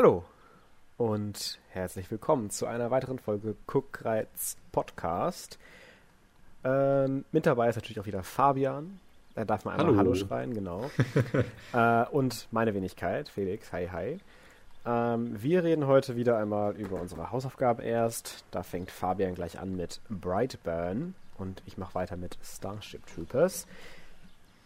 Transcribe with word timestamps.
Hallo 0.00 0.22
und 0.96 1.58
herzlich 1.70 2.08
willkommen 2.08 2.50
zu 2.50 2.66
einer 2.66 2.92
weiteren 2.92 3.18
Folge 3.18 3.56
Cookreiz 3.66 4.56
Podcast. 4.70 5.58
Ähm, 6.62 7.24
mit 7.32 7.46
dabei 7.46 7.68
ist 7.68 7.74
natürlich 7.74 7.98
auch 7.98 8.06
wieder 8.06 8.22
Fabian. 8.22 9.00
Da 9.34 9.44
darf 9.44 9.64
man 9.64 9.74
einmal 9.74 9.96
Hallo, 9.96 9.98
Hallo 9.98 10.14
schreien, 10.14 10.54
genau. 10.54 10.88
äh, 11.72 12.04
und 12.12 12.46
meine 12.52 12.74
Wenigkeit, 12.74 13.28
Felix. 13.28 13.72
Hi, 13.72 13.88
hi. 13.90 14.18
Ähm, 14.86 15.42
wir 15.42 15.64
reden 15.64 15.88
heute 15.88 16.14
wieder 16.14 16.38
einmal 16.38 16.76
über 16.76 17.00
unsere 17.00 17.32
Hausaufgaben 17.32 17.82
erst. 17.82 18.44
Da 18.52 18.62
fängt 18.62 18.92
Fabian 18.92 19.34
gleich 19.34 19.58
an 19.58 19.76
mit 19.76 20.00
Brightburn 20.08 21.16
und 21.38 21.60
ich 21.66 21.76
mache 21.76 21.96
weiter 21.96 22.16
mit 22.16 22.38
Starship 22.44 23.04
Troopers. 23.12 23.66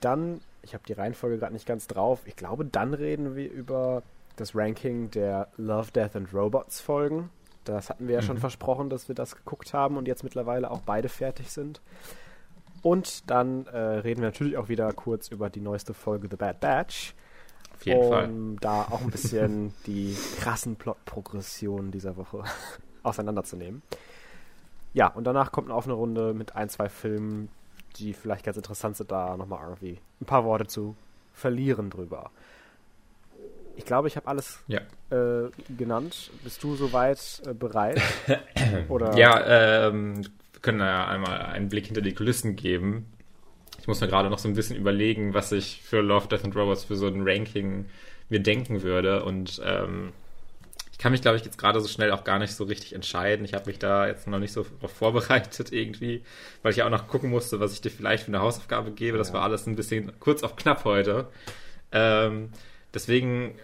Dann, 0.02 0.42
ich 0.60 0.74
habe 0.74 0.84
die 0.86 0.92
Reihenfolge 0.92 1.38
gerade 1.38 1.55
nicht 1.55 1.64
ganz 1.66 1.86
drauf, 1.86 2.20
ich 2.27 2.36
glaube, 2.36 2.66
dann 2.66 2.92
reden 2.92 3.34
wir 3.34 3.50
über 3.50 4.02
das 4.36 4.54
Ranking 4.54 5.10
der 5.10 5.48
Love, 5.56 5.91
Death 5.92 6.16
and 6.16 6.32
Robots 6.32 6.80
Folgen. 6.80 7.30
Das 7.64 7.91
hatten 7.91 8.09
wir 8.09 8.14
ja 8.16 8.20
mhm. 8.20 8.27
schon 8.27 8.38
versprochen, 8.38 8.91
dass 8.91 9.08
wir 9.08 9.14
das 9.14 9.36
geguckt 9.36 9.72
haben 9.72 9.96
und 9.96 10.08
jetzt 10.08 10.24
mittlerweile 10.24 10.70
auch 10.70 10.80
beide 10.80 11.08
fertig 11.08 11.50
sind. 11.50 11.80
Und 12.82 13.30
dann 13.30 13.66
äh, 13.66 13.78
reden 13.78 14.20
wir 14.20 14.28
natürlich 14.28 14.56
auch 14.56 14.68
wieder 14.68 14.92
kurz 14.92 15.28
über 15.28 15.48
die 15.48 15.60
neueste 15.60 15.95
Folge 15.95 16.28
The 16.30 16.36
Bad 16.36 16.60
Batch. 16.60 17.14
Auf 17.74 17.86
jeden 17.86 18.02
um 18.02 18.10
Fall. 18.10 18.56
da 18.60 18.82
auch 18.82 19.00
ein 19.02 19.10
bisschen 19.12 19.72
die 19.86 20.16
krassen 20.41 20.77
Plot-Progressionen 20.77 21.92
dieser 21.92 22.16
Woche 22.16 22.42
auseinanderzunehmen. 23.05 23.83
Ja, 24.94 25.06
und 25.06 25.25
danach 25.25 25.53
kommt 25.53 25.69
noch 25.69 25.84
eine 25.84 25.94
Runde 25.94 26.34
mit 26.34 26.55
ein, 26.56 26.69
zwei 26.69 26.88
Filmen, 26.88 27.48
die 27.97 28.12
vielleicht 28.12 28.44
ganz 28.44 28.56
interessant 28.56 28.97
sind, 28.97 29.10
da 29.10 29.36
nochmal 29.36 29.62
irgendwie 29.62 30.00
ein 30.20 30.27
paar 30.27 30.44
Worte 30.44 30.66
zu 30.66 30.97
verlieren 31.33 31.88
drüber. 31.88 32.30
Ich 33.77 33.84
glaube, 33.84 34.09
ich 34.09 34.17
habe 34.17 34.27
alles 34.28 34.61
ja. 34.69 34.81
äh, 35.11 35.51
genannt. 35.77 36.31
Bist 36.45 36.62
du 36.62 36.77
soweit 36.77 37.42
äh, 37.47 37.55
bereit? 37.55 38.01
Oder? 38.89 39.17
Ja, 39.17 39.87
ähm, 39.87 40.25
wir 40.25 40.61
können 40.61 40.81
ja 40.81 41.09
einmal 41.09 41.41
einen 41.42 41.69
Blick 41.69 41.87
hinter 41.87 42.03
die 42.03 42.15
Kulissen 42.15 42.56
geben. 42.56 43.06
Ich 43.78 43.89
muss 43.89 44.00
mir 44.00 44.09
gerade 44.09 44.31
noch 44.31 44.39
so 44.39 44.48
ein 44.48 44.55
bisschen 44.55 44.77
überlegen, 44.77 45.34
was 45.34 45.50
ich 45.53 45.83
für 45.83 46.00
Love, 46.00 46.28
Death 46.28 46.45
and 46.45 46.55
Robots 46.55 46.84
für 46.84 46.97
so 46.97 47.06
ein 47.06 47.23
Ranking 47.27 47.87
mir 48.28 48.41
denken 48.41 48.83
würde. 48.83 49.25
Und 49.25 49.61
ähm, 49.65 50.12
ich 50.93 50.98
kann 50.98 51.12
mich, 51.12 51.23
glaube 51.23 51.37
ich, 51.37 51.45
jetzt 51.45 51.59
gerade 51.59 51.81
so 51.81 51.89
schnell 51.89 52.12
auch 52.12 52.23
gar 52.23 52.39
nicht 52.39 52.55
so 52.55 52.65
richtig 52.65 52.95
entscheiden. 52.95 53.45
Ich 53.45 53.55
habe 53.55 53.67
mich 53.67 53.78
da 53.78 54.06
jetzt 54.06 54.28
noch 54.28 54.39
nicht 54.39 54.53
so 54.53 54.65
vorbereitet 54.87 55.73
irgendwie, 55.73 56.23
weil 56.62 56.70
ich 56.70 56.78
ja 56.78 56.87
auch 56.87 56.91
noch 56.91 57.09
gucken 57.09 57.31
musste, 57.31 57.59
was 57.59 57.73
ich 57.73 57.81
dir 57.81 57.91
vielleicht 57.91 58.25
für 58.25 58.28
eine 58.28 58.41
Hausaufgabe 58.41 58.93
gebe. 58.93 59.19
Das 59.19 59.33
war 59.33 59.43
alles 59.43 59.67
ein 59.67 59.75
bisschen 59.75 60.12
kurz 60.20 60.45
auf 60.45 60.55
knapp 60.55 60.84
heute. 60.84 61.27
Ähm, 61.91 62.50
Deswegen, 62.94 63.54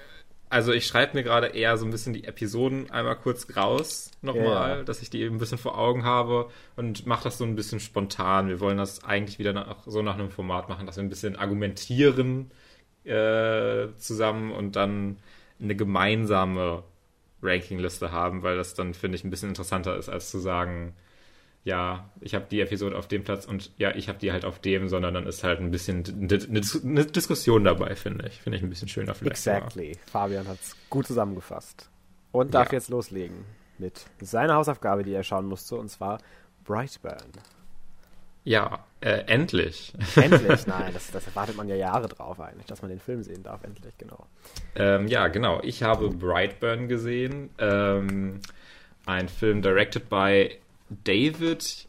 also 0.49 0.73
ich 0.73 0.87
schreibe 0.87 1.17
mir 1.17 1.23
gerade 1.23 1.49
eher 1.49 1.77
so 1.77 1.85
ein 1.85 1.91
bisschen 1.91 2.13
die 2.13 2.25
Episoden 2.25 2.91
einmal 2.91 3.17
kurz 3.17 3.57
raus 3.57 4.11
nochmal, 4.23 4.79
ja. 4.79 4.83
dass 4.83 5.03
ich 5.03 5.11
die 5.11 5.21
eben 5.23 5.37
ein 5.37 5.39
bisschen 5.39 5.59
vor 5.59 5.79
Augen 5.79 6.05
habe 6.05 6.51
und 6.77 7.07
mache 7.07 7.25
das 7.25 7.39
so 7.39 7.45
ein 7.45 7.57
bisschen 7.57 7.81
spontan. 7.81 8.49
Wir 8.49 8.61
wollen 8.61 8.79
das 8.79 9.05
eigentlich 9.05 9.39
wieder 9.39 9.53
nach, 9.53 9.85
so 9.87 10.03
nach 10.03 10.15
einem 10.15 10.31
Format 10.31 10.69
machen, 10.69 10.87
dass 10.87 10.97
wir 10.97 11.03
ein 11.03 11.11
bisschen 11.11 11.37
argumentieren 11.37 12.51
äh, 13.05 13.89
zusammen 13.99 14.53
und 14.53 14.77
dann 14.77 15.19
eine 15.61 15.77
gemeinsame 15.77 16.85
Rankingliste 17.43 18.13
haben, 18.13 18.43
weil 18.43 18.57
das 18.57 18.75
dann, 18.75 18.95
finde 18.95 19.17
ich, 19.17 19.25
ein 19.25 19.31
bisschen 19.31 19.51
interessanter 19.51 19.97
ist, 19.97 20.09
als 20.09 20.31
zu 20.31 20.39
sagen, 20.39 20.95
ja, 21.69 22.09
ich 22.23 22.35
habe 22.35 22.47
die 22.51 22.63
Episode 22.63 22.97
auf 22.97 23.09
dem 23.09 23.23
Platz 23.23 23.45
und 23.45 23.71
ja, 23.77 23.95
ich 23.95 24.09
habe 24.09 24.19
die 24.19 24.33
halt 24.33 24.47
auf 24.47 24.59
dem, 24.59 24.89
sondern 24.89 25.13
dann 25.13 25.27
ist 25.27 25.45
halt 25.45 25.61
ein 25.61 25.71
bisschen 25.71 26.03
eine 26.19 27.05
Diskussion 27.05 27.63
dabei, 27.63 27.95
finde 27.95 28.27
ich. 28.27 28.41
Finde 28.41 28.57
ich 28.57 28.65
ein 28.65 28.71
bisschen 28.71 28.89
schöner 28.89 29.15
vielleicht. 29.15 29.37
Exactly. 29.37 29.89
Mal. 29.89 30.11
Fabian 30.11 30.49
hat 30.49 30.59
es 30.63 30.75
gut 30.89 31.07
zusammengefasst. 31.07 31.91
Und 32.33 32.55
darf 32.55 32.73
ja. 32.73 32.79
jetzt 32.79 32.89
loslegen 32.89 33.45
mit 33.77 34.07
seiner 34.19 34.55
Hausaufgabe, 34.55 35.03
die 35.03 35.13
er 35.13 35.23
schauen 35.23 35.45
musste, 35.45 35.77
und 35.77 35.91
zwar 35.91 36.21
Brightburn. 36.65 37.33
Ja, 38.45 38.87
äh, 39.03 39.25
endlich. 39.27 39.93
Endlich, 40.17 40.67
nein, 40.67 40.93
das, 40.95 41.11
das, 41.11 41.27
erwartet 41.27 41.55
man 41.55 41.69
ja 41.69 41.75
Jahre 41.75 42.09
drauf 42.09 42.41
eigentlich, 42.41 42.65
dass 42.65 42.81
man 42.81 42.89
den 42.89 42.99
Film 42.99 43.23
sehen 43.23 43.43
darf, 43.43 43.63
endlich, 43.63 43.93
genau. 43.99 44.27
Ähm, 44.75 45.07
ja, 45.07 45.29
genau. 45.29 45.61
Ich 45.63 45.83
habe 45.83 46.09
Brightburn 46.09 46.89
gesehen. 46.89 47.51
Ähm, 47.59 48.41
ein 49.05 49.29
Film 49.29 49.61
directed 49.61 50.09
by 50.09 50.59
David 50.91 51.89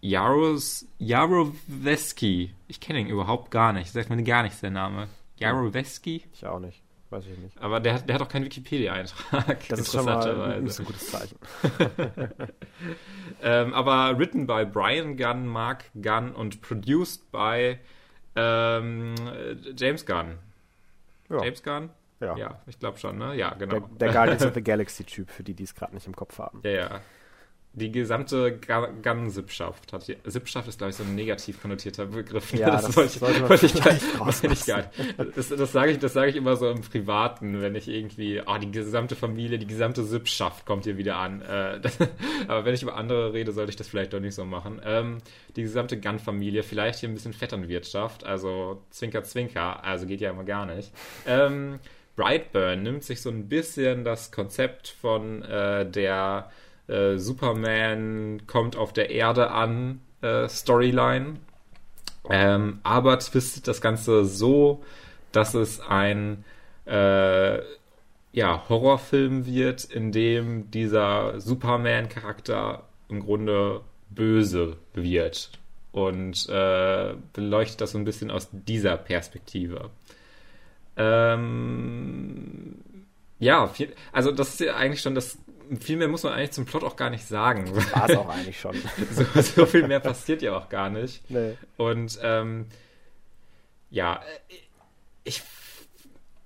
Jaros, 0.00 0.86
Jaroweski. 0.98 2.54
Ich 2.68 2.80
kenne 2.80 3.00
ihn 3.00 3.08
überhaupt 3.08 3.50
gar 3.50 3.72
nicht. 3.72 3.92
Sagt 3.92 4.10
mir 4.10 4.22
gar 4.22 4.42
nichts, 4.42 4.60
der 4.60 4.70
Name. 4.70 5.08
Jaroweski? 5.38 6.24
Ich 6.32 6.46
auch 6.46 6.60
nicht. 6.60 6.82
Weiß 7.10 7.24
ich 7.26 7.38
nicht. 7.38 7.56
Aber 7.60 7.78
der, 7.80 8.00
der 8.00 8.16
hat 8.16 8.22
auch 8.22 8.28
keinen 8.28 8.44
Wikipedia-Eintrag. 8.44 9.68
Das 9.68 9.80
ist 9.80 9.92
schon 9.92 10.04
mal 10.04 10.22
so 10.68 10.82
ein 10.82 10.86
gutes 10.86 11.08
Zeichen. 11.08 11.38
ähm, 13.42 13.74
aber 13.74 14.18
written 14.18 14.46
by 14.46 14.64
Brian 14.64 15.16
Gunn, 15.16 15.46
Mark 15.46 15.84
Gunn 16.00 16.34
und 16.34 16.62
produced 16.62 17.30
by 17.30 17.78
ähm, 18.34 19.14
James 19.76 20.04
Gunn. 20.04 20.38
Ja. 21.30 21.44
James 21.44 21.62
Gunn? 21.62 21.90
Ja. 22.20 22.36
Ja, 22.36 22.60
ich 22.66 22.78
glaube 22.78 22.98
schon, 22.98 23.18
ne? 23.18 23.36
Ja, 23.36 23.54
genau. 23.54 23.80
Der, 23.80 23.88
der 23.98 24.12
Guardians 24.12 24.44
of 24.44 24.54
the 24.54 24.62
Galaxy-Typ, 24.64 25.30
für 25.30 25.42
die, 25.42 25.54
die 25.54 25.64
es 25.64 25.74
gerade 25.74 25.94
nicht 25.94 26.06
im 26.06 26.16
Kopf 26.16 26.38
haben. 26.38 26.60
Ja, 26.64 26.70
ja 26.70 27.00
die 27.76 27.92
gesamte 27.92 28.58
Gun-Sippschaft 28.58 29.92
hat. 29.92 30.10
Sippschaft 30.24 30.66
ist, 30.66 30.78
glaube 30.78 30.90
ich, 30.90 30.96
so 30.96 31.04
ein 31.04 31.14
negativ 31.14 31.60
konnotierter 31.60 32.06
Begriff. 32.06 32.54
Ja, 32.54 32.70
das, 32.70 32.86
das 32.86 32.96
wollte, 32.96 33.18
sollte 33.18 33.40
man 33.40 33.50
wollte 33.50 33.66
ich 33.66 33.74
gar 33.74 33.92
nicht, 33.92 34.66
gar 34.66 34.78
nicht. 34.78 35.36
Das, 35.36 35.50
das 35.50 35.72
sage 35.72 35.92
ich, 35.92 35.98
das 35.98 36.16
ich 36.16 36.36
immer 36.36 36.56
so 36.56 36.70
im 36.70 36.80
Privaten, 36.80 37.60
wenn 37.60 37.74
ich 37.74 37.86
irgendwie, 37.86 38.40
oh, 38.40 38.56
die 38.56 38.70
gesamte 38.70 39.14
Familie, 39.14 39.58
die 39.58 39.66
gesamte 39.66 40.04
Sippschaft 40.04 40.64
kommt 40.64 40.84
hier 40.84 40.96
wieder 40.96 41.16
an. 41.16 41.42
Äh, 41.42 41.78
das, 41.80 41.98
aber 42.48 42.64
wenn 42.64 42.72
ich 42.72 42.82
über 42.82 42.96
andere 42.96 43.34
rede, 43.34 43.52
sollte 43.52 43.68
ich 43.70 43.76
das 43.76 43.88
vielleicht 43.88 44.14
doch 44.14 44.20
nicht 44.20 44.34
so 44.34 44.46
machen. 44.46 44.80
Ähm, 44.82 45.18
die 45.54 45.62
gesamte 45.62 46.00
Gun-Familie, 46.00 46.62
vielleicht 46.62 47.00
hier 47.00 47.10
ein 47.10 47.14
bisschen 47.14 47.34
Vetternwirtschaft, 47.34 48.24
also 48.24 48.82
Zwinker, 48.88 49.22
Zwinker, 49.22 49.84
also 49.84 50.06
geht 50.06 50.22
ja 50.22 50.30
immer 50.30 50.44
gar 50.44 50.64
nicht. 50.64 50.92
Ähm, 51.26 51.78
Brightburn 52.16 52.82
nimmt 52.82 53.04
sich 53.04 53.20
so 53.20 53.28
ein 53.28 53.50
bisschen 53.50 54.02
das 54.02 54.32
Konzept 54.32 54.88
von 54.88 55.42
äh, 55.42 55.84
der 55.88 56.50
äh, 56.88 57.16
Superman 57.18 58.42
kommt 58.46 58.76
auf 58.76 58.92
der 58.92 59.10
Erde 59.10 59.50
an 59.50 60.00
äh, 60.22 60.48
Storyline. 60.48 61.36
Ähm, 62.28 62.80
aber 62.82 63.18
twistet 63.18 63.68
das 63.68 63.80
Ganze 63.80 64.24
so, 64.24 64.82
dass 65.32 65.54
es 65.54 65.80
ein 65.80 66.44
äh, 66.86 67.58
ja, 68.32 68.68
Horrorfilm 68.68 69.46
wird, 69.46 69.84
in 69.84 70.12
dem 70.12 70.70
dieser 70.70 71.40
Superman-Charakter 71.40 72.82
im 73.08 73.20
Grunde 73.20 73.80
böse 74.10 74.76
wird 74.94 75.50
und 75.92 76.48
äh, 76.48 77.14
beleuchtet 77.32 77.80
das 77.80 77.92
so 77.92 77.98
ein 77.98 78.04
bisschen 78.04 78.30
aus 78.30 78.48
dieser 78.52 78.96
Perspektive. 78.96 79.90
Ähm, 80.96 82.76
ja, 83.38 83.66
viel, 83.66 83.94
also 84.12 84.32
das 84.32 84.50
ist 84.50 84.60
ja 84.60 84.76
eigentlich 84.76 85.00
schon 85.00 85.14
das 85.14 85.38
viel 85.80 85.96
mehr 85.96 86.08
muss 86.08 86.22
man 86.22 86.32
eigentlich 86.32 86.52
zum 86.52 86.64
Plot 86.64 86.84
auch 86.84 86.96
gar 86.96 87.10
nicht 87.10 87.26
sagen. 87.26 87.70
Das 87.74 87.92
war 87.92 88.10
es 88.10 88.16
auch 88.16 88.28
eigentlich 88.28 88.60
schon. 88.60 88.76
so, 89.10 89.40
so, 89.40 89.66
viel 89.66 89.86
mehr 89.86 90.00
passiert 90.00 90.42
ja 90.42 90.56
auch 90.56 90.68
gar 90.68 90.90
nicht. 90.90 91.28
Nee. 91.30 91.54
Und 91.76 92.18
ähm, 92.22 92.66
ja, 93.90 94.20
ich, 95.24 95.42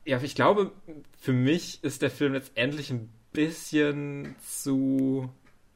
ja, 0.04 0.20
ich 0.22 0.34
glaube, 0.34 0.72
für 1.18 1.32
mich 1.32 1.82
ist 1.82 2.02
der 2.02 2.10
Film 2.10 2.32
letztendlich 2.32 2.90
ein 2.90 3.10
bisschen 3.32 4.36
zu. 4.40 5.30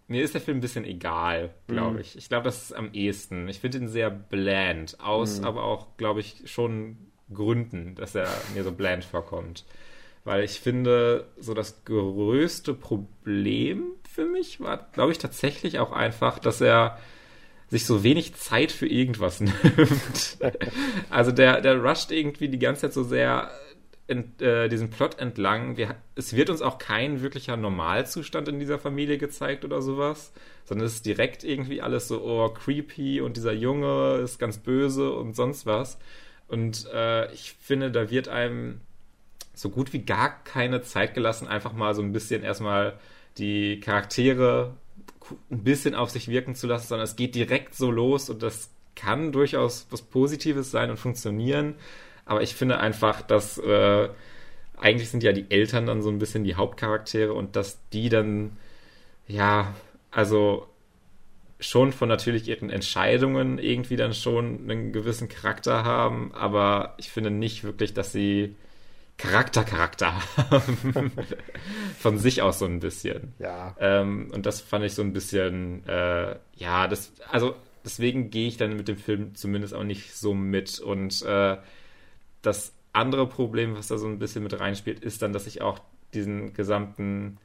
Mir 0.07 0.23
ist 0.23 0.35
der 0.35 0.41
Film 0.41 0.59
ein 0.59 0.61
bisschen 0.61 0.85
egal, 0.85 1.55
glaube 1.67 1.97
mm. 1.97 2.01
ich. 2.01 2.17
Ich 2.17 2.29
glaube, 2.29 2.45
das 2.45 2.63
ist 2.63 2.73
am 2.73 2.93
ehesten. 2.93 3.49
Ich 3.49 3.61
finde 3.61 3.79
ihn 3.79 3.89
sehr 3.89 4.11
bland, 4.11 5.01
aus 5.01 5.41
mm. 5.41 5.45
aber 5.45 5.65
auch, 5.65 5.97
glaube 5.97 6.21
ich, 6.21 6.43
schon 6.45 6.99
Gründen, 7.33 7.95
dass 7.95 8.15
er 8.15 8.29
mir 8.55 8.65
so 8.65 8.73
bland 8.73 9.03
vorkommt 9.03 9.65
weil 10.25 10.43
ich 10.43 10.61
finde, 10.61 11.29
so 11.39 11.55
das 11.55 11.85
größte 11.85 12.75
Problem 12.75 13.93
für 14.11 14.25
mich 14.25 14.61
war, 14.61 14.89
glaube 14.93 15.13
ich, 15.13 15.19
tatsächlich 15.19 15.79
auch 15.79 15.93
einfach, 15.93 16.39
dass 16.39 16.61
er 16.61 16.99
sich 17.69 17.87
so 17.87 18.03
wenig 18.03 18.35
Zeit 18.35 18.73
für 18.73 18.87
irgendwas 18.87 19.41
nimmt. 19.41 20.39
also 21.11 21.33
der, 21.33 21.61
der 21.61 21.83
rusht 21.83 22.11
irgendwie 22.11 22.49
die 22.49 22.59
ganze 22.59 22.83
Zeit 22.83 22.93
so 22.93 23.03
sehr 23.03 23.51
in, 24.07 24.39
äh, 24.41 24.69
diesen 24.69 24.91
Plot 24.91 25.19
entlang. 25.19 25.77
Wir, 25.77 25.97
es 26.15 26.37
wird 26.37 26.51
uns 26.51 26.63
auch 26.63 26.79
kein 26.79 27.23
wirklicher 27.23 27.57
Normalzustand 27.57 28.49
in 28.49 28.59
dieser 28.59 28.79
Familie 28.79 29.19
gezeigt 29.19 29.65
oder 29.65 29.83
sowas, 29.83 30.33
sondern 30.65 30.87
es 30.87 30.95
ist 30.95 31.07
direkt 31.07 31.43
irgendwie 31.43 31.83
alles 31.83 32.09
so, 32.09 32.23
oh, 32.23 32.49
creepy 32.51 33.21
und 33.21 33.37
dieser 33.37 33.53
Junge 33.53 34.21
ist 34.23 34.39
ganz 34.39 34.59
böse 34.59 35.13
und 35.13 35.35
sonst 35.35 35.67
was. 35.67 35.99
Und 36.49 36.87
äh, 36.93 37.33
ich 37.33 37.55
finde, 37.61 37.91
da 37.91 38.11
wird 38.11 38.29
einem 38.29 38.81
so 39.55 39.71
gut 39.71 39.93
wie 39.93 40.03
gar 40.03 40.43
keine 40.45 40.83
Zeit 40.83 41.15
gelassen, 41.15 41.49
einfach 41.49 41.73
mal 41.73 41.95
so 41.95 42.03
ein 42.03 42.13
bisschen 42.13 42.43
erstmal 42.43 42.99
die 43.39 43.81
Charaktere 43.81 44.75
ein 45.51 45.65
bisschen 45.65 45.95
auf 45.95 46.11
sich 46.11 46.29
wirken 46.29 46.55
zu 46.55 46.67
lassen, 46.67 46.89
sondern 46.89 47.05
es 47.05 47.17
geht 47.17 47.35
direkt 47.35 47.75
so 47.75 47.91
los 47.91 48.31
und 48.31 48.43
das 48.43 48.71
kann 48.95 49.33
durchaus 49.33 49.87
was 49.91 50.03
Positives 50.03 50.71
sein 50.71 50.91
und 50.91 50.99
funktionieren. 50.99 51.75
Aber 52.27 52.43
ich 52.43 52.55
finde 52.55 52.79
einfach, 52.79 53.23
dass 53.23 53.59
äh, 53.59 54.09
eigentlich 54.77 55.11
sind 55.11 55.23
ja 55.23 55.33
die 55.33 55.51
Eltern 55.51 55.87
dann 55.87 56.03
so 56.03 56.11
ein 56.11 56.19
bisschen 56.19 56.45
die 56.45 56.55
Hauptcharaktere 56.55 57.33
und 57.33 57.57
dass 57.57 57.79
die 57.91 58.09
dann, 58.09 58.57
ja, 59.27 59.75
also 60.11 60.69
schon 61.61 61.93
von 61.93 62.09
natürlich 62.09 62.49
ihren 62.49 62.71
Entscheidungen 62.71 63.59
irgendwie 63.59 63.97
dann 63.97 64.13
schon 64.13 64.71
einen 64.71 64.93
gewissen 64.93 65.29
Charakter 65.29 65.85
haben, 65.85 66.33
aber 66.35 66.95
ich 66.99 67.11
finde 67.11 67.31
nicht 67.31 67.65
wirklich, 67.65 67.95
dass 67.95 68.13
sie 68.13 68.57
Charakter, 69.17 69.65
Charakter 69.65 70.15
haben. 70.37 71.13
von 71.99 72.19
sich 72.19 72.43
aus 72.43 72.59
so 72.59 72.67
ein 72.67 72.81
bisschen. 72.81 73.35
Ja. 73.39 73.77
Ähm, 73.79 74.31
und 74.33 74.47
das 74.47 74.61
fand 74.61 74.85
ich 74.85 74.95
so 74.95 75.03
ein 75.03 75.13
bisschen, 75.13 75.87
äh, 75.87 76.37
ja, 76.57 76.89
das, 76.89 77.13
also 77.31 77.55
deswegen 77.85 78.31
gehe 78.31 78.49
ich 78.49 78.57
dann 78.57 78.77
mit 78.77 78.89
dem 78.89 78.97
Film 78.97 79.35
zumindest 79.35 79.75
auch 79.75 79.85
nicht 79.85 80.15
so 80.15 80.35
mit. 80.35 80.81
Und 80.81 81.23
äh, 81.23 81.57
das 82.43 82.73
andere 82.93 83.29
Problem, 83.29 83.77
was 83.77 83.89
da 83.89 83.99
so 83.99 84.07
ein 84.07 84.19
bisschen 84.19 84.43
mit 84.43 84.59
reinspielt, 84.59 85.01
ist 85.01 85.23
dann, 85.23 85.33
dass 85.33 85.47
ich 85.47 85.63
auch 85.63 85.79
diesen 86.13 86.53
gesamten 86.55 87.39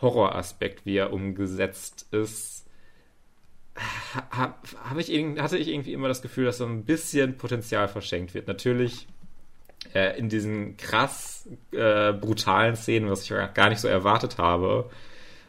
Horroraspekt, 0.00 0.84
wie 0.84 0.96
er 0.96 1.12
umgesetzt 1.12 2.06
ist, 2.10 2.66
hab, 4.30 4.66
hab 4.84 4.98
ich, 4.98 5.08
hatte 5.38 5.56
ich 5.56 5.68
irgendwie 5.68 5.92
immer 5.92 6.08
das 6.08 6.22
Gefühl, 6.22 6.44
dass 6.44 6.58
so 6.58 6.66
ein 6.66 6.84
bisschen 6.84 7.38
Potenzial 7.38 7.88
verschenkt 7.88 8.34
wird. 8.34 8.46
Natürlich 8.46 9.06
äh, 9.94 10.18
in 10.18 10.28
diesen 10.28 10.76
krass 10.76 11.48
äh, 11.72 12.12
brutalen 12.12 12.76
Szenen, 12.76 13.10
was 13.10 13.22
ich 13.22 13.34
gar 13.54 13.68
nicht 13.68 13.80
so 13.80 13.88
erwartet 13.88 14.38
habe, 14.38 14.90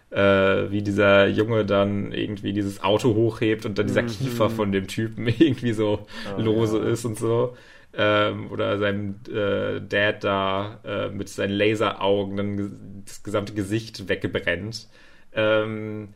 äh, 0.09 0.71
wie 0.71 0.81
dieser 0.81 1.27
Junge 1.27 1.65
dann 1.65 2.11
irgendwie 2.11 2.53
dieses 2.53 2.83
Auto 2.83 3.15
hochhebt 3.15 3.65
und 3.65 3.77
dann 3.77 3.87
dieser 3.87 4.03
mhm. 4.03 4.07
Kiefer 4.07 4.49
von 4.49 4.71
dem 4.71 4.87
Typen 4.87 5.27
irgendwie 5.39 5.73
so 5.73 6.05
oh, 6.37 6.41
lose 6.41 6.77
ja. 6.77 6.85
ist 6.85 7.05
und 7.05 7.17
so. 7.17 7.55
Ähm, 7.95 8.49
oder 8.49 8.79
seinem 8.79 9.19
äh, 9.31 9.79
Dad 9.79 10.23
da 10.23 10.79
äh, 10.83 11.09
mit 11.09 11.29
seinen 11.29 11.51
Laseraugen 11.51 12.37
dann 12.37 13.03
das 13.05 13.21
gesamte 13.21 13.53
Gesicht 13.53 14.09
weggebrennt. 14.09 14.87
Ähm, 15.35 16.09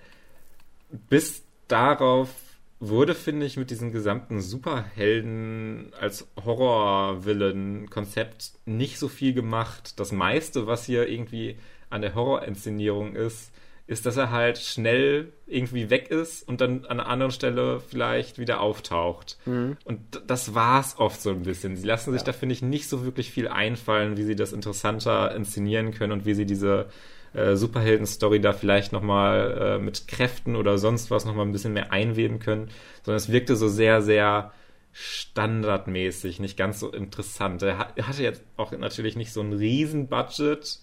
bis 1.10 1.44
darauf 1.68 2.30
wurde, 2.80 3.16
finde 3.16 3.46
ich, 3.46 3.58
mit 3.58 3.72
diesem 3.72 3.92
gesamten 3.92 4.40
Superhelden 4.42 5.92
als 6.00 6.28
Horror-Villain-Konzept 6.44 8.54
nicht 8.66 9.00
so 9.00 9.08
viel 9.08 9.34
gemacht. 9.34 10.00
Das 10.00 10.12
meiste, 10.12 10.68
was 10.68 10.86
hier 10.86 11.08
irgendwie 11.08 11.58
an 11.90 12.02
der 12.02 12.14
Horrorinszenierung 12.14 13.16
ist, 13.16 13.52
ist, 13.88 14.06
dass 14.06 14.18
er 14.18 14.32
halt 14.32 14.58
schnell 14.58 15.32
irgendwie 15.48 15.90
weg 15.90 16.12
ist 16.12 16.46
und 16.46 16.60
dann 16.60 16.86
an 16.86 17.00
einer 17.00 17.08
anderen 17.08 17.32
Stelle 17.32 17.80
vielleicht 17.80 18.38
wieder 18.38 18.60
auftaucht. 18.60 19.38
Mhm. 19.46 19.78
Und 19.86 20.02
das 20.28 20.54
war's 20.54 21.00
oft 21.00 21.22
so 21.22 21.30
ein 21.30 21.44
bisschen. 21.44 21.78
Sie 21.78 21.88
lassen 21.88 22.12
sich 22.12 22.22
ja. 22.22 22.26
da, 22.26 22.34
finde 22.34 22.54
ich, 22.54 22.62
nicht 22.62 22.90
so 22.90 23.06
wirklich 23.06 23.32
viel 23.32 23.48
einfallen, 23.48 24.18
wie 24.18 24.24
sie 24.24 24.36
das 24.36 24.52
interessanter 24.52 25.34
inszenieren 25.34 25.94
können 25.94 26.12
und 26.12 26.26
wie 26.26 26.34
sie 26.34 26.46
diese 26.46 26.88
äh, 27.38 27.56
Superhelden-Story 27.56 28.42
da 28.42 28.52
vielleicht 28.52 28.92
nochmal 28.92 29.78
äh, 29.78 29.80
mit 29.80 30.08
Kräften 30.08 30.56
oder 30.56 30.78
sonst 30.78 31.12
was 31.12 31.26
nochmal 31.26 31.46
ein 31.46 31.52
bisschen 31.52 31.74
mehr 31.74 31.92
einweben 31.92 32.40
können, 32.40 32.70
sondern 33.04 33.18
es 33.18 33.32
wirkte 33.32 33.56
so 33.56 33.68
sehr, 33.68 34.02
sehr 34.02 34.52
standardmäßig, 34.92 36.40
nicht 36.40 36.58
ganz 36.58 36.80
so 36.80 36.92
interessant. 36.92 37.62
Er 37.62 37.78
hatte 37.78 38.24
jetzt 38.24 38.44
auch 38.56 38.72
natürlich 38.72 39.16
nicht 39.16 39.32
so 39.32 39.42
ein 39.42 39.54
Riesenbudget. 39.54 40.80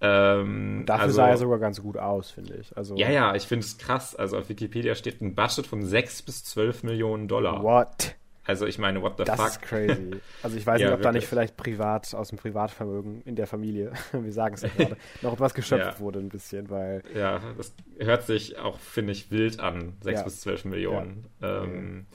Ähm, 0.00 0.82
Dafür 0.86 1.04
also, 1.04 1.16
sah 1.16 1.28
er 1.28 1.36
sogar 1.36 1.58
ganz 1.60 1.80
gut 1.80 1.96
aus, 1.96 2.32
finde 2.32 2.56
ich. 2.56 2.76
Also, 2.76 2.96
ja, 2.96 3.10
ja, 3.10 3.36
ich 3.36 3.44
finde 3.44 3.64
es 3.64 3.78
krass. 3.78 4.16
Also 4.16 4.38
auf 4.38 4.48
Wikipedia 4.48 4.96
steht 4.96 5.22
ein 5.22 5.36
Budget 5.36 5.66
von 5.66 5.84
6 5.84 6.22
bis 6.22 6.44
12 6.44 6.82
Millionen 6.82 7.28
Dollar. 7.28 7.62
What? 7.62 8.16
Also 8.46 8.66
ich 8.66 8.78
meine, 8.78 9.00
what 9.00 9.14
the 9.16 9.24
das 9.24 9.36
fuck? 9.36 9.46
Das 9.46 9.56
ist 9.56 9.62
crazy. 9.62 10.10
Also 10.42 10.56
ich 10.56 10.66
weiß 10.66 10.80
ja, 10.80 10.86
nicht, 10.86 10.94
ob 10.94 11.00
wirklich. 11.00 11.02
da 11.02 11.12
nicht 11.12 11.26
vielleicht 11.26 11.56
privat, 11.56 12.14
aus 12.14 12.28
dem 12.28 12.38
Privatvermögen 12.38 13.22
in 13.24 13.36
der 13.36 13.46
Familie, 13.46 13.92
wir 14.12 14.32
sagen 14.32 14.54
es 14.54 14.62
ja 14.62 14.68
gerade, 14.68 14.96
noch 15.22 15.32
etwas 15.32 15.54
geschöpft 15.54 15.98
ja. 15.98 16.00
wurde 16.00 16.18
ein 16.18 16.28
bisschen, 16.28 16.68
weil... 16.70 17.02
Ja, 17.14 17.40
das 17.56 17.72
hört 17.98 18.24
sich 18.24 18.58
auch, 18.58 18.78
finde 18.78 19.12
ich, 19.12 19.30
wild 19.30 19.60
an, 19.60 19.94
6 20.02 20.18
ja. 20.18 20.24
bis 20.24 20.40
12 20.42 20.64
Millionen. 20.66 21.24
Ja, 21.40 21.62
ähm, 21.62 22.06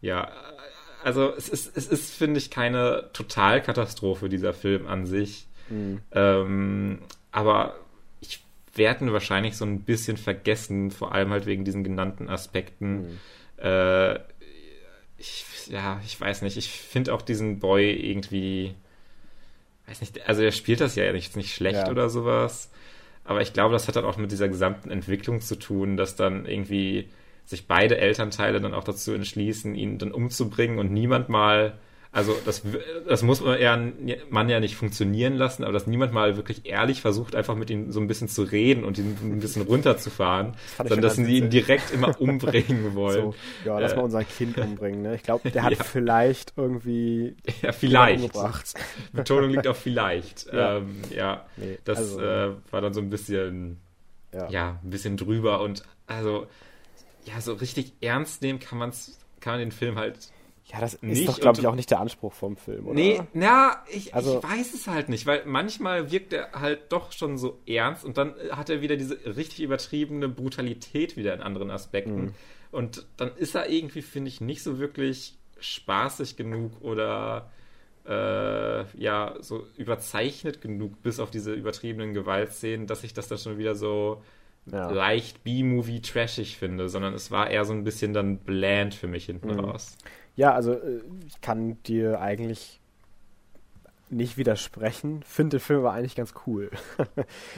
ja 0.00 0.30
also 1.04 1.32
es 1.36 1.48
ist, 1.48 1.76
es 1.76 1.86
ist, 1.86 2.14
finde 2.14 2.38
ich, 2.38 2.50
keine 2.50 3.10
Totalkatastrophe, 3.12 4.28
dieser 4.28 4.52
Film 4.52 4.86
an 4.86 5.06
sich. 5.06 5.46
Mhm. 5.68 6.00
Ähm, 6.12 6.98
aber 7.30 7.74
ich 8.20 8.44
werde 8.74 9.06
ihn 9.06 9.12
wahrscheinlich 9.12 9.56
so 9.56 9.64
ein 9.64 9.80
bisschen 9.80 10.16
vergessen, 10.16 10.90
vor 10.90 11.12
allem 11.12 11.30
halt 11.30 11.46
wegen 11.46 11.64
diesen 11.64 11.84
genannten 11.84 12.28
Aspekten. 12.28 13.18
Mhm. 13.58 13.64
Äh, 13.64 14.20
ich, 15.22 15.68
ja, 15.68 16.00
ich 16.04 16.20
weiß 16.20 16.42
nicht, 16.42 16.56
ich 16.56 16.68
finde 16.68 17.14
auch 17.14 17.22
diesen 17.22 17.60
Boy 17.60 17.92
irgendwie, 17.92 18.74
weiß 19.86 20.00
nicht, 20.00 20.28
also 20.28 20.42
er 20.42 20.52
spielt 20.52 20.80
das 20.80 20.96
ja 20.96 21.12
nicht, 21.12 21.36
nicht 21.36 21.54
schlecht 21.54 21.86
ja. 21.86 21.90
oder 21.90 22.10
sowas, 22.10 22.70
aber 23.24 23.40
ich 23.40 23.52
glaube, 23.52 23.72
das 23.72 23.86
hat 23.86 23.96
dann 23.96 24.04
auch 24.04 24.16
mit 24.16 24.32
dieser 24.32 24.48
gesamten 24.48 24.90
Entwicklung 24.90 25.40
zu 25.40 25.56
tun, 25.56 25.96
dass 25.96 26.16
dann 26.16 26.44
irgendwie 26.44 27.08
sich 27.44 27.68
beide 27.68 27.98
Elternteile 27.98 28.60
dann 28.60 28.74
auch 28.74 28.84
dazu 28.84 29.12
entschließen, 29.12 29.74
ihn 29.74 29.98
dann 29.98 30.12
umzubringen 30.12 30.78
und 30.78 30.92
niemand 30.92 31.28
mal 31.28 31.78
also 32.14 32.36
das, 32.44 32.62
das 33.08 33.22
muss 33.22 33.40
man 33.40 33.58
ja, 33.58 33.78
man 34.28 34.50
ja 34.50 34.60
nicht 34.60 34.76
funktionieren 34.76 35.34
lassen, 35.34 35.64
aber 35.64 35.72
dass 35.72 35.86
niemand 35.86 36.12
mal 36.12 36.36
wirklich 36.36 36.66
ehrlich 36.66 37.00
versucht, 37.00 37.34
einfach 37.34 37.54
mit 37.54 37.70
ihm 37.70 37.90
so 37.90 38.00
ein 38.00 38.06
bisschen 38.06 38.28
zu 38.28 38.42
reden 38.42 38.84
und 38.84 38.98
ihn 38.98 39.16
ein 39.22 39.40
bisschen 39.40 39.62
runterzufahren, 39.62 40.52
das 40.52 40.76
sondern 40.76 41.00
dass 41.00 41.16
sie 41.16 41.38
ihn 41.38 41.48
direkt 41.48 41.90
immer 41.90 42.14
umbringen 42.20 42.94
wollen. 42.94 43.32
So, 43.32 43.34
ja, 43.64 43.78
lass 43.78 43.92
äh, 43.92 43.96
mal 43.96 44.02
unser 44.02 44.24
Kind 44.24 44.58
umbringen. 44.58 45.00
Ne? 45.00 45.14
Ich 45.14 45.22
glaube, 45.22 45.50
der 45.50 45.62
hat 45.62 45.72
ja. 45.72 45.84
vielleicht 45.84 46.52
irgendwie 46.56 47.34
ja, 47.62 47.72
vielleicht. 47.72 48.22
umgebracht. 48.22 48.74
Betonung 49.14 49.50
liegt 49.50 49.66
auf 49.66 49.78
vielleicht. 49.78 50.46
Ja, 50.52 50.76
ähm, 50.76 51.00
ja 51.14 51.46
nee, 51.56 51.78
das 51.84 51.98
also, 51.98 52.20
äh, 52.20 52.50
war 52.70 52.80
dann 52.80 52.92
so 52.92 53.00
ein 53.00 53.08
bisschen, 53.08 53.80
ja. 54.34 54.50
ja, 54.50 54.80
ein 54.82 54.90
bisschen 54.90 55.16
drüber 55.16 55.60
und 55.62 55.82
also 56.06 56.46
ja, 57.24 57.40
so 57.40 57.54
richtig 57.54 57.94
ernst 58.00 58.42
nehmen 58.42 58.58
kann 58.58 58.78
man's, 58.78 59.18
kann 59.40 59.54
man 59.54 59.60
den 59.60 59.72
Film 59.72 59.96
halt 59.96 60.31
ja, 60.72 60.80
das 60.80 60.94
ist 60.94 61.02
nicht. 61.02 61.28
doch, 61.28 61.38
glaube 61.38 61.60
ich, 61.60 61.66
auch 61.66 61.74
nicht 61.74 61.90
der 61.90 62.00
Anspruch 62.00 62.32
vom 62.32 62.56
Film, 62.56 62.86
oder? 62.86 62.94
Nee, 62.94 63.20
na, 63.34 63.84
ich, 63.92 64.14
also, 64.14 64.38
ich 64.38 64.42
weiß 64.42 64.72
es 64.72 64.86
halt 64.86 65.10
nicht, 65.10 65.26
weil 65.26 65.42
manchmal 65.44 66.10
wirkt 66.10 66.32
er 66.32 66.52
halt 66.52 66.90
doch 66.90 67.12
schon 67.12 67.36
so 67.36 67.58
ernst 67.66 68.04
und 68.04 68.16
dann 68.16 68.34
hat 68.50 68.70
er 68.70 68.80
wieder 68.80 68.96
diese 68.96 69.18
richtig 69.36 69.60
übertriebene 69.60 70.28
Brutalität 70.28 71.16
wieder 71.16 71.34
in 71.34 71.42
anderen 71.42 71.70
Aspekten. 71.70 72.24
Mhm. 72.24 72.34
Und 72.70 73.06
dann 73.18 73.36
ist 73.36 73.54
er 73.54 73.68
irgendwie, 73.68 74.00
finde 74.00 74.28
ich, 74.28 74.40
nicht 74.40 74.62
so 74.62 74.78
wirklich 74.78 75.36
spaßig 75.60 76.36
genug 76.36 76.80
oder 76.80 77.50
äh, 78.06 78.84
ja, 78.98 79.34
so 79.40 79.66
überzeichnet 79.76 80.62
genug, 80.62 81.02
bis 81.02 81.20
auf 81.20 81.30
diese 81.30 81.52
übertriebenen 81.52 82.14
Gewaltszenen, 82.14 82.86
dass 82.86 83.04
ich 83.04 83.12
das 83.12 83.28
dann 83.28 83.36
schon 83.36 83.58
wieder 83.58 83.74
so 83.74 84.22
ja. 84.66 84.90
leicht 84.90 85.44
B-Movie 85.44 86.00
trashig 86.00 86.56
finde, 86.56 86.88
sondern 86.88 87.14
es 87.14 87.30
war 87.30 87.50
eher 87.50 87.64
so 87.64 87.72
ein 87.72 87.84
bisschen 87.84 88.12
dann 88.12 88.38
bland 88.38 88.94
für 88.94 89.06
mich 89.06 89.26
hinten 89.26 89.52
mhm. 89.52 89.60
raus. 89.60 89.98
Ja, 90.36 90.54
also 90.54 90.72
äh, 90.72 91.00
ich 91.26 91.40
kann 91.40 91.82
dir 91.84 92.20
eigentlich 92.20 92.80
nicht 94.12 94.36
widersprechen. 94.36 95.22
Finde 95.22 95.56
den 95.56 95.60
Film 95.60 95.80
aber 95.80 95.92
eigentlich 95.92 96.14
ganz 96.14 96.34
cool. 96.46 96.70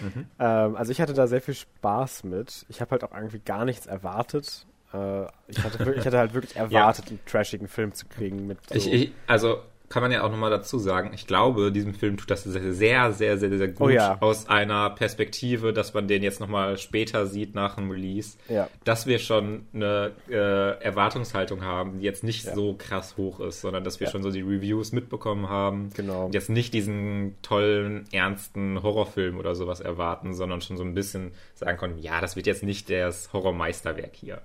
mhm. 0.00 0.26
ähm, 0.38 0.76
also 0.76 0.92
ich 0.92 1.00
hatte 1.00 1.14
da 1.14 1.26
sehr 1.26 1.40
viel 1.40 1.54
Spaß 1.54 2.24
mit. 2.24 2.64
Ich 2.68 2.80
habe 2.80 2.92
halt 2.92 3.04
auch 3.04 3.12
irgendwie 3.14 3.40
gar 3.40 3.64
nichts 3.64 3.86
erwartet. 3.86 4.66
Äh, 4.92 5.24
ich, 5.48 5.62
hatte 5.62 5.92
ich 5.92 6.06
hatte 6.06 6.18
halt 6.18 6.34
wirklich 6.34 6.56
erwartet, 6.56 7.06
ja. 7.06 7.10
einen 7.10 7.24
trashigen 7.26 7.68
Film 7.68 7.92
zu 7.92 8.06
kriegen 8.06 8.46
mit. 8.46 8.58
So 8.68 8.74
ich, 8.76 8.92
ich, 8.92 9.12
also 9.26 9.62
kann 9.88 10.02
man 10.02 10.10
ja 10.10 10.22
auch 10.22 10.30
nochmal 10.30 10.50
dazu 10.50 10.78
sagen, 10.78 11.10
ich 11.14 11.26
glaube, 11.26 11.70
diesem 11.70 11.94
Film 11.94 12.16
tut 12.16 12.30
das 12.30 12.44
sehr, 12.44 12.72
sehr, 12.72 13.12
sehr, 13.12 13.38
sehr, 13.38 13.58
sehr 13.58 13.68
gut 13.68 13.86
oh 13.86 13.90
ja. 13.90 14.16
aus 14.20 14.48
einer 14.48 14.90
Perspektive, 14.90 15.72
dass 15.72 15.92
man 15.92 16.08
den 16.08 16.22
jetzt 16.22 16.40
nochmal 16.40 16.78
später 16.78 17.26
sieht 17.26 17.54
nach 17.54 17.76
dem 17.76 17.90
Release, 17.90 18.36
ja. 18.48 18.68
dass 18.84 19.06
wir 19.06 19.18
schon 19.18 19.66
eine 19.74 20.12
äh, 20.28 20.82
Erwartungshaltung 20.82 21.62
haben, 21.62 21.98
die 21.98 22.04
jetzt 22.04 22.24
nicht 22.24 22.46
ja. 22.46 22.54
so 22.54 22.74
krass 22.78 23.16
hoch 23.16 23.40
ist, 23.40 23.60
sondern 23.60 23.84
dass 23.84 24.00
wir 24.00 24.08
schon 24.08 24.22
so 24.22 24.30
die 24.30 24.40
Reviews 24.40 24.92
mitbekommen 24.92 25.48
haben. 25.48 25.90
Genau. 25.94 26.26
Und 26.26 26.34
jetzt 26.34 26.50
nicht 26.50 26.72
diesen 26.72 27.36
tollen, 27.42 28.06
ernsten 28.10 28.82
Horrorfilm 28.82 29.38
oder 29.38 29.54
sowas 29.54 29.80
erwarten, 29.80 30.34
sondern 30.34 30.62
schon 30.62 30.78
so 30.78 30.82
ein 30.82 30.94
bisschen 30.94 31.32
sagen 31.54 31.76
konnten, 31.76 31.98
ja, 31.98 32.20
das 32.20 32.36
wird 32.36 32.46
jetzt 32.46 32.62
nicht 32.62 32.88
das 32.88 33.32
Horrormeisterwerk 33.32 34.14
hier. 34.14 34.40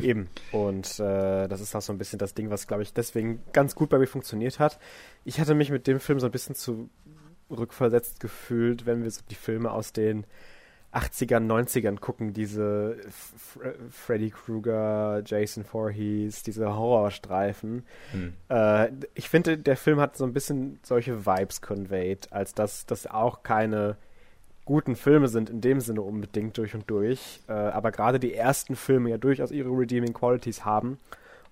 Eben. 0.00 0.28
Und 0.52 0.98
äh, 1.00 1.48
das 1.48 1.60
ist 1.60 1.74
auch 1.74 1.82
so 1.82 1.92
ein 1.92 1.98
bisschen 1.98 2.18
das 2.18 2.34
Ding, 2.34 2.50
was, 2.50 2.66
glaube 2.66 2.82
ich, 2.82 2.92
deswegen 2.92 3.40
ganz 3.52 3.74
gut 3.74 3.90
bei 3.90 3.98
mir 3.98 4.06
funktioniert 4.06 4.58
hat. 4.58 4.78
Ich 5.24 5.40
hatte 5.40 5.54
mich 5.54 5.70
mit 5.70 5.86
dem 5.86 6.00
Film 6.00 6.20
so 6.20 6.26
ein 6.26 6.32
bisschen 6.32 6.54
zurückversetzt 6.54 8.20
gefühlt, 8.20 8.86
wenn 8.86 9.02
wir 9.02 9.10
so 9.10 9.22
die 9.30 9.34
Filme 9.34 9.70
aus 9.70 9.92
den 9.92 10.26
80ern, 10.92 11.46
90ern 11.46 12.00
gucken, 12.00 12.32
diese 12.32 12.96
F 13.06 13.58
Freddy 13.90 14.30
Krueger, 14.30 15.22
Jason 15.24 15.64
Voorhees, 15.64 16.42
diese 16.42 16.74
Horrorstreifen. 16.74 17.84
Hm. 18.12 18.32
Äh, 18.48 18.90
ich 19.14 19.28
finde, 19.28 19.58
der 19.58 19.76
Film 19.76 20.00
hat 20.00 20.16
so 20.16 20.24
ein 20.24 20.32
bisschen 20.32 20.78
solche 20.82 21.26
Vibes 21.26 21.60
conveyed, 21.60 22.32
als 22.32 22.54
dass 22.54 22.86
das 22.86 23.06
auch 23.06 23.42
keine 23.42 23.96
guten 24.68 24.96
Filme 24.96 25.28
sind 25.28 25.48
in 25.48 25.62
dem 25.62 25.80
Sinne 25.80 26.02
unbedingt 26.02 26.58
durch 26.58 26.74
und 26.74 26.90
durch, 26.90 27.40
äh, 27.48 27.52
aber 27.52 27.90
gerade 27.90 28.20
die 28.20 28.34
ersten 28.34 28.76
Filme 28.76 29.08
ja 29.08 29.16
durchaus 29.16 29.50
ihre 29.50 29.70
Redeeming 29.70 30.12
Qualities 30.12 30.66
haben 30.66 30.98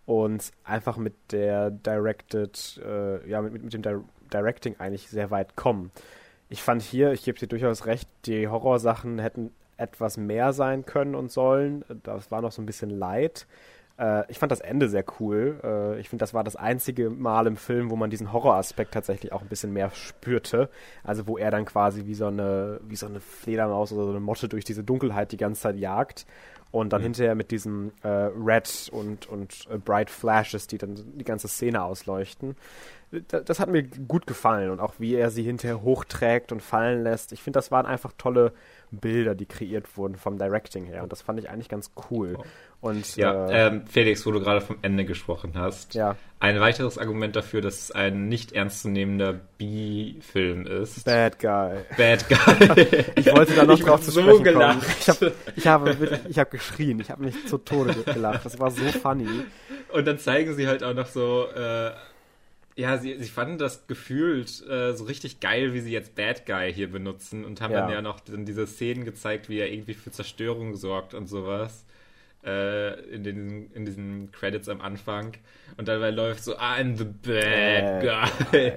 und 0.04 0.52
einfach 0.64 0.98
mit 0.98 1.14
der 1.32 1.70
Directed, 1.70 2.78
äh, 2.84 3.26
ja, 3.26 3.40
mit, 3.40 3.64
mit 3.64 3.72
dem 3.72 3.80
Di 3.80 3.96
Directing 4.30 4.76
eigentlich 4.78 5.08
sehr 5.08 5.30
weit 5.30 5.56
kommen. 5.56 5.92
ich 6.50 6.62
fand 6.62 6.82
hier, 6.82 7.12
ich 7.12 7.24
gebe 7.24 7.38
dir 7.38 7.46
durchaus 7.46 7.86
recht, 7.86 8.06
die 8.26 8.48
Horrorsachen 8.48 9.18
hätten 9.18 9.50
etwas 9.78 10.18
mehr 10.18 10.52
sein 10.52 10.84
können 10.84 11.14
und 11.14 11.32
sollen. 11.32 11.86
Das 12.02 12.30
war 12.30 12.42
noch 12.42 12.52
so 12.52 12.60
ein 12.60 12.66
bisschen 12.66 12.90
leid. 12.90 13.46
Äh, 13.98 14.30
ich 14.30 14.38
fand 14.38 14.52
das 14.52 14.60
Ende 14.60 14.88
sehr 14.88 15.04
cool. 15.20 15.60
Äh, 15.62 16.00
ich 16.00 16.08
finde, 16.08 16.22
das 16.22 16.34
war 16.34 16.44
das 16.44 16.56
einzige 16.56 17.10
Mal 17.10 17.46
im 17.46 17.56
Film, 17.56 17.90
wo 17.90 17.96
man 17.96 18.10
diesen 18.10 18.32
Horroraspekt 18.32 18.94
tatsächlich 18.94 19.32
auch 19.32 19.42
ein 19.42 19.48
bisschen 19.48 19.72
mehr 19.72 19.90
spürte. 19.90 20.68
Also 21.04 21.26
wo 21.26 21.38
er 21.38 21.50
dann 21.50 21.64
quasi 21.64 22.06
wie 22.06 22.14
so 22.14 22.26
eine, 22.26 22.80
wie 22.86 22.96
so 22.96 23.06
eine 23.06 23.20
Fledermaus 23.20 23.92
oder 23.92 24.04
so 24.04 24.10
eine 24.10 24.20
Motte 24.20 24.48
durch 24.48 24.64
diese 24.64 24.84
Dunkelheit 24.84 25.32
die 25.32 25.36
ganze 25.36 25.62
Zeit 25.62 25.76
jagt 25.76 26.26
und 26.70 26.92
dann 26.92 27.00
mhm. 27.00 27.04
hinterher 27.04 27.34
mit 27.34 27.50
diesen 27.50 27.92
äh, 28.02 28.08
Red 28.08 28.90
und, 28.92 29.26
und 29.26 29.66
äh, 29.70 29.78
Bright 29.78 30.10
Flashes, 30.10 30.66
die 30.66 30.78
dann 30.78 30.96
die 31.14 31.24
ganze 31.24 31.48
Szene 31.48 31.82
ausleuchten. 31.82 32.56
Das, 33.28 33.44
das 33.44 33.60
hat 33.60 33.70
mir 33.70 33.84
gut 33.84 34.26
gefallen 34.26 34.70
und 34.70 34.80
auch 34.80 34.94
wie 34.98 35.14
er 35.14 35.30
sie 35.30 35.44
hinterher 35.44 35.82
hochträgt 35.82 36.52
und 36.52 36.60
fallen 36.60 37.02
lässt. 37.02 37.32
Ich 37.32 37.42
finde, 37.42 37.58
das 37.58 37.70
waren 37.70 37.86
einfach 37.86 38.12
tolle 38.18 38.52
Bilder, 38.90 39.34
die 39.34 39.46
kreiert 39.46 39.96
wurden 39.96 40.16
vom 40.16 40.38
Directing 40.38 40.86
her. 40.86 41.02
Und 41.02 41.12
das 41.12 41.22
fand 41.22 41.38
ich 41.38 41.50
eigentlich 41.50 41.68
ganz 41.68 41.92
cool. 42.10 42.38
Und, 42.80 43.16
ja, 43.16 43.46
äh, 43.48 43.66
ähm, 43.66 43.86
Felix, 43.86 44.24
wo 44.26 44.30
du 44.30 44.40
gerade 44.40 44.60
vom 44.60 44.76
Ende 44.82 45.04
gesprochen 45.04 45.52
hast. 45.54 45.94
Ja. 45.94 46.16
Ein 46.38 46.60
weiteres 46.60 46.98
Argument 46.98 47.34
dafür, 47.34 47.62
dass 47.62 47.80
es 47.80 47.90
ein 47.90 48.28
nicht 48.28 48.52
ernstzunehmender 48.52 49.40
B-Film 49.58 50.66
ist. 50.66 51.04
Bad 51.04 51.38
Guy. 51.38 51.78
Bad 51.96 52.28
Guy. 52.28 53.04
ich 53.16 53.32
wollte 53.32 53.54
da 53.54 53.64
noch 53.64 53.78
drauf 53.78 54.02
zu 54.02 54.10
so 54.10 54.22
sprechen 54.22 54.44
gelacht. 54.44 54.80
kommen. 55.06 55.32
Ich 55.56 55.66
habe 55.66 55.90
ich 55.90 56.00
hab, 56.00 56.28
ich 56.28 56.38
hab 56.38 56.50
geschrien. 56.50 57.00
Ich 57.00 57.10
habe 57.10 57.24
mich 57.24 57.46
zu 57.46 57.58
Tode 57.58 57.94
gelacht. 58.04 58.44
Das 58.44 58.58
war 58.58 58.70
so 58.70 58.84
funny. 58.84 59.28
Und 59.92 60.06
dann 60.06 60.18
zeigen 60.18 60.54
sie 60.54 60.68
halt 60.68 60.82
auch 60.84 60.94
noch 60.94 61.06
so... 61.06 61.46
Äh, 61.54 61.92
ja, 62.76 62.98
sie, 62.98 63.16
sie 63.18 63.28
fanden 63.28 63.56
das 63.56 63.86
gefühlt 63.86 64.62
äh, 64.68 64.92
so 64.92 65.04
richtig 65.04 65.40
geil, 65.40 65.72
wie 65.72 65.80
sie 65.80 65.92
jetzt 65.92 66.14
Bad 66.14 66.44
Guy 66.44 66.72
hier 66.72 66.90
benutzen 66.90 67.44
und 67.44 67.60
haben 67.62 67.72
ja. 67.72 67.80
dann 67.80 67.90
ja 67.90 68.02
noch 68.02 68.20
dann 68.20 68.44
diese 68.44 68.66
Szenen 68.66 69.04
gezeigt, 69.04 69.48
wie 69.48 69.58
er 69.58 69.72
irgendwie 69.72 69.94
für 69.94 70.10
Zerstörung 70.10 70.76
sorgt 70.76 71.14
und 71.14 71.26
sowas. 71.26 71.84
Äh, 72.44 73.00
in, 73.10 73.24
den, 73.24 73.72
in 73.72 73.84
diesen 73.86 74.30
Credits 74.30 74.68
am 74.68 74.80
Anfang. 74.80 75.32
Und 75.78 75.88
dabei 75.88 76.10
läuft 76.10 76.44
so, 76.44 76.56
I'm 76.56 76.96
the 76.96 77.04
bad 77.04 78.02
guy. 78.52 78.72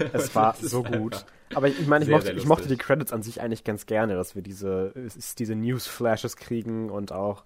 es 0.14 0.34
war 0.34 0.56
so 0.58 0.82
gut. 0.82 1.26
Aber 1.54 1.68
ich, 1.68 1.78
ich 1.78 1.86
meine, 1.86 2.06
ich, 2.06 2.10
mochte, 2.10 2.32
ich 2.32 2.46
mochte 2.46 2.66
die 2.66 2.78
Credits 2.78 3.12
an 3.12 3.22
sich 3.22 3.42
eigentlich 3.42 3.62
ganz 3.62 3.84
gerne, 3.84 4.14
dass 4.14 4.34
wir 4.34 4.42
diese, 4.42 4.94
diese 5.38 5.54
News-Flashes 5.54 6.36
kriegen 6.36 6.88
und 6.88 7.12
auch 7.12 7.44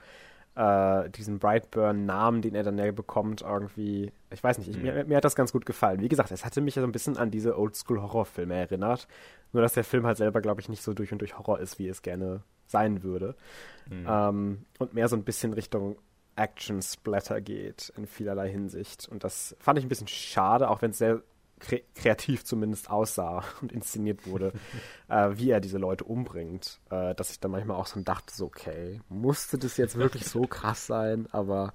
äh, 0.58 1.08
diesen 1.10 1.38
Brightburn-Namen, 1.38 2.42
den 2.42 2.56
er 2.56 2.64
dann 2.64 2.76
ja 2.78 2.90
bekommt, 2.90 3.42
irgendwie. 3.42 4.10
Ich 4.30 4.42
weiß 4.42 4.58
nicht, 4.58 4.68
ich, 4.68 4.76
mhm. 4.76 4.82
mir, 4.82 5.04
mir, 5.04 5.16
hat 5.16 5.24
das 5.24 5.36
ganz 5.36 5.52
gut 5.52 5.64
gefallen. 5.64 6.00
Wie 6.00 6.08
gesagt, 6.08 6.32
es 6.32 6.44
hatte 6.44 6.60
mich 6.60 6.74
ja 6.74 6.82
so 6.82 6.88
ein 6.88 6.92
bisschen 6.92 7.16
an 7.16 7.30
diese 7.30 7.56
Oldschool-Horrorfilme 7.56 8.54
erinnert. 8.54 9.06
Nur, 9.52 9.62
dass 9.62 9.74
der 9.74 9.84
Film 9.84 10.04
halt 10.04 10.16
selber, 10.16 10.40
glaube 10.40 10.60
ich, 10.60 10.68
nicht 10.68 10.82
so 10.82 10.94
durch 10.94 11.12
und 11.12 11.20
durch 11.20 11.38
Horror 11.38 11.60
ist, 11.60 11.78
wie 11.78 11.88
es 11.88 12.02
gerne 12.02 12.42
sein 12.66 13.04
würde. 13.04 13.36
Mhm. 13.88 14.06
Ähm, 14.08 14.64
und 14.80 14.94
mehr 14.94 15.06
so 15.08 15.14
ein 15.14 15.22
bisschen 15.22 15.52
Richtung 15.52 15.96
Action-Splatter 16.34 17.40
geht 17.40 17.92
in 17.96 18.06
vielerlei 18.06 18.50
Hinsicht. 18.50 19.08
Und 19.08 19.22
das 19.22 19.54
fand 19.60 19.78
ich 19.78 19.84
ein 19.84 19.88
bisschen 19.88 20.08
schade, 20.08 20.68
auch 20.70 20.82
wenn 20.82 20.90
es 20.90 20.98
sehr 20.98 21.22
kre 21.58 21.82
kreativ 21.94 22.44
zumindest 22.44 22.90
aussah 22.90 23.44
und 23.60 23.72
inszeniert 23.72 24.26
wurde, 24.26 24.52
äh, 25.08 25.30
wie 25.34 25.50
er 25.50 25.60
diese 25.60 25.78
Leute 25.78 26.04
umbringt, 26.04 26.80
äh, 26.90 27.14
dass 27.14 27.30
ich 27.30 27.40
dann 27.40 27.50
manchmal 27.50 27.76
auch 27.76 27.86
so 27.86 28.00
dachte, 28.00 28.34
so, 28.34 28.46
okay, 28.46 29.00
musste 29.08 29.58
das 29.58 29.76
jetzt 29.76 29.96
wirklich 29.96 30.24
so 30.24 30.42
krass 30.42 30.86
sein, 30.86 31.26
aber 31.32 31.72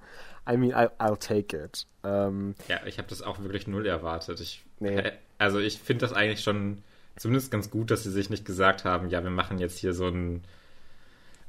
I 0.48 0.56
mean, 0.56 0.70
I, 0.70 0.88
I'll 0.98 1.18
take 1.18 1.56
it. 1.56 1.86
Ähm, 2.02 2.54
ja, 2.68 2.84
ich 2.86 2.98
habe 2.98 3.08
das 3.08 3.22
auch 3.22 3.40
wirklich 3.40 3.66
null 3.66 3.86
erwartet. 3.86 4.40
Ich, 4.40 4.64
nee. 4.78 5.12
also 5.38 5.58
ich 5.58 5.78
finde 5.78 6.06
das 6.06 6.12
eigentlich 6.12 6.42
schon 6.42 6.82
zumindest 7.16 7.50
ganz 7.50 7.70
gut, 7.70 7.90
dass 7.90 8.02
sie 8.02 8.10
sich 8.10 8.30
nicht 8.30 8.44
gesagt 8.44 8.84
haben, 8.84 9.08
ja, 9.08 9.22
wir 9.22 9.30
machen 9.30 9.58
jetzt 9.58 9.78
hier 9.78 9.94
so 9.94 10.06
ein 10.08 10.42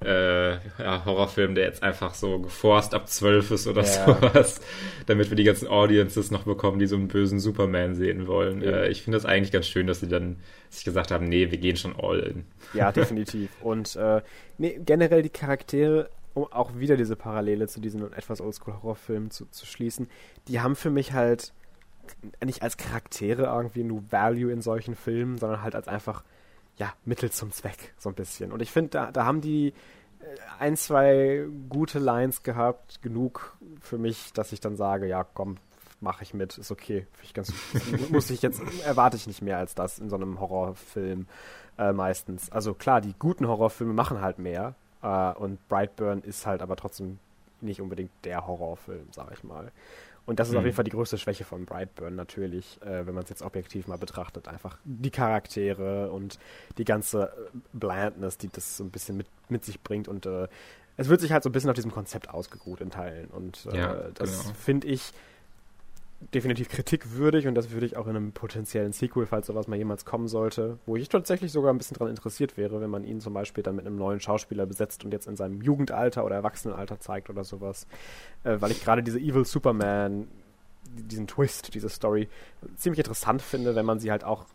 äh, 0.06 0.54
ja, 0.80 1.04
Horrorfilm, 1.06 1.56
der 1.56 1.66
jetzt 1.66 1.84
einfach 1.84 2.14
so 2.14 2.40
geforst 2.40 2.94
ab 2.94 3.08
12 3.08 3.52
ist 3.52 3.68
oder 3.68 3.84
ja. 3.84 4.06
sowas, 4.06 4.62
damit 5.06 5.30
wir 5.30 5.36
die 5.36 5.44
ganzen 5.44 5.68
Audiences 5.68 6.32
noch 6.32 6.44
bekommen, 6.44 6.80
die 6.80 6.88
so 6.88 6.96
einen 6.96 7.08
bösen 7.08 7.40
Superman 7.40 7.96
sehen 7.96 8.28
wollen. 8.28 8.62
Ja. 8.62 8.72
Äh, 8.72 8.90
ich 8.90 9.02
finde 9.02 9.18
das 9.18 9.26
eigentlich 9.26 9.52
ganz 9.52 9.68
schön, 9.68 9.88
dass 9.88 10.00
sie 10.00 10.08
dann 10.08 10.38
sich 10.70 10.86
gesagt 10.86 11.12
haben, 11.12 11.28
nee, 11.28 11.52
wir 11.52 11.58
gehen 11.58 11.78
schon 11.78 11.96
all 12.00 12.20
in. 12.20 12.46
Ja, 12.74 12.92
definitiv. 12.92 13.50
Und 13.62 13.96
äh, 13.96 14.22
nee, 14.58 14.80
generell 14.86 15.22
die 15.22 15.30
Charaktere, 15.30 16.10
um 16.34 16.52
auch 16.52 16.78
wieder 16.78 16.98
diese 16.98 17.16
Parallele 17.16 17.68
zu 17.68 17.80
diesen 17.80 18.14
etwas 18.14 18.42
Oldschool-Horrorfilmen 18.42 19.32
zu, 19.32 19.46
zu 19.50 19.66
schließen, 19.66 20.08
die 20.48 20.60
haben 20.60 20.76
für 20.76 20.90
mich 20.90 21.14
halt 21.14 21.54
nicht 22.44 22.62
als 22.62 22.78
Charaktere 22.78 23.44
irgendwie 23.44 23.84
nur 23.84 24.04
Value 24.12 24.52
in 24.52 24.62
solchen 24.62 24.96
Filmen, 24.96 25.38
sondern 25.38 25.62
halt 25.62 25.76
als 25.76 25.88
einfach 25.88 26.24
ja, 26.77 26.94
Mittel 27.05 27.32
zum 27.32 27.51
Zweck, 27.51 27.94
so 27.98 28.10
ein 28.10 28.15
bisschen. 28.15 28.51
Und 28.51 28.62
ich 28.62 28.72
finde, 28.72 28.89
da, 28.89 29.12
da 29.12 29.25
haben 29.25 29.41
die 29.41 29.70
äh, 29.70 29.74
ein, 30.60 30.75
zwei 30.77 31.48
gute 31.70 32.00
Lines 32.00 32.44
gehabt, 32.44 33.01
genug 33.01 33.55
für 33.82 33.98
mich, 33.98 34.34
dass 34.34 34.51
ich 34.51 34.60
dann 34.60 34.75
sage, 34.75 35.08
ja, 35.08 35.24
komm, 35.24 35.58
mache 36.01 36.24
ich 36.24 36.34
mit, 36.34 36.58
ist 36.58 36.72
okay. 36.72 37.08
Ich 37.24 37.34
ganz, 37.34 37.53
muss 38.10 38.29
ich 38.29 38.41
jetzt, 38.41 38.62
erwarte 38.86 39.17
ich 39.17 39.27
nicht 39.27 39.41
mehr 39.41 39.58
als 39.58 39.75
das 39.75 40.00
in 40.00 40.10
so 40.10 40.15
einem 40.15 40.39
Horrorfilm 40.39 41.27
äh, 41.77 41.94
meistens. 41.94 42.51
Also 42.51 42.74
klar, 42.74 43.01
die 43.01 43.15
guten 43.17 43.48
Horrorfilme 43.48 43.94
machen 43.94 44.22
halt 44.22 44.39
mehr 44.39 44.75
äh, 45.01 45.32
und 45.34 45.65
Brightburn 45.67 46.22
ist 46.22 46.46
halt 46.46 46.62
aber 46.62 46.75
trotzdem 46.75 47.20
nicht 47.62 47.82
unbedingt 47.82 48.12
der 48.24 48.48
Horrorfilm, 48.48 49.08
sag 49.12 49.32
ich 49.32 49.44
mal. 49.44 49.72
Und 50.25 50.39
das 50.39 50.48
ist 50.48 50.53
mhm. 50.53 50.60
auf 50.60 50.65
jeden 50.65 50.75
Fall 50.75 50.86
die 50.86 50.91
größte 50.91 51.17
Schwäche 51.17 51.44
von 51.44 51.65
Brightburn 51.65 52.15
natürlich, 52.15 52.82
äh, 52.82 53.05
wenn 53.05 53.13
man 53.13 53.24
es 53.24 53.29
jetzt 53.29 53.41
objektiv 53.41 53.88
mal 53.88 53.98
betrachtet. 53.98 54.48
Einfach 54.48 54.77
die 54.84 55.12
Charaktere 55.12 56.12
und 56.12 56.39
die 56.77 56.86
ganze 56.86 57.24
äh, 57.24 57.58
Blandness, 57.74 58.38
die 58.38 58.50
das 58.50 58.77
so 58.77 58.84
ein 58.84 58.89
bisschen 58.89 59.17
mit, 59.17 59.27
mit 59.50 59.63
sich 59.63 59.82
bringt. 59.82 60.08
Und 60.08 60.25
äh, 60.25 60.48
es 60.98 61.10
wird 61.10 61.22
sich 61.22 61.32
halt 61.32 61.44
so 61.44 61.50
ein 61.50 61.51
bisschen 61.51 61.70
auf 61.70 61.75
diesem 61.75 61.91
Konzept 61.91 62.29
ausgeruht 62.29 62.82
in 62.82 62.89
Teilen. 62.89 63.27
Und 63.27 63.67
äh, 63.72 63.77
ja, 63.77 63.94
das 64.15 64.44
genau. 64.44 64.55
finde 64.55 64.88
ich 64.88 65.13
definitiv 66.34 66.70
kritikwürdig 66.70 67.48
und 67.48 67.56
das 67.56 67.72
würde 67.72 67.86
ich 67.86 67.98
auch 67.98 68.08
in 68.08 68.16
einem 68.16 68.32
potenziellen 68.32 68.94
Sequel, 68.94 69.26
falls 69.26 69.48
sowas 69.48 69.68
mal 69.68 69.76
jemals 69.76 70.06
kommen 70.06 70.28
sollte, 70.28 70.80
wo 70.86 70.96
ich 70.96 71.10
tatsächlich 71.10 71.52
sogar 71.52 71.74
ein 71.74 71.78
bisschen 71.78 71.96
daran 71.96 72.10
interessiert 72.10 72.58
wäre, 72.58 72.82
wenn 72.82 72.90
man 72.90 73.04
ihn 73.04 73.20
zum 73.20 73.34
Beispiel 73.34 73.64
dann 73.64 73.76
mit 73.76 73.86
einem 73.86 73.98
neuen 73.98 74.20
Schauspieler 74.20 74.66
besetzt 74.66 75.04
und 75.04 75.12
jetzt 75.12 75.28
in 75.28 75.36
seinem 75.36 75.62
Jugendalter 75.62 76.26
oder 76.26 76.36
Erwachsenenalter 76.36 77.00
zeigt 77.00 77.30
oder 77.30 77.44
sowas. 77.44 77.86
Äh, 78.44 78.58
weil 78.60 78.72
ich 78.72 78.84
gerade 78.84 79.04
diese 79.04 79.20
Evil 79.20 79.46
Superman, 79.46 80.28
diesen 80.96 81.28
Twist, 81.28 81.74
diese 81.74 81.90
Story 81.90 82.30
ziemlich 82.76 83.00
interessant 83.00 83.42
finde, 83.42 83.76
wenn 83.76 83.86
man 83.86 84.00
sie 84.00 84.12
halt 84.12 84.24
auch 84.24 84.46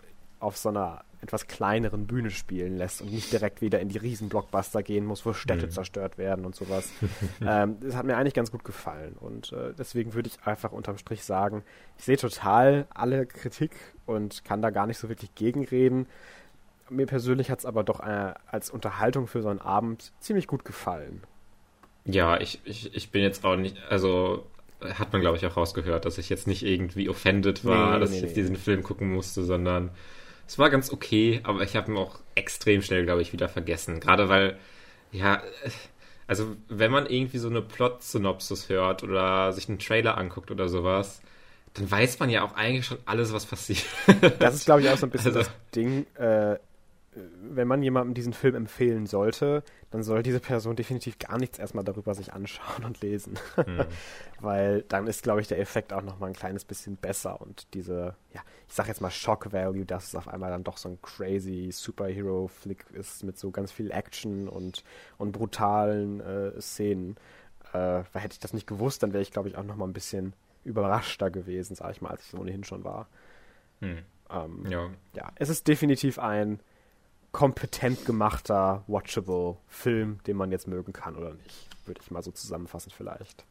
auf 0.40 0.56
so 0.56 0.70
einer 0.70 1.04
etwas 1.22 1.46
kleineren 1.46 2.06
Bühne 2.06 2.30
spielen 2.30 2.76
lässt 2.76 3.02
und 3.02 3.12
nicht 3.12 3.32
direkt 3.32 3.60
wieder 3.60 3.78
in 3.80 3.88
die 3.88 3.98
Riesen-Blockbuster 3.98 4.82
gehen 4.82 5.04
muss, 5.04 5.26
wo 5.26 5.32
Städte 5.34 5.66
mhm. 5.66 5.70
zerstört 5.70 6.16
werden 6.16 6.46
und 6.46 6.54
sowas. 6.54 6.90
ähm, 7.46 7.76
das 7.80 7.94
hat 7.94 8.06
mir 8.06 8.16
eigentlich 8.16 8.34
ganz 8.34 8.50
gut 8.50 8.64
gefallen 8.64 9.16
und 9.20 9.52
äh, 9.52 9.74
deswegen 9.78 10.14
würde 10.14 10.28
ich 10.28 10.46
einfach 10.46 10.72
unterm 10.72 10.96
Strich 10.96 11.22
sagen, 11.22 11.62
ich 11.98 12.04
sehe 12.04 12.16
total 12.16 12.86
alle 12.90 13.26
Kritik 13.26 13.72
und 14.06 14.44
kann 14.44 14.62
da 14.62 14.70
gar 14.70 14.86
nicht 14.86 14.98
so 14.98 15.08
wirklich 15.08 15.34
gegenreden. 15.34 16.06
Mir 16.88 17.06
persönlich 17.06 17.50
hat 17.50 17.60
es 17.60 17.66
aber 17.66 17.84
doch 17.84 18.00
äh, 18.00 18.32
als 18.46 18.70
Unterhaltung 18.70 19.26
für 19.26 19.42
so 19.42 19.48
einen 19.48 19.60
Abend 19.60 20.12
ziemlich 20.20 20.46
gut 20.46 20.64
gefallen. 20.64 21.22
Ja, 22.06 22.40
ich, 22.40 22.60
ich, 22.64 22.94
ich 22.94 23.10
bin 23.10 23.22
jetzt 23.22 23.44
auch 23.44 23.56
nicht, 23.56 23.76
also 23.90 24.46
hat 24.80 25.12
man 25.12 25.20
glaube 25.20 25.36
ich 25.36 25.44
auch 25.44 25.58
rausgehört, 25.58 26.06
dass 26.06 26.16
ich 26.16 26.30
jetzt 26.30 26.46
nicht 26.46 26.64
irgendwie 26.64 27.10
offended 27.10 27.66
war, 27.66 27.94
nee, 27.94 28.00
dass 28.00 28.10
nee, 28.10 28.16
ich 28.16 28.22
jetzt 28.22 28.36
nee. 28.36 28.42
diesen 28.42 28.56
Film 28.56 28.82
gucken 28.82 29.12
musste, 29.12 29.44
sondern 29.44 29.90
es 30.50 30.58
war 30.58 30.68
ganz 30.68 30.90
okay, 30.90 31.38
aber 31.44 31.62
ich 31.62 31.76
habe 31.76 31.92
ihn 31.92 31.96
auch 31.96 32.18
extrem 32.34 32.82
schnell, 32.82 33.04
glaube 33.04 33.22
ich, 33.22 33.32
wieder 33.32 33.48
vergessen. 33.48 34.00
Gerade 34.00 34.28
weil, 34.28 34.58
ja, 35.12 35.44
also 36.26 36.56
wenn 36.68 36.90
man 36.90 37.06
irgendwie 37.06 37.38
so 37.38 37.48
eine 37.48 37.62
Plot-Synopsis 37.62 38.68
hört 38.68 39.04
oder 39.04 39.52
sich 39.52 39.68
einen 39.68 39.78
Trailer 39.78 40.18
anguckt 40.18 40.50
oder 40.50 40.68
sowas, 40.68 41.22
dann 41.74 41.88
weiß 41.88 42.18
man 42.18 42.30
ja 42.30 42.42
auch 42.42 42.56
eigentlich 42.56 42.84
schon 42.84 42.98
alles, 43.04 43.32
was 43.32 43.46
passiert. 43.46 43.84
Das 44.40 44.56
ist, 44.56 44.64
glaube 44.64 44.80
ich, 44.80 44.88
auch 44.88 44.96
so 44.96 45.06
ein 45.06 45.10
bisschen 45.10 45.36
also, 45.36 45.38
das 45.38 45.50
Ding. 45.72 46.04
Äh, 46.16 46.56
wenn 47.12 47.66
man 47.66 47.82
jemandem 47.82 48.14
diesen 48.14 48.32
Film 48.32 48.54
empfehlen 48.54 49.06
sollte, 49.06 49.64
dann 49.90 50.04
soll 50.04 50.22
diese 50.22 50.38
Person 50.38 50.76
definitiv 50.76 51.18
gar 51.18 51.38
nichts 51.38 51.58
erstmal 51.58 51.82
darüber 51.82 52.14
sich 52.14 52.32
anschauen 52.32 52.84
und 52.84 53.00
lesen. 53.00 53.36
Mhm. 53.56 53.84
Weil 54.40 54.82
dann 54.82 55.08
ist, 55.08 55.24
glaube 55.24 55.40
ich, 55.40 55.48
der 55.48 55.58
Effekt 55.58 55.92
auch 55.92 56.02
nochmal 56.02 56.30
ein 56.30 56.36
kleines 56.36 56.64
bisschen 56.64 56.96
besser 56.96 57.40
und 57.40 57.66
diese, 57.74 58.14
ja, 58.32 58.42
ich 58.68 58.74
sag 58.74 58.86
jetzt 58.86 59.00
mal 59.00 59.10
Shock 59.10 59.52
Value, 59.52 59.84
dass 59.84 60.06
es 60.06 60.14
auf 60.14 60.28
einmal 60.28 60.50
dann 60.50 60.62
doch 60.62 60.76
so 60.76 60.88
ein 60.88 61.02
crazy 61.02 61.70
Superhero-Flick 61.72 62.84
ist 62.92 63.24
mit 63.24 63.38
so 63.38 63.50
ganz 63.50 63.72
viel 63.72 63.90
Action 63.90 64.48
und, 64.48 64.84
und 65.18 65.32
brutalen 65.32 66.20
äh, 66.20 66.60
Szenen. 66.60 67.16
Äh, 67.72 68.04
weil 68.12 68.22
hätte 68.22 68.34
ich 68.34 68.40
das 68.40 68.52
nicht 68.52 68.68
gewusst, 68.68 69.02
dann 69.02 69.12
wäre 69.12 69.22
ich, 69.22 69.32
glaube 69.32 69.48
ich, 69.48 69.56
auch 69.56 69.64
nochmal 69.64 69.88
ein 69.88 69.92
bisschen 69.92 70.32
überraschter 70.62 71.30
gewesen, 71.30 71.74
sag 71.74 71.90
ich 71.90 72.00
mal, 72.02 72.10
als 72.10 72.24
ich 72.26 72.38
ohnehin 72.38 72.62
schon 72.62 72.84
war. 72.84 73.08
Mhm. 73.80 73.98
Ähm, 74.30 74.66
ja. 74.68 74.90
ja, 75.14 75.32
es 75.36 75.48
ist 75.48 75.66
definitiv 75.66 76.20
ein 76.20 76.60
kompetent 77.32 78.04
gemachter, 78.04 78.84
watchable 78.86 79.56
Film, 79.68 80.18
den 80.26 80.36
man 80.36 80.50
jetzt 80.50 80.66
mögen 80.66 80.92
kann 80.92 81.16
oder 81.16 81.34
nicht. 81.34 81.68
Würde 81.86 82.00
ich 82.02 82.10
mal 82.10 82.22
so 82.22 82.30
zusammenfassen 82.30 82.92
vielleicht. 82.96 83.44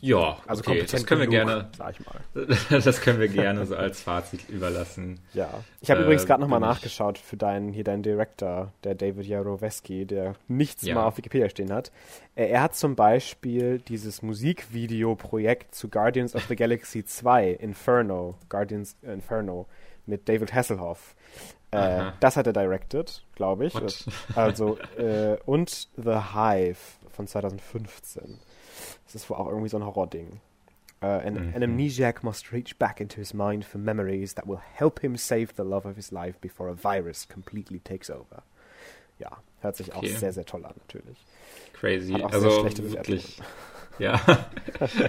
Ja, 0.00 0.38
also 0.46 0.60
okay, 0.60 0.72
kompetent 0.72 0.92
das 0.92 1.06
können 1.06 1.20
wir 1.22 1.26
genug, 1.26 1.46
gerne, 1.46 1.70
sag 1.76 1.94
ich 1.98 2.06
mal. 2.06 2.80
das 2.80 3.00
können 3.00 3.18
wir 3.18 3.28
gerne 3.28 3.64
so 3.64 3.76
als 3.76 4.02
Fazit 4.02 4.48
überlassen. 4.48 5.20
Ja, 5.32 5.48
ich 5.80 5.90
habe 5.90 6.00
äh, 6.00 6.04
übrigens 6.04 6.26
gerade 6.26 6.42
nochmal 6.42 6.60
nachgeschaut 6.60 7.16
für 7.16 7.38
deinen, 7.38 7.72
hier 7.72 7.84
deinen 7.84 8.02
Director, 8.02 8.72
der 8.84 8.94
David 8.94 9.26
Jaroweski, 9.26 10.04
der 10.04 10.34
nichts 10.48 10.82
Ja. 10.82 10.96
mal 10.96 11.04
auf 11.04 11.16
Wikipedia 11.16 11.48
stehen 11.48 11.72
hat. 11.72 11.92
Er 12.34 12.60
hat 12.60 12.76
zum 12.76 12.94
Beispiel 12.94 13.78
dieses 13.78 14.20
Musikvideo-Projekt 14.20 15.74
zu 15.74 15.88
Guardians 15.88 16.34
of 16.34 16.44
the 16.46 16.56
Galaxy 16.56 17.02
2, 17.04 17.52
Inferno, 17.52 18.34
Guardians 18.50 18.96
Inferno, 19.00 19.66
mit 20.04 20.28
David 20.28 20.52
Hasselhoff. 20.52 21.14
Äh, 21.72 22.12
das 22.20 22.36
hat 22.36 22.46
er 22.46 22.52
directed, 22.52 23.24
glaube 23.34 23.66
ich. 23.66 23.74
What? 23.74 24.04
Also, 24.34 24.78
äh, 24.98 25.36
und 25.46 25.88
The 25.96 26.20
Hive 26.34 26.78
von 27.10 27.26
2015. 27.26 28.38
Das 29.04 29.14
ist 29.14 29.28
wohl 29.30 29.36
auch 29.36 29.48
irgendwie 29.48 29.68
so 29.68 29.76
ein 29.78 29.84
Horror-Ding. 29.84 30.40
Uh, 31.02 31.06
an, 31.06 31.34
Mhm. 31.48 31.54
an 31.54 31.62
amnesiac 31.62 32.22
must 32.24 32.52
reach 32.52 32.78
back 32.78 33.00
into 33.00 33.16
his 33.16 33.34
mind 33.34 33.66
for 33.66 33.78
memories 33.78 34.34
that 34.34 34.46
will 34.48 34.58
help 34.74 35.00
him 35.00 35.14
save 35.16 35.48
the 35.56 35.62
love 35.62 35.86
of 35.86 35.94
his 35.94 36.10
life 36.10 36.38
before 36.40 36.70
a 36.70 36.74
virus 36.74 37.28
completely 37.28 37.80
takes 37.80 38.08
over. 38.10 38.42
Ja, 39.18 39.30
hört 39.60 39.76
sich 39.76 39.92
auch 39.92 39.98
Okay. 39.98 40.08
sehr, 40.16 40.32
sehr 40.32 40.46
toll 40.46 40.64
an, 40.64 40.72
natürlich. 40.78 41.18
Crazy. 41.74 42.12
Hat 42.14 42.22
auch 42.24 42.30
sehr 42.32 42.42
also 42.44 42.60
schlechte 42.60 42.82
Bewertungen. 42.82 43.18
wirklich. 43.18 43.42
Ja. 43.98 44.20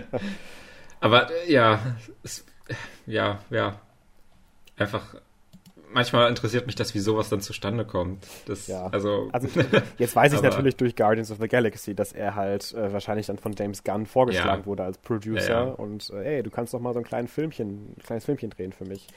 Aber 1.00 1.30
äh, 1.32 1.52
ja, 1.52 1.80
es, 2.24 2.46
ja, 3.06 3.40
ja. 3.50 3.80
Einfach. 4.78 5.16
Manchmal 5.94 6.30
interessiert 6.30 6.66
mich 6.66 6.76
das, 6.76 6.94
wie 6.94 7.00
sowas 7.00 7.30
dann 7.30 7.40
zustande 7.42 7.86
kommt. 7.86 8.26
Das, 8.46 8.68
Ja. 8.68 8.88
Also, 8.88 9.30
Also 9.32 9.48
jetzt 9.98 10.16
weiß 10.16 10.34
ich 10.34 10.42
natürlich 10.42 10.76
durch 10.76 10.96
Guardians 10.96 11.32
of 11.32 11.38
the 11.40 11.48
Galaxy, 11.48 11.96
dass 11.96 12.12
er 12.14 12.36
halt 12.36 12.74
äh, 12.74 12.92
wahrscheinlich 12.92 13.28
dann 13.28 13.38
von 13.38 13.54
James 13.58 13.84
Gunn 13.84 14.06
vorgeschlagen 14.06 14.62
Ja. 14.62 14.66
wurde 14.66 14.84
als 14.84 14.98
Producer 14.98 15.50
Ja, 15.50 15.64
und 15.64 16.10
äh, 16.12 16.38
ey, 16.38 16.44
du 16.44 16.50
kannst 16.50 16.74
doch 16.74 16.80
mal 16.80 16.94
so 16.94 17.00
ein 17.00 17.06
kleines 17.06 17.32
Filmchen, 17.32 17.94
ein 17.98 18.02
kleines 18.04 18.26
Filmchen 18.26 18.50
drehen 18.50 18.74
für 18.74 18.86
mich. 18.86 19.08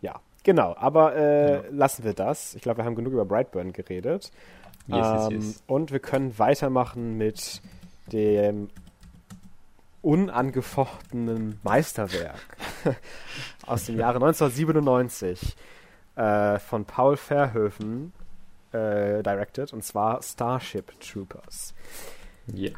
Ja, 0.00 0.20
genau. 0.44 0.74
Aber 0.78 1.14
äh, 1.14 1.68
lassen 1.70 2.04
wir 2.04 2.14
das. 2.14 2.54
Ich 2.54 2.62
glaube, 2.62 2.78
wir 2.78 2.84
haben 2.84 2.94
genug 2.96 3.12
über 3.12 3.24
Brightburn 3.24 3.72
geredet. 3.72 4.30
yes, 4.86 4.96
yes, 4.98 5.26
Ähm, 5.30 5.36
yes. 5.36 5.62
Und 5.66 5.92
wir 5.92 6.00
können 6.00 6.38
weitermachen 6.38 7.16
mit 7.18 7.60
dem 8.12 8.68
unangefochtenen 10.06 11.58
Meisterwerk 11.64 12.56
aus 13.66 13.86
dem 13.86 13.98
Jahre 13.98 14.24
1997 14.24 15.56
äh, 16.14 16.60
von 16.60 16.84
Paul 16.84 17.16
Verhoeven 17.16 18.12
äh, 18.70 19.24
directed 19.24 19.72
und 19.72 19.82
zwar 19.82 20.22
Starship 20.22 20.92
Troopers. 21.00 21.74
Ja. 22.46 22.70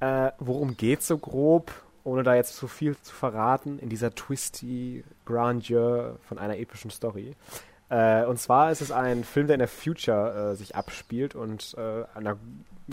Äh, 0.00 0.32
worum 0.38 0.74
geht's 0.78 1.06
so 1.06 1.18
grob, 1.18 1.70
ohne 2.02 2.22
da 2.22 2.34
jetzt 2.34 2.56
zu 2.56 2.66
viel 2.66 2.96
zu 2.96 3.14
verraten, 3.14 3.78
in 3.78 3.90
dieser 3.90 4.14
twisty 4.14 5.04
Grandeur 5.26 6.16
von 6.26 6.38
einer 6.38 6.56
epischen 6.56 6.90
Story? 6.90 7.36
Äh, 7.88 8.24
und 8.24 8.38
zwar 8.38 8.70
ist 8.70 8.80
es 8.80 8.90
ein 8.90 9.24
Film, 9.24 9.46
der 9.46 9.54
in 9.54 9.60
der 9.60 9.68
Future 9.68 10.52
äh, 10.52 10.56
sich 10.56 10.74
abspielt 10.74 11.34
und 11.34 11.74
äh, 11.76 12.04
einer 12.14 12.38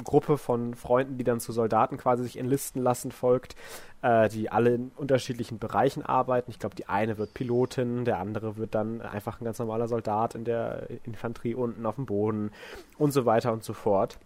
Gruppe 0.04 0.38
von 0.38 0.74
Freunden, 0.76 1.18
die 1.18 1.24
dann 1.24 1.40
zu 1.40 1.52
Soldaten 1.52 1.98
quasi 1.98 2.24
sich 2.24 2.38
enlisten 2.38 2.82
lassen, 2.82 3.12
folgt, 3.12 3.56
äh, 4.02 4.30
die 4.30 4.50
alle 4.50 4.76
in 4.76 4.92
unterschiedlichen 4.96 5.60
Bereichen 5.60 6.04
arbeiten. 6.04 6.52
Ich 6.52 6.60
glaube, 6.60 6.76
die 6.76 6.88
eine 6.88 7.18
wird 7.18 7.34
Pilotin, 7.34 8.06
der 8.06 8.20
andere 8.20 8.58
wird 8.58 8.76
dann 8.76 9.02
einfach 9.02 9.40
ein 9.40 9.46
ganz 9.46 9.60
normaler 9.60 9.88
Soldat 9.88 10.36
in 10.36 10.46
der 10.46 10.88
Infanterie 11.04 11.56
unten 11.56 11.86
auf 11.86 11.96
dem 11.96 12.06
Boden 12.06 12.52
und 12.98 13.12
so 13.12 13.26
weiter 13.26 13.54
und 13.54 13.64
so 13.64 13.74
fort. 13.74 14.18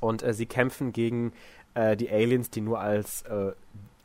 Und 0.00 0.22
äh, 0.22 0.34
sie 0.34 0.46
kämpfen 0.46 0.92
gegen 0.92 1.32
äh, 1.74 1.96
die 1.96 2.10
Aliens, 2.10 2.50
die 2.50 2.60
nur 2.60 2.80
als 2.80 3.24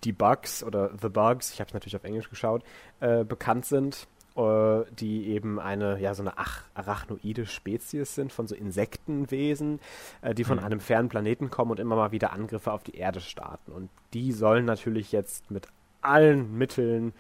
die 0.04 0.14
Bugs 0.14 0.64
oder 0.64 0.90
The 1.00 1.10
Bugs, 1.10 1.54
ich 1.54 1.60
habe 1.60 1.68
es 1.68 1.74
natürlich 1.76 1.96
auf 1.96 2.04
Englisch 2.04 2.28
geschaut, 2.28 2.64
bekannt 3.00 3.68
sind, 3.68 4.08
die 4.36 5.28
eben 5.28 5.60
eine, 5.60 6.00
ja, 6.00 6.14
so 6.14 6.24
eine 6.24 6.38
Ach 6.38 6.64
arachnoide 6.74 7.46
Spezies 7.46 8.16
sind 8.16 8.32
von 8.32 8.48
so 8.48 8.56
Insektenwesen, 8.56 9.80
äh, 10.22 10.34
die 10.34 10.44
von 10.46 10.58
Mhm. 10.58 10.64
einem 10.64 10.80
fernen 10.80 11.10
Planeten 11.10 11.50
kommen 11.52 11.72
und 11.72 11.80
immer 11.80 11.96
mal 11.98 12.12
wieder 12.12 12.32
Angriffe 12.32 12.72
auf 12.72 12.84
die 12.84 12.96
Erde 12.96 13.20
starten. 13.20 13.72
Und 13.72 13.90
die 14.14 14.32
sollen 14.32 14.66
natürlich 14.66 15.12
jetzt 15.12 15.52
mit 15.52 15.68
allen 16.02 16.58
Mitteln 16.58 17.14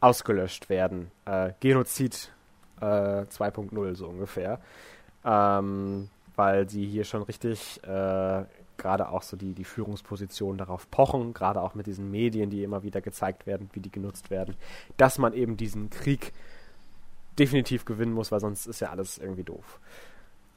ausgelöscht 0.00 0.68
werden. 0.70 1.10
Äh, 1.26 1.52
Genozid 1.60 2.32
äh, 2.80 2.84
2.0 3.26 3.94
so 3.94 4.08
ungefähr. 4.08 4.60
Ähm, 5.24 6.08
weil 6.36 6.68
sie 6.68 6.86
hier 6.86 7.04
schon 7.04 7.22
richtig 7.22 7.80
äh, 7.84 8.42
gerade 8.78 9.08
auch 9.08 9.22
so 9.22 9.36
die, 9.36 9.52
die 9.54 9.64
Führungspositionen 9.64 10.58
darauf 10.58 10.90
pochen, 10.90 11.34
gerade 11.34 11.60
auch 11.60 11.74
mit 11.74 11.86
diesen 11.86 12.10
Medien, 12.10 12.50
die 12.50 12.62
immer 12.62 12.82
wieder 12.82 13.00
gezeigt 13.00 13.46
werden, 13.46 13.70
wie 13.72 13.80
die 13.80 13.90
genutzt 13.90 14.30
werden, 14.30 14.56
dass 14.96 15.18
man 15.18 15.32
eben 15.32 15.56
diesen 15.56 15.90
Krieg 15.90 16.32
definitiv 17.38 17.84
gewinnen 17.84 18.12
muss, 18.12 18.30
weil 18.32 18.40
sonst 18.40 18.66
ist 18.66 18.80
ja 18.80 18.90
alles 18.90 19.18
irgendwie 19.18 19.44
doof. 19.44 19.80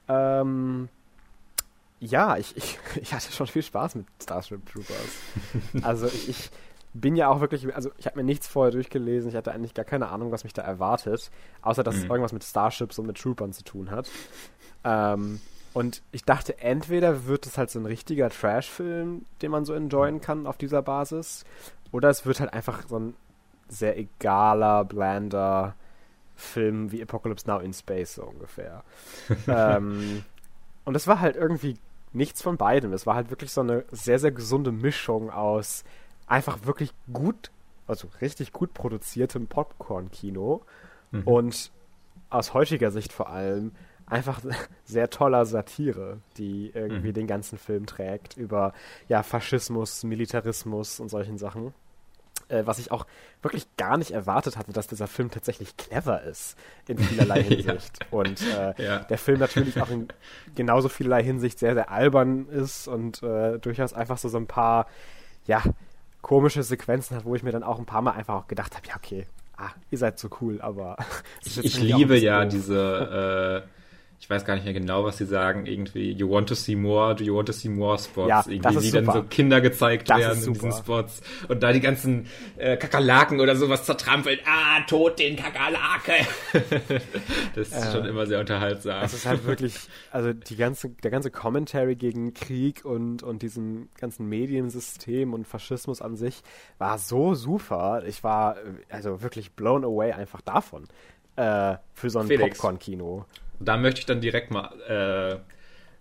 Ähm, 0.08 0.90
ja, 2.00 2.38
ich, 2.38 2.56
ich, 2.56 2.78
ich 3.02 3.14
hatte 3.14 3.32
schon 3.32 3.48
viel 3.48 3.64
Spaß 3.64 3.96
mit 3.96 4.06
Starship 4.22 4.66
Troopers. 4.72 4.98
Also 5.84 6.08
ich, 6.08 6.30
ich 6.30 6.50
bin 6.94 7.16
ja 7.16 7.28
auch 7.30 7.42
wirklich, 7.42 7.74
also 7.76 7.92
ich 7.98 8.06
habe 8.08 8.18
mir 8.18 8.24
nichts 8.24 8.48
vorher 8.48 8.72
durchgelesen, 8.72 9.30
ich 9.30 9.36
hatte 9.36 9.52
eigentlich 9.52 9.74
gar 9.74 9.86
keine 9.86 10.10
Ahnung, 10.10 10.32
was 10.32 10.44
mich 10.44 10.54
da 10.54 10.64
erwartet, 10.64 11.30
außer 11.62 11.84
dass 11.84 11.96
es 11.96 12.04
Mhm. 12.04 12.12
irgendwas 12.12 12.34
mit 12.34 12.44
Starships 12.44 12.98
und 13.00 13.06
mit 13.08 13.18
Troopern 13.18 13.54
zu 13.54 13.64
tun 13.64 13.92
hat. 13.92 14.10
Ähm, 14.84 15.40
und 15.78 16.02
ich 16.12 16.24
dachte, 16.24 16.60
entweder 16.60 17.28
wird 17.28 17.46
es 17.46 17.58
halt 17.58 17.70
so 17.70 17.80
ein 17.80 17.86
richtiger 17.86 18.30
Trash-Film, 18.32 19.26
den 19.42 19.52
man 19.52 19.64
so 19.64 19.74
enjoyen 19.74 20.22
kann 20.22 20.48
auf 20.48 20.58
dieser 20.58 20.82
Basis, 20.82 21.46
oder 21.92 22.10
es 22.10 22.26
wird 22.26 22.40
halt 22.40 22.52
einfach 22.52 22.88
so 22.88 22.98
ein 22.98 23.16
sehr 23.70 23.96
egaler, 23.98 24.86
blander 24.86 25.76
Film 26.36 26.92
wie 26.92 27.02
Apocalypse 27.02 27.48
Now 27.48 27.60
in 27.60 27.74
Space, 27.74 28.16
so 28.16 28.24
ungefähr. 28.24 28.84
ähm, 29.48 30.24
und 30.84 30.96
es 30.96 31.06
war 31.06 31.20
halt 31.20 31.36
irgendwie 31.36 31.78
nichts 32.12 32.42
von 32.42 32.58
beidem. 32.58 32.92
Es 32.94 33.06
war 33.06 33.14
halt 33.14 33.30
wirklich 33.30 33.52
so 33.52 33.62
eine 33.62 33.86
sehr, 33.92 34.18
sehr 34.18 34.32
gesunde 34.32 34.72
Mischung 34.72 35.30
aus 35.30 35.84
einfach 36.26 36.66
wirklich 36.66 36.92
gut, 37.14 37.52
also 37.86 38.08
richtig 38.20 38.52
gut 38.52 38.74
produziertem 38.74 39.46
Popcorn-Kino 39.48 40.64
Mhm. 41.12 41.24
und 41.24 41.72
aus 42.30 42.54
heutiger 42.54 42.92
Sicht 42.92 43.14
vor 43.14 43.30
allem 43.30 43.72
einfach 44.08 44.42
sehr 44.86 45.10
toller 45.10 45.46
Satire, 45.46 46.18
die 46.38 46.72
irgendwie 46.74 47.10
Mhm. 47.10 47.14
den 47.14 47.28
ganzen 47.28 47.58
Film 47.58 47.86
trägt 47.86 48.38
über 48.38 48.74
ja 49.08 49.22
Faschismus, 49.24 50.04
Militarismus 50.04 51.00
und 51.00 51.10
solchen 51.10 51.38
Sachen. 51.38 51.74
Äh, 52.50 52.66
was 52.66 52.80
ich 52.80 52.92
auch 52.92 53.06
wirklich 53.42 53.68
gar 53.76 53.98
nicht 53.98 54.12
erwartet 54.12 54.56
hatte, 54.56 54.72
dass 54.72 54.88
dieser 54.88 55.08
Film 55.08 55.30
tatsächlich 55.30 55.76
clever 55.76 56.24
ist 56.24 56.56
in 56.88 56.98
vielerlei 56.98 57.40
Ja. 57.42 57.44
Hinsicht. 57.44 58.00
Und 58.10 58.42
äh, 58.42 58.74
Ja. 58.82 59.00
der 59.00 59.18
Film 59.18 59.40
natürlich 59.40 59.82
auch 59.82 59.90
in 59.90 60.08
genauso 60.56 60.88
vielerlei 60.88 61.24
Hinsicht 61.24 61.60
sehr, 61.60 61.74
sehr 61.74 61.92
albern 61.92 62.48
ist 62.48 62.88
und 62.88 63.22
äh, 63.22 63.58
durchaus 63.60 63.92
einfach 63.94 64.18
so, 64.18 64.30
so 64.30 64.38
ein 64.38 64.48
paar, 64.48 64.88
ja, 65.46 65.62
komische 66.22 66.64
Sequenzen 66.64 67.18
hat, 67.18 67.26
wo 67.26 67.36
ich 67.36 67.44
mir 67.44 67.52
dann 67.52 67.64
auch 67.64 67.80
ein 67.80 67.86
paar 67.86 68.02
Mal 68.02 68.12
einfach 68.12 68.36
auch 68.36 68.48
gedacht 68.48 68.76
habe, 68.78 68.88
ja, 68.88 68.96
okay, 68.96 69.28
ah, 69.58 69.70
ihr 69.92 69.98
seid 69.98 70.18
so 70.18 70.30
cool, 70.40 70.62
aber 70.62 70.96
Ich, 71.44 71.78
liebe 71.82 72.18
ja 72.18 72.46
diese, 72.46 73.66
äh, 73.66 73.77
ich 74.20 74.30
weiß 74.30 74.46
gar 74.46 74.56
nicht 74.56 74.64
mehr 74.66 74.74
genau, 74.74 75.04
was 75.04 75.18
sie 75.20 75.26
sagen, 75.26 75.66
irgendwie, 75.68 76.12
you 76.12 76.30
want 76.30 76.50
to 76.50 76.56
see 76.56 76.76
more, 76.76 77.16
do 77.16 77.24
you 77.24 77.36
want 77.36 77.48
to 77.48 77.54
see 77.54 77.70
more 77.70 77.98
Spots, 78.00 78.28
Ja, 78.30 78.44
irgendwie, 78.48 78.74
das 78.76 78.84
wie 78.84 78.92
dann 78.92 79.06
super. 79.06 79.18
so 79.20 79.24
Kinder 79.30 79.62
gezeigt 79.62 80.10
Das 80.10 80.18
werden 80.20 80.44
in 80.44 80.54
diesen. 80.54 80.72
Spots 80.72 81.22
und 81.48 81.62
da 81.62 81.72
die 81.72 81.80
ganzen 81.80 82.26
äh, 82.58 82.78
Kakerlaken 82.78 83.40
oder 83.40 83.56
sowas 83.56 83.84
zertrampeln, 83.86 84.40
ah, 84.46 84.82
tot 84.88 85.20
den 85.20 85.36
Kakerlake. 85.36 86.26
das 87.56 87.68
ist 87.70 87.74
Äh, 87.74 87.92
schon 87.92 88.06
immer 88.06 88.26
sehr 88.26 88.40
unterhaltsam. 88.40 89.04
Es 89.04 89.14
ist 89.14 89.26
halt 89.26 89.46
wirklich, 89.46 89.76
also 90.12 90.34
die 90.34 90.56
ganze, 90.56 90.90
der 90.90 91.12
ganze 91.12 91.32
Commentary 91.32 91.96
gegen 91.96 92.34
Krieg 92.34 92.86
und, 92.86 93.24
und 93.24 93.42
diesem 93.42 93.90
ganzen 94.00 94.28
Mediensystem 94.28 95.34
und 95.34 95.48
Faschismus 95.48 96.02
an 96.02 96.16
sich 96.16 96.42
war 96.80 96.98
so 96.98 97.36
super. 97.36 98.04
Ich 98.08 98.24
war 98.24 98.58
äh, 98.58 98.62
also 98.90 99.22
wirklich 99.22 99.52
blown 99.54 99.84
away 99.84 100.12
einfach 100.12 100.42
davon. 100.42 100.88
Äh, 101.36 101.76
für 101.94 102.10
so 102.10 102.18
ein 102.20 102.28
Felix. 102.28 102.58
Da 103.60 103.78
möchte 103.78 104.00
ich 104.02 104.06
dann 104.06 104.22
direkt 104.22 104.52
mal 104.52 105.42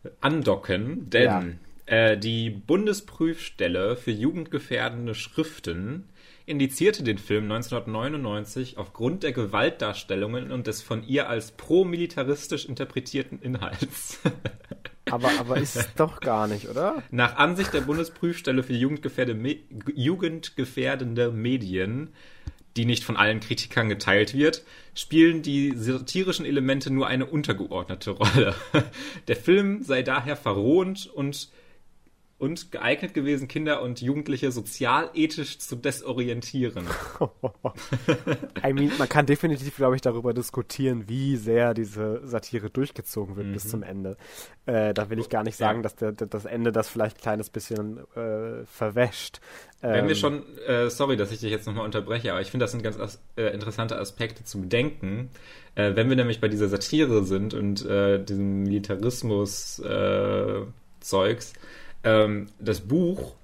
äh, 0.05 0.09
andocken, 0.21 1.09
denn 1.11 1.59
äh, 1.87 2.19
die 2.19 2.51
Bundesprüfstelle 2.51 3.97
für 3.97 4.11
jugendgefährdende 4.11 5.15
Schriften 5.15 6.09
indizierte 6.47 7.03
den 7.03 7.19
Film 7.19 7.45
1999 7.45 8.79
aufgrund 8.79 9.25
der 9.25 9.33
Gewaltdarstellungen 9.33 10.53
und 10.53 10.67
des 10.67 10.81
von 10.81 11.07
ihr 11.07 11.29
als 11.29 11.51
pro-militaristisch 11.53 12.67
interpretierten 12.67 13.41
Inhalts. 13.41 14.21
Aber, 15.09 15.31
aber 15.39 15.59
ist 15.59 15.77
es 15.77 15.95
doch 15.95 16.19
gar 16.19 16.49
nicht, 16.49 16.69
oder? 16.69 17.01
Nach 17.13 17.37
Ansicht 17.37 17.73
der 17.73 17.83
Bundesprüfstelle 17.83 18.65
für 18.65 18.73
jugendgefährde 18.73 19.35
Me 19.35 19.59
jugendgefährdende 19.95 21.31
Medien, 21.31 22.13
die 22.77 22.85
nicht 22.85 23.05
von 23.05 23.17
allen 23.17 23.41
Kritikern 23.41 23.89
geteilt 23.89 24.35
wird, 24.35 24.63
spielen 24.95 25.43
die 25.43 25.73
satirischen 25.75 26.47
Elemente 26.47 26.93
nur 26.93 27.07
eine 27.07 27.27
untergeordnete 27.27 28.11
Rolle. 28.11 28.55
Der 29.29 29.37
Film 29.37 29.83
sei 29.83 30.03
daher 30.03 30.37
verrohend 30.37 31.07
und 31.07 31.49
und 32.39 32.71
geeignet 32.71 33.15
gewesen, 33.15 33.49
Kinder 33.49 33.81
und 33.81 34.03
Jugendliche 34.03 34.53
sozialethisch 34.53 35.59
zu 35.59 35.75
desorientieren. 35.75 36.87
I 38.63 38.75
mean, 38.75 38.93
man 38.99 39.09
kann 39.09 39.25
definitiv, 39.25 39.77
glaube 39.77 39.97
ich, 39.97 40.03
darüber 40.03 40.35
diskutieren, 40.35 41.09
wie 41.09 41.37
sehr 41.37 41.73
diese 41.73 42.21
Satire 42.27 42.69
durchgezogen 42.69 43.37
wird 43.37 43.47
mhm. 43.47 43.53
bis 43.55 43.67
zum 43.69 43.83
Ende. 43.83 44.19
Äh, 44.67 44.93
da 44.93 45.09
will 45.09 45.19
ich 45.19 45.31
gar 45.31 45.45
nicht 45.45 45.57
sagen, 45.57 45.83
dass 45.83 45.97
der, 45.97 46.13
das 46.13 46.45
Ende 46.45 46.73
das 46.73 46.91
vielleicht 46.91 47.17
ein 47.19 47.23
kleines 47.23 47.49
bisschen 47.49 48.01
äh, 48.15 48.67
verwäscht. 48.67 49.41
Wenn 49.81 50.05
ähm, 50.05 50.09
wir 50.09 50.15
schon, 50.15 50.43
äh, 50.67 50.91
sorry, 50.91 51.17
dass 51.17 51.33
ich 51.33 51.41
dich 51.41 51.51
jetzt 51.51 51.67
nochmal 51.67 51.87
unterbreche, 51.87 52.33
aber 52.33 52.43
ich 52.43 52.51
finde, 52.51 52.65
das 52.65 52.73
sind 52.73 52.83
ganz 52.83 52.99
as 52.99 53.23
äh, 53.37 53.55
interessante 53.55 53.99
Aspekte 53.99 54.45
zu 54.45 54.61
bedenken. 54.61 55.31
Äh, 55.75 55.97
wenn 55.97 56.11
wir 56.11 56.17
nämlich 56.17 56.39
bei 56.41 56.49
dieser 56.49 56.69
Satire 56.69 57.25
sind 57.25 57.55
und 57.55 57.83
äh, 57.87 58.23
diesem 58.23 58.65
Militarismus-Zeugs, 58.65 61.55
ähm, 62.07 62.47
das 62.59 62.81
Buch 62.81 63.35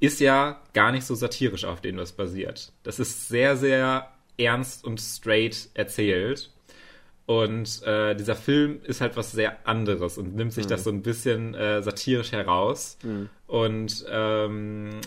ist 0.00 0.20
ja 0.20 0.60
gar 0.72 0.92
nicht 0.92 1.04
so 1.04 1.14
satirisch, 1.14 1.64
auf 1.64 1.80
dem 1.80 1.96
das 1.96 2.12
basiert. 2.12 2.72
Das 2.82 2.98
ist 2.98 3.28
sehr, 3.28 3.56
sehr 3.56 4.08
ernst 4.38 4.84
und 4.84 5.00
straight 5.00 5.68
erzählt. 5.74 6.50
Und 7.26 7.82
äh, 7.82 8.14
dieser 8.14 8.36
Film 8.36 8.80
ist 8.84 9.02
halt 9.02 9.16
was 9.16 9.32
sehr 9.32 9.58
anderes 9.68 10.16
und 10.16 10.34
nimmt 10.34 10.54
sich 10.54 10.64
mhm. 10.64 10.70
das 10.70 10.84
so 10.84 10.90
ein 10.90 11.02
bisschen 11.02 11.54
äh, 11.54 11.82
satirisch 11.82 12.32
heraus. 12.32 12.96
Mhm. 13.02 13.28
Und 13.46 14.06
ähm, 14.08 15.00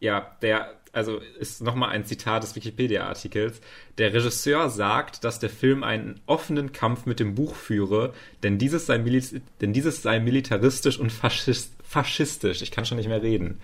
ja, 0.00 0.36
der, 0.42 0.74
also 0.98 1.20
ist 1.38 1.62
nochmal 1.62 1.90
ein 1.90 2.04
Zitat 2.04 2.42
des 2.42 2.54
Wikipedia-Artikels. 2.56 3.60
Der 3.96 4.12
Regisseur 4.12 4.68
sagt, 4.68 5.24
dass 5.24 5.38
der 5.38 5.48
Film 5.48 5.82
einen 5.82 6.20
offenen 6.26 6.72
Kampf 6.72 7.06
mit 7.06 7.20
dem 7.20 7.34
Buch 7.34 7.54
führe, 7.54 8.12
denn 8.42 8.58
dieses 8.58 8.86
sei, 8.86 8.98
denn 8.98 9.72
dieses 9.72 10.02
sei 10.02 10.20
militaristisch 10.20 10.98
und 10.98 11.10
faschist 11.10 11.72
faschistisch. 11.82 12.60
Ich 12.60 12.70
kann 12.70 12.84
schon 12.84 12.98
nicht 12.98 13.08
mehr 13.08 13.22
reden. 13.22 13.60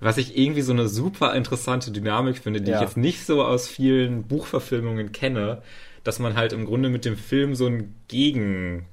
Was 0.00 0.18
ich 0.18 0.36
irgendwie 0.36 0.62
so 0.62 0.72
eine 0.72 0.88
super 0.88 1.34
interessante 1.34 1.92
Dynamik 1.92 2.38
finde, 2.38 2.60
die 2.60 2.72
ja. 2.72 2.78
ich 2.78 2.82
jetzt 2.82 2.96
nicht 2.96 3.24
so 3.24 3.44
aus 3.44 3.68
vielen 3.68 4.24
Buchverfilmungen 4.24 5.12
kenne, 5.12 5.62
dass 6.02 6.18
man 6.18 6.36
halt 6.36 6.52
im 6.52 6.64
Grunde 6.64 6.88
mit 6.88 7.04
dem 7.04 7.16
Film 7.16 7.54
so 7.54 7.66
ein 7.66 7.94
Gegen 8.08 8.86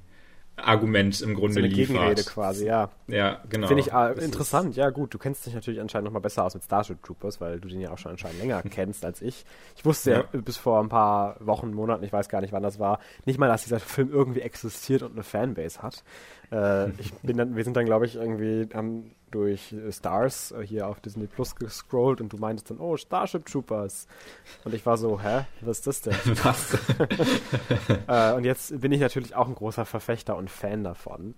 Argument 0.56 1.20
im 1.20 1.34
Grunde 1.34 1.54
so 1.54 1.58
eine 1.58 1.68
liefert. 1.68 1.96
Gegenrede 1.96 2.24
quasi, 2.24 2.66
ja. 2.66 2.90
Ja, 3.08 3.40
genau. 3.48 3.66
Finde 3.66 3.82
ich 3.82 3.92
äh, 3.92 4.24
interessant. 4.24 4.74
Ja, 4.74 4.90
gut, 4.90 5.12
du 5.12 5.18
kennst 5.18 5.44
dich 5.44 5.54
natürlich 5.54 5.80
anscheinend 5.80 6.06
noch 6.06 6.12
mal 6.12 6.20
besser 6.20 6.44
aus 6.44 6.54
mit 6.54 6.64
Starship 6.64 7.02
Troopers, 7.02 7.40
weil 7.40 7.60
du 7.60 7.68
den 7.68 7.80
ja 7.80 7.90
auch 7.90 7.98
schon 7.98 8.12
anscheinend 8.12 8.40
länger 8.40 8.62
kennst 8.70 9.04
als 9.04 9.20
ich. 9.20 9.44
Ich 9.76 9.84
wusste 9.84 10.10
ja. 10.10 10.24
ja. 10.32 10.40
bis 10.40 10.56
vor 10.56 10.80
ein 10.80 10.88
paar 10.88 11.36
Wochen, 11.40 11.72
Monaten, 11.72 12.04
ich 12.04 12.12
weiß 12.12 12.28
gar 12.28 12.40
nicht, 12.40 12.52
wann 12.52 12.62
das 12.62 12.78
war, 12.78 13.00
nicht 13.26 13.38
mal, 13.38 13.48
dass 13.48 13.64
dieser 13.64 13.80
Film 13.80 14.10
irgendwie 14.10 14.40
existiert 14.40 15.02
und 15.02 15.12
eine 15.12 15.22
Fanbase 15.22 15.82
hat. 15.82 16.02
Äh, 16.52 16.90
ich 17.00 17.12
bin 17.22 17.36
dann, 17.36 17.56
wir 17.56 17.64
sind 17.64 17.76
dann, 17.76 17.86
glaube 17.86 18.06
ich, 18.06 18.16
irgendwie 18.16 18.68
haben 18.74 19.12
durch 19.30 19.74
Stars 19.90 20.52
äh, 20.52 20.62
hier 20.64 20.86
auf 20.86 21.00
Disney 21.00 21.26
Plus 21.26 21.56
gescrollt 21.56 22.20
und 22.20 22.32
du 22.32 22.38
meintest 22.38 22.70
dann, 22.70 22.78
oh, 22.78 22.96
Starship 22.96 23.44
Troopers. 23.46 24.06
Und 24.64 24.74
ich 24.74 24.86
war 24.86 24.96
so, 24.96 25.20
hä, 25.20 25.44
was 25.60 25.78
ist 25.78 25.86
das 25.86 26.02
denn? 26.02 26.14
Was? 26.44 26.78
äh, 28.06 28.32
und 28.34 28.44
jetzt 28.44 28.80
bin 28.80 28.92
ich 28.92 29.00
natürlich 29.00 29.34
auch 29.34 29.48
ein 29.48 29.54
großer 29.54 29.84
Verfechter 29.84 30.36
und 30.36 30.50
Fan 30.50 30.84
davon. 30.84 31.34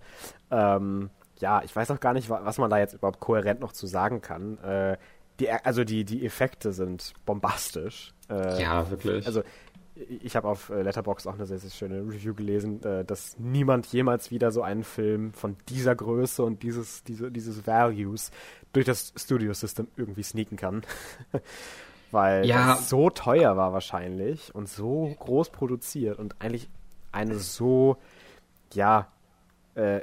Ähm, 0.51 1.09
ja, 1.39 1.63
ich 1.63 1.75
weiß 1.75 1.89
auch 1.91 1.99
gar 1.99 2.13
nicht, 2.13 2.29
was 2.29 2.57
man 2.57 2.69
da 2.69 2.77
jetzt 2.77 2.93
überhaupt 2.93 3.19
kohärent 3.19 3.61
noch 3.61 3.71
zu 3.71 3.87
sagen 3.87 4.21
kann. 4.21 4.57
Äh, 4.59 4.97
die, 5.39 5.49
also 5.49 5.83
die, 5.83 6.03
die 6.03 6.25
Effekte 6.25 6.73
sind 6.73 7.13
bombastisch. 7.25 8.13
Äh, 8.29 8.61
ja, 8.61 8.89
wirklich. 8.89 9.25
Also 9.25 9.43
ich 10.07 10.35
habe 10.35 10.47
auf 10.47 10.69
äh, 10.69 10.81
Letterbox 10.81 11.27
auch 11.27 11.33
eine 11.33 11.45
sehr, 11.45 11.59
sehr 11.59 11.69
schöne 11.69 12.01
Review 12.01 12.33
gelesen, 12.33 12.81
äh, 12.83 13.03
dass 13.03 13.37
niemand 13.37 13.87
jemals 13.87 14.31
wieder 14.31 14.51
so 14.51 14.61
einen 14.61 14.83
Film 14.83 15.33
von 15.33 15.57
dieser 15.67 15.95
Größe 15.95 16.43
und 16.43 16.63
dieses, 16.63 17.03
diese, 17.03 17.31
dieses 17.31 17.67
Values 17.67 18.31
durch 18.73 18.85
das 18.85 19.13
Studio-System 19.15 19.87
irgendwie 19.97 20.23
sneaken 20.23 20.57
kann. 20.57 20.83
Weil 22.11 22.45
ja. 22.45 22.73
es 22.73 22.89
so 22.89 23.09
teuer 23.09 23.55
war 23.55 23.73
wahrscheinlich 23.73 24.53
und 24.55 24.67
so 24.67 25.15
groß 25.19 25.51
produziert 25.51 26.17
und 26.17 26.41
eigentlich 26.41 26.69
eine 27.11 27.35
so, 27.35 27.97
ja, 28.73 29.07
äh, 29.75 30.01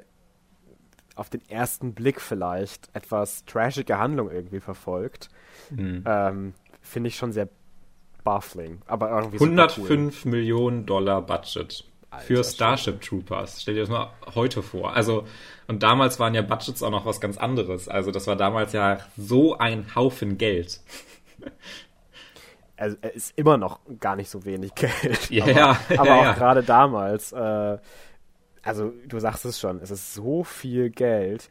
auf 1.17 1.31
den 1.31 1.41
ersten 1.49 1.95
Blick 1.95 2.21
vielleicht 2.21 2.95
etwas 2.95 3.45
trashige 3.45 3.99
Handlung 3.99 4.31
irgendwie 4.31 4.61
verfolgt. 4.61 5.31
Mhm. 5.71 6.05
Ähm, 6.07 6.55
Finde 6.83 7.09
ich 7.09 7.17
schon 7.17 7.33
sehr 7.33 7.49
baffling. 8.27 8.83
Aber 8.87 9.09
irgendwie 9.11 9.41
105 9.41 10.25
cool. 10.25 10.31
Millionen 10.31 10.85
Dollar 10.85 11.23
Budget 11.23 11.85
Alter, 12.11 12.27
für 12.27 12.45
Starship. 12.45 13.01
Troopers. 13.01 13.63
Stell 13.63 13.75
dir 13.75 13.81
das 13.81 13.89
mal 13.89 14.11
heute 14.35 14.63
vor. 14.63 14.95
Also, 14.95 15.25
und 15.69 15.83
damals 15.83 16.19
waren 16.19 16.35
ja 16.35 16.43
Budgets 16.43 16.83
auch 16.83 16.91
noch 16.91 17.07
was 17.07 17.21
ganz 17.21 17.39
anderes. 17.39 17.89
Also, 17.89 18.11
das 18.11 18.27
war 18.27 18.35
damals 18.37 18.73
ja 18.73 18.99
so 19.17 19.57
ein 19.57 19.95
Haufen 19.95 20.37
Geld. 20.37 20.81
Also, 22.79 22.99
er 23.01 23.15
ist 23.15 23.33
immer 23.39 23.57
noch 23.57 23.81
gar 24.01 24.17
nicht 24.17 24.29
so 24.29 24.45
wenig 24.45 24.75
Geld. 24.75 25.31
Ja, 25.31 25.79
aber, 25.89 25.99
aber 25.99 26.07
ja, 26.09 26.15
auch 26.17 26.25
ja. 26.25 26.33
gerade 26.35 26.63
damals, 26.63 27.33
äh, 27.33 27.79
also 28.63 28.93
du 29.07 29.19
sagst 29.19 29.47
es 29.47 29.59
schon, 29.59 29.81
es 29.81 29.91
ist 29.91 30.13
so 30.13 30.45
viel 30.45 30.91
Geld 30.91 31.49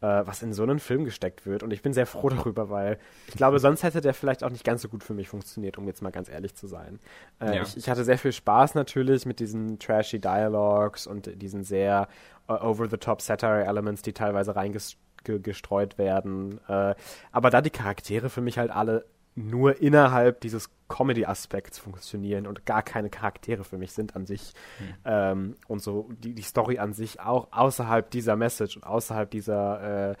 was 0.00 0.42
in 0.42 0.52
so 0.52 0.62
einen 0.62 0.78
Film 0.78 1.04
gesteckt 1.04 1.46
wird. 1.46 1.62
Und 1.62 1.72
ich 1.72 1.82
bin 1.82 1.92
sehr 1.92 2.06
froh 2.06 2.28
darüber, 2.30 2.70
weil 2.70 2.98
ich 3.28 3.34
glaube, 3.34 3.58
sonst 3.58 3.82
hätte 3.82 4.00
der 4.00 4.14
vielleicht 4.14 4.44
auch 4.44 4.50
nicht 4.50 4.64
ganz 4.64 4.82
so 4.82 4.88
gut 4.88 5.02
für 5.02 5.14
mich 5.14 5.28
funktioniert, 5.28 5.78
um 5.78 5.86
jetzt 5.86 6.02
mal 6.02 6.10
ganz 6.10 6.28
ehrlich 6.28 6.54
zu 6.54 6.66
sein. 6.66 6.98
Äh, 7.40 7.56
ja. 7.56 7.62
ich, 7.62 7.76
ich, 7.76 7.88
hatte 7.88 8.04
sehr 8.04 8.18
viel 8.18 8.32
Spaß 8.32 8.74
natürlich 8.74 9.26
mit 9.26 9.40
diesen 9.40 9.78
trashy 9.78 10.20
Dialogues 10.20 11.06
und 11.06 11.40
diesen 11.40 11.64
sehr 11.64 12.08
uh, 12.48 12.52
over-the-top 12.52 13.22
Satire-Elements, 13.22 14.02
die 14.02 14.12
teilweise 14.12 14.54
reingestreut 14.54 15.98
werden. 15.98 16.60
Äh, 16.68 16.94
aber 17.32 17.50
da 17.50 17.62
die 17.62 17.70
Charaktere 17.70 18.28
für 18.28 18.40
mich 18.40 18.58
halt 18.58 18.70
alle 18.70 19.06
nur 19.36 19.80
innerhalb 19.82 20.40
dieses 20.40 20.70
Comedy-Aspekts 20.88 21.78
funktionieren 21.78 22.46
und 22.46 22.64
gar 22.64 22.82
keine 22.82 23.10
Charaktere 23.10 23.64
für 23.64 23.76
mich 23.76 23.92
sind 23.92 24.16
an 24.16 24.24
sich. 24.24 24.52
Hm. 24.78 24.94
Ähm, 25.04 25.54
und 25.68 25.80
so 25.82 26.08
die, 26.22 26.34
die 26.34 26.42
Story 26.42 26.78
an 26.78 26.94
sich 26.94 27.20
auch 27.20 27.48
außerhalb 27.50 28.10
dieser 28.10 28.36
Message 28.36 28.76
und 28.76 28.84
außerhalb 28.84 29.30
dieser, 29.30 30.10
äh, 30.10 30.16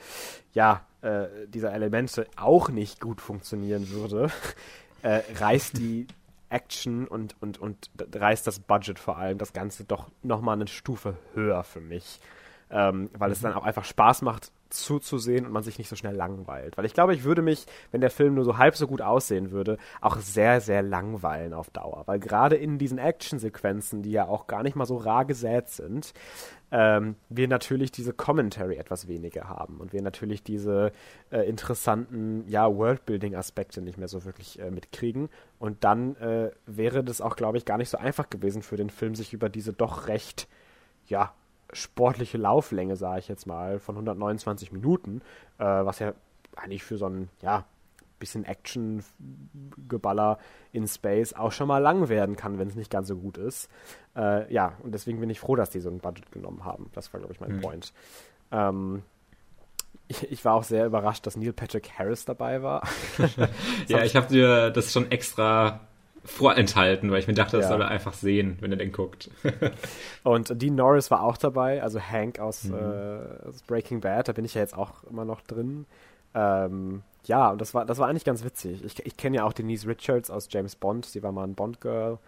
ja, 0.52 0.86
äh, 1.00 1.26
dieser 1.48 1.72
Elemente 1.72 2.26
auch 2.36 2.68
nicht 2.68 3.00
gut 3.00 3.20
funktionieren 3.20 3.88
würde, 3.90 4.30
äh, 5.02 5.22
reißt 5.38 5.78
die 5.78 6.06
Action 6.50 7.08
und, 7.08 7.36
und, 7.40 7.58
und 7.58 7.90
reißt 8.14 8.46
das 8.46 8.60
Budget 8.60 8.98
vor 8.98 9.16
allem 9.16 9.38
das 9.38 9.52
Ganze 9.52 9.84
doch 9.84 10.08
nochmal 10.22 10.56
eine 10.56 10.68
Stufe 10.68 11.16
höher 11.34 11.64
für 11.64 11.80
mich. 11.80 12.20
Ähm, 12.68 13.10
weil 13.16 13.28
mhm. 13.28 13.32
es 13.32 13.40
dann 13.40 13.54
auch 13.54 13.64
einfach 13.64 13.84
Spaß 13.84 14.22
macht, 14.22 14.52
zuzusehen 14.70 15.46
und 15.46 15.52
man 15.52 15.62
sich 15.62 15.78
nicht 15.78 15.88
so 15.88 15.96
schnell 15.96 16.14
langweilt. 16.14 16.76
Weil 16.76 16.84
ich 16.84 16.94
glaube, 16.94 17.14
ich 17.14 17.24
würde 17.24 17.42
mich, 17.42 17.66
wenn 17.90 18.00
der 18.00 18.10
Film 18.10 18.34
nur 18.34 18.44
so 18.44 18.58
halb 18.58 18.76
so 18.76 18.86
gut 18.86 19.02
aussehen 19.02 19.50
würde, 19.50 19.78
auch 20.00 20.18
sehr, 20.18 20.60
sehr 20.60 20.82
langweilen 20.82 21.54
auf 21.54 21.70
Dauer. 21.70 22.02
Weil 22.06 22.18
gerade 22.18 22.56
in 22.56 22.78
diesen 22.78 22.98
Actionsequenzen, 22.98 24.02
die 24.02 24.12
ja 24.12 24.26
auch 24.26 24.46
gar 24.46 24.62
nicht 24.62 24.76
mal 24.76 24.86
so 24.86 24.96
rar 24.96 25.24
gesät 25.24 25.68
sind, 25.68 26.12
ähm, 26.72 27.14
wir 27.28 27.46
natürlich 27.48 27.92
diese 27.92 28.12
Commentary 28.12 28.76
etwas 28.76 29.06
weniger 29.06 29.48
haben 29.48 29.78
und 29.78 29.92
wir 29.92 30.02
natürlich 30.02 30.42
diese 30.42 30.92
äh, 31.30 31.48
interessanten, 31.48 32.44
ja, 32.48 32.66
Worldbuilding-Aspekte 32.74 33.82
nicht 33.82 33.98
mehr 33.98 34.08
so 34.08 34.24
wirklich 34.24 34.58
äh, 34.58 34.70
mitkriegen. 34.70 35.28
Und 35.58 35.84
dann 35.84 36.16
äh, 36.16 36.50
wäre 36.66 37.04
das 37.04 37.20
auch, 37.20 37.36
glaube 37.36 37.58
ich, 37.58 37.64
gar 37.64 37.78
nicht 37.78 37.90
so 37.90 37.98
einfach 37.98 38.30
gewesen 38.30 38.62
für 38.62 38.76
den 38.76 38.90
Film, 38.90 39.14
sich 39.14 39.32
über 39.32 39.48
diese 39.48 39.72
doch 39.72 40.08
recht, 40.08 40.48
ja, 41.06 41.32
sportliche 41.72 42.38
Lauflänge, 42.38 42.96
sage 42.96 43.20
ich 43.20 43.28
jetzt 43.28 43.46
mal, 43.46 43.78
von 43.78 43.96
129 43.96 44.72
Minuten, 44.72 45.22
äh, 45.58 45.64
was 45.64 45.98
ja 45.98 46.14
eigentlich 46.54 46.84
für 46.84 46.96
so 46.96 47.06
ein, 47.06 47.28
ja, 47.42 47.64
bisschen 48.18 48.44
Action-Geballer 48.44 50.38
in 50.72 50.88
Space 50.88 51.34
auch 51.34 51.52
schon 51.52 51.68
mal 51.68 51.78
lang 51.78 52.08
werden 52.08 52.36
kann, 52.36 52.58
wenn 52.58 52.68
es 52.68 52.74
nicht 52.74 52.90
ganz 52.90 53.08
so 53.08 53.16
gut 53.16 53.36
ist. 53.36 53.68
Äh, 54.16 54.52
ja, 54.52 54.72
und 54.82 54.92
deswegen 54.92 55.20
bin 55.20 55.28
ich 55.30 55.40
froh, 55.40 55.56
dass 55.56 55.70
die 55.70 55.80
so 55.80 55.90
ein 55.90 55.98
Budget 55.98 56.32
genommen 56.32 56.64
haben. 56.64 56.90
Das 56.94 57.12
war, 57.12 57.20
glaube 57.20 57.34
ich, 57.34 57.40
mein 57.40 57.56
mhm. 57.56 57.60
Point. 57.60 57.92
Ähm, 58.52 59.02
ich, 60.08 60.30
ich, 60.30 60.44
war 60.44 60.54
auch 60.54 60.62
sehr 60.62 60.86
überrascht, 60.86 61.26
dass 61.26 61.36
Neil 61.36 61.52
Patrick 61.52 61.90
Harris 61.98 62.24
dabei 62.24 62.62
war. 62.62 62.86
ja, 63.88 64.02
ich 64.04 64.14
habe 64.14 64.28
dir 64.28 64.70
das 64.70 64.92
schon 64.92 65.10
extra 65.10 65.80
vorenthalten, 66.26 67.10
weil 67.10 67.20
ich 67.20 67.26
mir 67.26 67.34
dachte, 67.34 67.56
das 67.56 67.66
ja. 67.66 67.70
soll 67.70 67.82
er 67.82 67.88
einfach 67.88 68.12
sehen, 68.12 68.56
wenn 68.60 68.70
er 68.70 68.78
den 68.78 68.92
guckt. 68.92 69.30
und 70.22 70.60
Dean 70.60 70.74
Norris 70.74 71.10
war 71.10 71.22
auch 71.22 71.36
dabei, 71.36 71.82
also 71.82 72.00
Hank 72.00 72.38
aus, 72.38 72.64
mhm. 72.64 72.74
äh, 72.74 73.48
aus, 73.48 73.62
Breaking 73.66 74.00
Bad, 74.00 74.28
da 74.28 74.32
bin 74.32 74.44
ich 74.44 74.54
ja 74.54 74.60
jetzt 74.60 74.76
auch 74.76 75.04
immer 75.04 75.24
noch 75.24 75.40
drin. 75.40 75.86
Ähm, 76.34 77.02
ja, 77.24 77.50
und 77.50 77.60
das 77.60 77.74
war, 77.74 77.84
das 77.84 77.98
war 77.98 78.08
eigentlich 78.08 78.24
ganz 78.24 78.44
witzig. 78.44 78.84
Ich, 78.84 79.04
ich 79.04 79.16
kenne 79.16 79.38
ja 79.38 79.44
auch 79.44 79.52
Denise 79.52 79.86
Richards 79.86 80.30
aus 80.30 80.48
James 80.50 80.76
Bond, 80.76 81.06
sie 81.06 81.22
war 81.22 81.32
mal 81.32 81.44
ein 81.44 81.54
Bond-Girl. 81.54 82.18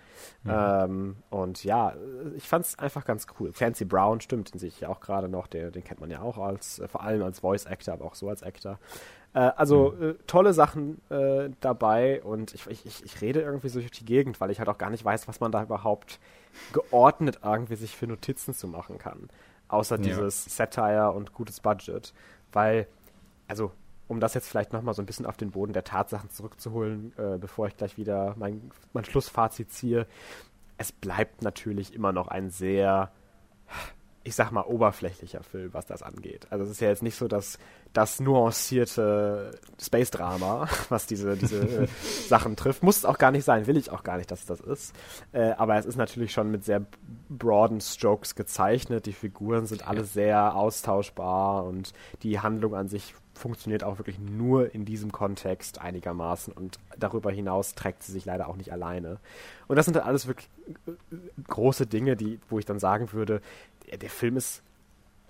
Mhm. 0.43 0.51
Ähm, 0.51 1.17
und 1.31 1.63
ja, 1.63 1.95
ich 2.37 2.49
fand 2.49 2.65
es 2.65 2.79
einfach 2.79 3.05
ganz 3.05 3.27
cool. 3.39 3.53
Fancy 3.53 3.85
Brown 3.85 4.21
stimmt 4.21 4.51
in 4.51 4.59
sich 4.59 4.87
auch 4.87 5.01
gerade 5.01 5.29
noch, 5.29 5.47
der, 5.47 5.71
den 5.71 5.85
kennt 5.85 6.01
man 6.01 6.11
ja 6.11 6.21
auch 6.21 6.39
als, 6.39 6.81
äh, 6.81 6.89
vor 6.89 7.03
allem 7.03 7.23
als 7.23 7.41
Voice-Actor, 7.41 7.95
aber 7.95 8.07
auch 8.07 8.15
so 8.15 8.29
als 8.29 8.43
Actor. 8.43 8.79
Äh, 9.35 9.41
also 9.57 9.95
mhm. 9.99 10.11
äh, 10.11 10.15
tolle 10.27 10.53
Sachen 10.53 11.01
äh, 11.11 11.51
dabei 11.61 12.23
und 12.23 12.55
ich, 12.55 12.67
ich, 12.67 13.05
ich 13.05 13.21
rede 13.21 13.41
irgendwie 13.41 13.69
so 13.69 13.81
durch 13.81 13.91
die 13.91 14.05
Gegend, 14.05 14.41
weil 14.41 14.51
ich 14.51 14.59
halt 14.59 14.69
auch 14.69 14.79
gar 14.79 14.91
nicht 14.91 15.05
weiß, 15.05 15.29
was 15.29 15.41
man 15.41 15.53
da 15.53 15.63
überhaupt 15.63 16.19
geordnet 16.73 17.41
irgendwie 17.45 17.77
sich 17.77 17.97
für 17.97 18.07
Notizen 18.07 18.55
zu 18.55 18.69
machen 18.69 18.99
kann. 18.99 19.29
Außer 19.69 19.99
dieses 19.99 20.47
ja. 20.47 20.51
Satire 20.51 21.13
und 21.13 21.35
gutes 21.35 21.61
Budget. 21.61 22.15
Weil 22.53 22.87
also 23.49 23.73
um 24.07 24.21
das 24.21 24.35
jetzt 24.35 24.49
vielleicht 24.49 24.73
nochmal 24.73 24.95
so 24.95 25.03
ein 25.03 25.07
bisschen 25.07 25.27
auf 25.27 25.37
den 25.37 25.51
Boden 25.51 25.73
der 25.73 25.85
Tatsachen 25.85 26.31
zurückzuholen, 26.31 27.13
äh, 27.19 27.39
bevor 27.39 27.67
ich 27.67 27.77
gleich 27.77 27.99
wieder 27.99 28.35
mein, 28.39 28.71
mein 28.93 29.05
Schlussfazit 29.05 29.71
ziehe, 29.71 30.07
es 30.79 30.93
bleibt 30.93 31.43
natürlich 31.43 31.95
immer 31.95 32.13
noch 32.13 32.29
ein 32.29 32.51
sehr, 32.51 33.11
ich 34.29 34.35
sag 34.35 34.51
mal, 34.51 34.63
oberflächlicher 34.63 35.43
Film, 35.43 35.73
was 35.73 35.87
das 35.87 36.03
angeht. 36.03 36.47
Also 36.51 36.65
es 36.65 36.73
ist 36.73 36.81
ja 36.81 36.89
jetzt 36.89 37.03
nicht 37.03 37.17
so, 37.17 37.29
dass 37.29 37.59
das 37.95 38.21
nuancierte 38.21 39.59
Space-Drama, 39.81 40.69
was 40.91 41.07
diese, 41.07 41.37
diese 41.37 41.61
äh, 41.61 41.89
Sachen 42.27 42.55
trifft. 42.55 42.83
Muss 42.83 42.99
es 42.99 43.05
auch 43.07 43.17
gar 43.17 43.31
nicht 43.31 43.45
sein, 43.45 43.67
will 43.67 43.79
ich 43.79 43.91
auch 43.91 44.03
gar 44.03 44.19
nicht, 44.19 44.31
dass 44.31 44.41
es 44.41 44.47
das 44.47 44.61
ist. 44.61 44.95
Äh, 45.33 45.53
aber 45.53 45.77
es 45.77 45.87
ist 45.87 45.97
natürlich 45.97 46.33
schon 46.33 46.51
mit 46.51 46.63
sehr 46.63 46.85
broaden 47.31 47.81
Strokes 47.81 48.35
gezeichnet. 48.35 49.07
Die 49.07 49.15
Figuren 49.15 49.65
sind 49.65 49.89
alle 49.89 50.05
sehr 50.05 50.55
austauschbar 50.55 51.65
und 51.65 51.95
die 52.23 52.39
Handlung 52.41 52.75
an 52.75 52.89
sich 52.89 53.15
funktioniert 53.39 53.85
auch 53.85 53.99
wirklich 53.99 54.19
nur 54.19 54.75
in 54.75 54.85
diesem 54.85 55.13
Kontext 55.13 55.81
einigermaßen 55.81 56.53
und 56.53 56.79
darüber 56.99 57.31
hinaus 57.31 57.75
trägt 57.75 58.03
sie 58.03 58.13
sich 58.13 58.25
leider 58.25 58.49
auch 58.49 58.57
nicht 58.57 58.73
alleine. 58.73 59.19
Und 59.67 59.77
das 59.77 59.87
sind 59.87 59.97
dann 59.97 60.05
alles 60.05 60.27
wirklich 60.27 60.49
äh, 60.87 60.93
große 61.47 61.87
Dinge, 61.87 62.17
die, 62.17 62.41
wo 62.49 62.59
ich 62.59 62.65
dann 62.65 62.79
sagen 62.79 63.13
würde, 63.13 63.41
der, 63.89 63.99
der 63.99 64.11
Film 64.11 64.37
ist, 64.37 64.63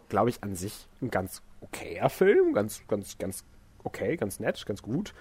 glaube 0.08 0.30
ich, 0.30 0.42
an 0.42 0.56
sich 0.56 0.88
ein 1.00 1.10
ganz 1.10 1.42
okayer 1.60 2.10
Film, 2.10 2.54
ganz, 2.54 2.82
ganz, 2.88 3.18
ganz 3.18 3.44
okay, 3.84 4.16
ganz 4.16 4.40
nett, 4.40 4.64
ganz 4.66 4.82
gut. 4.82 5.14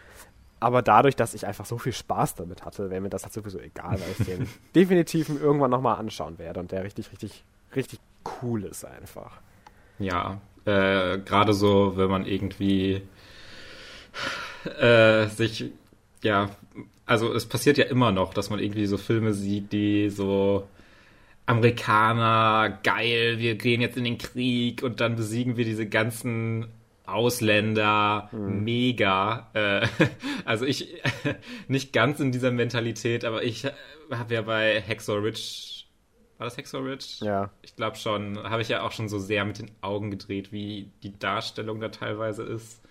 Aber 0.59 0.81
dadurch, 0.81 1.15
dass 1.15 1.33
ich 1.35 1.45
einfach 1.45 1.65
so 1.65 1.77
viel 1.77 1.93
Spaß 1.93 2.35
damit 2.35 2.65
hatte, 2.65 2.89
wäre 2.89 3.01
mir 3.01 3.09
das 3.09 3.23
halt 3.23 3.33
sowieso 3.33 3.59
egal, 3.59 3.99
weil 3.99 4.15
ich 4.17 4.25
den 4.25 4.49
definitiv 4.75 5.29
irgendwann 5.29 5.69
nochmal 5.69 5.97
anschauen 5.97 6.39
werde 6.39 6.59
und 6.59 6.71
der 6.71 6.83
richtig, 6.83 7.11
richtig, 7.11 7.43
richtig 7.75 7.99
cool 8.41 8.63
ist 8.63 8.83
einfach. 8.83 9.39
Ja, 9.99 10.41
äh, 10.67 11.19
gerade 11.19 11.53
so, 11.53 11.93
wenn 11.95 12.09
man 12.09 12.25
irgendwie 12.25 13.01
äh, 14.79 15.27
sich, 15.27 15.65
ja, 16.23 16.49
also 17.05 17.33
es 17.33 17.45
passiert 17.45 17.77
ja 17.77 17.85
immer 17.85 18.11
noch, 18.11 18.33
dass 18.33 18.49
man 18.49 18.59
irgendwie 18.59 18.85
so 18.85 18.97
Filme 18.97 19.33
sieht, 19.33 19.71
die 19.71 20.09
so 20.09 20.67
Amerikaner, 21.45 22.79
geil, 22.83 23.35
wir 23.39 23.55
gehen 23.55 23.79
jetzt 23.79 23.97
in 23.97 24.03
den 24.03 24.17
Krieg 24.17 24.83
und 24.83 24.99
dann 24.99 25.15
besiegen 25.15 25.55
wir 25.55 25.63
diese 25.63 25.87
ganzen 25.87 26.67
Ausländer, 27.05 28.27
mhm. 28.33 28.65
mega. 28.65 29.49
Äh, 29.53 29.87
also 30.45 30.65
ich, 30.65 31.01
nicht 31.69 31.93
ganz 31.93 32.19
in 32.19 32.33
dieser 32.33 32.51
Mentalität, 32.51 33.23
aber 33.23 33.43
ich 33.43 33.65
habe 34.11 34.33
ja 34.33 34.41
bei 34.41 34.81
Hexor 34.81 35.23
Rich, 35.23 35.76
war 36.37 36.45
das 36.45 36.57
Hexor 36.57 36.85
Rich? 36.85 37.19
Ja. 37.21 37.49
Ich 37.61 37.75
glaube 37.75 37.97
schon, 37.97 38.37
habe 38.43 38.61
ich 38.61 38.69
ja 38.69 38.83
auch 38.83 38.91
schon 38.91 39.09
so 39.09 39.19
sehr 39.19 39.45
mit 39.45 39.59
den 39.59 39.71
Augen 39.81 40.11
gedreht, 40.11 40.51
wie 40.51 40.91
die 41.03 41.17
Darstellung 41.17 41.79
da 41.79 41.89
teilweise 41.89 42.43
ist. 42.43 42.81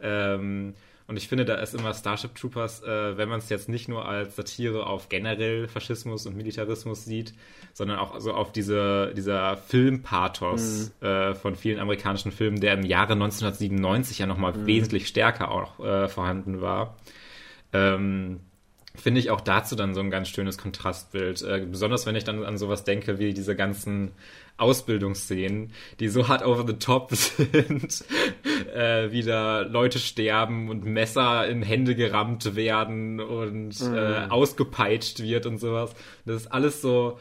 Ähm, 0.00 0.74
und 1.08 1.16
ich 1.16 1.26
finde, 1.26 1.46
da 1.46 1.54
ist 1.54 1.74
immer 1.74 1.94
Starship 1.94 2.34
Troopers, 2.34 2.82
äh, 2.82 3.16
wenn 3.16 3.30
man 3.30 3.38
es 3.38 3.48
jetzt 3.48 3.70
nicht 3.70 3.88
nur 3.88 4.06
als 4.06 4.36
Satire 4.36 4.86
auf 4.86 5.08
generell 5.08 5.66
Faschismus 5.66 6.26
und 6.26 6.36
Militarismus 6.36 7.06
sieht, 7.06 7.32
sondern 7.72 7.98
auch 7.98 8.20
so 8.20 8.34
auf 8.34 8.52
diese, 8.52 9.14
dieser 9.16 9.56
Filmpathos 9.56 10.92
mhm. 11.00 11.06
äh, 11.06 11.34
von 11.34 11.56
vielen 11.56 11.80
amerikanischen 11.80 12.30
Filmen, 12.30 12.60
der 12.60 12.74
im 12.74 12.84
Jahre 12.84 13.14
1997 13.14 14.18
ja 14.18 14.26
nochmal 14.26 14.52
mhm. 14.52 14.66
wesentlich 14.66 15.08
stärker 15.08 15.50
auch 15.50 15.80
äh, 15.80 16.08
vorhanden 16.08 16.60
war. 16.60 16.96
Ähm, 17.72 18.40
finde 19.00 19.20
ich 19.20 19.30
auch 19.30 19.40
dazu 19.40 19.76
dann 19.76 19.94
so 19.94 20.00
ein 20.00 20.10
ganz 20.10 20.28
schönes 20.28 20.58
Kontrastbild. 20.58 21.42
Äh, 21.42 21.66
besonders 21.70 22.06
wenn 22.06 22.16
ich 22.16 22.24
dann 22.24 22.44
an 22.44 22.58
sowas 22.58 22.84
denke 22.84 23.18
wie 23.18 23.32
diese 23.34 23.56
ganzen 23.56 24.12
Ausbildungsszenen, 24.56 25.72
die 26.00 26.08
so 26.08 26.28
hart 26.28 26.44
over 26.44 26.66
the 26.66 26.74
top 26.74 27.10
sind, 27.14 28.04
äh, 28.74 29.10
wieder 29.12 29.64
Leute 29.64 29.98
sterben 29.98 30.68
und 30.68 30.84
Messer 30.84 31.46
in 31.48 31.62
Hände 31.62 31.94
gerammt 31.94 32.56
werden 32.56 33.20
und 33.20 33.80
mhm. 33.80 33.94
äh, 33.94 34.26
ausgepeitscht 34.28 35.20
wird 35.20 35.46
und 35.46 35.58
sowas. 35.58 35.94
Das 36.26 36.42
ist 36.42 36.52
alles 36.52 36.82
so 36.82 37.18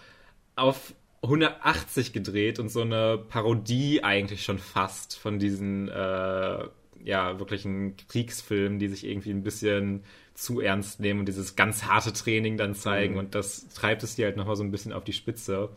auf 0.56 0.94
180 1.24 2.14
gedreht 2.14 2.60
und 2.60 2.70
so 2.70 2.82
eine 2.82 3.18
Parodie 3.18 4.04
eigentlich 4.04 4.44
schon 4.44 4.60
fast 4.60 5.18
von 5.18 5.40
diesen 5.40 5.90
äh, 5.90 6.60
ja 7.04 7.40
wirklichen 7.40 7.96
Kriegsfilmen, 8.10 8.80
die 8.80 8.88
sich 8.88 9.06
irgendwie 9.06 9.32
ein 9.32 9.44
bisschen 9.44 10.04
zu 10.38 10.62
ernst 10.62 11.00
nehmen 11.00 11.22
und 11.22 11.26
dieses 11.26 11.56
ganz 11.56 11.86
harte 11.86 12.14
Training 12.14 12.58
dann 12.58 12.76
zeigen 12.76 13.14
mhm. 13.14 13.20
und 13.20 13.36
das 13.36 13.68
treibt 13.70 14.04
es 14.04 14.16
dir 14.16 14.26
halt 14.26 14.38
nochmal 14.38 14.56
so 14.56 14.64
ein 14.64 14.70
bisschen 14.70 14.94
auf 14.94 15.04
die 15.04 15.14
Spitze 15.14 15.70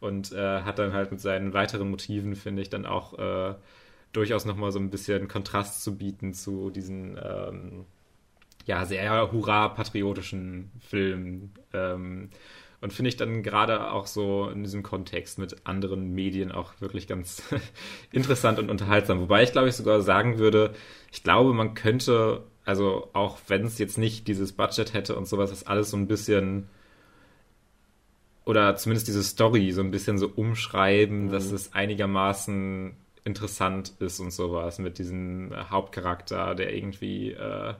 und 0.00 0.32
äh, 0.32 0.62
hat 0.62 0.78
dann 0.78 0.94
halt 0.94 1.10
mit 1.10 1.20
seinen 1.20 1.52
weiteren 1.52 1.90
Motiven, 1.90 2.34
finde 2.34 2.62
ich, 2.62 2.70
dann 2.70 2.86
auch 2.86 3.18
äh, 3.18 3.54
durchaus 4.12 4.46
nochmal 4.46 4.72
so 4.72 4.78
ein 4.78 4.88
bisschen 4.88 5.28
Kontrast 5.28 5.82
zu 5.82 5.98
bieten 5.98 6.32
zu 6.32 6.70
diesen 6.70 7.18
ähm, 7.22 7.84
ja, 8.64 8.86
sehr 8.86 9.30
hurra-patriotischen 9.30 10.70
Filmen. 10.80 11.52
Ähm, 11.72 12.30
und 12.80 12.92
finde 12.92 13.08
ich 13.08 13.16
dann 13.16 13.42
gerade 13.42 13.90
auch 13.90 14.06
so 14.06 14.48
in 14.48 14.62
diesem 14.62 14.84
Kontext 14.84 15.38
mit 15.38 15.66
anderen 15.66 16.14
Medien 16.14 16.52
auch 16.52 16.80
wirklich 16.80 17.08
ganz 17.08 17.42
interessant 18.12 18.58
und 18.58 18.70
unterhaltsam. 18.70 19.20
Wobei 19.20 19.42
ich 19.42 19.52
glaube 19.52 19.68
ich 19.68 19.74
sogar 19.74 20.00
sagen 20.00 20.38
würde, 20.38 20.74
ich 21.10 21.24
glaube, 21.24 21.52
man 21.54 21.74
könnte, 21.74 22.44
also 22.68 23.08
auch 23.14 23.38
wenn 23.48 23.64
es 23.64 23.78
jetzt 23.78 23.96
nicht 23.96 24.28
dieses 24.28 24.52
Budget 24.52 24.92
hätte 24.92 25.16
und 25.16 25.26
sowas, 25.26 25.48
das 25.48 25.66
alles 25.66 25.90
so 25.90 25.96
ein 25.96 26.06
bisschen 26.06 26.68
oder 28.44 28.76
zumindest 28.76 29.08
diese 29.08 29.22
Story 29.22 29.72
so 29.72 29.80
ein 29.80 29.90
bisschen 29.90 30.18
so 30.18 30.28
umschreiben, 30.28 31.24
mhm. 31.24 31.30
dass 31.30 31.50
es 31.50 31.72
einigermaßen 31.72 32.94
interessant 33.24 33.94
ist 34.00 34.20
und 34.20 34.32
sowas 34.32 34.78
mit 34.78 34.98
diesem 34.98 35.50
Hauptcharakter, 35.70 36.54
der 36.54 36.74
irgendwie 36.74 37.32
äh, 37.32 37.72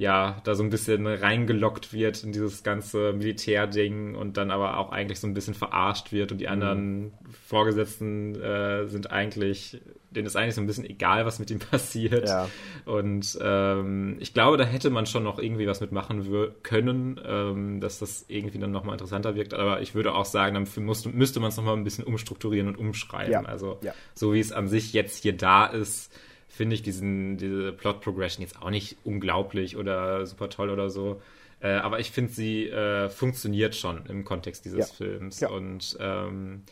ja, 0.00 0.40
da 0.44 0.54
so 0.54 0.62
ein 0.62 0.70
bisschen 0.70 1.06
reingelockt 1.06 1.92
wird 1.92 2.24
in 2.24 2.32
dieses 2.32 2.62
ganze 2.62 3.12
Militärding 3.12 4.14
und 4.14 4.38
dann 4.38 4.50
aber 4.50 4.78
auch 4.78 4.92
eigentlich 4.92 5.20
so 5.20 5.26
ein 5.26 5.34
bisschen 5.34 5.52
verarscht 5.52 6.10
wird 6.10 6.32
und 6.32 6.38
die 6.38 6.46
mhm. 6.46 6.52
anderen 6.52 7.00
mhm. 7.00 7.12
Vorgesetzten 7.46 8.34
äh, 8.40 8.86
sind 8.86 9.10
eigentlich, 9.10 9.78
denen 10.10 10.26
ist 10.26 10.36
eigentlich 10.36 10.54
so 10.54 10.62
ein 10.62 10.66
bisschen 10.66 10.86
egal, 10.86 11.26
was 11.26 11.38
mit 11.38 11.50
ihm 11.50 11.58
passiert. 11.70 12.30
Ja. 12.30 12.48
Und 12.86 13.38
ähm, 13.42 14.16
ich 14.20 14.32
glaube, 14.32 14.56
da 14.56 14.64
hätte 14.64 14.88
man 14.88 15.04
schon 15.04 15.22
noch 15.22 15.38
irgendwie 15.38 15.66
was 15.66 15.82
mitmachen 15.82 16.26
können, 16.62 17.20
ähm, 17.22 17.80
dass 17.82 17.98
das 17.98 18.24
irgendwie 18.28 18.58
dann 18.58 18.70
nochmal 18.70 18.94
interessanter 18.94 19.34
wirkt. 19.34 19.52
Aber 19.52 19.82
ich 19.82 19.94
würde 19.94 20.14
auch 20.14 20.24
sagen, 20.24 20.54
dann 20.54 20.66
musste, 20.82 21.10
müsste 21.10 21.40
man 21.40 21.50
es 21.50 21.58
nochmal 21.58 21.76
ein 21.76 21.84
bisschen 21.84 22.04
umstrukturieren 22.04 22.68
und 22.68 22.78
umschreiben. 22.78 23.32
Ja. 23.32 23.42
Also 23.42 23.78
ja. 23.82 23.92
so 24.14 24.32
wie 24.32 24.40
es 24.40 24.50
an 24.50 24.66
sich 24.66 24.94
jetzt 24.94 25.22
hier 25.22 25.36
da 25.36 25.66
ist, 25.66 26.10
finde 26.50 26.74
ich 26.74 26.82
diesen, 26.82 27.38
diese 27.38 27.72
Plot-Progression 27.72 28.42
jetzt 28.42 28.60
auch 28.60 28.70
nicht 28.70 28.98
unglaublich 29.04 29.76
oder 29.76 30.26
super 30.26 30.50
toll 30.50 30.68
oder 30.68 30.90
so. 30.90 31.22
Äh, 31.60 31.72
aber 31.72 32.00
ich 32.00 32.10
finde, 32.10 32.32
sie 32.32 32.66
äh, 32.68 33.08
funktioniert 33.08 33.74
schon 33.74 34.04
im 34.06 34.24
Kontext 34.24 34.64
dieses 34.64 34.90
ja. 34.90 34.94
Films. 34.94 35.40
Ja. 35.40 35.50
Und 35.50 35.96
ähm, 36.00 36.64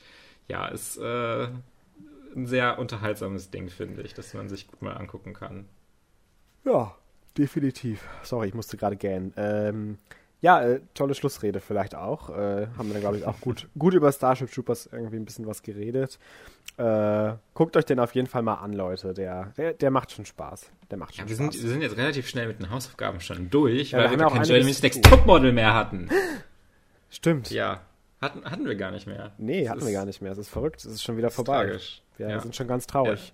ja, 0.49 0.67
ist 0.67 0.97
äh, 0.99 1.49
ein 2.35 2.47
sehr 2.47 2.79
unterhaltsames 2.79 3.51
Ding, 3.51 3.69
finde 3.69 4.03
ich, 4.03 4.15
dass 4.15 4.35
man 4.35 4.49
sich 4.49 4.67
gut 4.67 4.83
mal 4.83 4.95
angucken 4.95 5.33
kann. 5.33 5.67
Ja, 6.65 6.95
definitiv. 7.37 8.07
Sorry, 8.23 8.49
ich 8.49 8.55
musste 8.55 8.77
gerade 8.77 8.97
gähnen. 8.97 9.33
Ähm, 9.37 9.99
ja, 10.41 10.63
äh, 10.63 10.81
tolle 10.95 11.15
Schlussrede 11.15 11.61
vielleicht 11.61 11.95
auch. 11.95 12.31
Äh, 12.31 12.69
haben 12.79 12.93
wir 12.93 13.01
glaube 13.01 13.19
ich, 13.19 13.27
auch 13.27 13.41
gut, 13.41 13.69
gut 13.77 13.95
über 13.95 14.13
Starship 14.13 14.53
Troopers 14.53 14.89
irgendwie 14.93 15.17
ein 15.17 15.25
bisschen 15.25 15.47
was 15.47 15.63
geredet. 15.63 16.19
Äh, 16.77 17.33
guckt 17.55 17.77
euch 17.77 17.85
den 17.85 17.99
auf 17.99 18.15
jeden 18.15 18.29
Fall 18.29 18.43
mal 18.43 18.55
an, 18.55 18.73
Leute. 18.73 19.15
Der, 19.15 19.53
der, 19.57 19.73
der 19.73 19.91
macht 19.91 20.13
schon 20.13 20.25
Spaß. 20.25 20.71
Der 20.91 20.99
macht 20.99 21.17
schon 21.17 21.25
ja, 21.25 21.29
wir 21.29 21.37
Spaß. 21.37 21.55
Sind, 21.55 21.63
wir 21.65 21.71
sind 21.71 21.83
jetzt 21.83 21.97
relativ 21.97 22.29
schnell 22.29 22.47
mit 22.47 22.61
den 22.61 22.71
Hausaufgaben 22.71 23.21
schon 23.21 23.51
durch, 23.51 23.91
ja, 23.91 23.99
weil 23.99 24.11
wir, 24.13 24.19
wir 24.19 24.27
kein 24.29 24.45
Jeremy's 24.45 24.83
Next 24.83 25.03
Topmodel 25.03 25.53
mehr 25.53 25.75
hatten. 25.75 26.09
Stimmt. 27.11 27.51
Ja. 27.51 27.81
Hatten, 28.21 28.45
hatten 28.45 28.65
wir 28.65 28.75
gar 28.75 28.91
nicht 28.91 29.07
mehr. 29.07 29.33
Nee, 29.39 29.63
das 29.63 29.71
hatten 29.71 29.87
wir 29.87 29.93
gar 29.93 30.05
nicht 30.05 30.21
mehr. 30.21 30.33
Es 30.33 30.39
ist 30.39 30.49
verrückt. 30.49 30.81
Es 30.81 30.87
ist 30.87 31.03
schon 31.03 31.17
wieder 31.17 31.31
vorbei. 31.31 31.65
Tragisch. 31.65 32.03
Wir 32.17 32.29
ja. 32.29 32.41
sind 32.41 32.55
schon 32.55 32.67
ganz 32.67 32.87
traurig. 32.87 33.33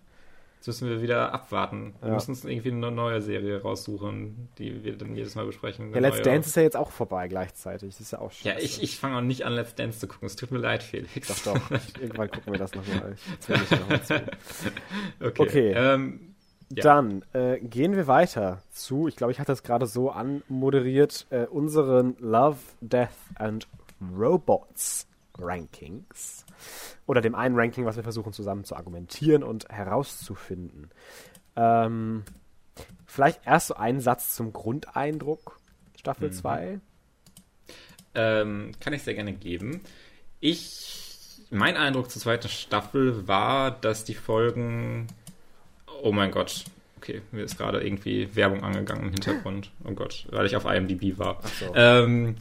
Jetzt 0.64 0.80
müssen 0.80 0.88
wir 0.88 1.02
wieder 1.02 1.34
abwarten. 1.34 1.92
Wir 2.00 2.08
ja. 2.08 2.14
müssen 2.14 2.30
uns 2.30 2.42
irgendwie 2.42 2.70
eine 2.70 2.90
neue 2.90 3.20
Serie 3.20 3.60
raussuchen, 3.60 4.48
die 4.56 4.82
wir 4.82 4.96
dann 4.96 5.14
jedes 5.14 5.34
Mal 5.34 5.44
besprechen. 5.44 5.92
Ja, 5.92 6.00
Let's 6.00 6.22
Dance 6.22 6.48
ist 6.48 6.56
ja 6.56 6.62
jetzt 6.62 6.78
auch 6.78 6.90
vorbei 6.90 7.28
gleichzeitig. 7.28 7.90
Das 7.90 8.00
ist 8.00 8.12
ja 8.12 8.20
auch 8.20 8.32
scheiße. 8.32 8.48
Ja, 8.48 8.64
ich, 8.64 8.82
ich 8.82 8.96
fange 8.98 9.18
auch 9.18 9.20
nicht 9.20 9.44
an, 9.44 9.52
Let's 9.52 9.74
Dance 9.74 9.98
zu 9.98 10.08
gucken. 10.08 10.24
Es 10.24 10.36
tut 10.36 10.52
mir 10.52 10.58
leid, 10.58 10.82
Felix. 10.82 11.28
Doch, 11.28 11.52
doch. 11.52 11.70
irgendwann 12.00 12.30
gucken 12.30 12.50
wir 12.54 12.58
das 12.58 12.74
nochmal. 12.74 13.14
Noch 13.46 14.16
okay. 15.26 15.42
okay. 15.42 15.72
Ähm, 15.76 16.34
ja. 16.70 16.82
Dann 16.82 17.26
äh, 17.34 17.58
gehen 17.60 17.94
wir 17.94 18.06
weiter 18.06 18.62
zu, 18.72 19.06
ich 19.06 19.16
glaube, 19.16 19.32
ich 19.32 19.40
hatte 19.40 19.52
das 19.52 19.64
gerade 19.64 19.84
so 19.84 20.10
anmoderiert, 20.10 21.26
äh, 21.28 21.44
unseren 21.44 22.16
Love, 22.20 22.56
Death 22.80 23.10
and 23.34 23.68
Robots 24.16 25.06
Rankings 25.38 26.44
oder 27.06 27.20
dem 27.20 27.34
einen 27.34 27.56
Ranking, 27.56 27.84
was 27.84 27.96
wir 27.96 28.02
versuchen 28.02 28.32
zusammen 28.32 28.64
zu 28.64 28.76
argumentieren 28.76 29.42
und 29.42 29.68
herauszufinden. 29.68 30.90
Ähm, 31.56 32.24
vielleicht 33.06 33.46
erst 33.46 33.68
so 33.68 33.74
ein 33.74 34.00
Satz 34.00 34.34
zum 34.34 34.52
Grundeindruck 34.52 35.58
Staffel 35.98 36.30
2. 36.32 36.72
Mhm. 36.72 36.80
Ähm, 38.14 38.72
kann 38.78 38.92
ich 38.92 39.02
sehr 39.02 39.14
gerne 39.14 39.32
geben. 39.32 39.80
Ich, 40.40 41.40
mein 41.50 41.76
Eindruck 41.76 42.10
zur 42.10 42.22
zweiten 42.22 42.48
Staffel 42.48 43.26
war, 43.26 43.70
dass 43.70 44.04
die 44.04 44.14
Folgen, 44.14 45.08
oh 46.02 46.12
mein 46.12 46.30
Gott, 46.30 46.64
okay, 46.98 47.22
mir 47.32 47.44
ist 47.44 47.58
gerade 47.58 47.84
irgendwie 47.84 48.34
Werbung 48.36 48.62
angegangen 48.62 49.04
im 49.04 49.10
Hintergrund. 49.10 49.70
Oh 49.84 49.92
Gott, 49.92 50.26
weil 50.30 50.46
ich 50.46 50.56
auf 50.56 50.64
IMDb 50.64 51.18
war. 51.18 51.40
So. 51.60 51.74
Ähm, 51.74 52.36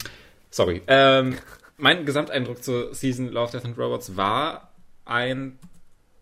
sorry. 0.50 0.82
Ähm, 0.86 1.36
mein 1.76 2.06
Gesamteindruck 2.06 2.62
zur 2.62 2.94
Season 2.94 3.28
Love, 3.28 3.52
Death 3.52 3.64
and 3.64 3.78
Robots 3.78 4.16
war 4.16 4.72
ein 5.04 5.58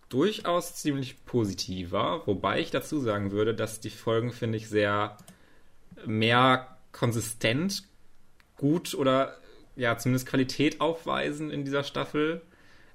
durchaus 0.09 0.75
ziemlich 0.75 1.25
positiver, 1.25 2.23
wobei 2.27 2.61
ich 2.61 2.71
dazu 2.71 3.01
sagen 3.01 3.31
würde, 3.31 3.55
dass 3.55 3.81
die 3.81 3.91
Folgen, 3.91 4.33
finde 4.33 4.59
ich, 4.59 4.69
sehr 4.69 5.17
mehr 6.05 6.77
konsistent 6.93 7.85
gut 8.57 8.95
oder 8.95 9.37
ja, 9.77 9.97
zumindest 9.97 10.27
Qualität 10.27 10.81
aufweisen 10.81 11.51
in 11.51 11.65
dieser 11.65 11.85
Staffel. 11.85 12.43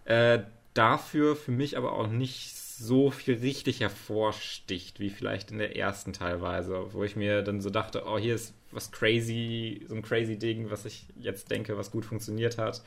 Äh, 0.05 0.39
dafür 0.73 1.35
für 1.35 1.51
mich 1.51 1.75
aber 1.75 1.93
auch 1.93 2.07
nicht 2.07 2.55
so 2.55 3.09
viel 3.09 3.35
richtig 3.35 3.79
hervorsticht, 3.79 4.99
wie 4.99 5.09
vielleicht 5.09 5.51
in 5.51 5.57
der 5.57 5.75
ersten 5.75 6.13
teilweise, 6.13 6.93
wo 6.93 7.03
ich 7.03 7.15
mir 7.15 7.41
dann 7.41 7.61
so 7.61 7.71
dachte, 7.71 8.03
oh, 8.05 8.19
hier 8.19 8.35
ist 8.35 8.53
was 8.71 8.91
crazy, 8.91 9.85
so 9.87 9.95
ein 9.95 10.01
crazy 10.01 10.37
Ding, 10.37 10.69
was 10.69 10.85
ich 10.85 11.05
jetzt 11.19 11.51
denke, 11.51 11.77
was 11.77 11.91
gut 11.91 12.05
funktioniert 12.05 12.57
hat. 12.57 12.81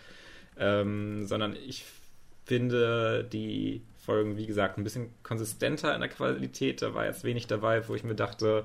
Ähm, 0.58 1.26
sondern 1.26 1.56
ich 1.56 1.84
finde 2.44 3.24
die 3.24 3.82
Folgen, 4.04 4.36
wie 4.36 4.46
gesagt, 4.46 4.78
ein 4.78 4.84
bisschen 4.84 5.10
konsistenter 5.22 5.94
in 5.94 6.00
der 6.00 6.10
Qualität. 6.10 6.82
Da 6.82 6.94
war 6.94 7.06
jetzt 7.06 7.24
wenig 7.24 7.46
dabei, 7.46 7.86
wo 7.88 7.94
ich 7.94 8.04
mir 8.04 8.14
dachte, 8.14 8.64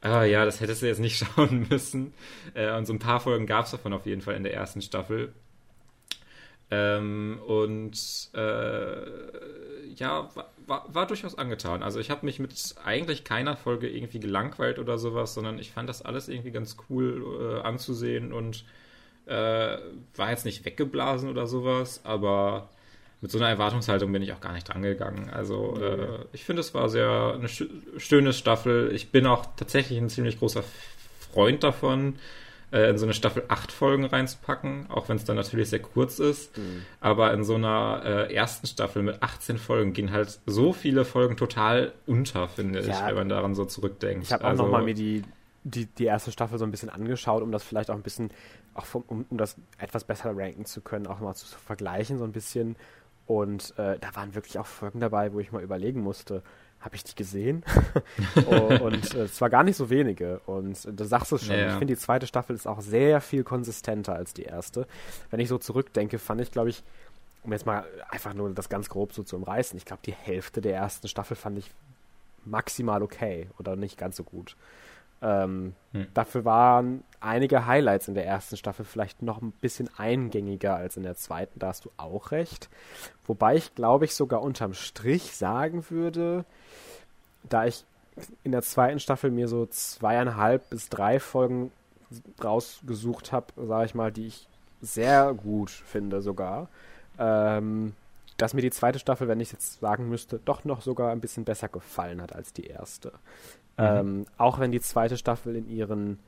ah 0.00 0.24
ja, 0.24 0.44
das 0.44 0.60
hättest 0.60 0.82
du 0.82 0.86
jetzt 0.86 1.00
nicht 1.00 1.18
schauen 1.36 1.66
müssen. 1.68 2.14
Äh, 2.54 2.76
und 2.76 2.86
so 2.86 2.92
ein 2.92 2.98
paar 2.98 3.20
Folgen 3.20 3.46
gab 3.46 3.64
es 3.64 3.72
davon 3.72 3.92
auf 3.92 4.06
jeden 4.06 4.22
Fall 4.22 4.34
in 4.34 4.44
der 4.44 4.54
ersten 4.54 4.82
Staffel. 4.82 5.32
Ähm, 6.70 7.40
und 7.46 8.30
äh, 8.34 9.94
ja, 9.94 10.28
war, 10.66 10.84
war, 10.88 11.06
durchaus 11.06 11.38
angetan. 11.38 11.82
Also 11.82 11.98
ich 11.98 12.10
habe 12.10 12.26
mich 12.26 12.38
mit 12.38 12.74
eigentlich 12.84 13.24
keiner 13.24 13.56
Folge 13.56 13.88
irgendwie 13.88 14.20
gelangweilt 14.20 14.78
oder 14.78 14.98
sowas, 14.98 15.32
sondern 15.32 15.58
ich 15.58 15.70
fand 15.70 15.88
das 15.88 16.02
alles 16.02 16.28
irgendwie 16.28 16.50
ganz 16.50 16.76
cool 16.90 17.24
äh, 17.40 17.66
anzusehen 17.66 18.32
und 18.32 18.64
äh, 19.26 19.78
war 20.16 20.30
jetzt 20.30 20.44
nicht 20.44 20.64
weggeblasen 20.64 21.30
oder 21.30 21.46
sowas, 21.46 22.02
aber 22.04 22.68
mit 23.20 23.30
so 23.30 23.38
einer 23.38 23.48
Erwartungshaltung 23.48 24.12
bin 24.12 24.22
ich 24.22 24.32
auch 24.32 24.40
gar 24.40 24.52
nicht 24.52 24.68
drangegangen. 24.68 25.30
Also 25.30 25.76
äh, 25.80 26.26
ich 26.32 26.44
finde, 26.44 26.60
es 26.60 26.74
war 26.74 26.88
sehr 26.88 27.34
eine 27.34 27.48
sch 27.48 27.64
schöne 27.96 28.32
Staffel. 28.32 28.92
Ich 28.94 29.10
bin 29.10 29.26
auch 29.26 29.46
tatsächlich 29.56 29.98
ein 29.98 30.08
ziemlich 30.08 30.38
großer 30.38 30.62
Freund 31.32 31.62
davon, 31.62 32.18
äh, 32.70 32.90
in 32.90 32.98
so 32.98 33.06
eine 33.06 33.14
Staffel 33.14 33.44
acht 33.48 33.72
Folgen 33.72 34.04
reinzupacken, 34.04 34.86
auch 34.90 35.08
wenn 35.08 35.16
es 35.16 35.24
dann 35.24 35.36
natürlich 35.36 35.70
sehr 35.70 35.80
kurz 35.80 36.18
ist. 36.18 36.56
Mhm. 36.58 36.84
Aber 37.00 37.32
in 37.32 37.44
so 37.44 37.54
einer 37.54 38.02
äh, 38.04 38.34
ersten 38.34 38.66
Staffel 38.66 39.02
mit 39.02 39.22
18 39.22 39.58
Folgen 39.58 39.92
gehen 39.92 40.12
halt 40.12 40.40
so 40.46 40.72
viele 40.72 41.04
Folgen 41.04 41.36
total 41.36 41.92
unter, 42.06 42.48
finde 42.48 42.80
ja. 42.80 42.86
ich, 42.92 43.06
wenn 43.06 43.14
man 43.14 43.28
daran 43.28 43.54
so 43.54 43.64
zurückdenkt. 43.64 44.24
Ich 44.24 44.32
habe 44.32 44.44
auch 44.44 44.50
also, 44.50 44.64
nochmal 44.64 44.82
mir 44.82 44.94
die, 44.94 45.22
die, 45.64 45.86
die 45.86 46.04
erste 46.04 46.30
Staffel 46.30 46.58
so 46.58 46.64
ein 46.64 46.70
bisschen 46.70 46.90
angeschaut, 46.90 47.42
um 47.42 47.52
das 47.52 47.64
vielleicht 47.64 47.90
auch 47.90 47.94
ein 47.94 48.02
bisschen, 48.02 48.30
auch 48.74 48.86
vom, 48.86 49.02
um, 49.06 49.24
um 49.30 49.38
das 49.38 49.56
etwas 49.78 50.04
besser 50.04 50.36
ranken 50.36 50.64
zu 50.64 50.80
können, 50.80 51.06
auch 51.06 51.20
mal 51.20 51.34
zu, 51.34 51.46
zu 51.46 51.58
vergleichen, 51.58 52.18
so 52.18 52.24
ein 52.24 52.32
bisschen. 52.32 52.76
Und 53.26 53.74
äh, 53.78 53.98
da 53.98 54.14
waren 54.14 54.34
wirklich 54.34 54.58
auch 54.58 54.66
Folgen 54.66 55.00
dabei, 55.00 55.32
wo 55.32 55.40
ich 55.40 55.52
mal 55.52 55.62
überlegen 55.62 56.00
musste, 56.00 56.42
habe 56.80 56.94
ich 56.94 57.04
die 57.04 57.14
gesehen? 57.14 57.64
oh, 58.46 58.84
und 58.84 59.14
äh, 59.14 59.24
es 59.24 59.40
war 59.40 59.50
gar 59.50 59.64
nicht 59.64 59.76
so 59.76 59.90
wenige. 59.90 60.40
Und 60.46 60.84
äh, 60.84 60.92
du 60.92 61.04
sagst 61.04 61.32
es 61.32 61.44
schon, 61.44 61.54
ja, 61.54 61.60
ja. 61.60 61.66
ich 61.68 61.78
finde, 61.78 61.94
die 61.94 62.00
zweite 62.00 62.26
Staffel 62.26 62.54
ist 62.54 62.66
auch 62.66 62.80
sehr 62.80 63.20
viel 63.20 63.44
konsistenter 63.44 64.14
als 64.14 64.32
die 64.32 64.44
erste. 64.44 64.86
Wenn 65.30 65.40
ich 65.40 65.48
so 65.48 65.58
zurückdenke, 65.58 66.18
fand 66.18 66.40
ich, 66.40 66.50
glaube 66.52 66.70
ich, 66.70 66.82
um 67.42 67.52
jetzt 67.52 67.66
mal 67.66 67.84
einfach 68.10 68.34
nur 68.34 68.50
das 68.50 68.68
ganz 68.68 68.88
grob 68.88 69.12
so 69.12 69.22
zu 69.22 69.36
umreißen, 69.36 69.76
ich 69.76 69.84
glaube, 69.84 70.02
die 70.04 70.12
Hälfte 70.12 70.60
der 70.60 70.74
ersten 70.76 71.08
Staffel 71.08 71.36
fand 71.36 71.58
ich 71.58 71.70
maximal 72.44 73.02
okay 73.02 73.48
oder 73.58 73.76
nicht 73.76 73.98
ganz 73.98 74.16
so 74.16 74.22
gut. 74.22 74.56
Ähm, 75.20 75.74
hm. 75.92 76.06
Dafür 76.14 76.44
waren 76.44 77.02
einige 77.20 77.66
Highlights 77.66 78.08
in 78.08 78.14
der 78.14 78.26
ersten 78.26 78.56
Staffel 78.56 78.84
vielleicht 78.84 79.22
noch 79.22 79.42
ein 79.42 79.52
bisschen 79.52 79.90
eingängiger 79.96 80.76
als 80.76 80.96
in 80.96 81.02
der 81.02 81.16
zweiten, 81.16 81.58
da 81.58 81.68
hast 81.68 81.84
du 81.84 81.90
auch 81.96 82.30
recht. 82.30 82.68
Wobei 83.26 83.56
ich, 83.56 83.74
glaube 83.74 84.04
ich, 84.04 84.14
sogar 84.14 84.42
unterm 84.42 84.74
Strich 84.74 85.36
sagen 85.36 85.90
würde, 85.90 86.44
da 87.48 87.66
ich 87.66 87.84
in 88.44 88.52
der 88.52 88.62
zweiten 88.62 89.00
Staffel 89.00 89.30
mir 89.30 89.48
so 89.48 89.66
zweieinhalb 89.66 90.70
bis 90.70 90.88
drei 90.88 91.20
Folgen 91.20 91.72
rausgesucht 92.42 93.32
habe, 93.32 93.46
sage 93.56 93.86
ich 93.86 93.94
mal, 93.94 94.12
die 94.12 94.28
ich 94.28 94.48
sehr 94.80 95.34
gut 95.34 95.70
finde 95.70 96.22
sogar, 96.22 96.68
ähm, 97.18 97.94
dass 98.36 98.54
mir 98.54 98.62
die 98.62 98.70
zweite 98.70 98.98
Staffel, 98.98 99.28
wenn 99.28 99.40
ich 99.40 99.52
jetzt 99.52 99.80
sagen 99.80 100.08
müsste, 100.08 100.38
doch 100.44 100.64
noch 100.64 100.80
sogar 100.80 101.10
ein 101.10 101.20
bisschen 101.20 101.44
besser 101.44 101.68
gefallen 101.68 102.22
hat 102.22 102.32
als 102.32 102.52
die 102.52 102.66
erste. 102.66 103.12
Ähm, 103.78 104.26
auch 104.36 104.58
wenn 104.58 104.72
die 104.72 104.80
zweite 104.80 105.16
Staffel 105.16 105.56
in 105.56 105.68
ihren 105.68 106.18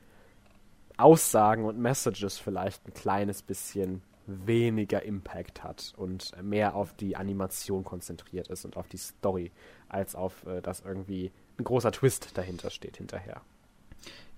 Aussagen 0.97 1.65
und 1.65 1.79
Messages 1.79 2.37
vielleicht 2.37 2.87
ein 2.87 2.93
kleines 2.93 3.41
bisschen 3.41 4.01
weniger 4.27 5.03
Impact 5.03 5.63
hat 5.63 5.93
und 5.97 6.31
mehr 6.41 6.75
auf 6.75 6.93
die 6.93 7.15
Animation 7.15 7.83
konzentriert 7.83 8.47
ist 8.47 8.65
und 8.65 8.77
auf 8.77 8.87
die 8.87 8.97
Story, 8.97 9.51
als 9.89 10.15
auf 10.15 10.45
äh, 10.45 10.61
dass 10.61 10.81
irgendwie 10.81 11.31
ein 11.57 11.63
großer 11.63 11.91
Twist 11.91 12.37
dahinter 12.37 12.69
steht 12.69 12.97
hinterher. 12.97 13.41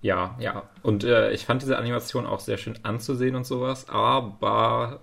Ja, 0.00 0.36
ja. 0.38 0.68
Und 0.82 1.04
äh, 1.04 1.30
ich 1.32 1.46
fand 1.46 1.62
diese 1.62 1.78
Animation 1.78 2.26
auch 2.26 2.40
sehr 2.40 2.58
schön 2.58 2.78
anzusehen 2.82 3.36
und 3.36 3.44
sowas, 3.44 3.88
aber 3.88 5.00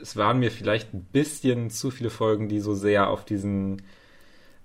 es 0.00 0.16
waren 0.16 0.38
mir 0.38 0.50
vielleicht 0.50 0.94
ein 0.94 1.04
bisschen 1.04 1.70
zu 1.70 1.90
viele 1.90 2.10
Folgen, 2.10 2.48
die 2.48 2.60
so 2.60 2.74
sehr 2.74 3.08
auf 3.10 3.24
diesen 3.24 3.82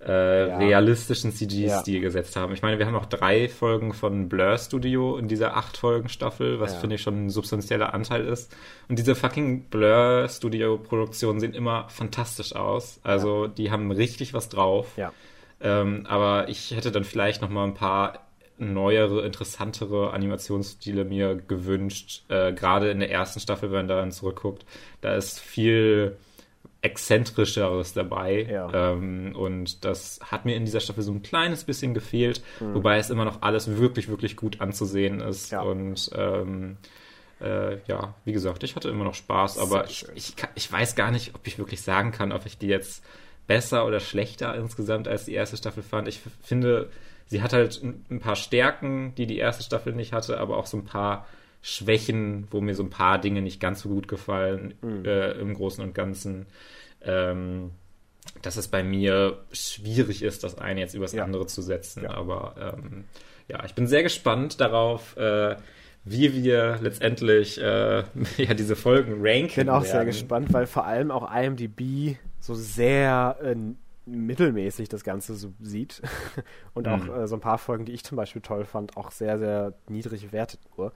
äh, 0.05 0.49
ja. 0.49 0.57
realistischen 0.57 1.31
CG-Stil 1.31 1.95
ja. 1.95 2.01
gesetzt 2.01 2.35
haben. 2.35 2.53
Ich 2.53 2.61
meine, 2.61 2.77
wir 2.79 2.85
haben 2.85 2.93
noch 2.93 3.05
drei 3.05 3.47
Folgen 3.47 3.93
von 3.93 4.29
Blur 4.29 4.57
Studio 4.57 5.17
in 5.17 5.27
dieser 5.27 5.55
acht 5.55 5.77
Folgen 5.77 6.09
Staffel, 6.09 6.59
was 6.59 6.73
ja. 6.73 6.79
finde 6.79 6.95
ich 6.95 7.01
schon 7.01 7.25
ein 7.25 7.29
substanzieller 7.29 7.93
Anteil 7.93 8.25
ist. 8.25 8.55
Und 8.89 8.99
diese 8.99 9.15
fucking 9.15 9.65
Blur 9.65 10.27
Studio 10.29 10.77
Produktionen 10.77 11.39
sehen 11.39 11.53
immer 11.53 11.87
fantastisch 11.89 12.55
aus. 12.55 12.99
Also 13.03 13.47
die 13.47 13.71
haben 13.71 13.91
richtig 13.91 14.33
was 14.33 14.49
drauf. 14.49 14.87
Ähm, 15.61 16.05
aber 16.07 16.49
ich 16.49 16.71
hätte 16.71 16.91
dann 16.91 17.05
vielleicht 17.05 17.41
noch 17.41 17.49
mal 17.49 17.63
ein 17.63 17.73
paar 17.73 18.19
neuere, 18.57 19.25
interessantere 19.25 20.11
Animationsstile 20.11 21.05
mir 21.05 21.35
gewünscht. 21.35 22.23
Äh, 22.29 22.53
Gerade 22.53 22.91
in 22.91 22.99
der 22.99 23.11
ersten 23.11 23.39
Staffel, 23.39 23.71
wenn 23.71 23.79
man 23.79 23.87
daran 23.87 24.11
zurückguckt, 24.11 24.65
da 25.01 25.15
ist 25.15 25.39
viel 25.39 26.17
exzentrischeres 26.83 27.93
dabei. 27.93 28.43
Ja. 28.43 28.91
Ähm, 28.91 29.35
und 29.35 29.85
das 29.85 30.19
hat 30.21 30.45
mir 30.45 30.55
in 30.55 30.65
dieser 30.65 30.81
Staffel 30.81 31.01
so 31.01 31.13
ein 31.13 31.23
kleines 31.23 31.63
bisschen 31.63 31.93
gefehlt, 31.93 32.43
mhm. 32.59 32.75
wobei 32.75 32.97
es 32.97 33.09
immer 33.09 33.25
noch 33.25 33.41
alles 33.41 33.77
wirklich, 33.77 34.09
wirklich 34.09 34.35
gut 34.35 34.61
anzusehen 34.61 35.21
ist. 35.21 35.51
Ja. 35.51 35.61
Und 35.61 36.11
ähm, 36.13 36.77
äh, 37.41 37.77
ja, 37.87 38.13
wie 38.25 38.33
gesagt, 38.33 38.63
ich 38.63 38.75
hatte 38.75 38.89
immer 38.89 39.05
noch 39.05 39.15
Spaß, 39.15 39.59
aber 39.59 39.85
ich, 39.89 40.05
ich, 40.13 40.35
ich, 40.55 40.71
weiß 40.71 40.95
gar 40.95 41.09
nicht, 41.09 41.33
ob 41.35 41.47
ich 41.47 41.57
wirklich 41.57 41.81
sagen 41.81 42.11
kann, 42.11 42.33
ob 42.33 42.45
ich 42.45 42.57
die 42.57 42.67
jetzt 42.67 43.03
besser 43.47 43.85
oder 43.85 44.01
schlechter 44.01 44.53
insgesamt 44.55 45.07
als 45.07 45.25
die 45.25 45.33
erste 45.33 45.55
Staffel 45.55 45.83
fand. 45.83 46.09
Ich 46.09 46.19
finde, 46.41 46.89
sie 47.27 47.41
hat 47.41 47.53
halt 47.53 47.81
ein 47.81 48.19
paar 48.19 48.35
Stärken, 48.35 49.15
die 49.15 49.25
die 49.25 49.37
erste 49.37 49.63
Staffel 49.63 49.93
nicht 49.93 50.11
hatte, 50.11 50.37
aber 50.37 50.57
auch 50.57 50.65
so 50.65 50.77
ein 50.77 50.85
paar 50.85 51.27
Schwächen, 51.65 52.45
wo 52.52 52.60
mir 52.60 52.76
so 52.76 52.84
ein 52.84 52.89
paar 52.89 53.19
Dinge 53.19 53.41
nicht 53.41 53.60
ganz 53.62 53.82
so 53.82 53.89
gut 53.89 54.10
gefallen 54.10 54.73
mhm. 54.82 55.06
äh, 55.06 55.32
im 55.32 55.54
Großen 55.54 55.84
und 55.84 55.95
Ganzen. 55.95 56.45
Ähm, 57.02 57.71
dass 58.41 58.58
es 58.58 58.67
bei 58.67 58.84
mir 58.84 59.39
schwierig 59.52 60.23
ist, 60.23 60.43
das 60.43 60.58
eine 60.58 60.82
jetzt 60.82 60.93
übers 60.93 61.13
ja. 61.13 61.23
andere 61.23 61.47
zu 61.47 61.62
setzen. 61.62 62.04
Ja. 62.04 62.12
Aber 62.12 62.76
ähm, 62.78 63.06
ja, 63.47 63.63
ich 63.65 63.73
bin 63.76 63.88
sehr 63.88 64.04
gespannt 64.04 64.60
darauf, 64.60 65.15
äh, 65.15 65.56
wie 66.04 66.34
wir 66.34 66.80
letztendlich 66.82 67.60
äh, 67.62 68.03
ja, 68.38 68.53
diese 68.53 68.76
Folgen 68.76 69.16
ranken. 69.20 69.45
Ich 69.47 69.55
bin 69.55 69.70
auch 69.70 69.84
werden. 69.84 69.91
sehr 69.91 70.05
gespannt, 70.05 70.51
weil 70.51 70.68
vor 70.68 70.86
allem 70.86 71.11
auch 71.11 71.34
IMDb 71.34 72.18
so 72.41 72.55
sehr 72.55 73.38
äh, 73.41 73.55
mittelmäßig 74.06 74.89
das 74.89 75.04
Ganze 75.04 75.36
so 75.36 75.54
sieht. 75.62 76.01
Und 76.74 76.88
auch 76.88 77.04
mhm. 77.04 77.14
äh, 77.14 77.28
so 77.28 77.36
ein 77.36 77.41
paar 77.41 77.58
Folgen, 77.58 77.86
die 77.86 77.93
ich 77.93 78.04
zum 78.04 78.16
Beispiel 78.16 78.41
toll 78.41 78.66
fand, 78.66 78.97
auch 78.97 79.12
sehr, 79.12 79.38
sehr 79.38 79.74
niedrig 79.88 80.26
bewertet 80.26 80.60
nur. 80.78 80.93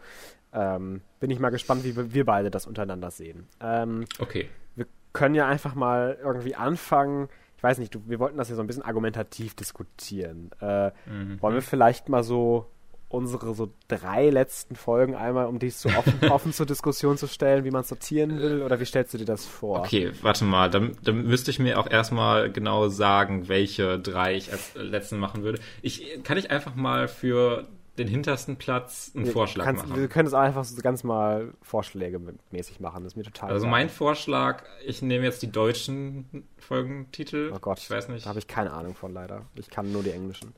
Ähm, 0.54 1.02
bin 1.20 1.30
ich 1.30 1.40
mal 1.40 1.50
gespannt, 1.50 1.84
wie 1.84 1.96
wir, 1.96 2.14
wir 2.14 2.26
beide 2.26 2.50
das 2.50 2.66
untereinander 2.66 3.12
sehen. 3.12 3.48
Ähm, 3.62 4.06
okay. 4.20 4.50
Wir 4.76 4.88
können 5.14 5.36
ja 5.36 5.48
einfach 5.48 5.76
mal 5.76 6.18
irgendwie 6.22 6.56
anfangen. 6.56 7.30
Ich 7.58 7.64
weiß 7.64 7.80
nicht, 7.80 7.94
du, 7.94 8.02
wir 8.06 8.20
wollten 8.20 8.38
das 8.38 8.50
ja 8.50 8.56
so 8.56 8.62
ein 8.62 8.68
bisschen 8.68 8.84
argumentativ 8.84 9.56
diskutieren. 9.56 10.52
Äh, 10.62 10.92
mhm. 11.06 11.42
Wollen 11.42 11.56
wir 11.56 11.62
vielleicht 11.62 12.10
mal 12.10 12.24
so 12.24 12.68
unsere 13.10 13.54
so 13.56 13.72
drei 13.88 14.30
letzten 14.30 14.76
Folgen 14.76 15.16
einmal, 15.16 15.46
um 15.46 15.60
dies 15.60 15.82
so 15.82 15.90
offen, 15.90 16.20
offen 16.30 16.54
zur 16.54 16.66
Diskussion 16.66 17.18
zu 17.18 17.28
stellen, 17.28 17.64
wie 17.64 17.72
man 17.72 17.84
sortieren 17.84 18.40
will? 18.40 18.62
Oder 18.62 18.80
wie 18.80 18.86
stellst 18.86 19.14
du 19.14 19.18
dir 19.18 19.26
das 19.26 19.46
vor? 19.46 19.80
Okay, 19.80 20.12
warte 20.22 20.44
mal, 20.44 20.70
dann, 20.70 20.98
dann 21.04 21.24
müsste 21.24 21.52
ich 21.52 21.60
mir 21.60 21.80
auch 21.80 21.90
erstmal 21.90 22.52
genau 22.52 22.90
sagen, 22.90 23.48
welche 23.48 24.00
drei 24.00 24.36
ich 24.36 24.52
als 24.52 24.76
letzten 24.76 25.20
machen 25.20 25.44
würde. 25.44 25.60
Ich 25.82 26.24
kann 26.24 26.38
ich 26.38 26.52
einfach 26.52 26.76
mal 26.76 27.08
für 27.08 27.68
den 27.98 28.08
hintersten 28.08 28.58
Platz 28.58 29.12
einen 29.16 29.26
wir 29.26 29.32
Vorschlag 29.32 29.66
kannst, 29.66 29.88
machen. 29.88 30.00
Wir 30.00 30.08
können 30.08 30.28
es 30.28 30.34
einfach 30.34 30.64
so 30.64 30.80
ganz 30.82 31.04
mal 31.04 31.54
Vorschläge 31.62 32.22
mäßig 32.52 32.80
machen. 32.80 33.04
Das 33.04 33.14
ist 33.14 33.18
mir 33.18 33.24
total. 33.24 33.52
Also 33.52 33.66
mein 33.66 33.90
Vorschlag, 33.90 34.64
ich 34.86 35.02
nehme 35.02 35.26
jetzt 35.26 35.42
die 35.42 35.52
deutschen 35.52 36.48
Folgentitel. 36.60 37.52
Oh 37.56 37.60
Gott, 37.60 37.80
ich 37.80 37.90
weiß 37.90 38.10
nicht. 38.10 38.26
Da 38.26 38.30
habe 38.30 38.40
ich 38.40 38.48
keine 38.48 38.72
Ahnung 38.72 38.94
von 38.94 39.14
leider. 39.14 39.46
Ich 39.56 39.70
kann 39.70 39.92
nur 39.92 40.04
die 40.04 40.12
englischen. 40.12 40.54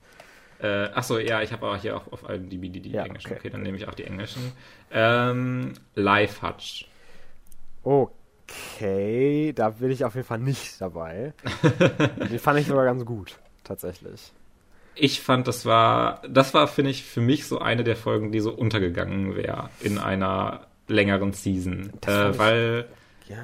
Äh, 0.62 0.90
achso, 0.94 1.18
ja, 1.20 1.42
ich 1.42 1.54
habe 1.54 1.68
auch 1.68 1.78
hier 1.78 1.96
auch 1.96 2.12
auf 2.12 2.30
IMDb 2.30 2.74
die, 2.74 2.82
die 2.82 2.92
ja, 2.92 3.06
englischen. 3.06 3.32
Okay. 3.32 3.40
okay. 3.40 3.50
dann 3.50 3.62
nehme 3.62 3.78
ich 3.78 3.88
auch 3.88 3.94
die 3.94 4.04
englischen. 4.04 4.52
Ähm, 4.92 5.74
Live 5.96 6.42
Hutch. 6.42 6.86
Okay, 7.84 9.54
da 9.54 9.70
bin 9.70 9.92
ich 9.92 10.04
auf 10.04 10.16
jeden 10.16 10.28
Fall 10.28 10.40
nicht 10.40 10.82
dabei. 10.82 11.34
Den 12.30 12.40
fand 12.40 12.60
ich 12.60 12.68
sogar 12.68 12.84
ganz 12.84 13.06
gut, 13.06 13.38
tatsächlich. 13.64 14.34
Ich 14.96 15.22
fand, 15.22 15.48
das 15.48 15.66
war, 15.66 16.22
das 16.28 16.54
war, 16.54 16.68
finde 16.68 16.92
ich, 16.92 17.06
für 17.06 17.22
mich 17.22 17.48
so 17.48 17.60
eine 17.60 17.86
der 17.86 17.96
Folgen, 17.96 18.34
die 18.34 18.42
so 18.42 18.52
untergegangen 18.52 19.38
wäre 19.38 19.70
in 19.80 19.98
einer 19.98 20.68
längeren 20.90 21.32
Season. 21.32 21.92
Äh, 22.06 22.38
weil, 22.38 22.86
ja, 23.30 23.38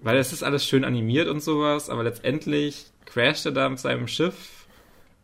weil 0.00 0.16
es 0.16 0.32
ist 0.32 0.42
alles 0.42 0.66
schön 0.66 0.84
animiert 0.84 1.28
und 1.28 1.40
sowas, 1.40 1.88
aber 1.88 2.02
letztendlich 2.02 2.90
crasht 3.04 3.46
er 3.46 3.52
da 3.52 3.68
mit 3.68 3.78
seinem 3.78 4.08
Schiff 4.08 4.57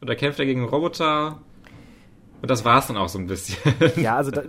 und 0.04 0.08
da 0.08 0.14
kämpft 0.14 0.38
er 0.38 0.44
gegen 0.44 0.66
Roboter. 0.66 1.40
Und 2.42 2.50
das 2.50 2.62
war 2.66 2.78
es 2.78 2.88
dann 2.88 2.98
auch 2.98 3.08
so 3.08 3.18
ein 3.18 3.26
bisschen. 3.26 3.56
Ja, 3.96 4.16
also 4.16 4.30
da, 4.30 4.42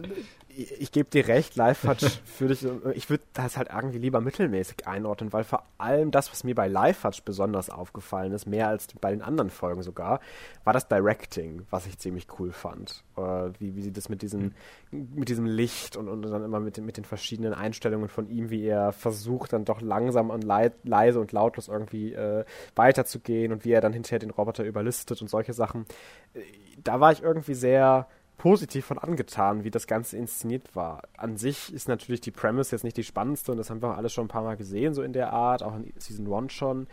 ich 0.55 0.91
gebe 0.91 1.09
dir 1.09 1.27
recht, 1.27 1.55
Live 1.55 1.83
hat 1.83 2.01
für 2.25 2.47
dich, 2.47 2.65
ich 2.93 3.09
würde 3.09 3.23
das 3.33 3.57
halt 3.57 3.69
irgendwie 3.73 3.97
lieber 3.97 4.21
mittelmäßig 4.21 4.87
einordnen, 4.87 5.33
weil 5.33 5.43
vor 5.43 5.63
allem 5.77 6.11
das, 6.11 6.31
was 6.31 6.43
mir 6.43 6.55
bei 6.55 6.67
Live 6.67 7.03
Hutch 7.03 7.23
besonders 7.23 7.69
aufgefallen 7.69 8.31
ist, 8.31 8.45
mehr 8.45 8.69
als 8.69 8.87
bei 8.99 9.11
den 9.11 9.21
anderen 9.21 9.49
Folgen 9.49 9.83
sogar, 9.83 10.19
war 10.63 10.73
das 10.73 10.87
Directing, 10.87 11.65
was 11.69 11.85
ich 11.85 11.97
ziemlich 11.97 12.27
cool 12.39 12.51
fand. 12.51 13.03
Äh, 13.17 13.51
wie, 13.59 13.75
wie 13.75 13.81
sie 13.81 13.91
das 13.91 14.09
mit 14.09 14.21
diesem, 14.21 14.53
mit 14.91 15.29
diesem 15.29 15.45
Licht 15.45 15.97
und, 15.97 16.07
und 16.07 16.21
dann 16.21 16.43
immer 16.43 16.59
mit, 16.59 16.77
mit 16.77 16.97
den 16.97 17.05
verschiedenen 17.05 17.53
Einstellungen 17.53 18.09
von 18.09 18.29
ihm, 18.29 18.49
wie 18.49 18.65
er 18.65 18.91
versucht, 18.91 19.53
dann 19.53 19.65
doch 19.65 19.81
langsam 19.81 20.29
und 20.29 20.43
leise 20.43 21.19
und 21.19 21.31
lautlos 21.31 21.67
irgendwie 21.67 22.13
äh, 22.13 22.45
weiterzugehen 22.75 23.51
und 23.51 23.65
wie 23.65 23.71
er 23.71 23.81
dann 23.81 23.93
hinterher 23.93 24.19
den 24.19 24.31
Roboter 24.31 24.63
überlistet 24.63 25.21
und 25.21 25.29
solche 25.29 25.53
Sachen. 25.53 25.85
Äh, 26.33 26.41
da 26.83 26.99
war 26.99 27.11
ich 27.11 27.23
irgendwie 27.23 27.53
sehr 27.53 28.07
positiv 28.37 28.85
von 28.85 28.97
angetan, 28.97 29.63
wie 29.63 29.71
das 29.71 29.87
Ganze 29.87 30.17
inszeniert 30.17 30.75
war. 30.75 31.03
An 31.17 31.37
sich 31.37 31.73
ist 31.73 31.87
natürlich 31.87 32.21
die 32.21 32.31
Premise 32.31 32.75
jetzt 32.75 32.83
nicht 32.83 32.97
die 32.97 33.03
spannendste 33.03 33.51
und 33.51 33.57
das 33.57 33.69
haben 33.69 33.81
wir 33.81 33.97
alles 33.97 34.13
schon 34.13 34.25
ein 34.25 34.29
paar 34.29 34.43
Mal 34.43 34.57
gesehen, 34.57 34.93
so 34.93 35.01
in 35.01 35.13
der 35.13 35.33
Art, 35.33 35.63
auch 35.63 35.75
in 35.75 35.93
Season 35.97 36.31
1 36.31 36.53
schon. 36.53 36.87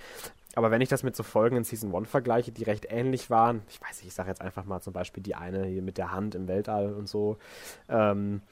Aber 0.54 0.70
wenn 0.70 0.80
ich 0.80 0.88
das 0.88 1.02
mit 1.02 1.16
so 1.16 1.22
Folgen 1.22 1.56
in 1.56 1.64
Season 1.64 1.94
1 1.94 2.08
vergleiche, 2.08 2.52
die 2.52 2.64
recht 2.64 2.86
ähnlich 2.90 3.30
waren, 3.30 3.62
ich 3.68 3.80
weiß 3.80 3.98
nicht, 3.98 4.08
ich 4.08 4.14
sage 4.14 4.28
jetzt 4.28 4.40
einfach 4.40 4.64
mal 4.64 4.80
zum 4.80 4.92
Beispiel 4.92 5.22
die 5.22 5.34
eine 5.34 5.66
hier 5.66 5.82
mit 5.82 5.98
der 5.98 6.12
Hand 6.12 6.34
im 6.34 6.46
Weltall 6.46 6.92
und 6.92 7.08
so, 7.08 7.38
ähm, 7.88 8.42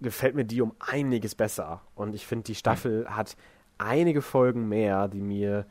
gefällt 0.00 0.34
mir 0.34 0.44
die 0.44 0.60
um 0.60 0.74
einiges 0.78 1.34
besser. 1.34 1.80
Und 1.94 2.14
ich 2.14 2.26
finde, 2.26 2.44
die 2.44 2.54
Staffel 2.54 3.06
hat 3.08 3.36
einige 3.78 4.22
Folgen 4.22 4.68
mehr, 4.68 5.08
die 5.08 5.20
mir 5.20 5.66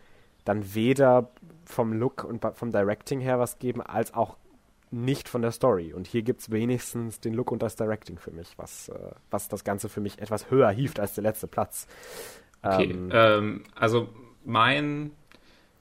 dann 0.46 0.74
weder 0.74 1.30
vom 1.66 1.94
Look 1.94 2.24
und 2.24 2.46
vom 2.56 2.72
Directing 2.72 3.20
her 3.20 3.40
was 3.40 3.60
geben, 3.60 3.82
als 3.82 4.14
auch 4.14 4.38
nicht 4.96 5.30
von 5.30 5.42
der 5.42 5.52
Story. 5.52 5.94
Und 5.94 6.08
hier 6.08 6.24
gibt 6.24 6.42
es 6.42 6.52
wenigstens 6.52 7.20
den 7.20 7.34
Look 7.34 7.52
und 7.52 7.62
das 7.62 7.76
Directing 7.76 8.18
für 8.18 8.32
mich, 8.32 8.58
was, 8.58 8.90
äh, 8.90 9.12
was 9.30 9.50
das 9.50 9.64
Ganze 9.64 9.90
für 9.90 10.02
mich 10.02 10.20
etwas 10.20 10.50
höher 10.50 10.70
hieft 10.72 11.00
als 11.00 11.14
der 11.14 11.24
letzte 11.24 11.48
Platz. 11.48 11.88
Okay, 12.64 12.90
ähm, 12.92 13.10
ähm, 13.12 13.64
also 13.76 14.10
mein 14.44 15.12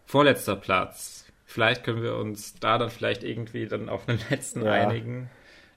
vorletzter 0.04 0.56
Platz, 0.56 1.26
vielleicht 1.44 1.84
können 1.84 2.02
wir 2.02 2.16
uns 2.16 2.54
da 2.56 2.76
dann 2.78 2.90
vielleicht 2.90 3.22
irgendwie 3.22 3.66
dann 3.66 3.88
auf 3.88 4.04
den 4.04 4.18
letzten 4.30 4.64
ja. 4.64 4.72
einigen, 4.72 5.30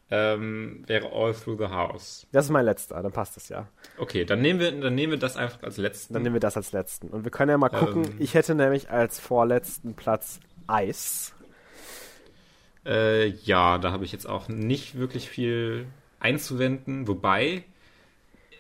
ähm, 0.10 0.84
wäre 0.88 1.12
All 1.12 1.34
Through 1.34 1.58
the 1.60 1.68
House. 1.68 2.28
Das 2.32 2.46
ist 2.46 2.52
mein 2.52 2.66
letzter, 2.66 3.02
dann 3.02 3.12
passt 3.12 3.36
das 3.36 3.50
ja. 3.50 3.68
Okay, 3.98 4.26
dann 4.26 4.42
nehmen 4.42 4.60
wir, 4.60 4.72
dann 4.72 4.96
nehmen 4.96 5.12
wir 5.12 5.20
das 5.20 5.38
einfach 5.38 5.64
als 5.64 5.78
letzten. 5.78 6.14
Dann 6.14 6.24
nehmen 6.24 6.36
wir 6.36 6.40
das 6.40 6.58
als 6.58 6.72
letzten. 6.72 7.10
Und 7.10 7.24
wir 7.24 7.32
können 7.32 7.52
ja 7.52 7.58
mal 7.58 7.70
gucken, 7.70 8.06
ähm, 8.06 8.16
ich 8.20 8.34
hätte 8.34 8.56
nämlich 8.56 8.90
als 8.90 9.20
vorletzten 9.20 9.96
Platz 9.96 10.40
Ice. 10.70 11.34
Äh, 12.88 13.28
ja, 13.44 13.78
da 13.78 13.92
habe 13.92 14.06
ich 14.06 14.12
jetzt 14.12 14.28
auch 14.28 14.48
nicht 14.48 14.98
wirklich 14.98 15.30
viel 15.30 15.86
einzuwenden, 16.20 17.08
wobei 17.08 17.64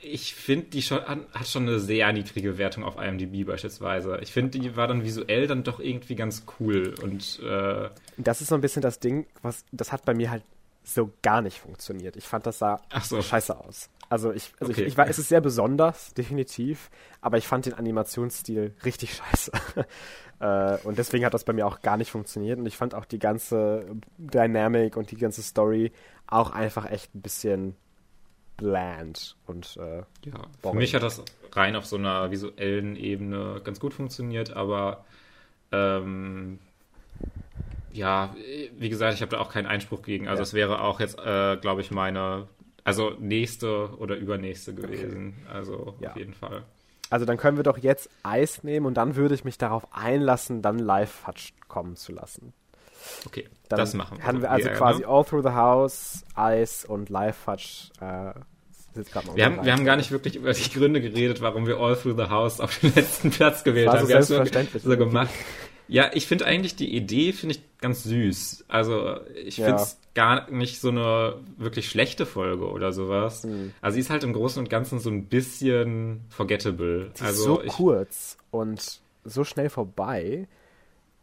ich 0.01 0.36
finde, 0.36 0.67
die 0.67 0.82
schon, 0.82 0.99
hat 0.99 1.47
schon 1.47 1.63
eine 1.63 1.80
sehr 1.80 2.11
niedrige 2.13 2.57
Wertung 2.57 2.84
auf 2.84 2.97
IMDb 3.01 3.45
beispielsweise. 3.45 4.19
Ich 4.21 4.32
finde, 4.32 4.59
die 4.59 4.75
war 4.75 4.88
dann 4.88 5.03
visuell 5.03 5.47
dann 5.47 5.63
doch 5.63 5.80
irgendwie 5.80 6.15
ganz 6.15 6.45
cool 6.59 6.93
und 7.01 7.39
äh, 7.43 7.89
das 8.17 8.41
ist 8.41 8.49
so 8.49 8.55
ein 8.55 8.61
bisschen 8.61 8.82
das 8.82 8.99
Ding, 8.99 9.25
was 9.41 9.65
das 9.71 9.91
hat 9.91 10.05
bei 10.05 10.13
mir 10.13 10.30
halt 10.30 10.43
so 10.88 11.11
gar 11.21 11.41
nicht 11.41 11.59
funktioniert. 11.59 12.15
Ich 12.15 12.25
fand, 12.25 12.45
das 12.45 12.59
sah 12.59 12.81
so. 13.03 13.21
scheiße 13.21 13.57
aus. 13.57 13.89
Also 14.09 14.31
ich, 14.31 14.53
also 14.59 14.71
okay. 14.71 14.83
ich, 14.83 14.88
ich 14.88 14.97
war, 14.97 15.07
es 15.07 15.19
ist 15.19 15.27
sehr 15.27 15.41
besonders, 15.41 16.13
definitiv, 16.13 16.89
aber 17.19 17.38
ich 17.38 17.47
fand 17.47 17.65
den 17.65 17.73
Animationsstil 17.73 18.75
richtig 18.83 19.15
scheiße. 19.15 19.51
Äh, 20.39 20.77
und 20.83 20.99
deswegen 20.99 21.25
hat 21.25 21.33
das 21.33 21.45
bei 21.45 21.51
mir 21.51 21.65
auch 21.65 21.81
gar 21.81 21.97
nicht 21.97 22.11
funktioniert. 22.11 22.59
Und 22.59 22.67
ich 22.67 22.77
fand 22.77 22.93
auch 22.93 23.05
die 23.05 23.17
ganze 23.17 23.88
Dynamic 24.19 24.95
und 24.95 25.09
die 25.09 25.17
ganze 25.17 25.41
Story 25.41 25.91
auch 26.27 26.51
einfach 26.51 26.85
echt 26.85 27.15
ein 27.15 27.23
bisschen 27.23 27.75
bland 28.55 29.35
und 29.47 29.77
äh, 29.77 30.03
ja. 30.25 30.41
Für 30.61 30.75
mich 30.75 30.93
hat 30.93 31.01
das 31.01 31.23
rein 31.53 31.75
auf 31.75 31.88
so 31.88 31.95
einer 31.95 32.29
visuellen 32.29 32.95
Ebene 32.95 33.61
ganz 33.63 33.79
gut 33.79 33.95
funktioniert, 33.95 34.53
aber 34.53 35.05
ähm, 35.71 36.59
ja, 37.91 38.35
wie 38.77 38.89
gesagt, 38.89 39.13
ich 39.13 39.21
habe 39.21 39.31
da 39.31 39.39
auch 39.39 39.51
keinen 39.51 39.65
Einspruch 39.65 40.01
gegen. 40.01 40.27
Also 40.27 40.41
ja. 40.41 40.43
es 40.43 40.53
wäre 40.53 40.81
auch 40.81 40.99
jetzt, 40.99 41.17
äh, 41.19 41.57
glaube 41.57 41.81
ich, 41.81 41.91
meine, 41.91 42.47
also 42.83 43.11
nächste 43.19 43.97
oder 43.97 44.15
übernächste 44.15 44.73
gewesen. 44.73 45.35
Okay. 45.45 45.57
Also 45.57 45.95
ja. 45.99 46.11
auf 46.11 46.17
jeden 46.17 46.33
Fall. 46.33 46.63
Also 47.09 47.25
dann 47.25 47.38
können 47.38 47.57
wir 47.57 47.63
doch 47.63 47.77
jetzt 47.77 48.09
Eis 48.23 48.63
nehmen 48.63 48.85
und 48.85 48.95
dann 48.95 49.15
würde 49.15 49.33
ich 49.33 49.45
mich 49.45 49.57
darauf 49.57 49.88
einlassen, 49.93 50.61
dann 50.61 50.77
Live-Fatsch 50.77 51.53
kommen 51.67 51.95
zu 51.95 52.11
lassen. 52.11 52.53
Okay, 53.25 53.47
dann 53.69 53.79
das 53.79 53.93
machen 53.93 54.17
wir. 54.17 54.25
Haben 54.25 54.41
wir 54.41 54.51
also 54.51 54.69
quasi 54.69 55.05
All 55.05 55.23
Through 55.23 55.43
the 55.43 55.53
House, 55.53 56.25
Eis 56.35 56.83
und 56.83 57.09
Live-Fatsch 57.09 57.91
äh, 58.01 58.33
wir 59.35 59.45
haben, 59.45 59.63
wir 59.63 59.73
haben 59.73 59.85
gar 59.85 59.95
nicht 59.95 60.11
wirklich 60.11 60.35
über 60.35 60.53
die 60.53 60.69
Gründe 60.71 61.01
geredet, 61.01 61.41
warum 61.41 61.67
wir 61.67 61.77
All 61.77 61.95
Through 61.95 62.17
the 62.17 62.29
House 62.29 62.59
auf 62.59 62.79
den 62.79 62.93
letzten 62.95 63.29
Platz 63.29 63.63
gewählt 63.63 63.89
haben. 63.89 64.07
Wir 64.07 64.15
haben 64.15 64.67
es 64.73 64.83
so 64.83 64.97
gemacht. 64.97 65.29
Ja, 65.88 66.11
ich 66.13 66.27
finde 66.27 66.45
eigentlich 66.45 66.75
die 66.75 66.95
Idee 66.95 67.33
finde 67.33 67.55
ich 67.55 67.61
ganz 67.79 68.03
süß. 68.03 68.65
Also 68.67 69.19
ich 69.45 69.55
finde 69.55 69.75
es 69.75 69.99
gar 70.13 70.49
nicht 70.49 70.81
so 70.81 70.89
eine 70.89 71.35
wirklich 71.57 71.89
schlechte 71.89 72.25
Folge 72.25 72.69
oder 72.69 72.91
sowas. 72.91 73.43
Mhm. 73.43 73.73
Also 73.81 73.95
sie 73.95 74.01
ist 74.01 74.09
halt 74.09 74.23
im 74.23 74.33
Großen 74.33 74.59
und 74.59 74.69
Ganzen 74.69 74.99
so 74.99 75.09
ein 75.09 75.25
bisschen 75.25 76.21
forgettable. 76.29 77.11
Sie 77.13 77.23
also 77.23 77.39
ist 77.39 77.45
so 77.45 77.61
ich, 77.63 77.73
kurz 77.73 78.38
und 78.51 79.01
so 79.23 79.43
schnell 79.43 79.69
vorbei 79.69 80.47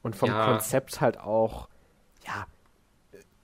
und 0.02 0.14
vom 0.14 0.28
ja, 0.28 0.46
Konzept 0.46 1.00
halt 1.00 1.18
auch, 1.18 1.68
ja, 2.26 2.46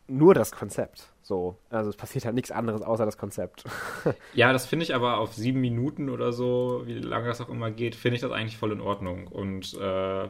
nur 0.07 0.35
das 0.35 0.53
Konzept. 0.53 1.09
So, 1.23 1.57
also 1.71 1.91
es 1.91 1.97
passiert 1.97 2.25
halt 2.25 2.35
nichts 2.35 2.51
anderes 2.51 2.83
außer 2.83 3.05
das 3.05 3.17
Konzept. 3.17 3.65
ja, 4.35 4.53
das 4.53 4.67
finde 4.67 4.85
ich 4.85 4.95
aber 4.95 5.19
auf 5.19 5.35
sieben 5.35 5.61
Minuten 5.61 6.11
oder 6.11 6.33
so, 6.33 6.83
wie 6.87 6.99
lange 6.99 7.29
das 7.29 7.41
auch 7.41 7.49
immer 7.49 7.71
geht, 7.71 7.95
finde 7.95 8.17
ich 8.17 8.21
das 8.21 8.33
eigentlich 8.33 8.57
voll 8.57 8.73
in 8.73 8.81
Ordnung. 8.81 9.29
Und 9.29 9.75
äh, 9.75 10.29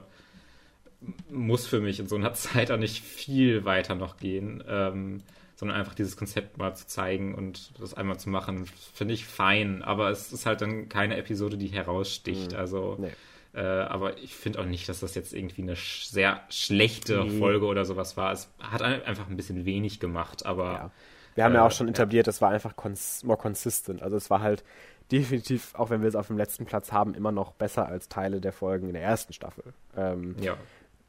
muss 1.31 1.67
für 1.67 1.81
mich 1.81 2.01
in 2.01 2.07
so 2.07 2.17
einer 2.17 2.33
Zeit 2.35 2.71
auch 2.71 2.79
nicht 2.79 3.03
viel 3.03 3.65
weiter 3.65 3.95
noch 3.95 4.17
gehen, 4.17 4.63
ähm, 4.69 5.19
sondern 5.57 5.77
einfach 5.77 5.95
dieses 5.95 6.17
Konzept 6.17 6.57
mal 6.57 6.75
zu 6.75 6.87
zeigen 6.87 7.35
und 7.35 7.79
das 7.79 7.93
einmal 7.93 8.19
zu 8.19 8.31
machen, 8.31 8.65
finde 8.95 9.13
ich 9.13 9.27
fein. 9.27 9.83
Aber 9.83 10.11
es 10.11 10.33
ist 10.33 10.47
halt 10.47 10.63
dann 10.63 10.89
keine 10.89 11.17
Episode, 11.19 11.59
die 11.59 11.69
heraussticht. 11.69 12.53
Mhm. 12.53 12.59
Also, 12.59 12.97
nee. 12.99 13.11
äh, 13.55 13.61
aber 13.61 14.17
ich 14.19 14.35
finde 14.35 14.61
auch 14.61 14.65
nicht, 14.65 14.89
dass 14.89 15.01
das 15.01 15.15
jetzt 15.15 15.35
irgendwie 15.35 15.63
eine 15.63 15.77
sch 15.77 16.07
sehr 16.07 16.41
schlechte 16.49 17.25
nee. 17.25 17.39
Folge 17.39 17.67
oder 17.67 17.85
sowas 17.85 18.17
war. 18.17 18.33
Es 18.33 18.51
hat 18.59 18.81
einfach 18.81 19.29
ein 19.29 19.37
bisschen 19.37 19.67
wenig 19.67 20.01
gemacht, 20.01 20.47
aber. 20.47 20.73
Ja. 20.73 20.91
Wir 21.35 21.45
haben 21.45 21.53
äh, 21.53 21.57
ja 21.57 21.67
auch 21.67 21.71
schon 21.71 21.89
etabliert, 21.89 22.27
es 22.27 22.41
war 22.41 22.51
einfach 22.51 22.75
cons 22.75 23.23
more 23.23 23.39
consistent. 23.39 24.03
Also 24.03 24.17
es 24.17 24.31
war 24.31 24.41
halt 24.41 24.65
definitiv, 25.13 25.75
auch 25.75 25.91
wenn 25.91 26.03
wir 26.03 26.09
es 26.09 26.15
auf 26.15 26.29
dem 26.29 26.39
letzten 26.39 26.67
Platz 26.67 26.93
haben, 26.93 27.15
immer 27.15 27.33
noch 27.33 27.53
besser 27.53 27.87
als 27.87 28.09
Teile 28.09 28.41
der 28.41 28.53
Folgen 28.53 28.87
in 28.87 28.95
der 28.95 29.03
ersten 29.03 29.33
Staffel. 29.33 29.65
Ähm, 29.97 30.37
ja. 30.41 30.57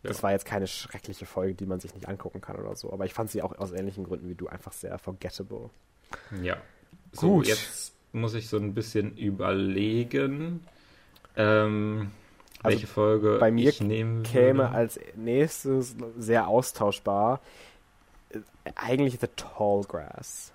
Das 0.04 0.18
ja. 0.18 0.24
war 0.24 0.32
jetzt 0.32 0.46
keine 0.46 0.68
schreckliche 0.68 1.26
Folge, 1.26 1.54
die 1.54 1.66
man 1.66 1.80
sich 1.80 1.94
nicht 1.94 2.08
angucken 2.08 2.42
kann 2.42 2.56
oder 2.56 2.76
so. 2.76 2.92
Aber 2.92 3.06
ich 3.06 3.14
fand 3.14 3.30
sie 3.30 3.42
auch 3.42 3.58
aus 3.58 3.72
ähnlichen 3.72 4.04
Gründen 4.04 4.30
wie 4.30 4.36
du 4.36 4.48
einfach 4.48 4.74
sehr 4.74 4.98
forgettable. 4.98 5.70
Ja. 6.42 6.58
So, 7.12 7.36
Gut. 7.36 7.48
jetzt 7.48 7.94
muss 8.12 8.34
ich 8.34 8.50
so 8.50 8.58
ein 8.58 8.74
bisschen 8.74 9.16
überlegen, 9.16 10.66
ähm, 11.36 12.12
also 12.64 12.76
welche 12.76 12.88
Folge 12.88 13.38
bei 13.40 13.52
mir 13.52 13.70
ich 13.70 13.82
nehmen 13.82 14.24
käme 14.24 14.60
würde. 14.60 14.76
als 14.76 15.00
nächstes 15.16 15.96
sehr 16.18 16.48
austauschbar 16.48 17.40
äh, 18.30 18.40
eigentlich 18.76 19.20
The 19.20 19.28
Tall 19.36 19.84
Grass. 19.84 20.52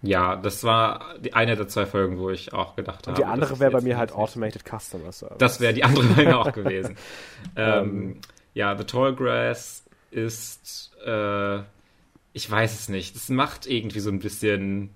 Ja, 0.00 0.36
das 0.36 0.62
war 0.62 1.16
die, 1.18 1.32
eine 1.32 1.56
der 1.56 1.66
zwei 1.66 1.84
Folgen, 1.84 2.18
wo 2.18 2.30
ich 2.30 2.52
auch 2.52 2.76
gedacht 2.76 3.06
habe. 3.06 3.10
Und 3.10 3.18
die 3.18 3.24
andere 3.24 3.58
wäre 3.58 3.72
bei 3.72 3.80
mir 3.80 3.98
halt 3.98 4.12
Automated 4.12 4.62
Customer 4.64 5.10
Service. 5.10 5.38
Das 5.38 5.60
wäre 5.60 5.74
die 5.74 5.82
andere 5.82 6.04
bei 6.04 6.24
mir 6.24 6.38
auch 6.38 6.52
gewesen. 6.52 6.96
ähm, 7.56 7.84
ähm 7.84 8.20
ja, 8.58 8.76
The 8.76 8.82
Tall 8.82 9.14
Grass 9.14 9.84
ist, 10.10 10.90
äh, 11.06 11.58
ich 12.32 12.50
weiß 12.50 12.80
es 12.80 12.88
nicht. 12.88 13.14
Es 13.14 13.28
macht 13.28 13.66
irgendwie 13.68 14.00
so 14.00 14.10
ein 14.10 14.18
bisschen 14.18 14.90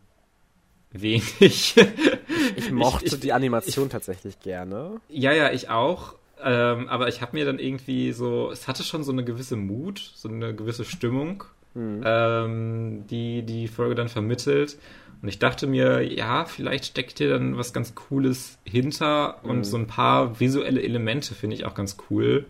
wenig. 0.90 1.76
ich 2.56 2.72
mochte 2.72 3.06
ich, 3.06 3.12
ich, 3.12 3.20
die 3.20 3.32
Animation 3.32 3.86
ich, 3.86 3.92
tatsächlich 3.92 4.40
gerne. 4.40 5.00
Ja, 5.08 5.32
ja, 5.32 5.52
ich 5.52 5.68
auch. 5.68 6.16
Ähm, 6.42 6.88
aber 6.88 7.06
ich 7.06 7.22
habe 7.22 7.36
mir 7.36 7.44
dann 7.44 7.60
irgendwie 7.60 8.10
so, 8.10 8.50
es 8.50 8.66
hatte 8.66 8.82
schon 8.82 9.04
so 9.04 9.12
eine 9.12 9.22
gewisse 9.22 9.54
Mut, 9.54 10.10
so 10.16 10.28
eine 10.28 10.56
gewisse 10.56 10.84
Stimmung. 10.84 11.44
mhm. 11.74 12.02
ähm, 12.04 13.04
die 13.08 13.42
die 13.42 13.68
Folge 13.68 13.94
dann 13.94 14.08
vermittelt. 14.08 14.76
Und 15.22 15.28
ich 15.28 15.38
dachte 15.38 15.68
mir, 15.68 16.00
ja, 16.00 16.46
vielleicht 16.46 16.86
steckt 16.86 17.18
hier 17.18 17.28
dann 17.28 17.56
was 17.56 17.72
ganz 17.72 17.94
Cooles 17.94 18.58
hinter 18.64 19.38
mhm. 19.44 19.50
und 19.50 19.64
so 19.64 19.76
ein 19.76 19.86
paar 19.86 20.40
visuelle 20.40 20.82
Elemente 20.82 21.36
finde 21.36 21.54
ich 21.54 21.64
auch 21.64 21.74
ganz 21.74 21.96
cool. 22.10 22.44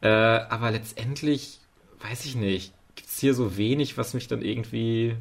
Äh, 0.00 0.08
aber 0.08 0.70
letztendlich, 0.70 1.60
weiß 2.00 2.24
ich 2.24 2.36
nicht, 2.36 2.72
gibt 2.94 3.08
es 3.08 3.18
hier 3.18 3.34
so 3.34 3.56
wenig, 3.56 3.98
was 3.98 4.14
mich 4.14 4.28
dann 4.28 4.42
irgendwie 4.42 5.16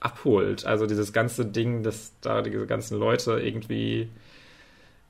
abholt. 0.00 0.66
Also 0.66 0.86
dieses 0.86 1.12
ganze 1.12 1.46
Ding, 1.46 1.82
dass 1.82 2.12
da 2.20 2.42
diese 2.42 2.66
ganzen 2.66 2.98
Leute 2.98 3.40
irgendwie 3.40 4.08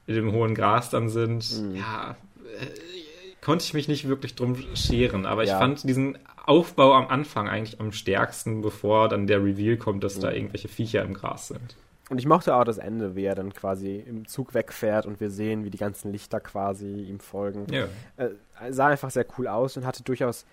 in 0.07 0.15
dem 0.15 0.33
hohen 0.33 0.55
Gras 0.55 0.91
dann 0.91 1.09
sind, 1.09 1.51
mhm. 1.61 1.77
ja, 1.77 2.17
äh, 2.61 2.67
konnte 3.41 3.65
ich 3.65 3.75
mich 3.75 3.89
nicht 3.89 4.09
wirklich 4.09 4.35
drum 4.35 4.57
scheren. 4.75 5.27
Aber 5.27 5.43
ich 5.43 5.51
ja. 5.51 5.59
fand 5.59 5.89
diesen 5.89 6.19
Aufbau 6.45 6.95
am 6.95 7.09
Anfang 7.09 7.49
eigentlich 7.49 7.81
am 7.81 7.93
stärksten, 7.93 8.63
bevor 8.63 9.09
dann 9.09 9.27
der 9.27 9.43
Reveal 9.43 9.77
kommt, 9.77 10.05
dass 10.05 10.17
mhm. 10.17 10.21
da 10.23 10.33
irgendwelche 10.33 10.69
Viecher 10.69 11.03
im 11.03 11.15
Gras 11.15 11.49
sind. 11.49 11.77
Und 12.09 12.19
ich 12.19 12.27
mochte 12.27 12.55
auch 12.55 12.65
das 12.65 12.79
Ende, 12.79 13.17
wie 13.17 13.25
er 13.25 13.35
dann 13.35 13.53
quasi 13.53 13.97
im 13.97 14.29
Zug 14.29 14.55
wegfährt 14.55 15.07
und 15.07 15.19
wir 15.21 15.31
sehen, 15.31 15.65
wie 15.65 15.71
die 15.71 15.79
ganzen 15.79 16.13
Lichter 16.13 16.39
quasi 16.39 16.87
ihm 16.87 17.19
folgen. 17.19 17.67
Ja. 17.73 17.87
Äh, 18.17 18.31
sah 18.71 18.89
einfach 18.89 19.11
sehr 19.11 19.27
cool 19.37 19.49
aus 19.49 19.77
und 19.77 19.85
hatte 19.85 20.05
durchaus 20.05 20.47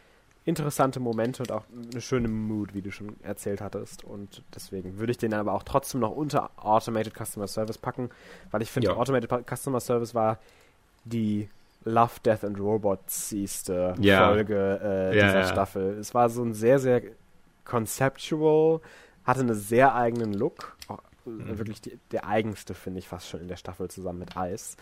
interessante 0.46 1.00
Momente 1.00 1.44
und 1.44 1.52
auch 1.52 1.64
eine 1.92 2.02
schöne 2.02 2.28
Mood, 2.28 2.74
wie 2.74 2.82
du 2.82 2.92
schon 2.92 3.16
erzählt 3.24 3.62
hattest. 3.62 4.04
Und 4.04 4.42
deswegen 4.54 4.98
würde 4.98 5.12
ich 5.12 5.18
den 5.18 5.34
aber 5.34 5.54
auch 5.54 5.64
trotzdem 5.64 6.02
noch 6.02 6.12
unter 6.12 6.50
Automated 6.58 7.14
Customer 7.14 7.48
Service 7.48 7.78
packen, 7.78 8.10
weil 8.52 8.62
ich 8.62 8.72
finde, 8.72 8.90
ja. 8.90 8.96
Automated 8.96 9.30
Customer 9.48 9.80
Service 9.80 10.14
war 10.16 10.40
die 11.06 11.50
Love, 11.86 12.14
Death 12.26 12.44
and 12.44 12.60
Robots 12.60 13.30
siehste 13.30 13.94
ja. 14.00 14.28
Folge 14.28 14.80
äh, 14.84 15.18
ja, 15.18 15.26
dieser. 15.28 15.44
Staffel. 15.46 15.98
Es 16.00 16.14
war 16.14 16.30
so 16.30 16.44
ein 16.44 16.54
sehr, 16.54 16.80
sehr 16.80 17.02
conceptual, 17.66 18.82
hatte 19.26 19.42
einen 19.42 19.56
sehr 19.56 19.96
eigenen 19.96 20.34
Look. 20.34 20.76
Mhm. 21.26 21.58
Wirklich 21.58 21.82
die, 21.82 22.00
der 22.12 22.26
eigenste, 22.26 22.74
finde 22.74 23.00
ich, 23.00 23.08
fast 23.08 23.28
schon 23.30 23.42
in 23.42 23.48
der 23.48 23.56
Staffel 23.56 23.90
zusammen 23.90 24.20
mit 24.20 24.36
Ice. 24.36 24.78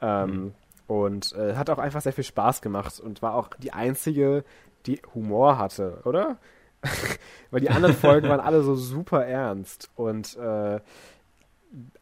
Ähm, 0.00 0.30
mhm. 0.30 0.54
Und 0.86 1.32
äh, 1.34 1.54
hat 1.54 1.70
auch 1.70 1.78
einfach 1.78 2.00
sehr 2.00 2.12
viel 2.12 2.24
Spaß 2.24 2.62
gemacht 2.62 2.98
und 2.98 3.22
war 3.22 3.34
auch 3.34 3.48
die 3.58 3.72
einzige, 3.72 4.44
die 4.86 5.00
Humor 5.14 5.58
hatte, 5.58 6.00
oder? 6.04 6.38
Weil 7.50 7.60
die 7.60 7.70
anderen 7.70 7.94
Folgen 7.94 8.28
waren 8.28 8.40
alle 8.40 8.62
so 8.62 8.74
super 8.74 9.24
ernst 9.24 9.90
und 9.94 10.36
äh, 10.36 10.80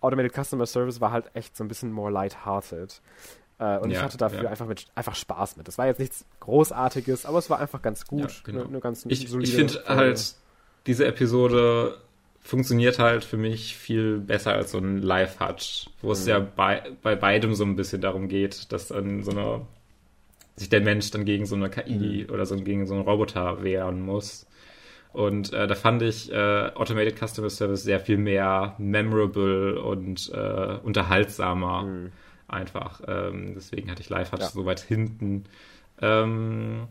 Automated 0.00 0.32
Customer 0.32 0.66
Service 0.66 1.00
war 1.00 1.10
halt 1.10 1.30
echt 1.34 1.56
so 1.56 1.64
ein 1.64 1.68
bisschen 1.68 1.92
more 1.92 2.10
lighthearted. 2.10 3.02
Äh, 3.58 3.78
und 3.78 3.90
ja, 3.90 3.98
ich 3.98 4.04
hatte 4.04 4.16
dafür 4.16 4.44
ja. 4.44 4.50
einfach, 4.50 4.66
mit, 4.66 4.86
einfach 4.94 5.14
Spaß 5.14 5.56
mit. 5.56 5.68
Das 5.68 5.78
war 5.78 5.86
jetzt 5.86 5.98
nichts 5.98 6.24
Großartiges, 6.40 7.26
aber 7.26 7.38
es 7.38 7.50
war 7.50 7.58
einfach 7.58 7.82
ganz 7.82 8.06
gut. 8.06 8.20
Ja, 8.20 8.28
genau. 8.44 8.60
eine, 8.60 8.68
eine 8.68 8.80
ganz 8.80 9.04
ich 9.06 9.34
ich 9.34 9.54
finde 9.54 9.82
halt, 9.86 10.36
diese 10.86 11.06
Episode 11.06 11.98
funktioniert 12.40 12.98
halt 12.98 13.24
für 13.24 13.36
mich 13.36 13.76
viel 13.76 14.18
besser 14.18 14.54
als 14.54 14.72
so 14.72 14.78
ein 14.78 15.02
Live-Hutch, 15.02 15.90
wo 16.00 16.08
mhm. 16.08 16.12
es 16.12 16.26
ja 16.26 16.38
bei, 16.38 16.82
bei 17.02 17.16
beidem 17.16 17.54
so 17.54 17.64
ein 17.64 17.76
bisschen 17.76 18.00
darum 18.00 18.28
geht, 18.28 18.72
dass 18.72 18.88
dann 18.88 19.22
so 19.22 19.32
eine, 19.32 19.62
sich 20.56 20.68
der 20.68 20.80
Mensch 20.80 21.10
dann 21.10 21.24
gegen 21.24 21.46
so 21.46 21.56
eine 21.56 21.70
KI 21.70 22.26
mhm. 22.26 22.34
oder 22.34 22.46
so 22.46 22.56
gegen 22.56 22.86
so 22.86 22.94
einen 22.94 23.02
Roboter 23.02 23.62
wehren 23.62 24.00
muss. 24.00 24.46
Und 25.12 25.52
äh, 25.52 25.66
da 25.66 25.74
fand 25.74 26.02
ich 26.02 26.30
äh, 26.32 26.70
Automated 26.74 27.18
Customer 27.18 27.50
Service 27.50 27.82
sehr 27.82 27.98
viel 27.98 28.18
mehr 28.18 28.74
memorable 28.78 29.80
und 29.80 30.30
äh, 30.34 30.76
unterhaltsamer. 30.82 31.82
Mhm 31.82 32.12
einfach. 32.48 33.00
Ähm, 33.06 33.52
deswegen 33.54 33.90
hatte 33.90 34.02
ich 34.02 34.08
live 34.08 34.32
hatte 34.32 34.44
ja. 34.44 34.48
so 34.48 34.64
weit 34.64 34.80
hinten. 34.80 35.44
Ähm, 36.00 36.88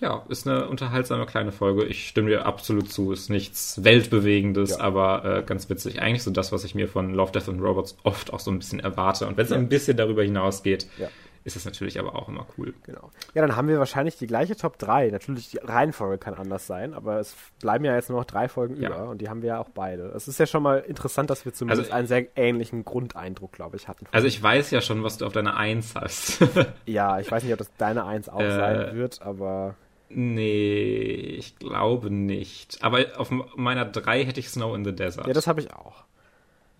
ja, 0.00 0.24
ist 0.28 0.46
eine 0.46 0.68
unterhaltsame 0.68 1.26
kleine 1.26 1.52
Folge. 1.52 1.84
Ich 1.84 2.08
stimme 2.08 2.30
dir 2.30 2.46
absolut 2.46 2.90
zu. 2.90 3.12
Ist 3.12 3.28
nichts 3.28 3.82
Weltbewegendes, 3.82 4.70
ja. 4.70 4.80
aber 4.80 5.24
äh, 5.24 5.42
ganz 5.42 5.68
witzig. 5.68 6.00
Eigentlich 6.00 6.22
so 6.22 6.30
das, 6.30 6.52
was 6.52 6.64
ich 6.64 6.74
mir 6.74 6.88
von 6.88 7.12
Love, 7.12 7.32
Death 7.32 7.48
and 7.48 7.60
Robots 7.60 7.96
oft 8.02 8.32
auch 8.32 8.40
so 8.40 8.50
ein 8.50 8.58
bisschen 8.58 8.80
erwarte. 8.80 9.26
Und 9.26 9.36
wenn 9.36 9.44
es 9.44 9.50
ja. 9.50 9.56
ein 9.56 9.68
bisschen 9.68 9.96
darüber 9.96 10.22
hinausgeht, 10.22 10.86
ja 10.98 11.08
ist 11.42 11.56
es 11.56 11.64
natürlich 11.64 11.98
aber 11.98 12.16
auch 12.16 12.28
immer 12.28 12.46
cool. 12.58 12.74
Genau. 12.82 13.10
Ja, 13.34 13.42
dann 13.42 13.56
haben 13.56 13.68
wir 13.68 13.78
wahrscheinlich 13.78 14.16
die 14.18 14.26
gleiche 14.26 14.56
Top 14.56 14.78
3. 14.78 15.10
Natürlich, 15.10 15.50
die 15.50 15.58
Reihenfolge 15.58 16.18
kann 16.18 16.34
anders 16.34 16.66
sein, 16.66 16.92
aber 16.92 17.18
es 17.18 17.34
bleiben 17.60 17.84
ja 17.84 17.94
jetzt 17.94 18.10
nur 18.10 18.18
noch 18.18 18.26
drei 18.26 18.48
Folgen 18.48 18.76
ja. 18.76 18.90
über 18.90 19.08
und 19.08 19.20
die 19.22 19.28
haben 19.28 19.40
wir 19.40 19.48
ja 19.48 19.58
auch 19.58 19.70
beide. 19.70 20.08
Es 20.08 20.28
ist 20.28 20.38
ja 20.38 20.46
schon 20.46 20.62
mal 20.62 20.80
interessant, 20.80 21.30
dass 21.30 21.44
wir 21.44 21.54
zumindest 21.54 21.90
also, 21.90 21.98
einen 21.98 22.06
sehr 22.06 22.36
ähnlichen 22.36 22.84
Grundeindruck, 22.84 23.52
glaube 23.52 23.76
ich, 23.76 23.88
hatten. 23.88 24.06
Also 24.12 24.26
ich 24.26 24.42
weiß 24.42 24.70
ja 24.70 24.82
schon, 24.82 25.02
was 25.02 25.16
du 25.16 25.26
auf 25.26 25.32
deiner 25.32 25.56
1 25.56 25.94
hast. 25.94 26.40
ja, 26.86 27.18
ich 27.20 27.30
weiß 27.30 27.42
nicht, 27.42 27.52
ob 27.52 27.58
das 27.58 27.70
deine 27.78 28.04
1 28.04 28.28
auch 28.28 28.40
äh, 28.40 28.50
sein 28.50 28.96
wird, 28.96 29.22
aber... 29.22 29.76
Nee, 30.12 31.36
ich 31.38 31.56
glaube 31.56 32.10
nicht. 32.10 32.82
Aber 32.82 32.98
auf 33.16 33.30
meiner 33.30 33.84
3 33.84 34.24
hätte 34.24 34.40
ich 34.40 34.50
Snow 34.50 34.74
in 34.74 34.84
the 34.84 34.92
Desert. 34.92 35.26
Ja, 35.26 35.32
das 35.32 35.46
habe 35.46 35.60
ich 35.60 35.72
auch. 35.72 36.04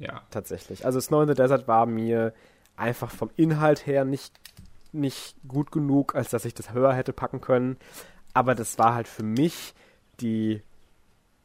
Ja. 0.00 0.22
Tatsächlich. 0.30 0.84
Also 0.84 0.98
Snow 0.98 1.22
in 1.22 1.28
the 1.28 1.34
Desert 1.34 1.68
war 1.68 1.86
mir 1.86 2.32
einfach 2.76 3.10
vom 3.10 3.30
Inhalt 3.36 3.86
her 3.86 4.04
nicht 4.04 4.32
nicht 4.92 5.36
gut 5.46 5.70
genug, 5.70 6.14
als 6.14 6.30
dass 6.30 6.44
ich 6.44 6.54
das 6.54 6.72
höher 6.72 6.92
hätte 6.92 7.12
packen 7.12 7.40
können. 7.40 7.76
Aber 8.32 8.54
das 8.54 8.78
war 8.78 8.94
halt 8.94 9.08
für 9.08 9.22
mich 9.22 9.74
die 10.20 10.62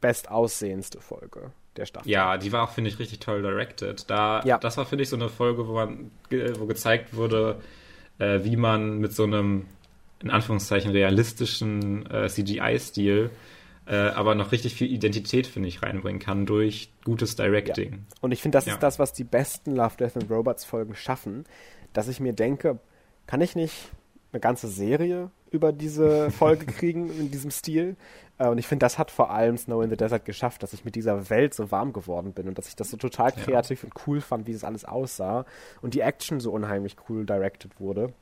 bestaussehendste 0.01 1.01
Folge 1.01 1.51
der 1.77 1.85
Staffel. 1.85 2.09
Ja, 2.09 2.37
die 2.37 2.51
war 2.51 2.63
auch, 2.63 2.71
finde 2.71 2.89
ich, 2.89 2.99
richtig 2.99 3.19
toll 3.19 3.41
directed. 3.41 4.09
Da, 4.09 4.41
ja. 4.45 4.57
Das 4.57 4.77
war, 4.77 4.85
finde 4.85 5.03
ich, 5.03 5.09
so 5.09 5.15
eine 5.15 5.29
Folge, 5.29 5.67
wo 5.67 5.73
man, 5.73 6.11
wo 6.57 6.65
gezeigt 6.65 7.15
wurde, 7.15 7.61
äh, 8.19 8.43
wie 8.43 8.55
man 8.55 8.99
mit 8.99 9.13
so 9.13 9.23
einem, 9.23 9.65
in 10.21 10.29
Anführungszeichen, 10.29 10.91
realistischen 10.91 12.09
äh, 12.09 12.27
CGI-Stil 12.27 13.31
äh, 13.87 13.95
aber 13.95 14.33
noch 14.33 14.51
richtig 14.51 14.73
viel 14.73 14.91
Identität, 14.91 15.45
finde 15.45 15.69
ich, 15.69 15.83
reinbringen 15.83 16.19
kann 16.19 16.45
durch 16.45 16.89
gutes 17.03 17.35
Directing. 17.35 17.91
Ja. 17.91 17.99
Und 18.21 18.31
ich 18.31 18.41
finde, 18.41 18.57
das 18.57 18.65
ja. 18.65 18.73
ist 18.73 18.81
das, 18.81 18.97
was 18.97 19.13
die 19.13 19.23
besten 19.23 19.75
Love, 19.75 19.97
Death 19.99 20.17
and 20.17 20.29
Robots 20.29 20.65
Folgen 20.65 20.95
schaffen, 20.95 21.45
dass 21.93 22.07
ich 22.07 22.19
mir 22.19 22.33
denke, 22.33 22.79
kann 23.27 23.41
ich 23.41 23.55
nicht 23.55 23.91
eine 24.31 24.39
ganze 24.39 24.67
Serie 24.67 25.31
über 25.51 25.71
diese 25.71 26.31
Folge 26.31 26.65
kriegen 26.65 27.09
in 27.09 27.31
diesem 27.31 27.51
Stil? 27.51 27.95
Äh, 28.37 28.47
und 28.47 28.57
ich 28.57 28.67
finde, 28.67 28.85
das 28.85 28.97
hat 28.97 29.11
vor 29.11 29.31
allem 29.31 29.57
Snow 29.57 29.83
in 29.83 29.89
the 29.89 29.97
Desert 29.97 30.25
geschafft, 30.25 30.63
dass 30.63 30.73
ich 30.73 30.85
mit 30.85 30.95
dieser 30.95 31.29
Welt 31.29 31.53
so 31.53 31.71
warm 31.71 31.93
geworden 31.93 32.33
bin 32.33 32.47
und 32.47 32.57
dass 32.57 32.67
ich 32.67 32.75
das 32.75 32.89
so 32.89 32.97
total 32.97 33.31
kreativ 33.31 33.83
ja. 33.83 33.89
und 33.89 34.07
cool 34.07 34.21
fand, 34.21 34.47
wie 34.47 34.53
das 34.53 34.63
alles 34.63 34.85
aussah 34.85 35.45
und 35.81 35.93
die 35.93 36.01
Action 36.01 36.39
so 36.39 36.51
unheimlich 36.51 36.97
cool 37.09 37.25
directed 37.25 37.79
wurde. 37.79 38.13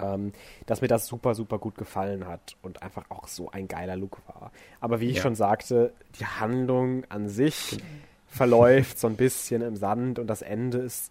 Ähm, 0.00 0.32
dass 0.66 0.80
mir 0.80 0.86
das 0.86 1.08
super, 1.08 1.34
super 1.34 1.58
gut 1.58 1.76
gefallen 1.76 2.28
hat 2.28 2.56
und 2.62 2.82
einfach 2.82 3.06
auch 3.08 3.26
so 3.26 3.50
ein 3.50 3.66
geiler 3.66 3.96
Look 3.96 4.18
war. 4.28 4.52
Aber 4.80 5.00
wie 5.00 5.08
ich 5.08 5.16
ja. 5.16 5.22
schon 5.22 5.34
sagte, 5.34 5.92
die 6.20 6.26
Handlung 6.26 7.04
an 7.08 7.28
sich 7.28 7.70
genau. 7.70 7.82
verläuft 8.28 9.00
so 9.00 9.08
ein 9.08 9.16
bisschen 9.16 9.60
im 9.60 9.74
Sand 9.74 10.20
und 10.20 10.28
das 10.28 10.42
Ende 10.42 10.78
ist 10.78 11.10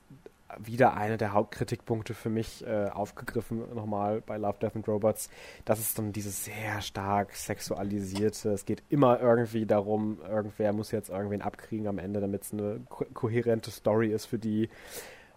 wieder 0.58 0.96
einer 0.96 1.18
der 1.18 1.34
Hauptkritikpunkte 1.34 2.14
für 2.14 2.30
mich 2.30 2.66
äh, 2.66 2.88
aufgegriffen, 2.88 3.64
nochmal 3.74 4.22
bei 4.22 4.38
Love, 4.38 4.58
Death 4.62 4.76
and 4.76 4.88
Robots. 4.88 5.30
Das 5.66 5.80
ist 5.80 5.98
dann 5.98 6.14
dieses 6.14 6.46
sehr 6.46 6.82
stark 6.82 7.36
sexualisierte. 7.36 8.52
Es 8.52 8.66
geht 8.66 8.84
immer 8.90 9.20
irgendwie 9.20 9.66
darum, 9.66 10.20
irgendwer 10.28 10.74
muss 10.74 10.92
jetzt 10.92 11.10
irgendwen 11.10 11.42
abkriegen 11.42 11.88
am 11.88 12.00
Ende, 12.00 12.22
damit 12.22 12.44
es 12.44 12.54
eine 12.54 12.82
ko 12.90 13.06
kohärente 13.14 13.72
Story 13.72 14.12
ist 14.12 14.26
für 14.26 14.40
die. 14.40 14.70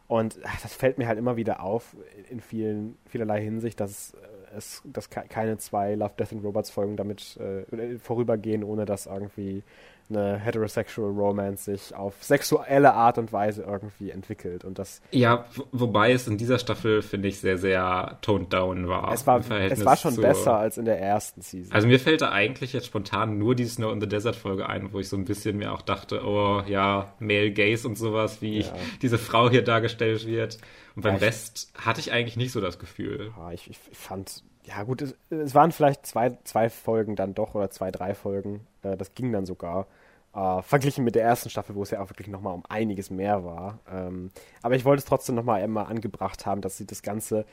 Und 0.06 0.38
ach, 0.44 0.60
das 0.62 0.74
fällt 0.74 0.98
mir 0.98 1.06
halt 1.06 1.18
immer 1.18 1.36
wieder 1.36 1.62
auf, 1.62 1.96
in 2.28 2.40
vielen, 2.40 2.96
vielerlei 3.06 3.42
Hinsicht, 3.42 3.78
dass 3.80 4.14
äh, 4.14 4.56
es 4.56 4.82
dass 4.84 5.10
keine 5.10 5.58
zwei 5.58 5.94
Love, 5.94 6.14
Death 6.18 6.32
and 6.32 6.44
Robots 6.44 6.70
Folgen 6.70 6.96
damit 6.96 7.36
äh, 7.36 7.98
vorübergehen, 7.98 8.64
ohne 8.64 8.84
dass 8.86 9.06
irgendwie 9.06 9.62
eine 10.10 10.38
heterosexual 10.38 11.10
Romance 11.10 11.64
sich 11.64 11.94
auf 11.94 12.14
sexuelle 12.20 12.94
Art 12.94 13.18
und 13.18 13.32
Weise 13.32 13.62
irgendwie 13.62 14.10
entwickelt. 14.10 14.64
Und 14.64 14.78
das 14.78 15.00
ja 15.10 15.46
wobei 15.72 16.12
es 16.12 16.26
in 16.26 16.38
dieser 16.38 16.58
Staffel 16.58 17.02
finde 17.02 17.28
ich 17.28 17.40
sehr 17.40 17.58
sehr 17.58 18.18
toned 18.22 18.52
down 18.52 18.88
war 18.88 19.12
es 19.12 19.26
war 19.26 19.40
es 19.40 19.84
war 19.84 19.96
schon 19.96 20.14
zu, 20.14 20.20
besser 20.20 20.56
als 20.56 20.78
in 20.78 20.84
der 20.84 21.00
ersten 21.00 21.42
Season. 21.42 21.72
Also 21.72 21.88
mir 21.88 22.00
fällt 22.00 22.20
da 22.20 22.30
eigentlich 22.30 22.72
jetzt 22.72 22.86
spontan 22.86 23.38
nur 23.38 23.54
die 23.54 23.66
Snow 23.66 23.92
in 23.92 24.00
the 24.00 24.08
Desert 24.08 24.36
Folge 24.36 24.68
ein 24.68 24.92
wo 24.92 25.00
ich 25.00 25.08
so 25.08 25.16
ein 25.16 25.24
bisschen 25.24 25.56
mir 25.56 25.72
auch 25.72 25.82
dachte 25.82 26.22
oh 26.24 26.62
ja 26.66 27.12
Male 27.18 27.52
Gaze 27.52 27.86
und 27.86 27.96
sowas 27.96 28.42
wie 28.42 28.60
ja. 28.60 28.72
diese 29.02 29.18
Frau 29.18 29.50
hier 29.50 29.62
dargestellt 29.62 30.26
wird. 30.26 30.58
Und 30.96 31.02
beim 31.02 31.14
ja, 31.14 31.20
Rest 31.20 31.70
hatte 31.74 32.00
ich 32.00 32.12
eigentlich 32.12 32.36
nicht 32.36 32.52
so 32.52 32.60
das 32.60 32.78
Gefühl. 32.78 33.32
Ja, 33.36 33.52
ich, 33.52 33.70
ich, 33.70 33.78
fand 33.92 34.42
ja 34.64 34.82
gut 34.82 35.02
es, 35.02 35.14
es 35.30 35.54
waren 35.54 35.72
vielleicht 35.72 36.06
zwei 36.06 36.36
zwei 36.44 36.68
Folgen 36.68 37.16
dann 37.16 37.34
doch 37.34 37.54
oder 37.54 37.70
zwei 37.70 37.90
drei 37.90 38.14
Folgen. 38.14 38.66
Äh, 38.82 38.96
das 38.96 39.14
ging 39.14 39.32
dann 39.32 39.46
sogar 39.46 39.86
Uh, 40.32 40.62
verglichen 40.62 41.02
mit 41.02 41.16
der 41.16 41.24
ersten 41.24 41.50
Staffel, 41.50 41.74
wo 41.74 41.82
es 41.82 41.90
ja 41.90 42.00
auch 42.00 42.08
wirklich 42.08 42.28
nochmal 42.28 42.54
um 42.54 42.62
einiges 42.68 43.10
mehr 43.10 43.44
war. 43.44 43.80
Ähm, 43.90 44.30
aber 44.62 44.76
ich 44.76 44.84
wollte 44.84 45.00
es 45.00 45.04
trotzdem 45.04 45.34
nochmal 45.34 45.60
immer 45.62 45.88
angebracht 45.88 46.46
haben, 46.46 46.60
dass 46.60 46.76
sie 46.76 46.86
das 46.86 47.02
Ganze 47.02 47.46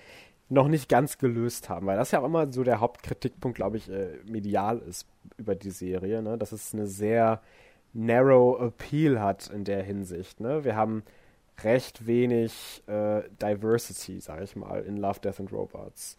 noch 0.50 0.68
nicht 0.68 0.88
ganz 0.88 1.18
gelöst 1.18 1.70
haben, 1.70 1.88
weil 1.88 1.98
das 1.98 2.12
ja 2.12 2.20
auch 2.20 2.26
immer 2.26 2.52
so 2.52 2.64
der 2.64 2.80
Hauptkritikpunkt, 2.80 3.56
glaube 3.56 3.78
ich, 3.78 3.90
äh, 3.90 4.20
medial 4.26 4.80
ist 4.80 5.08
über 5.38 5.56
die 5.56 5.72
Serie, 5.72 6.22
ne? 6.22 6.38
dass 6.38 6.52
es 6.52 6.74
eine 6.74 6.88
sehr 6.88 7.42
narrow 7.94 8.62
Appeal 8.62 9.20
hat 9.20 9.48
in 9.48 9.64
der 9.64 9.84
Hinsicht. 9.84 10.40
Ne? 10.40 10.64
Wir 10.64 10.76
haben 10.76 11.04
recht 11.64 12.06
wenig 12.06 12.84
äh, 12.88 13.24
Diversity, 13.42 14.20
sage 14.20 14.44
ich 14.44 14.56
mal, 14.56 14.84
in 14.84 14.98
Love, 14.98 15.20
Death 15.20 15.40
and 15.40 15.52
Robots. 15.52 16.18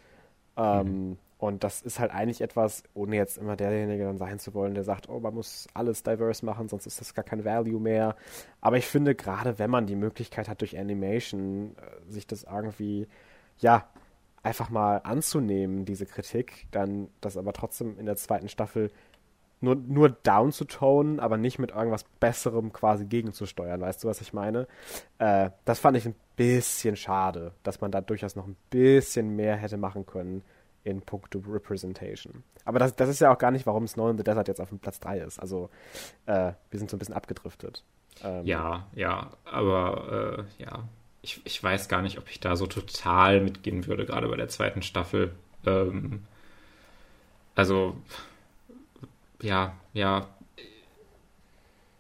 Ähm, 0.57 1.09
mhm. 1.11 1.19
Und 1.39 1.63
das 1.63 1.83
ist 1.83 2.01
halt 2.01 2.11
eigentlich 2.11 2.41
etwas, 2.41 2.83
ohne 2.95 3.15
jetzt 3.15 3.39
immer 3.39 3.55
derjenige 3.55 4.05
dann 4.05 4.19
sein 4.19 4.41
zu 4.41 4.55
wollen, 4.55 4.75
der 4.75 4.83
sagt, 4.83 5.09
oh, 5.09 5.21
man 5.21 5.35
muss 5.35 5.69
alles 5.73 6.03
diverse 6.03 6.45
machen, 6.45 6.69
sonst 6.69 6.87
ist 6.87 7.01
das 7.01 7.15
gar 7.15 7.25
kein 7.25 7.45
Value 7.45 7.81
mehr. 7.81 8.17
Aber 8.61 8.77
ich 8.77 8.87
finde, 8.87 9.15
gerade 9.15 9.61
wenn 9.61 9.71
man 9.71 9.87
die 9.87 9.95
Möglichkeit 9.95 10.49
hat, 10.49 10.61
durch 10.61 10.77
Animation 10.77 11.77
äh, 11.77 12.13
sich 12.13 12.27
das 12.27 12.43
irgendwie, 12.43 13.07
ja, 13.59 13.89
einfach 14.43 14.69
mal 14.69 14.99
anzunehmen, 14.99 15.85
diese 15.85 16.07
Kritik, 16.07 16.67
dann 16.73 17.09
das 17.21 17.37
aber 17.37 17.53
trotzdem 17.53 17.99
in 17.99 18.07
der 18.07 18.17
zweiten 18.17 18.49
Staffel 18.49 18.91
nur, 19.61 19.77
nur 19.77 20.11
down 20.11 20.51
zu 20.51 20.65
tonen, 20.65 21.21
aber 21.21 21.37
nicht 21.37 21.59
mit 21.61 21.71
irgendwas 21.71 22.05
Besserem 22.05 22.73
quasi 22.73 23.05
gegenzusteuern. 23.07 23.81
Weißt 23.81 24.03
du, 24.03 24.09
was 24.09 24.21
ich 24.21 24.33
meine? 24.33 24.67
Äh, 25.19 25.51
das 25.65 25.79
fand 25.79 25.97
ich 25.97 26.07
ein 26.07 26.17
bisschen 26.35 26.97
schade, 26.97 27.53
dass 27.63 27.81
man 27.81 27.93
da 27.93 28.01
durchaus 28.01 28.35
noch 28.35 28.47
ein 28.47 28.57
bisschen 28.71 29.37
mehr 29.37 29.57
hätte 29.57 29.77
machen 29.77 30.05
können 30.05 30.43
in 30.85 31.03
puncto 31.03 31.41
Representation. 31.47 32.43
Aber 32.65 32.79
das, 32.79 32.95
das 32.97 33.09
ist 33.09 33.21
ja 33.21 33.33
auch 33.33 33.39
gar 33.39 33.51
nicht, 33.51 33.67
warum 33.67 33.87
Snow 33.87 34.11
in 34.11 34.19
the 34.19 34.25
Desert 34.25 34.49
jetzt 34.49 34.61
auf 34.61 34.69
dem 34.69 34.79
Platz 34.79 35.01
3 35.01 35.21
ist. 35.21 35.39
Also 35.39 35.71
äh, 36.27 36.53
wir 36.71 36.79
sind 36.79 36.91
so 36.91 36.97
ein 36.97 36.99
bisschen 36.99 37.15
abgedriftet. 37.15 37.85
Ähm, 38.23 38.45
ja, 38.45 38.87
ja, 38.95 39.31
aber 39.45 40.47
äh, 40.59 40.63
ja, 40.63 40.89
ich, 41.23 41.41
ich 41.45 41.63
weiß 41.63 41.89
gar 41.89 42.03
nicht, 42.03 42.19
ob 42.19 42.29
ich 42.31 42.41
da 42.41 42.57
so 42.57 42.67
total 42.67 43.41
mitgehen 43.41 43.87
würde, 43.87 44.07
gerade 44.07 44.29
bei 44.29 44.37
der 44.37 44.49
zweiten 44.49 44.83
Staffel. 44.83 45.33
Ähm, 45.67 46.25
also, 47.55 47.97
ja, 49.43 49.75
ja. 49.93 50.29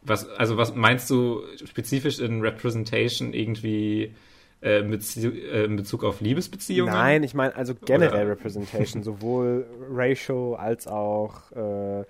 Was, 0.02 0.28
also 0.28 0.56
was 0.56 0.74
meinst 0.74 1.10
du 1.10 1.42
spezifisch 1.64 2.20
in 2.20 2.40
Representation 2.40 3.34
irgendwie 3.34 4.14
äh, 4.60 4.80
in, 4.80 4.90
Bezie 4.90 5.28
äh, 5.28 5.64
in 5.64 5.76
Bezug 5.76 6.04
auf 6.04 6.20
Liebesbeziehungen? 6.20 6.92
Nein, 6.92 7.22
ich 7.22 7.34
meine 7.34 7.54
also 7.54 7.74
generell 7.74 8.24
Oder? 8.24 8.32
Representation, 8.32 9.02
sowohl 9.02 9.66
racial 9.90 10.56
als 10.56 10.86
auch, 10.86 11.52
äh, 11.52 12.04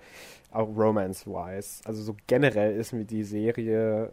auch 0.51 0.67
romance-wise. 0.75 1.81
Also 1.85 2.01
so 2.01 2.15
generell 2.27 2.75
ist 2.75 2.93
mir 2.93 3.05
die 3.05 3.23
Serie 3.23 4.11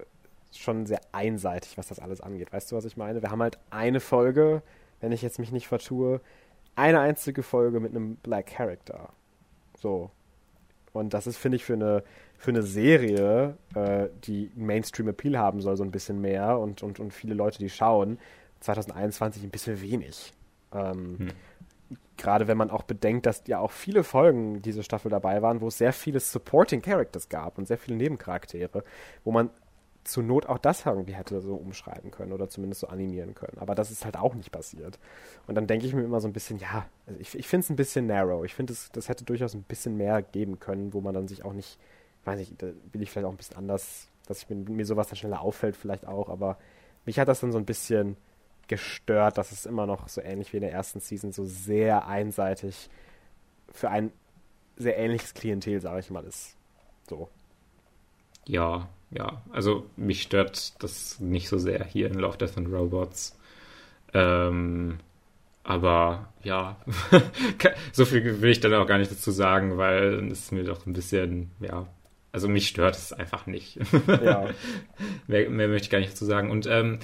schon 0.53 0.87
sehr 0.87 1.01
einseitig, 1.13 1.77
was 1.79 1.89
das 1.89 1.99
alles 1.99 2.21
angeht. 2.21 2.53
Weißt 2.53 2.71
du, 2.71 2.77
was 2.77 2.85
ich 2.85 2.97
meine? 2.97 3.23
Wir 3.23 3.31
haben 3.31 3.43
halt 3.43 3.59
eine 3.71 4.01
Folge, 4.01 4.63
wenn 5.01 5.13
ich 5.13 5.23
jetzt 5.23 5.39
mich 5.39 5.53
nicht 5.53 5.69
vertue, 5.69 6.21
eine 6.75 7.01
einzige 7.01 7.43
Folge 7.43 7.81
mit 7.81 7.93
einem 7.93 8.17
Black 8.17 8.47
Character. 8.47 9.11
So. 9.79 10.11
Und 10.93 11.15
das 11.15 11.27
ist, 11.27 11.37
finde 11.37 11.57
ich, 11.57 11.65
für 11.65 11.75
eine, 11.75 12.03
für 12.39 12.51
eine 12.51 12.63
Serie, 12.63 13.57
äh, 13.75 14.09
die 14.25 14.51
Mainstream-Appeal 14.55 15.39
haben 15.39 15.61
soll, 15.61 15.77
so 15.77 15.85
ein 15.85 15.91
bisschen 15.91 16.21
mehr 16.21 16.59
und, 16.59 16.83
und, 16.83 17.01
und 17.01 17.13
viele 17.13 17.35
Leute, 17.35 17.59
die 17.59 17.71
schauen, 17.71 18.19
2021 18.61 19.43
ein 19.43 19.51
bisschen 19.51 19.81
wenig. 19.81 20.33
Ähm, 20.73 21.19
hm. 21.19 21.29
Gerade 22.17 22.49
wenn 22.49 22.57
man 22.57 22.71
auch 22.71 22.83
bedenkt, 22.83 23.27
dass 23.27 23.43
ja 23.47 23.59
auch 23.59 23.71
viele 23.71 24.03
Folgen 24.03 24.63
diese 24.63 24.83
Staffel 24.83 25.11
dabei 25.11 25.43
waren, 25.43 25.61
wo 25.61 25.69
es 25.69 25.79
sehr 25.79 25.93
viele 25.93 26.19
Supporting 26.19 26.83
Characters 26.83 27.29
gab 27.29 27.59
und 27.59 27.69
sehr 27.69 27.79
viele 27.79 27.97
Nebencharaktere, 27.97 28.85
wo 29.25 29.33
man 29.33 29.51
zur 30.07 30.23
Not 30.23 30.47
auch 30.47 30.59
das 30.59 30.87
irgendwie 30.87 31.15
hätte 31.15 31.41
so 31.41 31.55
umschreiben 31.55 32.11
können 32.11 32.33
oder 32.33 32.49
zumindest 32.49 32.81
so 32.81 32.87
animieren 32.87 33.35
können. 33.35 33.59
Aber 33.59 33.75
das 33.75 33.91
ist 33.91 34.05
halt 34.05 34.17
auch 34.17 34.35
nicht 34.35 34.53
passiert. 34.53 34.99
Und 35.47 35.57
dann 35.57 35.67
denke 35.67 35.87
ich 35.87 35.95
mir 35.95 36.05
immer 36.05 36.21
so 36.21 36.29
ein 36.29 36.33
bisschen, 36.33 36.59
ja, 36.59 36.87
also 37.07 37.21
ich, 37.21 37.37
ich 37.37 37.49
finde 37.49 37.65
es 37.65 37.71
ein 37.71 37.77
bisschen 37.77 38.07
narrow. 38.07 38.45
Ich 38.45 38.55
finde, 38.55 38.73
das, 38.73 38.91
das 38.93 39.09
hätte 39.09 39.25
durchaus 39.25 39.55
ein 39.55 39.63
bisschen 39.63 39.97
mehr 39.97 40.23
geben 40.23 40.59
können, 40.59 40.95
wo 40.95 41.01
man 41.01 41.15
dann 41.15 41.29
sich 41.29 41.45
auch 41.45 41.53
nicht, 41.53 41.79
weiß 42.27 42.41
ich, 42.41 42.53
da 42.59 42.67
will 42.93 43.03
ich 43.03 43.11
vielleicht 43.11 43.27
auch 43.27 43.31
ein 43.31 43.37
bisschen 43.37 43.57
anders, 43.57 44.09
dass 44.27 44.43
ich 44.43 44.51
mir, 44.51 44.57
mir 44.57 44.85
sowas 44.85 45.09
dann 45.09 45.17
schneller 45.17 45.41
auffällt, 45.41 45.77
vielleicht 45.77 46.07
auch. 46.07 46.29
Aber 46.29 46.59
mich 47.05 47.19
hat 47.19 47.29
das 47.29 47.41
dann 47.41 47.53
so 47.53 47.59
ein 47.59 47.65
bisschen 47.65 48.17
gestört, 48.69 49.39
dass 49.39 49.53
es 49.53 49.65
immer 49.65 49.87
noch 49.87 50.09
so 50.09 50.21
ähnlich 50.21 50.53
wie 50.53 50.57
in 50.59 50.63
der 50.63 50.73
ersten 50.73 51.01
Season 51.01 51.33
so 51.33 51.45
sehr 51.45 52.07
einseitig 52.09 52.91
für 53.73 53.91
ein 53.91 54.11
sehr 54.77 54.99
ähnliches 54.99 55.35
Klientel, 55.35 55.81
sage 55.81 56.01
ich 56.01 56.11
mal, 56.11 56.25
ist. 56.25 56.57
So. 57.09 57.29
Ja, 58.47 58.89
ja, 59.11 59.43
also 59.53 59.87
mich 59.97 60.23
stört 60.23 60.83
das 60.83 61.21
nicht 61.21 61.49
so 61.49 61.59
sehr 61.59 61.85
hier 61.85 62.09
in 62.09 62.15
Love, 62.15 62.37
Death 62.37 62.59
and 62.59 62.73
Robots. 62.73 63.39
Ähm, 64.13 64.99
aber 65.63 66.33
ja, 66.43 66.77
so 67.93 68.05
viel 68.05 68.41
will 68.41 68.51
ich 68.51 68.61
dann 68.61 68.75
auch 68.75 68.87
gar 68.87 68.99
nicht 68.99 69.11
dazu 69.11 69.31
sagen, 69.31 69.79
weil 69.79 70.31
es 70.31 70.53
mir 70.53 70.65
doch 70.65 70.87
ein 70.87 70.93
bisschen, 70.93 71.51
ja, 71.61 71.87
also 72.37 72.49
mich 72.49 72.69
stört 72.69 72.97
es 72.97 73.15
einfach 73.15 73.47
nicht. 73.47 73.79
Ja. 74.23 74.51
mehr, 75.27 75.49
mehr, 75.49 75.69
möchte 75.69 75.87
ich 75.87 75.91
gar 75.91 76.01
nicht 76.01 76.13
dazu 76.13 76.27
sagen. 76.27 76.51
Und 76.51 76.67
ähm, 76.67 76.99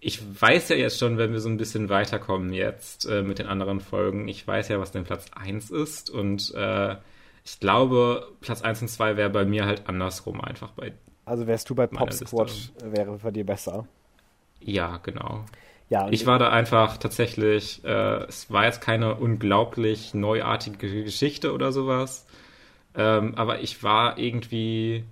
ich 0.00 0.22
weiß 0.40 0.70
ja 0.70 0.76
jetzt 0.76 0.98
schon, 0.98 1.18
wenn 1.18 1.32
wir 1.32 1.40
so 1.40 1.50
ein 1.50 1.58
bisschen 1.58 1.90
weiterkommen 1.90 2.54
jetzt 2.54 3.04
äh, 3.04 3.20
mit 3.20 3.38
den 3.38 3.46
anderen 3.46 3.80
Folgen, 3.80 4.26
ich 4.26 4.46
weiß 4.46 4.68
ja, 4.68 4.80
was 4.80 4.90
denn 4.90 5.04
Platz 5.04 5.26
1 5.38 5.70
ist 5.70 6.08
und 6.08 6.54
äh, 6.54 6.96
ich 7.44 7.60
glaube, 7.60 8.26
Platz 8.40 8.62
1 8.62 8.80
und 8.80 8.88
2 8.88 9.18
wäre 9.18 9.28
bei 9.28 9.44
mir 9.44 9.66
halt 9.66 9.86
andersrum 9.86 10.40
einfach 10.40 10.70
bei 10.70 10.94
also 11.26 11.46
wärst 11.46 11.68
du 11.68 11.74
bei 11.74 11.86
Pop 11.86 12.10
Squad, 12.14 12.72
wäre 12.82 13.18
für 13.18 13.32
dir 13.32 13.44
besser. 13.44 13.86
Ja, 14.60 14.96
genau. 15.02 15.44
Ja, 15.90 16.08
ich 16.10 16.24
war 16.24 16.38
da 16.38 16.48
einfach 16.48 16.96
tatsächlich, 16.96 17.84
äh, 17.84 18.24
es 18.24 18.50
war 18.50 18.64
jetzt 18.64 18.80
keine 18.80 19.16
unglaublich 19.16 20.14
neuartige 20.14 21.04
Geschichte 21.04 21.52
oder 21.52 21.70
sowas, 21.70 22.26
ähm, 22.94 23.34
aber 23.36 23.60
ich 23.60 23.82
war 23.82 24.18
irgendwie, 24.18 25.04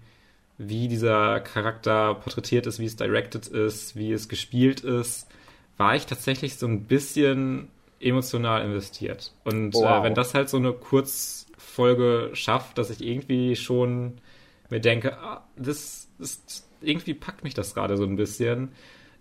wie 0.59 0.89
dieser 0.89 1.41
Charakter 1.41 2.14
porträtiert 2.14 2.66
ist, 2.66 2.79
wie 2.79 2.87
es 2.87 2.97
directed 2.97 3.47
ist, 3.47 3.97
wie 3.97 4.12
es 4.12 4.29
gespielt 4.29 4.81
ist, 4.81 5.29
war 5.76 5.95
ich 5.95 6.07
tatsächlich 6.07 6.57
so 6.57 6.66
ein 6.66 6.85
bisschen 6.85 7.68
emotional 8.01 8.64
investiert. 8.64 9.33
Und 9.45 9.74
äh, 9.74 9.79
wow. 9.79 10.01
äh, 10.01 10.03
wenn 10.05 10.14
das 10.14 10.35
halt 10.35 10.49
so 10.49 10.57
eine 10.57 10.72
Kurzfolge 10.72 12.31
schafft, 12.33 12.79
dass 12.79 12.91
ich 12.91 13.05
irgendwie 13.05 13.57
schon 13.57 14.18
mir 14.70 14.81
denke, 14.81 15.16
ah, 15.18 15.45
das 15.57 16.09
ist, 16.18 16.68
irgendwie 16.81 17.14
packt 17.14 17.45
mich 17.45 17.55
das 17.55 17.74
gerade 17.74 17.97
so 17.97 18.05
ein 18.05 18.16
bisschen. 18.16 18.72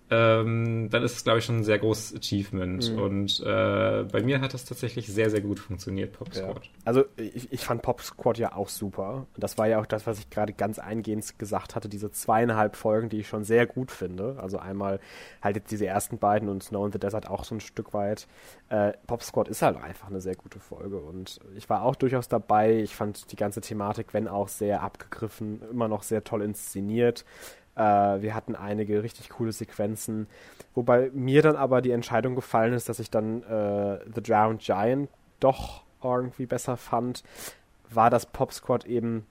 Ähm, 0.10 0.90
dann 0.90 1.04
ist 1.04 1.18
es, 1.18 1.24
glaube 1.26 1.40
ich, 1.40 1.46
schon 1.46 1.58
ein 1.58 1.64
sehr 1.66 1.80
großes 1.80 2.16
Achievement. 2.16 2.94
Mhm. 2.94 3.00
Und 3.02 3.40
äh, 3.42 4.04
bei 4.04 4.22
mir 4.24 4.40
hat 4.40 4.54
das 4.54 4.64
tatsächlich 4.64 5.08
sehr, 5.08 5.30
sehr 5.30 5.42
gut 5.42 5.60
funktioniert, 5.60 6.14
Pop 6.14 6.34
Squad. 6.34 6.66
Ja. 6.66 6.72
Also 6.86 7.04
ich, 7.18 7.52
ich, 7.52 7.60
fand 7.62 7.82
Pop 7.82 8.02
Squad 8.02 8.38
ja 8.38 8.56
auch 8.56 8.70
super. 8.70 9.28
Das 9.36 9.58
war 9.58 9.68
ja 9.68 9.82
auch 9.82 9.86
das, 9.86 10.08
was 10.08 10.20
ich 10.20 10.30
gerade 10.30 10.54
ganz 10.54 10.80
eingehend 10.80 11.38
gesagt 11.38 11.76
hatte, 11.76 11.90
diese 11.90 12.10
zweieinhalb 12.10 12.78
Folgen, 12.78 13.10
die 13.10 13.20
ich 13.20 13.28
schon 13.28 13.44
sehr 13.44 13.66
gut 13.66 13.92
finde. 13.92 14.38
Also 14.42 14.60
einmal 14.60 15.02
halt 15.42 15.58
jetzt 15.58 15.72
diese 15.72 15.86
ersten 15.86 16.20
beiden 16.20 16.48
und 16.48 16.64
Snow 16.64 16.86
in 16.86 16.94
the 16.94 17.00
Desert 17.00 17.30
auch 17.30 17.44
so 17.44 17.56
ein 17.56 17.60
Stück 17.60 17.94
weit. 17.94 18.28
Äh, 18.70 18.94
Pop 19.08 19.24
Squad 19.24 19.50
ist 19.50 19.62
halt 19.62 19.76
einfach 19.76 20.08
eine 20.08 20.22
sehr 20.22 20.36
gute 20.36 20.60
Folge. 20.60 21.00
Und 21.00 21.40
ich 21.58 21.70
war 21.70 21.82
auch 21.82 21.96
durchaus 21.96 22.30
dabei. 22.30 22.78
Ich 22.78 22.96
fand 22.96 23.30
die 23.34 23.36
ganze 23.36 23.60
Thematik, 23.60 24.14
wenn 24.14 24.30
auch 24.30 24.48
sehr 24.48 24.84
abgegriffen, 24.84 25.62
immer 25.70 25.90
noch 25.90 26.04
sehr 26.04 26.24
toll 26.24 26.44
inszeniert. 26.44 27.26
Äh, 27.78 28.22
wir 28.22 28.34
hatten 28.34 28.56
einige 28.56 29.04
richtig 29.04 29.30
coole 29.30 29.52
Sequenzen, 29.52 30.28
wobei 30.74 31.12
mir 31.14 31.44
dann 31.44 31.56
aber 31.56 31.82
die 31.82 31.92
Entscheidung 31.92 32.36
gefallen 32.36 32.74
ist, 32.74 32.90
dass 32.90 33.00
ich 33.00 33.12
dann 33.12 33.44
äh, 33.44 34.00
The 34.14 34.24
Drowned 34.24 34.62
Giant 34.62 35.10
doch 35.40 35.84
irgendwie 36.04 36.48
besser 36.48 36.76
fand, 36.78 37.24
war 37.90 38.10
das 38.10 38.26
Pop 38.26 38.52
Squad 38.52 38.86
eben, 38.86 39.26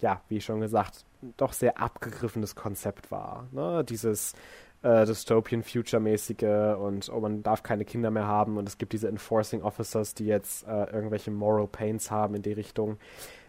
ja, 0.00 0.20
wie 0.28 0.40
schon 0.40 0.60
gesagt, 0.60 1.04
doch 1.36 1.52
sehr 1.52 1.80
abgegriffenes 1.80 2.54
Konzept 2.54 3.10
war. 3.10 3.48
Ne? 3.50 3.84
Dieses 3.84 4.34
äh, 4.82 5.04
Dystopian 5.04 5.64
Future-mäßige 5.64 6.76
und 6.78 7.10
oh, 7.12 7.20
man 7.20 7.42
darf 7.42 7.64
keine 7.64 7.84
Kinder 7.84 8.10
mehr 8.10 8.26
haben 8.26 8.56
und 8.56 8.68
es 8.68 8.78
gibt 8.78 8.92
diese 8.92 9.08
Enforcing 9.08 9.62
Officers, 9.62 10.14
die 10.14 10.26
jetzt 10.26 10.66
äh, 10.68 10.84
irgendwelche 10.92 11.32
Moral 11.32 11.66
Pains 11.66 12.12
haben 12.12 12.36
in 12.36 12.42
die 12.42 12.52
Richtung. 12.52 12.98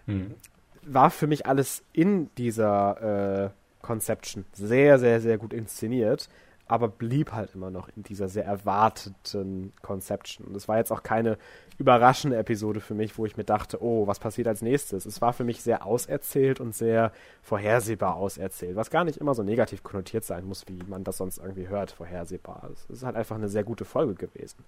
Mhm. 0.07 0.33
War 0.81 1.11
für 1.11 1.27
mich 1.27 1.45
alles 1.45 1.83
in 1.93 2.33
dieser 2.35 3.45
äh, 3.45 3.49
Conception 3.81 4.45
sehr, 4.53 4.99
sehr, 4.99 5.21
sehr 5.21 5.37
gut 5.37 5.53
inszeniert, 5.53 6.29
aber 6.67 6.87
blieb 6.87 7.31
halt 7.31 7.55
immer 7.55 7.71
noch 7.71 7.89
in 7.95 8.03
dieser 8.03 8.29
sehr 8.29 8.45
erwarteten 8.45 9.73
Conception. 9.81 10.45
Und 10.45 10.55
es 10.55 10.67
war 10.67 10.77
jetzt 10.77 10.91
auch 10.91 11.01
keine 11.01 11.37
überraschende 11.79 12.37
Episode 12.37 12.79
für 12.79 12.93
mich, 12.93 13.17
wo 13.17 13.25
ich 13.25 13.37
mir 13.37 13.43
dachte, 13.43 13.81
oh, 13.81 14.05
was 14.05 14.19
passiert 14.19 14.47
als 14.47 14.61
nächstes? 14.61 15.07
Es 15.07 15.19
war 15.19 15.33
für 15.33 15.43
mich 15.43 15.63
sehr 15.63 15.85
auserzählt 15.85 16.59
und 16.59 16.75
sehr 16.75 17.11
vorhersehbar 17.41 18.17
auserzählt, 18.17 18.75
was 18.75 18.91
gar 18.91 19.03
nicht 19.03 19.17
immer 19.17 19.33
so 19.33 19.41
negativ 19.41 19.81
konnotiert 19.81 20.25
sein 20.25 20.45
muss, 20.45 20.67
wie 20.67 20.79
man 20.87 21.03
das 21.03 21.17
sonst 21.17 21.39
irgendwie 21.39 21.69
hört, 21.69 21.89
vorhersehbar. 21.89 22.69
Es 22.71 22.85
ist 22.97 23.03
halt 23.03 23.15
einfach 23.15 23.35
eine 23.35 23.49
sehr 23.49 23.63
gute 23.63 23.85
Folge 23.85 24.13
gewesen. 24.13 24.63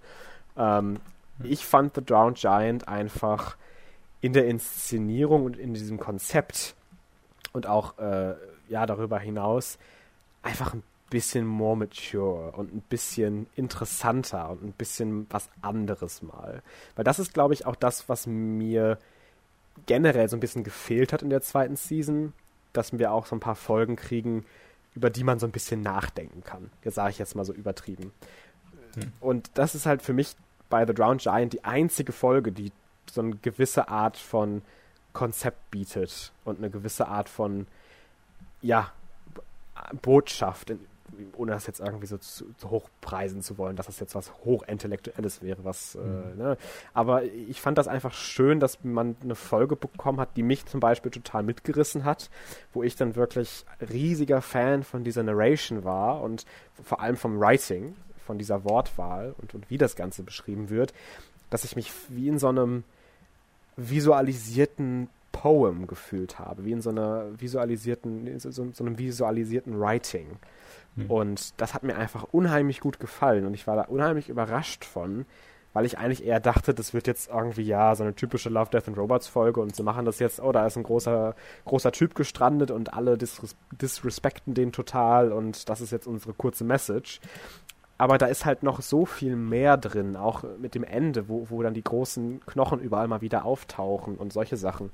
Ähm, 0.56 0.98
ich 1.44 1.64
fand 1.64 1.94
The 1.94 2.04
Drowned 2.04 2.38
Giant 2.38 2.88
einfach 2.88 3.56
in 4.20 4.32
der 4.32 4.46
Inszenierung 4.46 5.44
und 5.44 5.56
in 5.56 5.74
diesem 5.74 6.00
Konzept 6.00 6.74
und 7.52 7.66
auch 7.66 7.98
äh, 7.98 8.34
ja, 8.72 8.86
darüber 8.86 9.18
hinaus 9.18 9.78
einfach 10.42 10.74
ein 10.74 10.82
bisschen 11.10 11.46
more 11.46 11.76
mature 11.76 12.52
und 12.52 12.74
ein 12.74 12.82
bisschen 12.88 13.46
interessanter 13.54 14.50
und 14.50 14.64
ein 14.64 14.72
bisschen 14.72 15.26
was 15.30 15.50
anderes 15.60 16.22
mal. 16.22 16.62
Weil 16.96 17.04
das 17.04 17.18
ist, 17.18 17.34
glaube 17.34 17.54
ich, 17.54 17.66
auch 17.66 17.76
das, 17.76 18.08
was 18.08 18.26
mir 18.26 18.98
generell 19.86 20.28
so 20.28 20.36
ein 20.36 20.40
bisschen 20.40 20.64
gefehlt 20.64 21.12
hat 21.12 21.22
in 21.22 21.30
der 21.30 21.42
zweiten 21.42 21.76
Season, 21.76 22.32
dass 22.72 22.98
wir 22.98 23.12
auch 23.12 23.26
so 23.26 23.36
ein 23.36 23.40
paar 23.40 23.56
Folgen 23.56 23.96
kriegen, 23.96 24.44
über 24.94 25.10
die 25.10 25.24
man 25.24 25.38
so 25.38 25.46
ein 25.46 25.52
bisschen 25.52 25.82
nachdenken 25.82 26.42
kann. 26.44 26.70
Das 26.82 26.94
sage 26.94 27.10
ich 27.10 27.18
jetzt 27.18 27.36
mal 27.36 27.44
so 27.44 27.52
übertrieben. 27.52 28.12
Hm. 28.94 29.12
Und 29.20 29.50
das 29.54 29.74
ist 29.74 29.86
halt 29.86 30.02
für 30.02 30.12
mich 30.12 30.34
bei 30.70 30.86
The 30.86 30.94
Drowned 30.94 31.22
Giant 31.22 31.52
die 31.52 31.64
einzige 31.64 32.12
Folge, 32.12 32.52
die 32.52 32.72
so 33.10 33.20
eine 33.20 33.36
gewisse 33.36 33.88
Art 33.88 34.16
von 34.16 34.62
Konzept 35.12 35.70
bietet 35.70 36.32
und 36.44 36.58
eine 36.58 36.70
gewisse 36.70 37.08
Art 37.08 37.28
von, 37.28 37.66
ja, 38.62 38.92
Botschaft, 40.00 40.72
ohne 41.36 41.52
das 41.52 41.66
jetzt 41.66 41.80
irgendwie 41.80 42.06
so 42.06 42.16
zu, 42.18 42.52
zu 42.56 42.70
hochpreisen 42.70 43.42
zu 43.42 43.58
wollen, 43.58 43.76
dass 43.76 43.86
das 43.86 44.00
jetzt 44.00 44.14
was 44.14 44.32
Hochintellektuelles 44.44 45.42
wäre, 45.42 45.64
was, 45.64 45.94
äh, 45.94 45.98
mhm. 45.98 46.40
äh, 46.40 46.42
ne? 46.42 46.56
Aber 46.94 47.24
ich 47.24 47.60
fand 47.60 47.78
das 47.78 47.88
einfach 47.88 48.12
schön, 48.14 48.60
dass 48.60 48.82
man 48.82 49.16
eine 49.22 49.34
Folge 49.34 49.76
bekommen 49.76 50.20
hat, 50.20 50.36
die 50.36 50.42
mich 50.42 50.64
zum 50.66 50.80
Beispiel 50.80 51.10
total 51.10 51.42
mitgerissen 51.42 52.04
hat, 52.04 52.30
wo 52.72 52.82
ich 52.82 52.96
dann 52.96 53.16
wirklich 53.16 53.64
riesiger 53.80 54.40
Fan 54.40 54.82
von 54.82 55.04
dieser 55.04 55.22
Narration 55.22 55.84
war 55.84 56.22
und 56.22 56.46
vor 56.82 57.00
allem 57.00 57.16
vom 57.16 57.38
Writing, 57.38 57.94
von 58.26 58.38
dieser 58.38 58.64
Wortwahl 58.64 59.34
und, 59.38 59.54
und 59.54 59.68
wie 59.68 59.78
das 59.78 59.96
Ganze 59.96 60.22
beschrieben 60.22 60.70
wird, 60.70 60.94
dass 61.50 61.64
ich 61.64 61.76
mich 61.76 61.92
wie 62.08 62.28
in 62.28 62.38
so 62.38 62.48
einem 62.48 62.84
visualisierten 63.76 65.08
Poem 65.32 65.86
gefühlt 65.86 66.38
habe, 66.38 66.64
wie 66.64 66.72
in 66.72 66.82
so 66.82 66.90
einer 66.90 67.26
visualisierten, 67.40 68.38
so, 68.38 68.50
so 68.50 68.84
einem 68.84 68.98
visualisierten 68.98 69.80
Writing. 69.80 70.38
Mhm. 70.94 71.10
Und 71.10 71.60
das 71.60 71.74
hat 71.74 71.82
mir 71.82 71.96
einfach 71.96 72.24
unheimlich 72.30 72.80
gut 72.80 73.00
gefallen 73.00 73.46
und 73.46 73.54
ich 73.54 73.66
war 73.66 73.76
da 73.76 73.82
unheimlich 73.82 74.28
überrascht 74.28 74.84
von, 74.84 75.26
weil 75.72 75.86
ich 75.86 75.98
eigentlich 75.98 76.24
eher 76.24 76.40
dachte, 76.40 76.74
das 76.74 76.92
wird 76.92 77.06
jetzt 77.06 77.30
irgendwie 77.30 77.62
ja 77.62 77.94
so 77.94 78.04
eine 78.04 78.14
typische 78.14 78.50
Love, 78.50 78.70
Death 78.70 78.88
and 78.88 78.98
Robots 78.98 79.26
Folge 79.26 79.60
und 79.60 79.74
sie 79.74 79.82
machen 79.82 80.04
das 80.04 80.18
jetzt, 80.18 80.40
oh, 80.40 80.52
da 80.52 80.66
ist 80.66 80.76
ein 80.76 80.82
großer, 80.82 81.34
großer 81.64 81.92
Typ 81.92 82.14
gestrandet 82.14 82.70
und 82.70 82.92
alle 82.92 83.16
disres 83.16 83.56
disrespekten 83.70 84.54
den 84.54 84.72
total 84.72 85.32
und 85.32 85.68
das 85.68 85.80
ist 85.80 85.90
jetzt 85.90 86.06
unsere 86.06 86.34
kurze 86.34 86.64
Message. 86.64 87.20
Aber 88.02 88.18
da 88.18 88.26
ist 88.26 88.44
halt 88.44 88.64
noch 88.64 88.82
so 88.82 89.06
viel 89.06 89.36
mehr 89.36 89.76
drin, 89.76 90.16
auch 90.16 90.42
mit 90.58 90.74
dem 90.74 90.82
Ende, 90.82 91.28
wo, 91.28 91.50
wo 91.50 91.62
dann 91.62 91.72
die 91.72 91.84
großen 91.84 92.44
Knochen 92.46 92.80
überall 92.80 93.06
mal 93.06 93.20
wieder 93.20 93.44
auftauchen 93.44 94.16
und 94.16 94.32
solche 94.32 94.56
Sachen, 94.56 94.90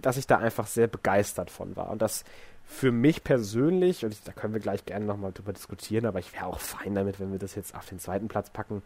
dass 0.00 0.16
ich 0.16 0.28
da 0.28 0.38
einfach 0.38 0.68
sehr 0.68 0.86
begeistert 0.86 1.50
von 1.50 1.74
war. 1.74 1.90
Und 1.90 2.00
das 2.02 2.22
für 2.64 2.92
mich 2.92 3.24
persönlich, 3.24 4.04
und 4.04 4.12
ich, 4.12 4.22
da 4.22 4.30
können 4.30 4.54
wir 4.54 4.60
gleich 4.60 4.84
gerne 4.84 5.06
nochmal 5.06 5.32
drüber 5.32 5.52
diskutieren, 5.52 6.06
aber 6.06 6.20
ich 6.20 6.32
wäre 6.32 6.46
auch 6.46 6.60
fein 6.60 6.94
damit, 6.94 7.18
wenn 7.18 7.32
wir 7.32 7.40
das 7.40 7.56
jetzt 7.56 7.74
auf 7.74 7.86
den 7.86 7.98
zweiten 7.98 8.28
Platz 8.28 8.48
packen, 8.48 8.84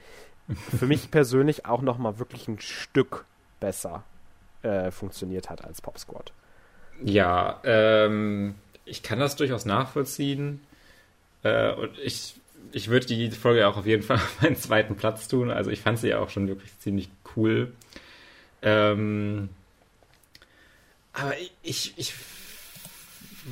für 0.78 0.86
mich 0.86 1.10
persönlich 1.10 1.66
auch 1.66 1.82
nochmal 1.82 2.18
wirklich 2.18 2.48
ein 2.48 2.60
Stück 2.60 3.26
besser 3.60 4.04
äh, 4.62 4.90
funktioniert 4.90 5.50
hat 5.50 5.62
als 5.62 5.82
Pop 5.82 5.98
Squad. 5.98 6.32
Ja, 7.02 7.60
ähm, 7.64 8.54
ich 8.86 9.02
kann 9.02 9.18
das 9.18 9.36
durchaus 9.36 9.66
nachvollziehen. 9.66 10.62
Äh, 11.42 11.74
und 11.74 11.98
ich, 11.98 12.40
ich 12.74 12.88
würde 12.88 13.06
die 13.06 13.30
Folge 13.30 13.68
auch 13.68 13.76
auf 13.76 13.86
jeden 13.86 14.02
Fall 14.02 14.16
auf 14.16 14.42
meinen 14.42 14.56
zweiten 14.56 14.96
Platz 14.96 15.28
tun. 15.28 15.50
Also 15.50 15.70
ich 15.70 15.80
fand 15.80 15.98
sie 15.98 16.08
ja 16.08 16.18
auch 16.18 16.30
schon 16.30 16.48
wirklich 16.48 16.76
ziemlich 16.80 17.08
cool. 17.36 17.72
Ähm, 18.62 19.48
aber 21.12 21.34
ich, 21.62 21.94
ich 21.96 22.14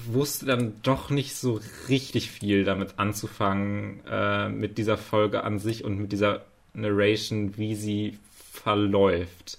wusste 0.06 0.46
dann 0.46 0.74
doch 0.82 1.10
nicht 1.10 1.36
so 1.36 1.60
richtig 1.88 2.30
viel 2.30 2.64
damit 2.64 2.94
anzufangen, 2.98 4.00
äh, 4.10 4.48
mit 4.48 4.78
dieser 4.78 4.98
Folge 4.98 5.44
an 5.44 5.58
sich 5.58 5.84
und 5.84 5.98
mit 5.98 6.10
dieser 6.12 6.44
Narration, 6.74 7.56
wie 7.56 7.76
sie 7.76 8.18
verläuft. 8.52 9.58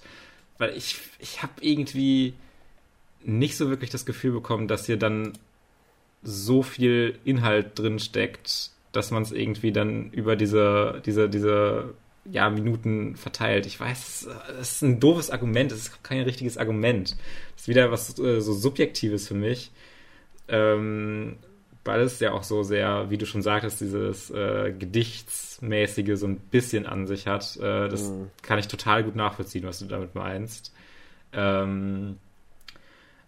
Weil 0.58 0.76
ich, 0.76 0.98
ich 1.20 1.42
habe 1.42 1.54
irgendwie 1.60 2.34
nicht 3.22 3.56
so 3.56 3.70
wirklich 3.70 3.90
das 3.90 4.04
Gefühl 4.04 4.32
bekommen, 4.32 4.68
dass 4.68 4.86
hier 4.86 4.98
dann 4.98 5.32
so 6.22 6.62
viel 6.62 7.18
Inhalt 7.24 7.78
drin 7.78 7.98
steckt, 7.98 8.73
dass 8.96 9.10
man 9.10 9.22
es 9.22 9.32
irgendwie 9.32 9.72
dann 9.72 10.10
über 10.10 10.36
diese, 10.36 11.02
diese, 11.04 11.28
diese 11.28 11.94
ja, 12.30 12.48
Minuten 12.48 13.16
verteilt. 13.16 13.66
Ich 13.66 13.78
weiß, 13.78 14.28
das 14.48 14.72
ist 14.72 14.82
ein 14.82 15.00
doofes 15.00 15.30
Argument, 15.30 15.70
das 15.70 15.80
ist 15.80 16.02
kein 16.02 16.22
richtiges 16.22 16.56
Argument. 16.56 17.16
Das 17.52 17.62
ist 17.62 17.68
wieder 17.68 17.90
was 17.90 18.18
äh, 18.18 18.40
so 18.40 18.52
Subjektives 18.52 19.28
für 19.28 19.34
mich 19.34 19.70
ähm, 20.48 21.36
weil 21.84 22.00
es 22.00 22.20
ja 22.20 22.32
auch 22.32 22.42
so 22.42 22.62
sehr, 22.62 23.10
wie 23.10 23.18
du 23.18 23.26
schon 23.26 23.42
sagtest, 23.42 23.80
dieses 23.80 24.30
äh, 24.30 24.72
Gedichtsmäßige 24.72 26.18
so 26.18 26.26
ein 26.26 26.38
bisschen 26.38 26.86
an 26.86 27.06
sich 27.06 27.26
hat. 27.26 27.56
Äh, 27.56 27.88
das 27.88 28.10
mhm. 28.10 28.30
kann 28.42 28.58
ich 28.58 28.68
total 28.68 29.04
gut 29.04 29.16
nachvollziehen, 29.16 29.64
was 29.64 29.80
du 29.80 29.86
damit 29.86 30.14
meinst. 30.14 30.74
Ähm, 31.32 32.18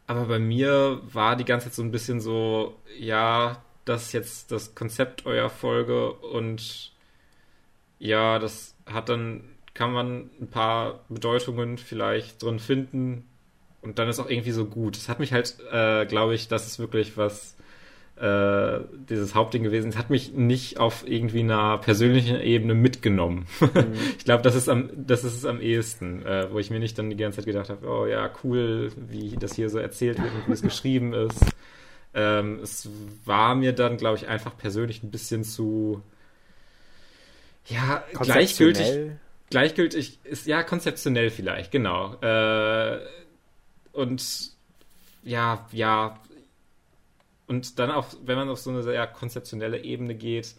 aber 0.06 0.26
bei 0.26 0.38
mir 0.38 1.00
war 1.12 1.36
die 1.36 1.44
ganze 1.44 1.66
Zeit 1.66 1.74
so 1.74 1.82
ein 1.82 1.90
bisschen 1.90 2.20
so, 2.20 2.76
ja, 2.98 3.62
das 3.86 4.08
ist 4.08 4.12
jetzt 4.12 4.52
das 4.52 4.74
Konzept 4.74 5.24
eurer 5.24 5.50
Folge 5.50 6.12
und 6.12 6.92
ja, 7.98 8.38
das 8.38 8.74
hat 8.84 9.08
dann, 9.08 9.44
kann 9.72 9.92
man 9.92 10.30
ein 10.40 10.48
paar 10.48 11.00
Bedeutungen 11.08 11.78
vielleicht 11.78 12.42
drin 12.42 12.58
finden, 12.58 13.24
und 13.86 14.00
dann 14.00 14.08
ist 14.08 14.18
auch 14.18 14.28
irgendwie 14.28 14.50
so 14.50 14.64
gut. 14.64 14.96
Es 14.96 15.08
hat 15.08 15.20
mich 15.20 15.32
halt, 15.32 15.56
äh, 15.70 16.06
glaube 16.06 16.34
ich, 16.34 16.48
das 16.48 16.66
ist 16.66 16.80
wirklich 16.80 17.16
was, 17.16 17.56
äh, 18.16 18.80
dieses 19.08 19.36
Hauptding 19.36 19.62
gewesen. 19.62 19.90
Es 19.90 19.96
hat 19.96 20.10
mich 20.10 20.32
nicht 20.32 20.80
auf 20.80 21.06
irgendwie 21.06 21.40
einer 21.40 21.78
persönlichen 21.78 22.40
Ebene 22.40 22.74
mitgenommen. 22.74 23.46
Mhm. 23.60 23.92
ich 24.18 24.24
glaube, 24.24 24.42
das 24.42 24.56
ist 24.56 24.68
am, 24.68 24.90
das 24.96 25.22
ist 25.22 25.36
es 25.36 25.44
am 25.44 25.60
ehesten, 25.60 26.26
äh, 26.26 26.48
wo 26.50 26.58
ich 26.58 26.70
mir 26.70 26.80
nicht 26.80 26.98
dann 26.98 27.10
die 27.10 27.16
ganze 27.16 27.36
Zeit 27.36 27.46
gedacht 27.46 27.70
habe, 27.70 27.86
oh 27.86 28.06
ja, 28.06 28.28
cool, 28.42 28.90
wie 29.08 29.36
das 29.36 29.54
hier 29.54 29.70
so 29.70 29.78
erzählt 29.78 30.18
wird 30.18 30.34
und 30.34 30.48
wie 30.48 30.52
es 30.52 30.62
geschrieben 30.62 31.14
ist. 31.14 31.44
Ähm, 32.16 32.60
es 32.62 32.88
war 33.26 33.54
mir 33.54 33.74
dann, 33.74 33.98
glaube 33.98 34.16
ich, 34.16 34.26
einfach 34.26 34.56
persönlich 34.56 35.02
ein 35.02 35.10
bisschen 35.10 35.44
zu, 35.44 36.02
ja, 37.66 38.02
gleichgültig. 38.14 39.10
Gleichgültig 39.50 40.18
ist, 40.24 40.46
ja, 40.46 40.62
konzeptionell 40.62 41.30
vielleicht, 41.30 41.70
genau. 41.70 42.14
Äh, 42.20 42.98
und 43.92 44.50
ja, 45.22 45.68
ja. 45.72 46.18
Und 47.46 47.78
dann 47.78 47.90
auch, 47.90 48.06
wenn 48.24 48.36
man 48.36 48.48
auf 48.48 48.58
so 48.58 48.70
eine 48.70 48.82
sehr 48.82 49.06
konzeptionelle 49.06 49.84
Ebene 49.84 50.14
geht, 50.14 50.56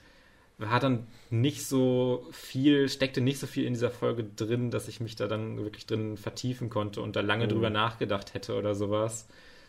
hat 0.62 0.84
dann 0.84 1.08
nicht 1.32 1.66
so 1.66 2.28
viel, 2.32 2.88
steckte 2.88 3.20
nicht 3.20 3.40
so 3.40 3.48
viel 3.48 3.66
in 3.66 3.74
dieser 3.74 3.92
Folge 3.92 4.24
drin, 4.24 4.72
dass 4.72 4.88
ich 4.88 5.00
mich 5.00 5.16
da 5.16 5.28
dann 5.28 5.58
wirklich 5.58 5.86
drin 5.88 6.18
vertiefen 6.18 6.70
konnte 6.70 7.02
und 7.02 7.16
da 7.16 7.22
lange 7.22 7.46
mhm. 7.46 7.50
drüber 7.50 7.70
nachgedacht 7.72 8.36
hätte 8.36 8.56
oder 8.56 8.76
sowas. 8.76 9.28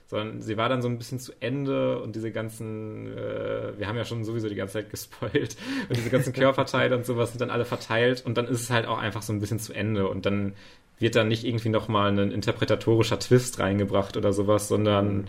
Sondern 0.08 0.40
sie 0.40 0.56
war 0.56 0.68
dann 0.68 0.82
so 0.82 0.88
ein 0.88 0.98
bisschen 0.98 1.20
zu 1.20 1.32
Ende 1.38 2.00
und 2.00 2.16
diese 2.16 2.32
ganzen, 2.32 3.06
äh, 3.16 3.78
wir 3.78 3.86
haben 3.86 3.96
ja 3.96 4.04
schon 4.04 4.24
sowieso 4.24 4.48
die 4.48 4.54
ganze 4.54 4.74
Zeit 4.74 4.90
gespoilt 4.90 5.56
und 5.88 5.96
diese 5.96 6.10
ganzen 6.10 6.32
Körperteile 6.32 6.96
und 6.96 7.06
sowas 7.06 7.30
sind 7.30 7.40
dann 7.40 7.50
alle 7.50 7.66
verteilt 7.66 8.24
und 8.24 8.36
dann 8.38 8.46
ist 8.46 8.62
es 8.62 8.70
halt 8.70 8.86
auch 8.86 8.98
einfach 8.98 9.22
so 9.22 9.32
ein 9.32 9.40
bisschen 9.40 9.58
zu 9.58 9.74
Ende 9.74 10.08
und 10.08 10.24
dann 10.26 10.54
wird 10.98 11.14
da 11.14 11.24
nicht 11.24 11.44
irgendwie 11.44 11.68
nochmal 11.68 12.10
ein 12.18 12.32
interpretatorischer 12.32 13.18
Twist 13.18 13.60
reingebracht 13.60 14.16
oder 14.16 14.32
sowas, 14.32 14.66
sondern 14.66 15.28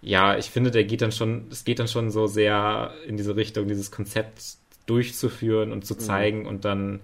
ja, 0.00 0.36
ich 0.36 0.50
finde, 0.50 0.70
der 0.70 0.84
geht 0.84 1.02
dann 1.02 1.12
schon, 1.12 1.46
es 1.50 1.64
geht 1.64 1.78
dann 1.78 1.88
schon 1.88 2.10
so 2.10 2.26
sehr 2.26 2.92
in 3.06 3.16
diese 3.16 3.36
Richtung, 3.36 3.68
dieses 3.68 3.90
Konzept 3.90 4.56
durchzuführen 4.86 5.72
und 5.72 5.84
zu 5.84 5.94
mhm. 5.94 5.98
zeigen 5.98 6.40
mhm. 6.40 6.46
und 6.46 6.64
dann 6.64 7.00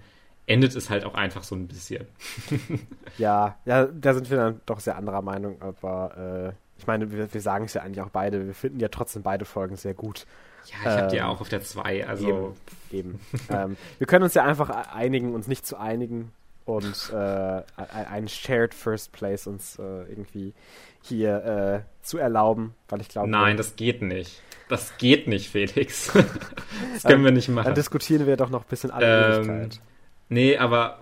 endet 0.47 0.75
es 0.75 0.89
halt 0.89 1.05
auch 1.05 1.15
einfach 1.15 1.43
so 1.43 1.55
ein 1.55 1.67
bisschen. 1.67 2.05
ja, 3.17 3.57
ja, 3.65 3.85
da 3.85 4.13
sind 4.13 4.29
wir 4.29 4.37
dann 4.37 4.61
doch 4.65 4.79
sehr 4.79 4.95
anderer 4.95 5.21
Meinung, 5.21 5.61
aber 5.61 6.53
äh, 6.53 6.64
ich 6.77 6.87
meine, 6.87 7.11
wir, 7.11 7.33
wir 7.33 7.41
sagen 7.41 7.65
es 7.65 7.73
ja 7.73 7.81
eigentlich 7.81 8.01
auch 8.01 8.09
beide, 8.09 8.45
wir 8.45 8.53
finden 8.53 8.79
ja 8.79 8.89
trotzdem 8.89 9.23
beide 9.23 9.45
Folgen 9.45 9.75
sehr 9.75 9.93
gut. 9.93 10.25
Ja, 10.65 10.75
ich 10.79 10.85
ähm, 10.85 10.91
habe 10.91 11.07
die 11.07 11.15
ja 11.17 11.27
auch 11.27 11.41
auf 11.41 11.49
der 11.49 11.61
2, 11.61 12.07
also. 12.07 12.27
Eben. 12.27 12.53
eben. 12.91 13.19
ähm, 13.49 13.77
wir 13.97 14.07
können 14.07 14.23
uns 14.23 14.33
ja 14.33 14.43
einfach 14.43 14.69
einigen, 14.93 15.33
uns 15.33 15.47
nicht 15.47 15.65
zu 15.65 15.77
einigen 15.77 16.31
und 16.65 17.11
äh, 17.13 17.61
einen 17.75 18.27
Shared 18.27 18.73
First 18.73 19.11
Place 19.11 19.47
uns 19.47 19.77
äh, 19.77 19.83
irgendwie 20.09 20.53
hier 21.01 21.83
äh, 21.85 22.05
zu 22.05 22.17
erlauben, 22.17 22.73
weil 22.89 23.01
ich 23.01 23.09
glaube. 23.09 23.29
Nein, 23.29 23.57
das 23.57 23.75
geht 23.75 24.01
nicht. 24.01 24.41
Das 24.67 24.97
geht 24.97 25.27
nicht, 25.27 25.49
Felix. 25.49 26.11
das 26.93 27.03
können 27.03 27.23
wir 27.23 27.31
nicht 27.31 27.49
machen. 27.49 27.65
Dann 27.65 27.75
diskutieren 27.75 28.25
wir 28.25 28.35
doch 28.35 28.49
noch 28.49 28.63
ein 28.63 28.67
bisschen 28.67 28.89
alle 28.89 29.41
ähm, 29.41 29.69
Nee, 30.27 30.57
aber 30.57 30.99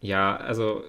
ja, 0.00 0.36
also 0.36 0.82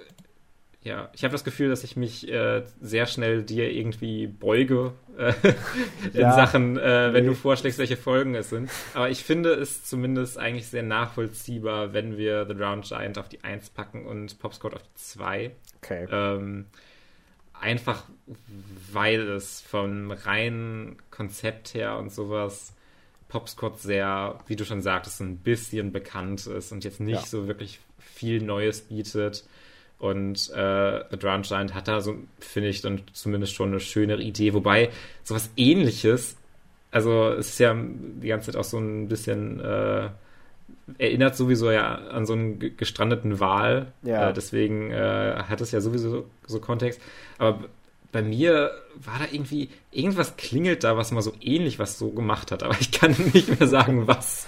ja, 0.88 1.10
ich 1.14 1.24
habe 1.24 1.34
das 1.34 1.44
Gefühl, 1.44 1.70
dass 1.70 1.84
ich 1.84 1.98
mich 1.98 2.32
äh, 2.32 2.64
sehr 2.80 3.08
schnell 3.08 3.44
dir 3.44 3.70
irgendwie 3.70 4.26
beuge 4.26 4.94
äh, 5.18 5.34
in 6.14 6.22
ja, 6.22 6.34
Sachen, 6.34 6.78
äh, 6.78 7.14
wenn 7.14 7.26
nee. 7.26 7.30
du 7.30 7.36
vorschlägst, 7.36 7.78
welche 7.78 7.98
Folgen 7.98 8.36
es 8.36 8.50
sind. 8.50 8.70
Aber 8.94 9.10
ich 9.10 9.24
finde 9.24 9.52
es 9.54 9.84
zumindest 9.84 10.38
eigentlich 10.38 10.68
sehr 10.68 10.84
nachvollziehbar, 10.84 11.94
wenn 11.94 12.18
wir 12.18 12.46
The 12.48 12.54
Round 12.54 12.86
Giant 12.86 13.18
auf 13.18 13.28
die 13.28 13.44
1 13.44 13.72
packen 13.72 14.06
und 14.06 14.40
Popscott 14.40 14.76
auf 14.76 14.82
die 14.82 14.96
2. 14.96 15.52
Okay. 15.84 16.08
Ähm, 16.10 16.68
einfach 17.60 18.04
weil 18.94 19.22
es 19.28 19.60
vom 19.62 20.12
reinen 20.12 20.98
Konzept 21.12 21.74
her 21.74 21.98
und 21.98 22.14
sowas 22.14 22.74
Popscott 23.28 23.82
sehr, 23.82 24.40
wie 24.48 24.56
du 24.56 24.64
schon 24.64 24.82
sagtest, 24.82 25.20
ein 25.20 25.40
bisschen 25.40 25.92
bekannt 25.92 26.48
ist 26.48 26.72
und 26.72 26.86
jetzt 26.86 27.02
nicht 27.02 27.22
ja. 27.22 27.26
so 27.26 27.48
wirklich 27.48 27.82
viel 28.00 28.42
Neues 28.42 28.82
bietet. 28.82 29.44
Und 30.00 30.52
äh, 30.54 31.04
The 31.10 31.18
Drowned 31.18 31.48
Giant 31.48 31.74
hat 31.74 31.88
da 31.88 32.02
so, 32.02 32.16
finde 32.40 32.70
ich, 32.70 32.82
dann 32.82 33.02
zumindest 33.14 33.54
schon 33.54 33.70
eine 33.70 33.80
schönere 33.80 34.22
Idee. 34.22 34.54
Wobei 34.54 34.90
sowas 35.24 35.50
ähnliches, 35.58 36.38
also 36.92 37.30
es 37.30 37.50
ist 37.50 37.60
ja 37.60 37.76
die 37.76 38.28
ganze 38.28 38.52
Zeit 38.52 38.60
auch 38.60 38.64
so 38.64 38.78
ein 38.78 39.08
bisschen 39.08 39.60
äh, 39.60 40.10
erinnert 40.98 41.36
sowieso 41.36 41.72
ja 41.72 41.96
an 41.96 42.26
so 42.26 42.34
einen 42.34 42.78
gestrandeten 42.78 43.40
Wal. 43.40 43.88
Ja. 44.04 44.30
Äh, 44.30 44.34
deswegen 44.34 44.92
äh, 44.92 45.44
hat 45.48 45.62
es 45.62 45.72
ja 45.72 45.82
sowieso 45.82 46.26
so 46.46 46.60
Kontext. 46.60 47.02
Aber 47.38 47.66
bei 48.18 48.24
mir 48.24 48.72
war 48.96 49.20
da 49.20 49.26
irgendwie, 49.32 49.70
irgendwas 49.92 50.38
klingelt 50.38 50.84
da, 50.84 50.98
was 50.98 51.12
mal 51.12 51.22
so 51.22 51.34
ähnlich 51.40 51.78
was 51.78 52.00
so 52.00 52.10
gemacht 52.10 52.52
hat, 52.52 52.64
aber 52.64 52.76
ich 52.80 52.92
kann 52.92 53.12
nicht 53.34 53.60
mehr 53.60 53.70
sagen, 53.70 54.08
was. 54.08 54.48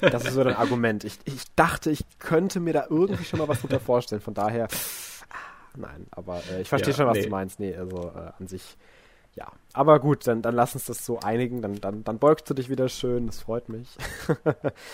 Das 0.00 0.24
ist 0.24 0.34
so 0.34 0.42
ein 0.42 0.54
Argument. 0.54 1.02
Ich, 1.02 1.18
ich 1.24 1.42
dachte, 1.56 1.90
ich 1.90 2.04
könnte 2.20 2.60
mir 2.60 2.72
da 2.72 2.86
irgendwie 2.88 3.24
schon 3.24 3.40
mal 3.40 3.48
was 3.48 3.62
drunter 3.62 3.80
vorstellen. 3.80 4.20
Von 4.20 4.34
daher, 4.34 4.68
ah, 5.28 5.34
nein, 5.76 6.06
aber 6.12 6.40
äh, 6.52 6.62
ich 6.62 6.68
verstehe 6.68 6.92
Ja, 6.92 6.98
schon, 6.98 7.06
was 7.08 7.16
nee. 7.16 7.24
du 7.24 7.30
meinst. 7.30 7.58
Nee, 7.58 7.74
also 7.74 8.12
äh, 8.14 8.30
an 8.38 8.46
sich, 8.46 8.76
ja. 9.34 9.50
Aber 9.72 9.98
gut, 9.98 10.24
dann, 10.28 10.40
dann 10.40 10.54
lass 10.54 10.76
uns 10.76 10.84
das 10.84 11.04
so 11.04 11.18
einigen. 11.18 11.62
Dann, 11.62 11.80
dann, 11.80 12.04
dann 12.04 12.20
beugst 12.20 12.48
du 12.48 12.54
dich 12.54 12.68
wieder 12.70 12.88
schön. 12.88 13.26
Das 13.26 13.40
freut 13.40 13.68
mich. 13.68 13.88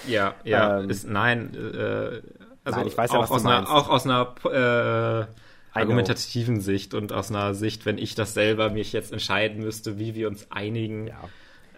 Ja, 0.09 0.36
ja, 0.44 0.80
Ähm, 0.80 0.88
ist, 0.88 1.07
nein, 1.07 1.55
äh, 1.55 2.22
also 2.64 2.78
Nein, 2.78 2.86
ich 2.86 2.96
weiß 2.96 3.12
ja, 3.12 3.18
auch, 3.18 3.22
was 3.24 3.28
du 3.28 3.34
aus 3.34 3.44
einer, 3.44 3.57
meinst. 3.57 3.70
auch 3.72 3.88
aus 3.90 4.07
einer 4.07 5.26
äh. 5.26 5.49
Argumentativen 5.73 6.61
Sicht 6.61 6.95
und 6.95 7.12
aus 7.12 7.31
einer 7.31 7.55
Sicht, 7.55 7.87
wenn 7.87 7.99
ich 7.99 8.14
das 8.14 8.35
selber 8.35 8.71
mich 8.71 8.93
jetzt 8.93 9.12
entscheiden 9.12 9.62
müsste, 9.62 9.99
wie 9.99 10.14
wir 10.14 10.29
uns 10.29 10.51
einigen, 10.51 11.07
Ja. 11.09 11.29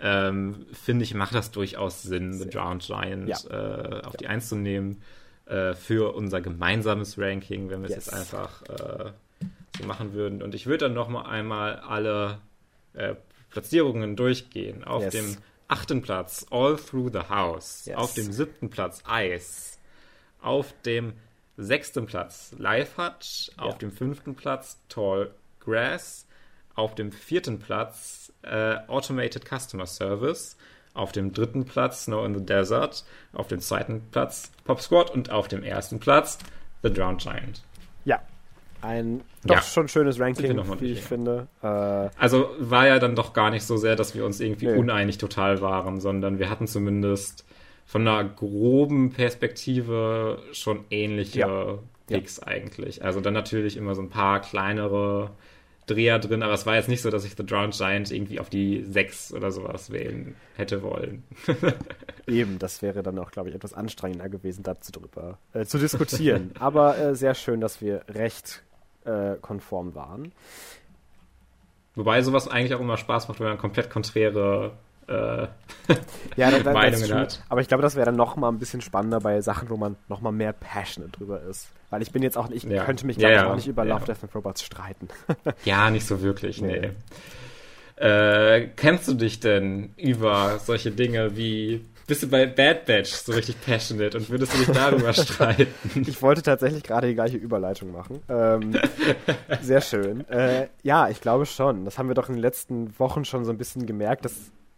ähm, 0.01 0.66
finde 0.72 1.05
ich, 1.05 1.14
macht 1.14 1.34
das 1.34 1.51
durchaus 1.51 2.03
Sinn, 2.03 2.32
The 2.32 2.49
Drowned 2.49 2.82
Giant 2.86 3.28
Ja. 3.28 3.38
äh, 3.51 4.03
auf 4.03 4.16
die 4.16 4.26
Eins 4.26 4.49
zu 4.49 4.57
nehmen 4.57 5.03
äh, 5.47 5.74
für 5.74 6.14
unser 6.14 6.40
gemeinsames 6.40 7.18
Ranking, 7.18 7.68
wenn 7.70 7.82
wir 7.82 7.90
es 7.90 7.97
Yes. 7.97 8.07
jetzt 8.07 8.14
einfach 8.14 8.62
äh, 8.68 9.11
so 9.78 9.86
machen 9.86 10.12
würden. 10.14 10.43
Und 10.43 10.55
ich 10.55 10.66
würde 10.66 10.86
dann 10.86 10.95
noch 10.95 11.09
mal 11.09 11.22
einmal 11.22 11.76
alle 11.76 12.38
äh, 12.95 13.14
Platzierungen 13.51 14.16
durchgehen. 14.16 14.84
Auf 14.84 15.03
Yes. 15.05 15.12
dem 15.12 15.36
achten 15.68 16.01
Platz 16.03 16.47
All 16.51 16.76
Through 16.76 17.11
the 17.12 17.28
House. 17.28 17.84
Yes. 17.86 17.97
Auf 17.97 18.14
dem 18.14 18.32
siebten 18.32 18.70
Platz 18.70 19.03
Ice. 19.11 19.78
Auf 20.40 20.72
dem 20.84 21.12
sechsten 21.57 22.07
Platz 22.07 22.55
Life 22.59 23.00
Hutch. 23.03 23.50
Auf 23.57 23.72
Ja. 23.74 23.78
dem 23.78 23.92
fünften 23.92 24.34
Platz 24.34 24.78
Tall 24.88 25.30
Grass. 25.61 26.26
Auf 26.74 26.94
dem 26.94 27.12
vierten 27.12 27.59
Platz 27.59 28.32
äh, 28.42 28.76
Automated 28.88 29.44
Customer 29.46 29.86
Service. 29.86 30.57
Auf 30.94 31.12
dem 31.12 31.32
dritten 31.32 31.64
Platz 31.64 32.05
Snow 32.05 32.24
in 32.26 32.34
the 32.38 32.44
Desert. 32.44 33.05
Auf 33.32 33.48
dem 33.48 33.61
zweiten 33.61 34.03
Platz 34.11 34.50
Pop 34.64 34.80
Squad. 34.80 35.11
Und 35.11 35.30
auf 35.30 35.48
dem 35.48 35.62
ersten 35.62 36.00
Platz 36.00 36.38
The 36.82 36.92
Drowned 36.92 37.20
Giant. 37.22 37.62
Ja. 38.05 38.20
Ein 38.80 39.20
doch 39.44 39.55
Ja. 39.57 39.62
schon 39.62 39.86
schönes 39.86 40.18
Ranking, 40.18 40.59
wie 40.80 40.86
ich 40.92 40.98
ja. 41.00 41.07
finde. 41.07 41.46
Äh, 41.62 41.66
Also 42.18 42.50
war 42.59 42.88
ja 42.88 42.98
dann 42.98 43.14
doch 43.14 43.32
gar 43.32 43.50
nicht 43.50 43.62
so 43.64 43.76
sehr, 43.76 43.94
dass 43.94 44.14
wir 44.16 44.24
uns 44.26 44.40
irgendwie 44.40 44.66
Nö. 44.66 44.76
uneinig 44.78 45.18
total 45.18 45.61
waren, 45.61 46.00
sondern 46.00 46.40
wir 46.40 46.50
hatten 46.50 46.66
zumindest 46.66 47.44
von 47.85 48.07
einer 48.07 48.24
groben 48.28 49.11
Perspektive 49.11 50.43
schon 50.53 50.85
ähnliche 50.91 51.41
Ja. 51.41 51.78
Picks 52.07 52.41
eigentlich. 52.41 53.05
Also 53.05 53.20
dann 53.20 53.35
natürlich 53.35 53.76
immer 53.76 53.95
so 53.95 54.03
ein 54.03 54.09
paar 54.11 54.41
kleinere 54.41 55.30
Dreher 55.87 56.18
drin, 56.20 56.43
aber 56.43 56.53
es 56.53 56.64
war 56.64 56.76
jetzt 56.76 56.89
nicht 56.89 57.03
so, 57.03 57.11
dass 57.11 57.24
ich 57.24 57.35
The 57.37 57.45
Drowned 57.45 57.74
Giant 57.74 58.11
irgendwie 58.12 58.39
auf 58.39 58.49
die 58.49 58.85
6 58.85 59.35
oder 59.35 59.51
sowas 59.51 59.91
wählen 59.91 60.37
hätte 60.57 60.83
wollen. 60.83 61.24
Eben, 62.28 62.59
das 62.61 62.83
wäre 62.83 63.03
dann 63.03 63.18
auch, 63.18 63.33
glaube 63.33 63.49
ich, 63.49 63.55
etwas 63.55 63.74
anstrengender 63.74 64.28
gewesen, 64.28 64.62
dazu 64.62 64.93
drüber 64.93 65.39
äh, 65.53 65.64
zu 65.64 65.78
diskutieren. 65.78 66.53
Aber 66.61 66.97
äh, 66.99 67.14
sehr 67.16 67.35
schön, 67.35 67.61
dass 67.61 67.80
wir 67.80 68.03
recht 68.09 68.62
äh, 69.05 69.35
konform 69.41 69.95
waren. 69.97 70.33
Wobei 71.97 72.22
sowas 72.22 72.47
eigentlich 72.49 72.74
auch 72.74 72.80
immer 72.80 72.97
Spaß 72.97 73.28
macht, 73.28 73.41
wenn 73.41 73.49
man 73.49 73.59
komplett 73.59 73.91
konträre 73.91 74.72
äh, 75.12 75.46
Ja, 76.36 76.50
dann, 76.50 76.64
dann, 76.64 76.72
Meinungen 76.74 77.04
true. 77.08 77.18
hat. 77.20 77.42
Aber 77.48 77.60
ich 77.60 77.68
glaube, 77.68 77.82
das 77.82 77.94
wäre 77.96 78.06
dann 78.06 78.16
noch 78.16 78.36
mal 78.36 78.48
ein 78.48 78.58
bisschen 78.58 78.80
spannender 78.80 79.20
bei 79.20 79.40
Sachen, 79.40 79.68
wo 79.70 79.76
man 79.76 79.96
noch 80.08 80.20
mal 80.20 80.32
mehr 80.32 80.52
passionate 80.52 81.12
drüber 81.16 81.40
ist. 81.42 81.68
Weil 81.90 82.02
ich 82.02 82.10
bin 82.12 82.22
jetzt 82.22 82.38
auch, 82.38 82.50
ich 82.50 82.62
Ja. 82.64 82.84
könnte 82.84 83.04
mich, 83.06 83.16
Ja, 83.18 83.28
ich, 83.28 83.34
ja. 83.36 83.50
auch 83.50 83.54
nicht 83.56 83.66
über. 83.68 83.84
Love, 83.84 84.04
Death 84.06 84.22
and 84.22 84.34
Robots 84.34 84.62
streiten. 84.62 85.08
Ja, 85.64 85.90
nicht 85.90 86.06
so 86.06 86.22
wirklich, 86.22 86.60
Nee. 86.62 86.80
nee. 86.80 86.90
Äh, 87.96 88.68
kennst 88.74 89.06
du 89.06 89.14
dich 89.14 89.38
denn 89.40 89.92
über 89.96 90.58
solche 90.58 90.90
Dinge 90.90 91.36
wie, 91.36 91.84
bist 92.06 92.22
du 92.22 92.28
bei 92.28 92.46
Bad 92.46 92.86
Batch 92.86 93.10
so 93.12 93.32
richtig 93.32 93.60
passionate 93.64 94.16
und 94.18 94.28
würdest 94.30 94.54
du 94.54 94.58
dich 94.58 94.68
darüber 94.70 95.12
streiten? 95.12 95.68
Ich 96.06 96.20
wollte 96.22 96.42
tatsächlich 96.42 96.82
gerade 96.82 97.06
die 97.08 97.14
gleiche 97.14 97.36
Überleitung 97.36 97.92
machen. 97.92 98.20
Ähm, 98.28 98.74
sehr 99.60 99.82
schön. 99.82 100.26
Äh, 100.30 100.68
ja, 100.82 101.10
ich 101.10 101.20
glaube 101.20 101.46
schon. 101.46 101.84
Das 101.84 101.98
haben 101.98 102.08
wir 102.08 102.14
doch 102.14 102.28
in 102.28 102.34
den 102.36 102.42
letzten 102.42 102.98
Wochen 102.98 103.24
schon 103.24 103.44
so 103.44 103.52
ein 103.52 103.58
bisschen 103.58 103.86
gemerkt, 103.86 104.24
dass 104.24 104.32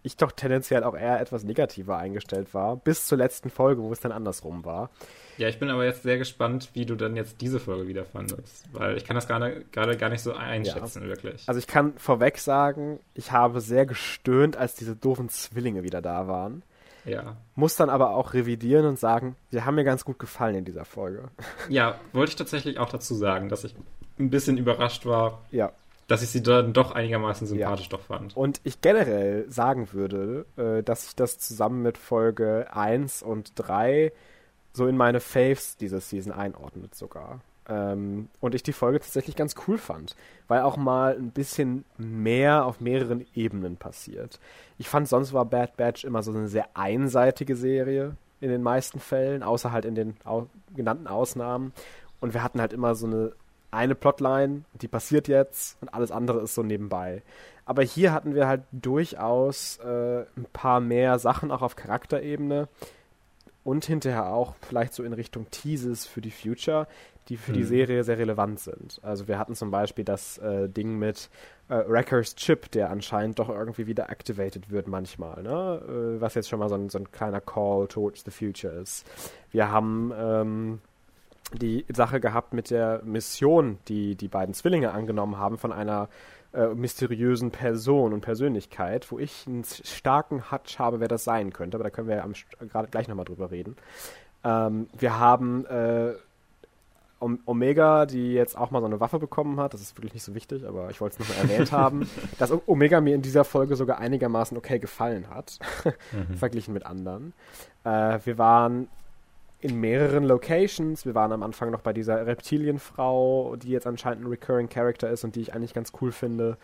ich 0.05 0.17
doch 0.17 0.31
tendenziell 0.31 0.85
auch 0.85 0.95
eher 0.95 1.21
etwas 1.21 1.43
negativer 1.43 1.97
eingestellt 1.99 2.55
war, 2.55 2.77
bis 2.77 3.07
zur 3.07 3.19
letzten 3.19 3.51
Folge, 3.51 3.83
wo 3.83 3.91
es 3.93 3.99
dann 4.01 4.13
andersrum 4.13 4.65
war. 4.65 4.91
Ja, 5.39 5.49
ich 5.49 5.59
bin 5.59 5.69
aber 5.71 5.85
jetzt 5.85 6.05
sehr 6.05 6.17
gespannt, 6.19 6.71
wie 6.75 6.87
du 6.87 6.95
dann 6.95 7.17
jetzt 7.17 7.41
diese 7.41 7.59
Folge 7.59 7.89
wieder 7.89 8.05
fandest, 8.05 8.67
weil 8.73 8.97
ich 8.97 9.05
kann 9.05 9.17
das 9.17 9.27
gerade 9.27 9.65
gerade 9.73 9.97
gar 9.97 10.11
nicht 10.11 10.23
so 10.23 10.33
einschätzen, 10.33 11.03
wirklich. 11.09 11.43
Also 11.49 11.59
ich 11.59 11.67
kann 11.67 11.95
vorweg 11.97 12.39
sagen, 12.39 13.01
ich 13.15 13.33
habe 13.33 13.61
sehr 13.61 13.85
gestöhnt, 13.87 14.57
als 14.57 14.75
diese 14.77 14.95
doofen 14.95 15.29
Zwillinge 15.31 15.83
wieder 15.83 16.01
da 16.01 16.29
waren. 16.29 16.63
ja. 17.05 17.37
Muss 17.57 17.75
dann 17.77 17.91
aber 17.91 18.11
auch 18.11 18.33
revidieren 18.35 18.87
und 18.87 18.99
sagen, 18.99 19.35
sie 19.51 19.63
haben 19.63 19.75
mir 19.75 19.85
ganz 19.85 20.05
gut 20.05 20.19
gefallen 20.21 20.55
in 20.55 20.65
dieser 20.65 20.85
Folge. 20.85 21.31
Ja, 21.69 21.99
wollte 22.13 22.31
ich 22.31 22.37
tatsächlich 22.37 22.79
auch 22.79 22.89
dazu 22.91 23.15
sagen, 23.15 23.49
dass 23.49 23.65
ich 23.65 23.75
ein 24.19 24.31
bisschen 24.31 24.59
überrascht 24.59 25.05
war, 25.07 25.43
Ja. 25.51 25.73
Dass 26.07 26.23
ich 26.23 26.31
sie 26.31 26.43
dann 26.43 26.73
doch 26.73 26.93
einigermaßen 26.93 27.47
sympathisch 27.47 27.89
doch 27.89 28.01
fand. 28.01 28.37
Und 28.37 28.61
ich 28.65 28.81
generell 28.81 29.51
sagen 29.51 29.93
würde, 29.93 30.47
äh, 30.57 30.83
dass 30.83 31.09
ich 31.09 31.17
das 31.17 31.39
zusammen 31.39 31.83
mit 31.83 31.99
Folge 31.99 32.67
1 32.73 33.23
und 33.23 33.53
3 33.57 34.13
so 34.73 34.87
in 34.87 34.97
meine 34.97 35.21
Faves 35.21 35.77
dieser 35.77 36.01
Season 36.01 36.33
einordnet 36.33 36.95
sogar. 36.95 37.41
Ähm, 37.67 38.29
und 38.41 38.55
ich 38.55 38.63
die 38.63 38.73
Folge 38.73 39.01
tatsächlich 39.01 39.37
ganz 39.37 39.55
cool 39.67 39.79
fand, 39.79 40.17
weil 40.49 40.61
auch 40.61 40.77
mal 40.77 41.17
ein 41.17 41.31
bisschen 41.31 41.85
mehr 41.97 42.67
auf 42.67 42.81
mehreren 42.81 43.25
Ebenen 43.35 43.77
passiert. 43.77 44.39
Ich 44.77 44.89
fand, 44.89 45.09
sonst 45.09 45.33
war 45.33 45.47
Bad 45.47 45.77
Batch 45.77 46.05
immer 46.05 46.23
so 46.23 46.33
eine 46.33 46.49
sehr 46.49 46.69
einseitige 46.75 47.57
Serie 47.57 48.17
in 48.41 48.51
den 48.51 48.63
meisten 48.63 49.01
Fällen, 49.01 49.43
außer 49.43 49.73
halt 49.73 49.87
in 49.87 49.95
den 49.95 50.17
genannten 50.77 51.07
Ausnahmen. 51.07 51.73
Und 52.21 52.35
wir 52.35 52.43
hatten 52.43 52.61
halt 52.61 52.75
immer 52.75 52.95
so 52.95 53.07
eine 53.07 53.33
eine 53.75 53.95
Plotline, 53.95 54.63
die 54.81 54.89
passiert 54.89 55.29
jetzt 55.29 55.77
und 55.83 55.93
alles 55.93 56.11
andere 56.11 56.41
ist 56.41 56.55
so 56.55 56.63
nebenbei. 56.63 57.23
Aber 57.67 57.83
hier 57.83 58.13
hatten 58.13 58.35
wir 58.35 58.47
halt 58.47 58.63
durchaus 58.73 59.79
äh, 59.79 60.25
ein 60.37 60.47
paar 60.53 60.81
mehr 60.81 61.19
Sachen 61.19 61.51
auch 61.51 61.63
auf 61.63 61.77
Charakterebene 61.77 62.69
und 63.65 63.87
hinterher 63.87 64.27
auch 64.27 64.55
vielleicht 64.61 64.93
so 64.93 65.03
in 65.03 65.15
Richtung 65.15 65.51
Teases 65.51 66.07
für 66.07 66.21
die 66.21 66.31
Future, 66.31 66.87
die 67.29 67.39
für 67.39 67.53
die 67.53 67.61
Hm. 67.61 67.67
Serie 67.69 68.05
sehr 68.05 68.19
relevant 68.19 68.61
sind. 68.61 69.01
Also 69.03 69.27
wir 69.29 69.39
hatten 69.39 69.55
zum 69.55 69.71
Beispiel 69.71 70.05
das 70.05 70.37
äh, 70.39 70.69
Ding 70.69 70.99
mit 70.99 71.31
äh, 71.71 71.83
Wreckers 71.87 72.37
Chip, 72.37 72.71
der 72.73 72.91
anscheinend 72.91 73.39
doch 73.39 73.49
irgendwie 73.49 73.87
wieder 73.87 74.11
activated 74.11 74.71
wird 74.71 74.87
manchmal, 74.87 75.43
ne? 75.43 75.81
Äh, 75.89 76.21
was 76.21 76.35
jetzt 76.35 76.51
schon 76.51 76.59
mal 76.59 76.69
so 76.69 76.75
ein, 76.75 76.91
so 76.91 76.99
ein 76.99 77.11
kleiner 77.11 77.41
Call 77.41 77.89
towards 77.89 78.25
the 78.25 78.31
future 78.31 78.75
ist. 78.75 79.07
Wir 79.51 79.71
haben 79.71 80.13
ähm, 80.15 80.81
die 81.53 81.85
Sache 81.93 82.21
gehabt 82.21 82.53
mit 82.55 82.71
der 82.71 83.01
Mission, 83.05 83.79
die 83.89 84.17
die 84.17 84.29
beiden 84.29 84.55
Zwillinge 84.55 84.93
angenommen 84.93 85.39
haben 85.39 85.59
von 85.59 85.73
einer 85.73 86.09
äh, 86.53 86.69
mysteriösen 86.69 87.51
Person 87.51 88.13
und 88.13 88.21
Persönlichkeit, 88.23 89.11
wo 89.13 89.19
ich 89.19 89.47
einen 89.47 89.65
starken 89.65 90.51
Hutch 90.51 90.79
habe, 90.79 91.01
wer 91.01 91.09
das 91.09 91.25
sein 91.25 91.53
könnte, 91.53 91.77
aber 91.77 91.85
da 91.85 91.91
können 91.91 92.09
wir 92.09 92.17
ja 92.17 92.27
gerade 92.67 92.89
gleich 92.89 93.09
nochmal 93.09 93.25
drüber 93.25 93.51
reden. 93.51 93.77
Ähm, 94.45 94.89
wir 94.99 95.19
haben 95.19 95.65
äh, 95.67 96.13
Om- 97.21 97.41
Omega, 97.47 98.07
die 98.07 98.33
jetzt 98.35 98.57
auch 98.59 98.71
mal 98.71 98.81
so 98.81 98.87
eine 98.87 99.01
Waffe 99.01 99.19
bekommen 99.19 99.59
hat, 99.61 99.75
das 99.75 99.81
ist 99.81 99.97
wirklich 99.97 100.15
nicht 100.15 100.25
so 100.25 100.35
wichtig, 100.35 100.67
aber 100.67 100.91
ich 100.91 101.01
wollte 101.01 101.23
es 101.23 101.29
nochmal 101.29 101.45
erwähnt 101.51 101.73
haben, 101.73 102.09
dass 102.39 102.53
Omega 102.67 103.01
mir 103.01 103.15
in 103.15 103.23
dieser 103.23 103.45
Folge 103.45 103.77
sogar 103.77 103.99
einigermaßen 103.99 104.57
okay 104.57 104.79
gefallen 104.79 105.31
hat, 105.31 105.59
verglichen 106.37 106.75
mit 106.75 106.85
anderen. 106.87 107.33
Äh, 107.85 108.19
wir 108.25 108.39
waren 108.39 108.89
in 109.65 109.81
mehreren 109.81 110.25
Locations. 110.25 111.07
Wir 111.07 111.15
waren 111.15 111.33
am 111.33 111.43
Anfang 111.43 111.71
noch 111.71 111.81
bei 111.81 111.95
dieser 111.95 112.27
Reptilienfrau, 112.27 113.57
die 113.57 113.71
jetzt 113.71 113.87
anscheinend 113.87 114.23
ein 114.23 114.29
Recurring 114.29 114.69
Character 114.69 115.09
ist 115.09 115.25
und 115.25 115.37
die 115.37 115.41
ich 115.41 115.55
eigentlich 115.55 115.73
ganz 115.73 115.93
cool 116.03 116.13
finde. 116.13 116.59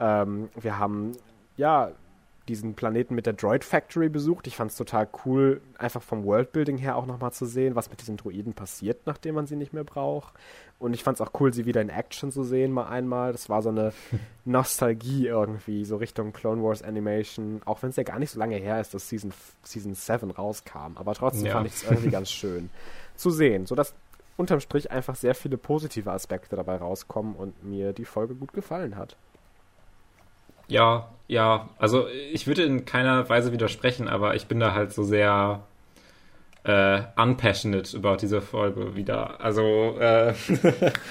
Ähm, 0.00 0.48
wir 0.60 0.76
haben, 0.76 1.12
ja, 1.56 1.92
diesen 2.50 2.74
Planeten 2.74 3.14
mit 3.14 3.26
der 3.26 3.32
Droid 3.32 3.64
Factory 3.64 4.08
besucht. 4.08 4.46
Ich 4.48 4.56
fand 4.56 4.72
es 4.72 4.76
total 4.76 5.08
cool, 5.24 5.60
einfach 5.78 6.02
vom 6.02 6.24
Worldbuilding 6.24 6.76
her 6.78 6.96
auch 6.96 7.06
nochmal 7.06 7.32
zu 7.32 7.46
sehen, 7.46 7.76
was 7.76 7.88
mit 7.90 8.00
diesen 8.00 8.16
Droiden 8.16 8.52
passiert, 8.54 9.06
nachdem 9.06 9.36
man 9.36 9.46
sie 9.46 9.56
nicht 9.56 9.72
mehr 9.72 9.84
braucht. 9.84 10.34
Und 10.80 10.92
ich 10.92 11.04
fand 11.04 11.18
es 11.18 11.20
auch 11.20 11.30
cool, 11.40 11.52
sie 11.54 11.64
wieder 11.66 11.80
in 11.80 11.88
Action 11.88 12.32
zu 12.32 12.42
sehen, 12.42 12.72
mal 12.72 12.88
einmal. 12.88 13.32
Das 13.32 13.48
war 13.48 13.62
so 13.62 13.68
eine 13.68 13.92
Nostalgie 14.44 15.26
irgendwie, 15.26 15.84
so 15.84 15.96
Richtung 15.96 16.32
Clone 16.32 16.62
Wars 16.62 16.82
Animation, 16.82 17.60
auch 17.64 17.82
wenn 17.82 17.90
es 17.90 17.96
ja 17.96 18.02
gar 18.02 18.18
nicht 18.18 18.30
so 18.30 18.38
lange 18.38 18.56
her 18.56 18.80
ist, 18.80 18.92
dass 18.94 19.08
Season, 19.08 19.32
Season 19.62 19.94
7 19.94 20.30
rauskam. 20.30 20.96
Aber 20.96 21.14
trotzdem 21.14 21.46
Ja. 21.46 21.52
fand 21.52 21.66
ich 21.68 21.74
es 21.74 21.82
irgendwie 21.84 22.10
ganz 22.10 22.30
schön 22.30 22.70
zu 23.14 23.30
sehen, 23.30 23.66
sodass 23.66 23.94
unterm 24.36 24.60
Strich 24.60 24.90
einfach 24.90 25.14
sehr 25.14 25.34
viele 25.34 25.58
positive 25.58 26.10
Aspekte 26.10 26.56
dabei 26.56 26.76
rauskommen 26.76 27.34
und 27.36 27.62
mir 27.62 27.92
die 27.92 28.06
Folge 28.06 28.34
gut 28.34 28.52
gefallen 28.52 28.96
hat. 28.96 29.16
Ja, 30.70 31.08
ja, 31.28 31.68
also 31.78 32.08
ich 32.32 32.46
würde 32.46 32.62
in 32.64 32.84
keiner 32.84 33.28
Weise 33.28 33.52
widersprechen, 33.52 34.08
aber 34.08 34.34
ich 34.34 34.46
bin 34.46 34.58
da 34.58 34.74
halt 34.74 34.92
so 34.92 35.04
sehr 35.04 35.62
äh, 36.64 37.02
unpassionate 37.16 37.96
about 37.96 38.16
diese 38.20 38.40
Folge 38.40 38.96
wieder. 38.96 39.40
Also, 39.40 39.96
äh, 39.98 40.34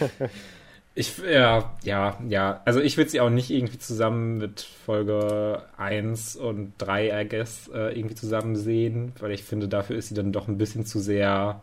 ich, 0.95 1.17
ja, 1.19 1.73
ja, 1.83 2.17
ja. 2.27 2.61
Also, 2.65 2.81
ich 2.81 2.97
würde 2.97 3.09
sie 3.09 3.21
auch 3.21 3.29
nicht 3.29 3.49
irgendwie 3.49 3.79
zusammen 3.79 4.37
mit 4.37 4.61
Folge 4.61 5.63
1 5.77 6.35
und 6.35 6.73
3, 6.77 7.21
I 7.21 7.27
guess, 7.27 7.69
äh, 7.69 7.97
irgendwie 7.97 8.15
zusammen 8.15 8.55
sehen, 8.55 9.13
weil 9.19 9.31
ich 9.31 9.43
finde, 9.43 9.67
dafür 9.67 9.95
ist 9.95 10.09
sie 10.09 10.15
dann 10.15 10.31
doch 10.31 10.47
ein 10.47 10.57
bisschen 10.57 10.85
zu 10.85 10.99
sehr 10.99 11.61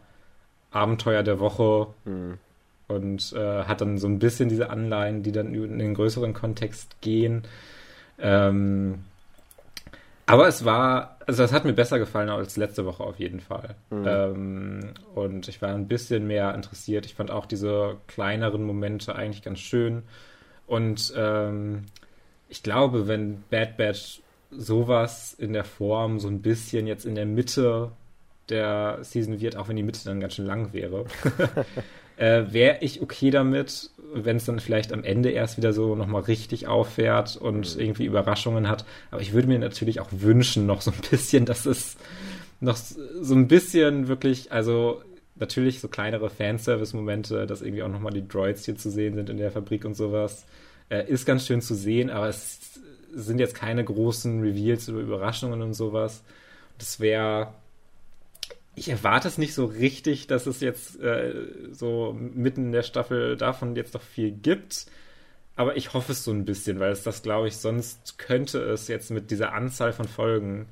Abenteuer 0.70 1.22
der 1.22 1.38
Woche. 1.40 1.88
Mhm. 2.05 2.38
Und 2.88 3.32
äh, 3.32 3.64
hat 3.64 3.80
dann 3.80 3.99
so 3.99 4.07
ein 4.07 4.20
bisschen 4.20 4.49
diese 4.49 4.70
Anleihen, 4.70 5.24
die 5.24 5.32
dann 5.32 5.53
in 5.53 5.78
den 5.78 5.94
größeren 5.94 6.32
Kontext 6.34 7.01
gehen. 7.01 7.42
Ähm, 8.19 9.05
aber 10.27 10.49
es 10.49 10.64
war, 10.64 11.19
also 11.27 11.45
es 11.45 11.53
hat 11.53 11.64
mir 11.64 11.73
besser 11.73 11.99
gefallen 11.99 12.29
als 12.29 12.57
letzte 12.57 12.85
Woche 12.85 13.05
auf 13.05 13.19
jeden 13.19 13.41
Fall. 13.41 13.77
Mhm. 13.91 14.05
Ähm, 14.07 14.81
und 15.14 15.49
ich 15.49 15.62
war 15.62 15.71
ein 15.71 15.87
bisschen 15.87 16.27
mehr 16.27 16.55
interessiert. 16.55 17.07
Ich 17.07 17.14
fand 17.14 17.31
auch 17.31 17.47
diese 17.47 17.97
kleineren 18.09 18.64
Momente 18.64 19.14
eigentlich 19.14 19.43
ganz 19.43 19.61
schön. 19.61 20.03
Und 20.67 21.12
ähm, 21.17 21.85
ich 22.49 22.62
glaube, 22.62 23.07
wenn 23.07 23.45
Bad 23.51 23.77
Batch 23.77 24.21
sowas 24.51 25.35
in 25.35 25.53
der 25.53 25.64
Form 25.64 26.19
so 26.19 26.29
ein 26.29 26.43
bisschen 26.43 26.87
jetzt 26.87 27.05
in 27.05 27.14
der 27.14 27.27
Mitte 27.27 27.93
der 28.49 28.99
Season 29.03 29.41
wird, 29.41 29.57
auch 29.57 29.69
wenn 29.69 29.77
die 29.77 29.83
Mitte 29.83 30.05
dann 30.05 30.21
ganz 30.21 30.35
schön 30.35 30.47
lang 30.47 30.73
wäre, 30.73 31.05
äh, 32.17 32.45
wäre 32.51 32.79
ich 32.81 33.03
okay 33.03 33.31
damit, 33.31 33.91
wenn 34.14 34.37
es 34.37 34.45
dann 34.47 34.61
vielleicht 34.61 34.93
am 34.93 35.05
Ende 35.05 35.31
erst 35.31 35.57
wieder 35.57 35.73
so 35.73 35.95
nochmal 35.95 36.23
richtig 36.23 36.67
auffährt 36.67 37.37
und 37.37 37.75
mhm. 37.75 37.81
irgendwie 37.81 38.07
Überraschungen 38.07 38.69
hat. 38.69 38.85
Aber 39.11 39.21
ich 39.21 39.33
würde 39.33 39.49
mir 39.49 39.59
natürlich 39.59 40.01
auch 40.01 40.09
wünschen, 40.11 40.67
noch 40.67 40.81
so 40.83 40.91
ein 40.91 41.01
bisschen, 41.11 41.45
dass 41.45 41.67
es 41.67 41.97
noch 42.61 42.77
so 42.77 43.35
ein 43.35 43.49
bisschen 43.49 44.09
wirklich, 44.09 44.53
also 44.53 45.03
natürlich 45.35 45.81
so 45.81 45.89
kleinere 45.89 46.31
Fanservice-Momente, 46.31 47.47
dass 47.47 47.61
irgendwie 47.61 47.83
auch 47.83 47.89
nochmal 47.89 48.12
die 48.12 48.27
Droids 48.27 48.64
hier 48.64 48.77
zu 48.77 48.91
sehen 48.91 49.14
sind 49.14 49.29
in 49.29 49.37
der 49.37 49.51
Fabrik 49.51 49.85
und 49.85 49.95
sowas, 49.95 50.47
äh, 50.89 51.07
ist 51.09 51.27
ganz 51.27 51.47
schön 51.47 51.61
zu 51.61 51.75
sehen, 51.75 52.09
aber 52.11 52.29
es 52.29 52.81
sind 53.14 53.39
jetzt 53.39 53.55
keine 53.55 53.85
großen 53.85 54.41
Reveals 54.41 54.89
oder 54.89 55.01
Überraschungen 55.01 55.62
und 55.62 55.75
sowas. 55.75 56.23
Das 56.79 57.01
wäre 57.01 57.53
ich 58.77 58.91
erwarte 58.91 59.27
es 59.27 59.39
nicht 59.39 59.55
so 59.55 59.64
richtig, 59.64 60.27
dass 60.27 60.47
es 60.47 60.61
jetzt 60.61 61.01
äh, 61.01 61.33
so 61.72 62.14
mitten 62.14 62.66
in 62.66 62.72
der 62.72 62.83
Staffel 62.83 63.37
davon 63.37 63.74
jetzt 63.74 63.95
noch 63.95 64.03
viel 64.03 64.31
gibt. 64.31 64.87
Aber 65.57 65.77
ich 65.79 65.95
hoffe 65.95 66.12
es 66.12 66.22
so 66.22 66.31
ein 66.31 66.45
bisschen, 66.45 66.79
weil 66.79 66.93
es 66.93 67.03
das, 67.03 67.22
glaube 67.22 67.49
ich, 67.49 67.57
sonst 67.57 68.18
könnte 68.18 68.61
es 68.61 68.89
jetzt 68.89 69.11
mit 69.11 69.31
dieser 69.31 69.55
Anzahl 69.55 69.95
von 69.95 70.07
Folgen 70.07 70.68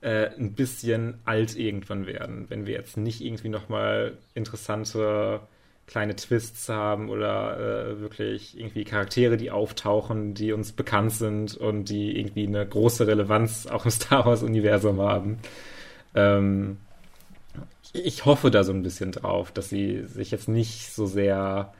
äh, 0.00 0.28
ein 0.38 0.52
bisschen 0.52 1.18
alt 1.24 1.56
irgendwann 1.56 2.06
werden, 2.06 2.46
wenn 2.48 2.64
wir 2.66 2.74
jetzt 2.74 2.96
nicht 2.96 3.20
irgendwie 3.20 3.48
nochmal 3.48 4.18
interessante 4.34 5.40
kleine 5.88 6.14
Twists 6.14 6.68
haben 6.68 7.10
oder 7.10 7.58
äh, 7.58 8.00
wirklich 8.00 8.56
irgendwie 8.56 8.84
Charaktere, 8.84 9.36
die 9.36 9.50
auftauchen, 9.50 10.34
die 10.34 10.52
uns 10.52 10.70
bekannt 10.70 11.12
sind 11.12 11.56
und 11.56 11.88
die 11.88 12.16
irgendwie 12.18 12.46
eine 12.46 12.64
große 12.64 13.08
Relevanz 13.08 13.66
auch 13.66 13.84
im 13.84 13.90
Star 13.92 14.24
Wars-Universum 14.24 15.00
haben. 15.00 15.38
Ähm, 16.14 16.78
ich 17.92 18.24
hoffe 18.24 18.50
da 18.50 18.64
so 18.64 18.72
ein 18.72 18.82
bisschen 18.82 19.12
drauf, 19.12 19.52
dass 19.52 19.68
sie 19.68 20.04
sich 20.06 20.30
jetzt 20.30 20.48
nicht 20.48 20.92
so 20.92 21.06
sehr 21.06 21.72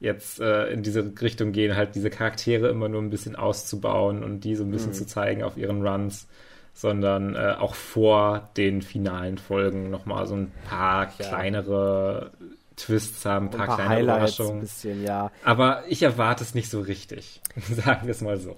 jetzt 0.00 0.40
äh, 0.40 0.66
in 0.66 0.82
diese 0.82 1.12
Richtung 1.20 1.52
gehen, 1.52 1.76
halt 1.76 1.94
diese 1.94 2.10
Charaktere 2.10 2.68
immer 2.68 2.88
nur 2.88 3.00
ein 3.00 3.10
bisschen 3.10 3.36
auszubauen 3.36 4.24
und 4.24 4.40
die 4.40 4.56
so 4.56 4.64
ein 4.64 4.70
bisschen 4.70 4.90
mhm. 4.90 4.94
zu 4.94 5.06
zeigen 5.06 5.42
auf 5.44 5.56
ihren 5.56 5.86
Runs, 5.86 6.26
sondern 6.74 7.36
äh, 7.36 7.54
auch 7.58 7.74
vor 7.74 8.50
den 8.56 8.82
finalen 8.82 9.38
Folgen 9.38 9.90
nochmal 9.90 10.26
so 10.26 10.34
ein 10.34 10.52
paar 10.68 11.04
ja. 11.18 11.28
kleinere 11.28 12.32
Twists 12.76 13.24
haben, 13.24 13.46
ein 13.46 13.50
paar, 13.50 13.60
ein 13.60 13.66
paar 13.66 13.76
kleine 13.76 13.90
Highlights 13.90 14.34
Überraschungen. 14.34 14.60
Bisschen, 14.62 15.04
ja. 15.04 15.30
Aber 15.44 15.84
ich 15.88 16.02
erwarte 16.02 16.42
es 16.42 16.54
nicht 16.54 16.68
so 16.68 16.80
richtig, 16.80 17.40
sagen 17.70 18.06
wir 18.06 18.10
es 18.10 18.22
mal 18.22 18.38
so. 18.38 18.56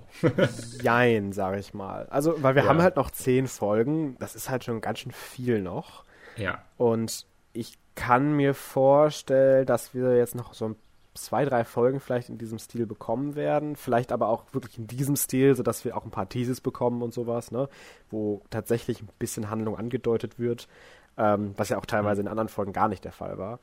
Jein, 0.83 1.33
sage 1.33 1.59
ich 1.59 1.75
mal. 1.75 2.07
Also, 2.09 2.43
weil 2.43 2.55
wir 2.55 2.63
ja. 2.63 2.69
haben 2.69 2.81
halt 2.81 2.97
noch 2.97 3.11
zehn 3.11 3.49
Folgen, 3.49 4.17
das 4.19 4.35
ist 4.35 4.49
halt 4.49 4.65
schon 4.65 4.81
ganz 4.81 5.01
schön 5.01 5.13
viel 5.13 5.61
noch. 5.61 6.05
Ja. 6.37 6.63
Und 6.77 7.27
ich 7.53 7.79
kann 7.95 8.35
mir 8.35 8.55
vorstellen, 8.55 9.67
dass 9.67 9.95
wir 9.95 10.17
jetzt 10.17 10.35
noch 10.35 10.55
so 10.55 10.75
zwei, 11.15 11.45
drei 11.45 11.65
Folgen 11.65 12.01
vielleicht 12.01 12.29
in 12.29 12.39
diesem 12.39 12.59
Stil 12.59 12.87
bekommen 12.87 13.37
werden. 13.37 13.77
Vielleicht 13.77 14.13
aber 14.13 14.29
auch 14.29 14.45
wirklich 14.53 14.79
in 14.79 14.87
diesem 14.87 15.17
Stil, 15.17 15.55
sodass 15.55 15.85
wir 15.85 15.97
auch 15.97 16.05
ein 16.05 16.11
paar 16.11 16.29
Theses 16.29 16.61
bekommen 16.61 17.03
und 17.03 17.15
sowas, 17.15 17.53
ne? 17.53 17.69
Wo 18.11 18.43
tatsächlich 18.51 19.01
ein 19.01 19.09
bisschen 19.19 19.49
Handlung 19.49 19.77
angedeutet 19.77 20.39
wird. 20.39 20.69
Ähm, 21.17 21.55
was 21.57 21.69
ja 21.69 21.79
auch 21.79 21.87
teilweise 21.87 22.21
mhm. 22.21 22.27
in 22.27 22.31
anderen 22.31 22.49
Folgen 22.49 22.73
gar 22.73 22.89
nicht 22.89 23.05
der 23.05 23.13
Fall 23.13 23.39
war. 23.39 23.61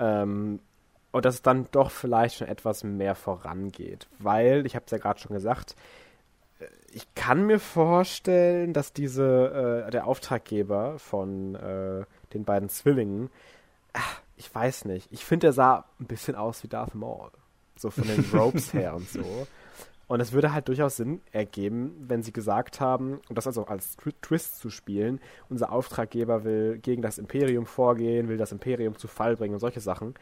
Ähm, 0.00 0.58
und 1.12 1.24
dass 1.24 1.36
es 1.36 1.42
dann 1.42 1.68
doch 1.70 1.90
vielleicht 1.90 2.36
schon 2.36 2.48
etwas 2.48 2.82
mehr 2.84 3.14
vorangeht. 3.14 4.08
Weil, 4.18 4.66
ich 4.66 4.74
habe 4.74 4.84
es 4.84 4.90
ja 4.90 4.98
gerade 4.98 5.20
schon 5.20 5.32
gesagt, 5.32 5.76
ich 6.92 7.14
kann 7.14 7.46
mir 7.46 7.60
vorstellen, 7.60 8.72
dass 8.72 8.92
diese 8.92 9.84
äh, 9.86 9.90
der 9.90 10.06
Auftraggeber 10.06 10.98
von 10.98 11.54
äh, 11.54 12.04
den 12.32 12.44
beiden 12.44 12.68
Zwillingen, 12.68 13.30
ach, 13.92 14.20
ich 14.36 14.52
weiß 14.52 14.84
nicht, 14.86 15.08
ich 15.12 15.24
finde, 15.24 15.48
er 15.48 15.52
sah 15.52 15.84
ein 16.00 16.06
bisschen 16.06 16.34
aus 16.34 16.62
wie 16.62 16.68
Darth 16.68 16.94
Maul, 16.94 17.30
so 17.76 17.90
von 17.90 18.04
den 18.04 18.24
Ropes 18.32 18.72
her 18.72 18.94
und 18.94 19.08
so. 19.08 19.46
Und 20.08 20.20
es 20.20 20.32
würde 20.32 20.54
halt 20.54 20.68
durchaus 20.68 20.96
Sinn 20.96 21.20
ergeben, 21.32 21.94
wenn 22.08 22.22
sie 22.22 22.32
gesagt 22.32 22.80
haben, 22.80 23.20
und 23.28 23.36
das 23.36 23.46
also 23.46 23.66
als 23.66 23.96
Twist 24.22 24.58
zu 24.58 24.70
spielen, 24.70 25.20
unser 25.50 25.70
Auftraggeber 25.70 26.44
will 26.44 26.78
gegen 26.78 27.02
das 27.02 27.18
Imperium 27.18 27.66
vorgehen, 27.66 28.28
will 28.28 28.38
das 28.38 28.52
Imperium 28.52 28.96
zu 28.96 29.06
Fall 29.06 29.36
bringen 29.36 29.54
und 29.54 29.60
solche 29.60 29.80
Sachen. 29.80 30.14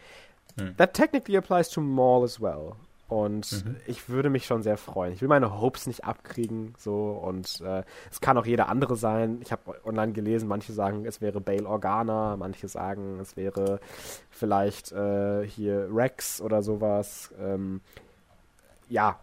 Hm. 0.59 0.77
That 0.77 0.93
technically 0.93 1.37
applies 1.37 1.71
to 1.71 1.81
Maul 1.81 2.25
as 2.25 2.41
well. 2.41 2.75
Und 3.09 3.65
mhm. 3.65 3.77
ich 3.87 4.09
würde 4.09 4.31
mich 4.31 4.47
schon 4.47 4.63
sehr 4.63 4.77
freuen. 4.77 5.13
Ich 5.13 5.21
will 5.21 5.29
meine 5.29 5.61
Hopes 5.61 5.87
nicht 5.87 6.05
abkriegen, 6.05 6.75
so 6.77 7.11
und 7.11 7.61
äh, 7.61 7.85
es 8.11 8.21
kann 8.21 8.37
auch 8.37 8.47
jeder 8.47 8.69
andere 8.69 8.97
sein. 8.97 9.39
Ich 9.43 9.53
habe 9.53 9.77
online 9.85 10.13
gelesen, 10.13 10.49
manche 10.49 10.73
sagen, 10.73 11.07
es 11.07 11.21
wäre 11.21 11.41
Bail 11.41 11.67
Organa, 11.67 12.37
manche 12.37 12.67
sagen, 12.67 13.21
es 13.21 13.37
wäre 13.37 13.79
vielleicht 14.31 14.91
äh, 14.91 15.47
hier 15.47 15.89
Rex 15.93 16.41
oder 16.41 16.63
sowas. 16.63 17.33
Ähm, 17.41 17.81
ja, 18.89 19.21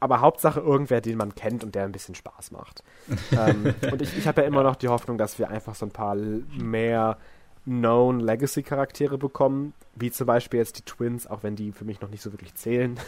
aber 0.00 0.20
Hauptsache 0.20 0.58
irgendwer, 0.58 1.00
den 1.00 1.16
man 1.16 1.34
kennt 1.34 1.62
und 1.62 1.74
der 1.76 1.84
ein 1.84 1.92
bisschen 1.92 2.16
Spaß 2.16 2.50
macht. 2.50 2.82
ähm, 3.32 3.74
und 3.92 4.02
ich, 4.02 4.16
ich 4.16 4.26
habe 4.26 4.40
ja 4.40 4.46
immer 4.48 4.64
noch 4.64 4.74
die 4.74 4.88
Hoffnung, 4.88 5.18
dass 5.18 5.38
wir 5.38 5.50
einfach 5.50 5.76
so 5.76 5.86
ein 5.86 5.92
paar 5.92 6.16
mehr 6.16 7.16
known 7.64 8.20
Legacy-Charaktere 8.20 9.18
bekommen, 9.18 9.74
wie 9.94 10.10
zum 10.10 10.26
Beispiel 10.26 10.58
jetzt 10.58 10.78
die 10.78 10.84
Twins, 10.84 11.26
auch 11.26 11.42
wenn 11.42 11.56
die 11.56 11.72
für 11.72 11.84
mich 11.84 12.00
noch 12.00 12.10
nicht 12.10 12.22
so 12.22 12.32
wirklich 12.32 12.54
zählen. 12.54 12.98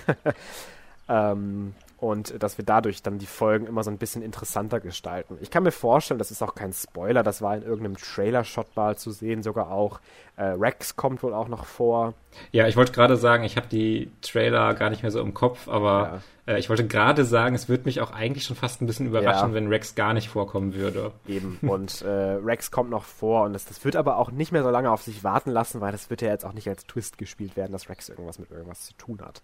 ähm, 1.08 1.74
und 1.98 2.42
dass 2.42 2.58
wir 2.58 2.64
dadurch 2.64 3.02
dann 3.02 3.18
die 3.18 3.26
Folgen 3.26 3.66
immer 3.66 3.84
so 3.84 3.90
ein 3.90 3.98
bisschen 3.98 4.22
interessanter 4.22 4.80
gestalten. 4.80 5.38
Ich 5.40 5.50
kann 5.50 5.62
mir 5.62 5.70
vorstellen, 5.70 6.18
das 6.18 6.32
ist 6.32 6.42
auch 6.42 6.56
kein 6.56 6.72
Spoiler, 6.72 7.22
das 7.22 7.42
war 7.42 7.56
in 7.56 7.62
irgendeinem 7.62 7.96
Trailer-Shot 7.96 8.74
mal 8.74 8.96
zu 8.96 9.12
sehen, 9.12 9.42
sogar 9.42 9.70
auch. 9.70 10.00
Äh, 10.36 10.44
Rex 10.44 10.96
kommt 10.96 11.22
wohl 11.22 11.34
auch 11.34 11.48
noch 11.48 11.66
vor. 11.66 12.14
Ja, 12.52 12.66
ich 12.66 12.76
wollte 12.76 12.92
gerade 12.92 13.16
sagen, 13.16 13.44
ich 13.44 13.56
habe 13.56 13.68
die 13.68 14.10
Trailer 14.22 14.72
gar 14.74 14.88
nicht 14.88 15.02
mehr 15.02 15.12
so 15.12 15.20
im 15.20 15.34
Kopf, 15.34 15.68
aber 15.68 16.22
ja. 16.46 16.54
äh, 16.54 16.58
ich 16.58 16.70
wollte 16.70 16.86
gerade 16.86 17.26
sagen, 17.26 17.54
es 17.54 17.68
würde 17.68 17.84
mich 17.84 18.00
auch 18.00 18.10
eigentlich 18.12 18.44
schon 18.44 18.56
fast 18.56 18.80
ein 18.80 18.86
bisschen 18.86 19.06
überraschen, 19.06 19.50
ja. 19.50 19.54
wenn 19.54 19.68
Rex 19.68 19.94
gar 19.94 20.14
nicht 20.14 20.30
vorkommen 20.30 20.74
würde. 20.74 21.12
Eben, 21.28 21.58
und 21.60 22.00
äh, 22.00 22.08
Rex 22.08 22.70
kommt 22.70 22.88
noch 22.88 23.04
vor 23.04 23.44
und 23.44 23.52
das, 23.52 23.66
das 23.66 23.84
wird 23.84 23.94
aber 23.94 24.16
auch 24.16 24.30
nicht 24.30 24.52
mehr 24.52 24.62
so 24.62 24.70
lange 24.70 24.90
auf 24.90 25.02
sich 25.02 25.22
warten 25.22 25.50
lassen, 25.50 25.82
weil 25.82 25.92
das 25.92 26.08
wird 26.08 26.22
ja 26.22 26.28
jetzt 26.28 26.46
auch 26.46 26.54
nicht 26.54 26.68
als 26.68 26.86
Twist 26.86 27.18
gespielt 27.18 27.54
werden, 27.56 27.72
dass 27.72 27.90
Rex 27.90 28.08
irgendwas 28.08 28.38
mit 28.38 28.50
irgendwas 28.50 28.86
zu 28.86 28.94
tun 28.94 29.20
hat. 29.20 29.42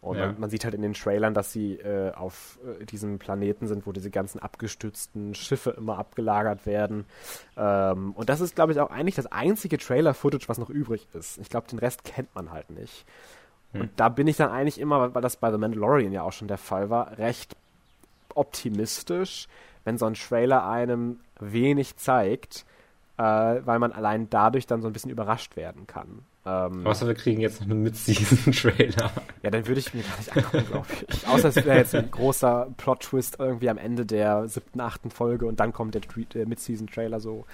Und 0.00 0.16
ja. 0.16 0.32
man, 0.38 0.48
sieht 0.48 0.64
halt 0.64 0.74
in 0.74 0.82
den 0.82 0.94
Trailern, 0.94 1.34
dass 1.34 1.52
sie 1.52 1.74
äh, 1.74 2.12
auf 2.12 2.60
äh, 2.64 2.84
diesem 2.84 3.18
Planeten 3.18 3.66
sind, 3.66 3.84
wo 3.84 3.90
diese 3.90 4.10
ganzen 4.10 4.38
abgestützten 4.38 5.34
Schiffe 5.34 5.70
immer 5.70 5.98
abgelagert 5.98 6.66
werden. 6.66 7.04
Ähm, 7.56 8.12
und 8.12 8.28
das 8.28 8.40
ist, 8.40 8.54
glaube 8.54 8.70
ich, 8.70 8.78
auch 8.78 8.90
eigentlich 8.90 9.16
das 9.16 9.26
einzige 9.26 9.76
Trailer-Footage, 10.18 10.48
was 10.48 10.58
noch 10.58 10.70
übrig 10.70 11.06
ist. 11.14 11.38
Ich 11.38 11.48
glaube, 11.48 11.68
den 11.68 11.78
Rest 11.78 12.04
kennt 12.04 12.34
man 12.34 12.50
halt 12.50 12.70
nicht. 12.70 13.04
Hm. 13.72 13.82
Und 13.82 13.90
da 13.96 14.08
bin 14.08 14.26
ich 14.26 14.36
dann 14.36 14.50
eigentlich 14.50 14.80
immer, 14.80 15.14
weil 15.14 15.22
das 15.22 15.36
bei 15.36 15.50
The 15.50 15.58
Mandalorian 15.58 16.12
ja 16.12 16.22
auch 16.22 16.32
schon 16.32 16.48
der 16.48 16.58
Fall 16.58 16.90
war, 16.90 17.18
recht 17.18 17.56
optimistisch, 18.34 19.48
wenn 19.84 19.98
so 19.98 20.06
ein 20.06 20.14
Trailer 20.14 20.68
einem 20.68 21.20
wenig 21.40 21.96
zeigt, 21.96 22.64
äh, 23.16 23.22
weil 23.22 23.78
man 23.78 23.92
allein 23.92 24.30
dadurch 24.30 24.66
dann 24.66 24.82
so 24.82 24.88
ein 24.88 24.92
bisschen 24.92 25.10
überrascht 25.10 25.56
werden 25.56 25.86
kann. 25.86 26.24
Ähm, 26.46 26.86
Außer 26.86 27.06
wir 27.06 27.14
kriegen 27.14 27.40
jetzt 27.40 27.60
noch 27.60 27.68
einen 27.68 27.82
Mid-Season-Trailer. 27.82 29.10
Ja, 29.42 29.50
dann 29.50 29.68
würde 29.68 29.78
ich 29.78 29.94
mir 29.94 30.02
gar 30.02 30.16
nicht 30.16 30.36
angucken, 30.36 30.66
glaube 30.66 30.86
ich. 31.08 31.28
Außer 31.28 31.50
es 31.50 31.56
wäre 31.56 31.78
jetzt 31.78 31.94
ein 31.94 32.10
großer 32.10 32.68
Plot-Twist 32.76 33.36
irgendwie 33.38 33.70
am 33.70 33.78
Ende 33.78 34.04
der 34.04 34.48
siebten, 34.48 34.80
achten 34.80 35.10
Folge 35.10 35.46
und 35.46 35.60
dann 35.60 35.72
kommt 35.72 35.94
der, 35.94 36.02
der 36.34 36.46
Mid-Season-Trailer 36.46 37.20
so. 37.20 37.46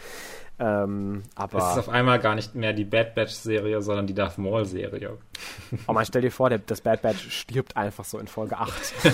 Ähm, 0.56 1.24
aber 1.34 1.58
es 1.58 1.72
ist 1.72 1.78
auf 1.78 1.88
einmal 1.88 2.20
gar 2.20 2.36
nicht 2.36 2.54
mehr 2.54 2.72
die 2.72 2.84
Bad 2.84 3.16
Batch-Serie, 3.16 3.82
sondern 3.82 4.06
die 4.06 4.14
Darth 4.14 4.38
Maul-Serie. 4.38 5.18
Oh 5.88 5.92
man, 5.92 6.06
stell 6.06 6.22
dir 6.22 6.30
vor, 6.30 6.48
der, 6.48 6.58
das 6.58 6.80
Bad 6.80 7.02
Batch 7.02 7.28
stirbt 7.28 7.76
einfach 7.76 8.04
so 8.04 8.20
in 8.20 8.28
Folge 8.28 8.56
8. 8.56 8.72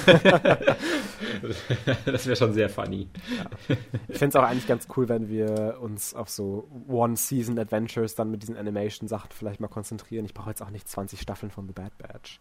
das 2.04 2.26
wäre 2.26 2.36
schon 2.36 2.52
sehr 2.52 2.68
funny. 2.68 3.08
Ja. 3.38 3.76
Ich 4.08 4.18
finde 4.18 4.28
es 4.28 4.36
auch 4.36 4.46
eigentlich 4.46 4.66
ganz 4.66 4.86
cool, 4.94 5.08
wenn 5.08 5.30
wir 5.30 5.78
uns 5.80 6.14
auf 6.14 6.28
so 6.28 6.68
One-Season-Adventures 6.86 8.14
dann 8.14 8.30
mit 8.30 8.42
diesen 8.42 8.58
Animation-Sachen 8.58 9.30
vielleicht 9.32 9.60
mal 9.60 9.68
konzentrieren. 9.68 10.26
Ich 10.26 10.34
brauche 10.34 10.50
jetzt 10.50 10.60
auch 10.60 10.70
nicht 10.70 10.86
20 10.86 11.18
Staffeln 11.18 11.50
von 11.50 11.66
The 11.66 11.72
Bad 11.72 11.96
Batch 11.96 12.40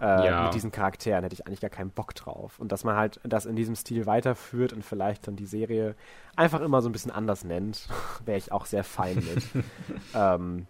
äh, 0.00 0.26
ja. 0.26 0.44
mit 0.44 0.54
diesen 0.54 0.70
Charakteren 0.70 1.24
hätte 1.24 1.34
ich 1.34 1.46
eigentlich 1.46 1.60
gar 1.60 1.70
keinen 1.70 1.90
Bock 1.90 2.14
drauf. 2.14 2.58
Und 2.58 2.70
dass 2.72 2.84
man 2.84 2.96
halt 2.96 3.20
das 3.24 3.46
in 3.46 3.56
diesem 3.56 3.74
Stil 3.74 4.06
weiterführt 4.06 4.72
und 4.72 4.84
vielleicht 4.84 5.26
dann 5.26 5.36
die 5.36 5.46
Serie 5.46 5.94
einfach 6.36 6.60
immer 6.60 6.82
so 6.82 6.88
ein 6.88 6.92
bisschen 6.92 7.10
anders 7.10 7.44
nennt, 7.44 7.88
wäre 8.24 8.38
ich 8.38 8.52
auch 8.52 8.66
sehr 8.66 8.84
fein 8.84 9.16
mit. 9.16 9.64
ähm, 10.14 10.66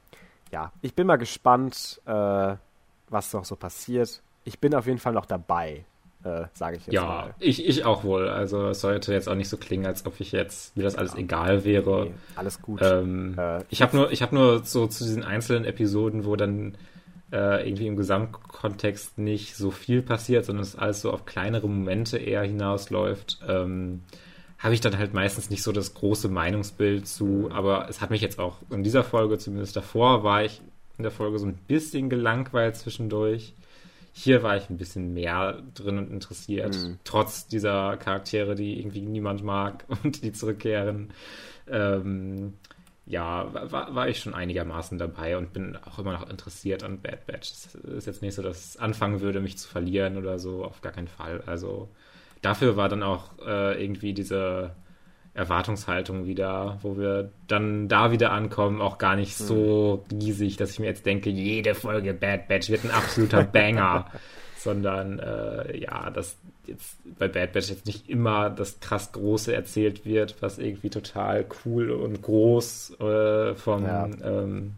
ja, 0.50 0.72
ich 0.80 0.94
bin 0.94 1.06
mal 1.06 1.16
gespannt, 1.16 2.00
äh, 2.06 2.54
was 3.10 3.32
noch 3.32 3.44
so 3.44 3.56
passiert. 3.56 4.22
Ich 4.44 4.58
bin 4.60 4.74
auf 4.74 4.86
jeden 4.86 4.98
Fall 4.98 5.12
noch 5.12 5.26
dabei, 5.26 5.84
äh, 6.24 6.44
sage 6.54 6.76
ich 6.76 6.86
jetzt 6.86 6.94
ja, 6.94 7.04
mal. 7.04 7.26
Ja, 7.26 7.34
ich, 7.38 7.66
ich 7.66 7.84
auch 7.84 8.04
wohl. 8.04 8.30
Also 8.30 8.68
es 8.68 8.80
sollte 8.80 9.12
jetzt 9.12 9.28
auch 9.28 9.34
nicht 9.34 9.50
so 9.50 9.58
klingen, 9.58 9.84
als 9.84 10.06
ob 10.06 10.20
ich 10.20 10.32
jetzt, 10.32 10.74
mir 10.74 10.84
das 10.84 10.96
alles 10.96 11.12
ja. 11.12 11.18
egal 11.18 11.64
wäre. 11.64 12.06
Nee, 12.06 12.14
alles 12.34 12.62
gut. 12.62 12.80
Ähm, 12.82 13.34
äh, 13.38 13.62
ich 13.68 13.82
habe 13.82 13.94
nur, 13.94 14.10
ich 14.10 14.22
habe 14.22 14.34
nur 14.34 14.64
so 14.64 14.86
zu 14.86 15.04
diesen 15.04 15.22
einzelnen 15.22 15.66
Episoden, 15.66 16.24
wo 16.24 16.34
dann 16.34 16.78
äh, 17.32 17.66
irgendwie 17.66 17.86
im 17.86 17.96
Gesamtkontext 17.96 19.18
nicht 19.18 19.54
so 19.56 19.70
viel 19.70 20.02
passiert, 20.02 20.44
sondern 20.44 20.62
es 20.62 20.76
alles 20.76 21.00
so 21.00 21.12
auf 21.12 21.26
kleinere 21.26 21.68
Momente 21.68 22.18
eher 22.18 22.42
hinausläuft, 22.42 23.40
ähm, 23.46 24.02
habe 24.58 24.74
ich 24.74 24.80
dann 24.80 24.98
halt 24.98 25.14
meistens 25.14 25.50
nicht 25.50 25.62
so 25.62 25.70
das 25.72 25.94
große 25.94 26.28
Meinungsbild 26.28 27.06
zu. 27.06 27.48
Aber 27.52 27.88
es 27.88 28.00
hat 28.00 28.10
mich 28.10 28.20
jetzt 28.20 28.38
auch 28.38 28.56
in 28.70 28.82
dieser 28.82 29.04
Folge, 29.04 29.38
zumindest 29.38 29.76
davor, 29.76 30.24
war 30.24 30.42
ich 30.42 30.60
in 30.96 31.02
der 31.04 31.12
Folge 31.12 31.38
so 31.38 31.46
ein 31.46 31.54
bisschen 31.54 32.10
gelangweilt 32.10 32.76
zwischendurch. 32.76 33.54
Hier 34.12 34.42
war 34.42 34.56
ich 34.56 34.68
ein 34.68 34.78
bisschen 34.78 35.14
mehr 35.14 35.62
drin 35.74 35.98
und 35.98 36.10
interessiert, 36.10 36.74
mhm. 36.74 36.98
trotz 37.04 37.46
dieser 37.46 37.96
Charaktere, 37.98 38.56
die 38.56 38.80
irgendwie 38.80 39.02
niemand 39.02 39.44
mag 39.44 39.84
und 40.02 40.24
die 40.24 40.32
zurückkehren. 40.32 41.10
Ähm, 41.70 42.54
ja, 43.08 43.48
war, 43.52 43.94
war 43.94 44.08
ich 44.08 44.20
schon 44.20 44.34
einigermaßen 44.34 44.98
dabei 44.98 45.38
und 45.38 45.52
bin 45.52 45.76
auch 45.76 45.98
immer 45.98 46.12
noch 46.12 46.28
interessiert 46.28 46.84
an 46.84 47.00
Bad 47.00 47.26
Batch. 47.26 47.50
Es 47.50 47.74
ist 47.74 48.06
jetzt 48.06 48.22
nicht 48.22 48.34
so, 48.34 48.42
dass 48.42 48.64
es 48.64 48.76
anfangen 48.76 49.20
würde, 49.20 49.40
mich 49.40 49.56
zu 49.56 49.66
verlieren 49.66 50.18
oder 50.18 50.38
so, 50.38 50.64
auf 50.64 50.82
gar 50.82 50.92
keinen 50.92 51.08
Fall. 51.08 51.42
Also 51.46 51.88
dafür 52.42 52.76
war 52.76 52.88
dann 52.88 53.02
auch 53.02 53.30
äh, 53.46 53.82
irgendwie 53.82 54.12
diese 54.12 54.74
Erwartungshaltung 55.32 56.26
wieder, 56.26 56.78
wo 56.82 56.98
wir 56.98 57.32
dann 57.46 57.88
da 57.88 58.12
wieder 58.12 58.32
ankommen, 58.32 58.82
auch 58.82 58.98
gar 58.98 59.16
nicht 59.16 59.36
so 59.36 60.04
hm. 60.10 60.18
riesig, 60.18 60.56
dass 60.58 60.72
ich 60.72 60.78
mir 60.78 60.86
jetzt 60.86 61.06
denke, 61.06 61.30
jede 61.30 61.74
Folge 61.74 62.12
Bad 62.12 62.48
Batch 62.48 62.68
wird 62.68 62.84
ein 62.84 62.90
absoluter 62.90 63.44
Banger. 63.44 64.10
sondern 64.58 65.18
äh, 65.18 65.78
ja, 65.78 66.10
dass 66.10 66.36
jetzt 66.68 66.98
bei 67.18 67.28
Bad 67.28 67.52
Batch 67.52 67.70
jetzt 67.70 67.86
nicht 67.86 68.08
immer 68.08 68.50
das 68.50 68.80
krass 68.80 69.12
Große 69.12 69.54
erzählt 69.54 70.04
wird, 70.04 70.40
was 70.40 70.58
irgendwie 70.58 70.90
total 70.90 71.46
cool 71.64 71.90
und 71.90 72.22
groß 72.22 73.00
äh, 73.00 73.54
vom 73.54 73.84
ja. 73.84 74.08
ähm, 74.22 74.74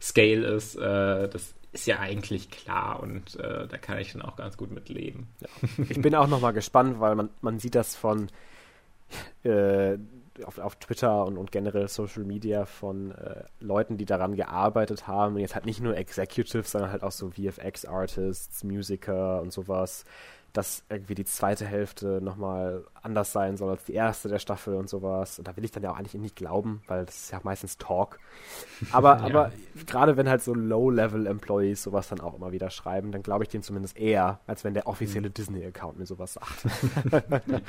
Scale 0.00 0.46
ist. 0.46 0.76
Äh, 0.76 1.28
das 1.28 1.54
ist 1.72 1.86
ja 1.86 2.00
eigentlich 2.00 2.50
klar 2.50 3.00
und 3.00 3.36
äh, 3.36 3.68
da 3.68 3.78
kann 3.78 3.98
ich 3.98 4.12
dann 4.12 4.22
auch 4.22 4.36
ganz 4.36 4.56
gut 4.56 4.72
mit 4.72 4.88
leben. 4.88 5.28
Ja. 5.40 5.48
Ich 5.88 6.00
bin 6.00 6.14
auch 6.14 6.26
nochmal 6.26 6.52
gespannt, 6.52 6.98
weil 6.98 7.14
man, 7.14 7.30
man 7.40 7.58
sieht 7.58 7.74
das 7.74 7.94
von 7.94 8.28
äh, 9.44 9.98
auf, 10.44 10.58
auf 10.58 10.76
Twitter 10.76 11.24
und, 11.26 11.36
und 11.36 11.52
generell 11.52 11.88
Social 11.88 12.24
Media 12.24 12.64
von 12.64 13.12
äh, 13.12 13.44
Leuten, 13.60 13.98
die 13.98 14.06
daran 14.06 14.36
gearbeitet 14.36 15.06
haben. 15.06 15.34
Und 15.34 15.40
jetzt 15.40 15.54
halt 15.54 15.66
nicht 15.66 15.80
nur 15.80 15.96
Executives, 15.96 16.70
sondern 16.70 16.90
halt 16.90 17.02
auch 17.02 17.12
so 17.12 17.30
VFX-Artists, 17.30 18.64
Musiker 18.64 19.40
und 19.42 19.52
sowas, 19.52 20.04
dass 20.52 20.84
irgendwie 20.88 21.14
die 21.14 21.24
zweite 21.24 21.64
Hälfte 21.64 22.20
nochmal 22.22 22.84
anders 23.02 23.32
sein 23.32 23.56
soll 23.56 23.70
als 23.70 23.84
die 23.84 23.94
erste 23.94 24.28
der 24.28 24.38
Staffel 24.38 24.74
und 24.74 24.88
sowas. 24.88 25.38
Und 25.38 25.46
da 25.46 25.56
will 25.56 25.64
ich 25.64 25.70
dann 25.70 25.82
ja 25.82 25.90
auch 25.90 25.98
eigentlich 25.98 26.14
nicht 26.14 26.36
glauben, 26.36 26.82
weil 26.86 27.04
das 27.04 27.24
ist 27.24 27.30
ja 27.32 27.40
meistens 27.42 27.78
Talk. 27.78 28.18
Aber, 28.92 29.16
ja. 29.18 29.24
aber 29.24 29.52
gerade 29.86 30.16
wenn 30.16 30.28
halt 30.28 30.42
so 30.42 30.54
Low-Level-Employees 30.54 31.82
sowas 31.82 32.08
dann 32.08 32.20
auch 32.20 32.34
immer 32.34 32.52
wieder 32.52 32.70
schreiben, 32.70 33.12
dann 33.12 33.22
glaube 33.22 33.44
ich 33.44 33.48
denen 33.48 33.62
zumindest 33.62 33.96
eher, 33.96 34.40
als 34.46 34.64
wenn 34.64 34.74
der 34.74 34.86
offizielle 34.86 35.28
mhm. 35.28 35.34
Disney-Account 35.34 35.98
mir 35.98 36.06
sowas 36.06 36.34
sagt. 36.34 36.66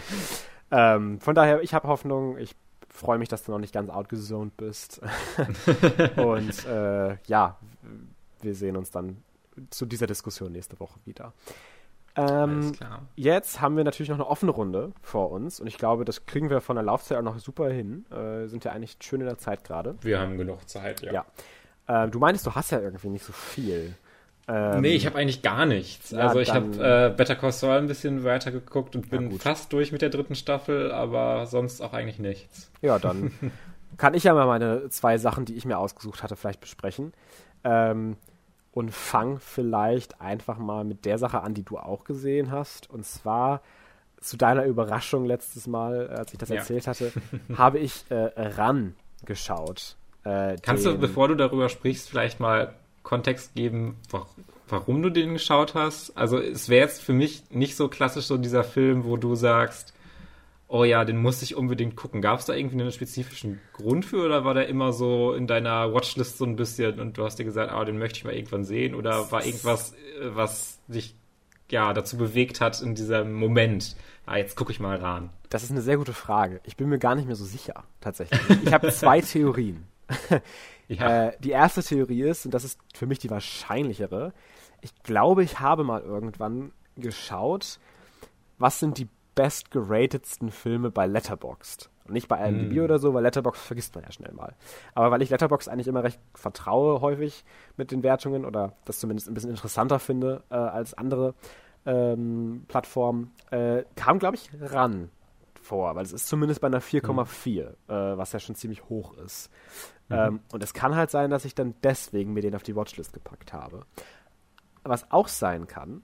ähm, 0.72 1.20
von 1.20 1.36
daher, 1.36 1.62
ich 1.62 1.74
habe 1.74 1.88
Hoffnung, 1.88 2.38
ich 2.38 2.56
freue 2.90 3.18
mich, 3.18 3.30
dass 3.30 3.44
du 3.44 3.52
noch 3.52 3.60
nicht 3.60 3.74
ganz 3.74 3.90
outgezoned 3.90 4.56
bist. 4.58 5.02
und 6.18 6.66
äh, 6.66 7.18
ja, 7.26 7.58
wir 8.42 8.56
sehen 8.56 8.76
uns 8.76 8.92
dann 8.92 9.24
zu 9.70 9.86
dieser 9.86 10.08
Diskussion 10.08 10.52
nächste 10.52 10.80
Woche 10.80 11.00
wieder. 11.06 11.34
Ähm, 12.16 12.74
jetzt 13.16 13.62
haben 13.62 13.78
wir 13.78 13.84
natürlich 13.84 14.10
noch 14.10 14.18
eine 14.18 14.28
offene 14.28 14.52
Runde 14.52 14.92
vor 15.02 15.32
uns 15.32 15.60
und 15.60 15.68
ich 15.68 15.78
glaube, 15.78 16.06
das 16.06 16.26
kriegen 16.26 16.50
wir 16.50 16.62
von 16.62 16.76
der 16.76 16.84
Laufzeit 16.84 17.18
auch 17.18 17.24
noch 17.24 17.40
super 17.40 17.70
hin. 17.70 18.06
Äh, 18.12 18.48
sind 18.48 18.66
ja 18.66 18.72
eigentlich 18.72 18.98
schön 19.02 19.22
in 19.22 19.28
der 19.28 19.38
Zeit 19.38 19.64
gerade. 19.64 19.96
Wir 20.02 20.20
haben 20.20 20.38
genug 20.38 20.68
Zeit, 20.68 21.02
ja. 21.02 21.26
ja. 21.88 22.06
Äh, 22.06 22.10
du 22.10 22.20
meinst, 22.20 22.46
du 22.46 22.54
hast 22.54 22.72
ja 22.72 22.80
irgendwie 22.80 23.10
nicht 23.10 23.24
so 23.24 23.34
viel. 23.34 23.96
Ähm, 24.48 24.82
nee, 24.82 24.96
ich 24.96 25.06
habe 25.06 25.18
eigentlich 25.18 25.42
gar 25.42 25.66
nichts. 25.66 26.12
Ja, 26.12 26.28
also 26.28 26.40
ich 26.40 26.52
habe 26.54 26.76
äh, 26.76 27.16
Better 27.16 27.36
Call 27.36 27.52
Saul 27.52 27.78
ein 27.78 27.88
bisschen 27.88 28.24
weitergeguckt 28.24 28.96
und 28.96 29.10
bin 29.10 29.32
fast 29.40 29.72
durch 29.72 29.92
mit 29.92 30.02
der 30.02 30.10
dritten 30.10 30.36
Staffel, 30.36 30.92
aber 30.92 31.46
sonst 31.46 31.82
auch 31.82 31.94
eigentlich 31.94 32.20
nichts. 32.20 32.72
Ja, 32.82 33.00
dann 33.00 33.32
kann 33.98 34.14
ich 34.14 34.24
ja 34.24 34.34
mal 34.34 34.48
meine 34.48 34.90
zwei 34.90 35.18
Sachen, 35.18 35.46
die 35.46 35.56
ich 35.56 35.66
mir 35.66 35.78
ausgesucht 35.78 36.24
hatte, 36.24 36.36
vielleicht 36.36 36.60
besprechen. 36.60 37.14
Ähm, 37.64 38.18
und 38.72 38.92
fang 38.92 39.40
vielleicht 39.40 40.22
einfach 40.22 40.58
mal 40.58 40.84
mit 40.84 41.06
der 41.06 41.18
Sache 41.18 41.42
an, 41.42 41.54
die 41.54 41.64
du 41.64 41.78
auch 41.78 42.04
gesehen 42.04 42.52
hast. 42.52 42.90
Und 42.90 43.06
zwar 43.06 43.62
zu 44.22 44.38
deiner 44.38 44.66
Überraschung 44.66 45.26
letztes 45.26 45.68
Mal, 45.68 46.10
als 46.10 46.32
ich 46.32 46.40
das 46.40 46.50
ja. 46.50 46.58
erzählt 46.58 46.88
hatte, 46.88 47.12
habe 47.58 47.80
ich 47.80 48.06
äh, 48.10 48.32
ran 48.38 48.96
geschaut. 49.26 49.98
Äh, 50.24 50.58
Kannst 50.62 50.86
den, 50.86 50.94
du, 50.94 51.00
bevor 51.00 51.28
du 51.28 51.36
darüber 51.36 51.70
sprichst, 51.70 52.10
vielleicht 52.10 52.40
mal 52.40 52.74
Kontext 53.04 53.56
geben, 53.56 53.98
warum 54.70 55.02
du 55.02 55.10
den 55.10 55.34
geschaut 55.34 55.74
hast? 55.74 56.16
Also 56.16 56.38
es 56.38 56.70
wäre 56.70 56.86
jetzt 56.86 57.02
für 57.02 57.14
mich 57.14 57.44
nicht 57.50 57.76
so 57.76 57.88
klassisch 57.88 58.26
so 58.26 58.38
dieser 58.38 58.64
Film, 58.64 59.04
wo 59.04 59.18
du 59.18 59.36
sagst, 59.36 59.94
oh 60.72 60.86
ja, 60.86 61.04
den 61.04 61.18
muss 61.18 61.42
ich 61.42 61.56
unbedingt 61.56 61.98
gucken. 61.98 62.22
Gab 62.22 62.40
es 62.40 62.46
da 62.46 62.54
irgendwie 62.54 62.80
einen 62.80 62.92
spezifischen 62.92 63.60
Grund 63.74 64.06
für 64.06 64.26
oder 64.26 64.46
war 64.46 64.54
der 64.54 64.70
immer 64.70 64.94
so 64.94 65.34
in 65.34 65.46
deiner 65.46 65.94
Watchlist 65.94 66.38
so 66.38 66.46
ein 66.46 66.56
bisschen 66.56 67.00
und 67.00 67.18
du 67.18 67.26
hast 67.26 67.38
dir 67.38 67.44
gesagt, 67.44 67.72
ah, 67.72 67.84
den 67.84 67.98
möchte 67.98 68.20
ich 68.20 68.24
mal 68.24 68.34
irgendwann 68.34 68.64
sehen 68.64 68.96
oder 68.96 69.32
war 69.32 69.46
irgendwas, 69.46 69.94
äh, 69.94 70.34
was 70.34 70.80
dich 70.88 71.16
ja 71.70 71.94
dazu 71.94 72.18
bewegt 72.18 72.62
hat 72.62 72.82
in 72.82 72.96
diesem 72.96 73.34
Moment? 73.34 73.98
Ah, 74.26 74.38
jetzt 74.38 74.56
gucke 74.56 74.72
ich 74.72 74.80
mal 74.80 74.96
ran. 74.96 75.30
Das 75.50 75.64
ist 75.64 75.72
eine 75.72 75.82
sehr 75.82 75.98
gute 75.98 76.14
Frage. 76.14 76.62
Ich 76.64 76.78
bin 76.78 76.88
mir 76.88 77.00
gar 77.00 77.16
nicht 77.16 77.28
mehr 77.28 77.36
so 77.36 77.46
sicher, 77.46 77.84
tatsächlich. 78.00 78.40
Ich 78.64 78.72
habe 78.72 78.92
zwei 78.92 79.20
Theorien. 79.22 79.86
ja. 80.88 81.28
äh, 81.28 81.38
die 81.40 81.52
erste 81.52 81.84
Theorie 81.84 82.24
ist, 82.24 82.46
und 82.46 82.54
das 82.54 82.64
ist 82.64 82.80
für 82.94 83.08
mich 83.08 83.20
die 83.20 83.30
wahrscheinlichere, 83.30 84.34
ich 84.80 84.96
glaube, 85.04 85.44
ich 85.44 85.60
habe 85.60 85.84
mal 85.84 86.02
irgendwann 86.02 86.72
geschaut, 86.96 87.80
was 88.58 88.80
sind 88.80 88.98
die 88.98 89.10
bestgeratetsten 89.36 90.52
Filme 90.52 90.92
bei 90.92 91.08
Letterboxd. 91.08 91.90
Und 92.06 92.14
nicht 92.14 92.28
bei 92.28 92.46
IMDb 92.46 92.78
mm. 92.78 92.84
oder 92.84 93.00
so, 93.00 93.14
weil 93.14 93.24
Letterboxd 93.24 93.64
vergisst 93.64 93.96
man 93.96 94.04
ja 94.04 94.12
schnell 94.12 94.34
mal. 94.34 94.56
Aber 94.96 95.12
weil 95.12 95.22
ich 95.22 95.30
Letterboxd 95.30 95.70
eigentlich 95.70 95.88
immer 95.88 96.04
recht 96.04 96.20
vertraue 96.34 97.02
häufig 97.02 97.46
mit 97.78 97.92
den 97.92 98.04
Wertungen 98.04 98.46
oder 98.46 98.74
das 98.86 99.00
zumindest 99.00 99.30
ein 99.30 99.34
bisschen 99.34 99.52
interessanter 99.52 100.00
finde 100.00 100.44
äh, 100.50 100.56
als 100.56 100.94
andere 100.94 101.34
ähm, 101.86 102.66
Plattformen, 102.68 103.32
äh, 103.52 103.84
kam, 103.96 104.20
glaube 104.20 104.36
ich, 104.36 104.50
ran 104.60 105.10
vor, 105.62 105.96
weil 105.96 106.04
es 106.04 106.12
ist 106.12 106.28
zumindest 106.28 106.62
bei 106.62 106.68
einer 106.68 106.82
4,4, 106.82 107.64
mhm. 107.64 107.70
äh, 107.88 108.18
was 108.18 108.34
ja 108.34 108.40
schon 108.40 108.56
ziemlich 108.56 108.90
hoch 108.90 109.14
ist. 109.18 109.50
Mhm. 110.10 110.16
Ähm, 110.16 110.40
und 110.52 110.64
es 110.64 110.74
kann 110.74 110.96
halt 110.96 111.12
sein, 111.12 111.30
dass 111.30 111.46
ich 111.46 111.56
dann 111.56 111.76
deswegen 111.84 112.34
mir 112.34 112.42
den 112.42 112.56
auf 112.56 112.64
die 112.64 112.76
Watchlist 112.76 113.14
gepackt 113.14 113.54
habe. 113.54 113.86
Was 114.84 115.12
auch 115.12 115.28
sein 115.28 115.68
kann, 115.68 116.04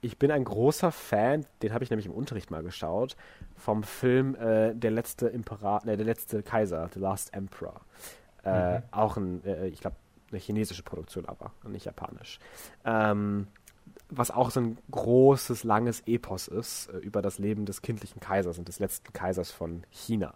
ich 0.00 0.18
bin 0.18 0.30
ein 0.30 0.44
großer 0.44 0.92
Fan, 0.92 1.44
den 1.62 1.72
habe 1.72 1.84
ich 1.84 1.90
nämlich 1.90 2.06
im 2.06 2.12
Unterricht 2.12 2.50
mal 2.50 2.62
geschaut, 2.62 3.16
vom 3.56 3.82
Film 3.82 4.34
äh, 4.36 4.74
Der 4.74 4.90
letzte 4.90 5.28
Imperator, 5.28 5.86
ne, 5.86 5.96
der 5.96 6.06
letzte 6.06 6.42
Kaiser, 6.42 6.88
The 6.92 7.00
Last 7.00 7.34
Emperor. 7.34 7.80
Äh, 8.44 8.78
mhm. 8.78 8.82
Auch 8.92 9.16
ein, 9.16 9.44
äh, 9.44 9.66
ich 9.66 9.80
glaube, 9.80 9.96
eine 10.30 10.40
chinesische 10.40 10.82
Produktion, 10.82 11.26
aber 11.26 11.52
nicht 11.64 11.86
japanisch. 11.86 12.38
Ähm, 12.84 13.48
was 14.10 14.30
auch 14.30 14.50
so 14.50 14.60
ein 14.60 14.78
großes, 14.90 15.64
langes 15.64 16.02
Epos 16.06 16.48
ist 16.48 16.88
äh, 16.88 16.98
über 16.98 17.22
das 17.22 17.38
Leben 17.38 17.66
des 17.66 17.82
kindlichen 17.82 18.20
Kaisers 18.20 18.58
und 18.58 18.68
des 18.68 18.78
letzten 18.78 19.12
Kaisers 19.12 19.50
von 19.50 19.84
China. 19.90 20.34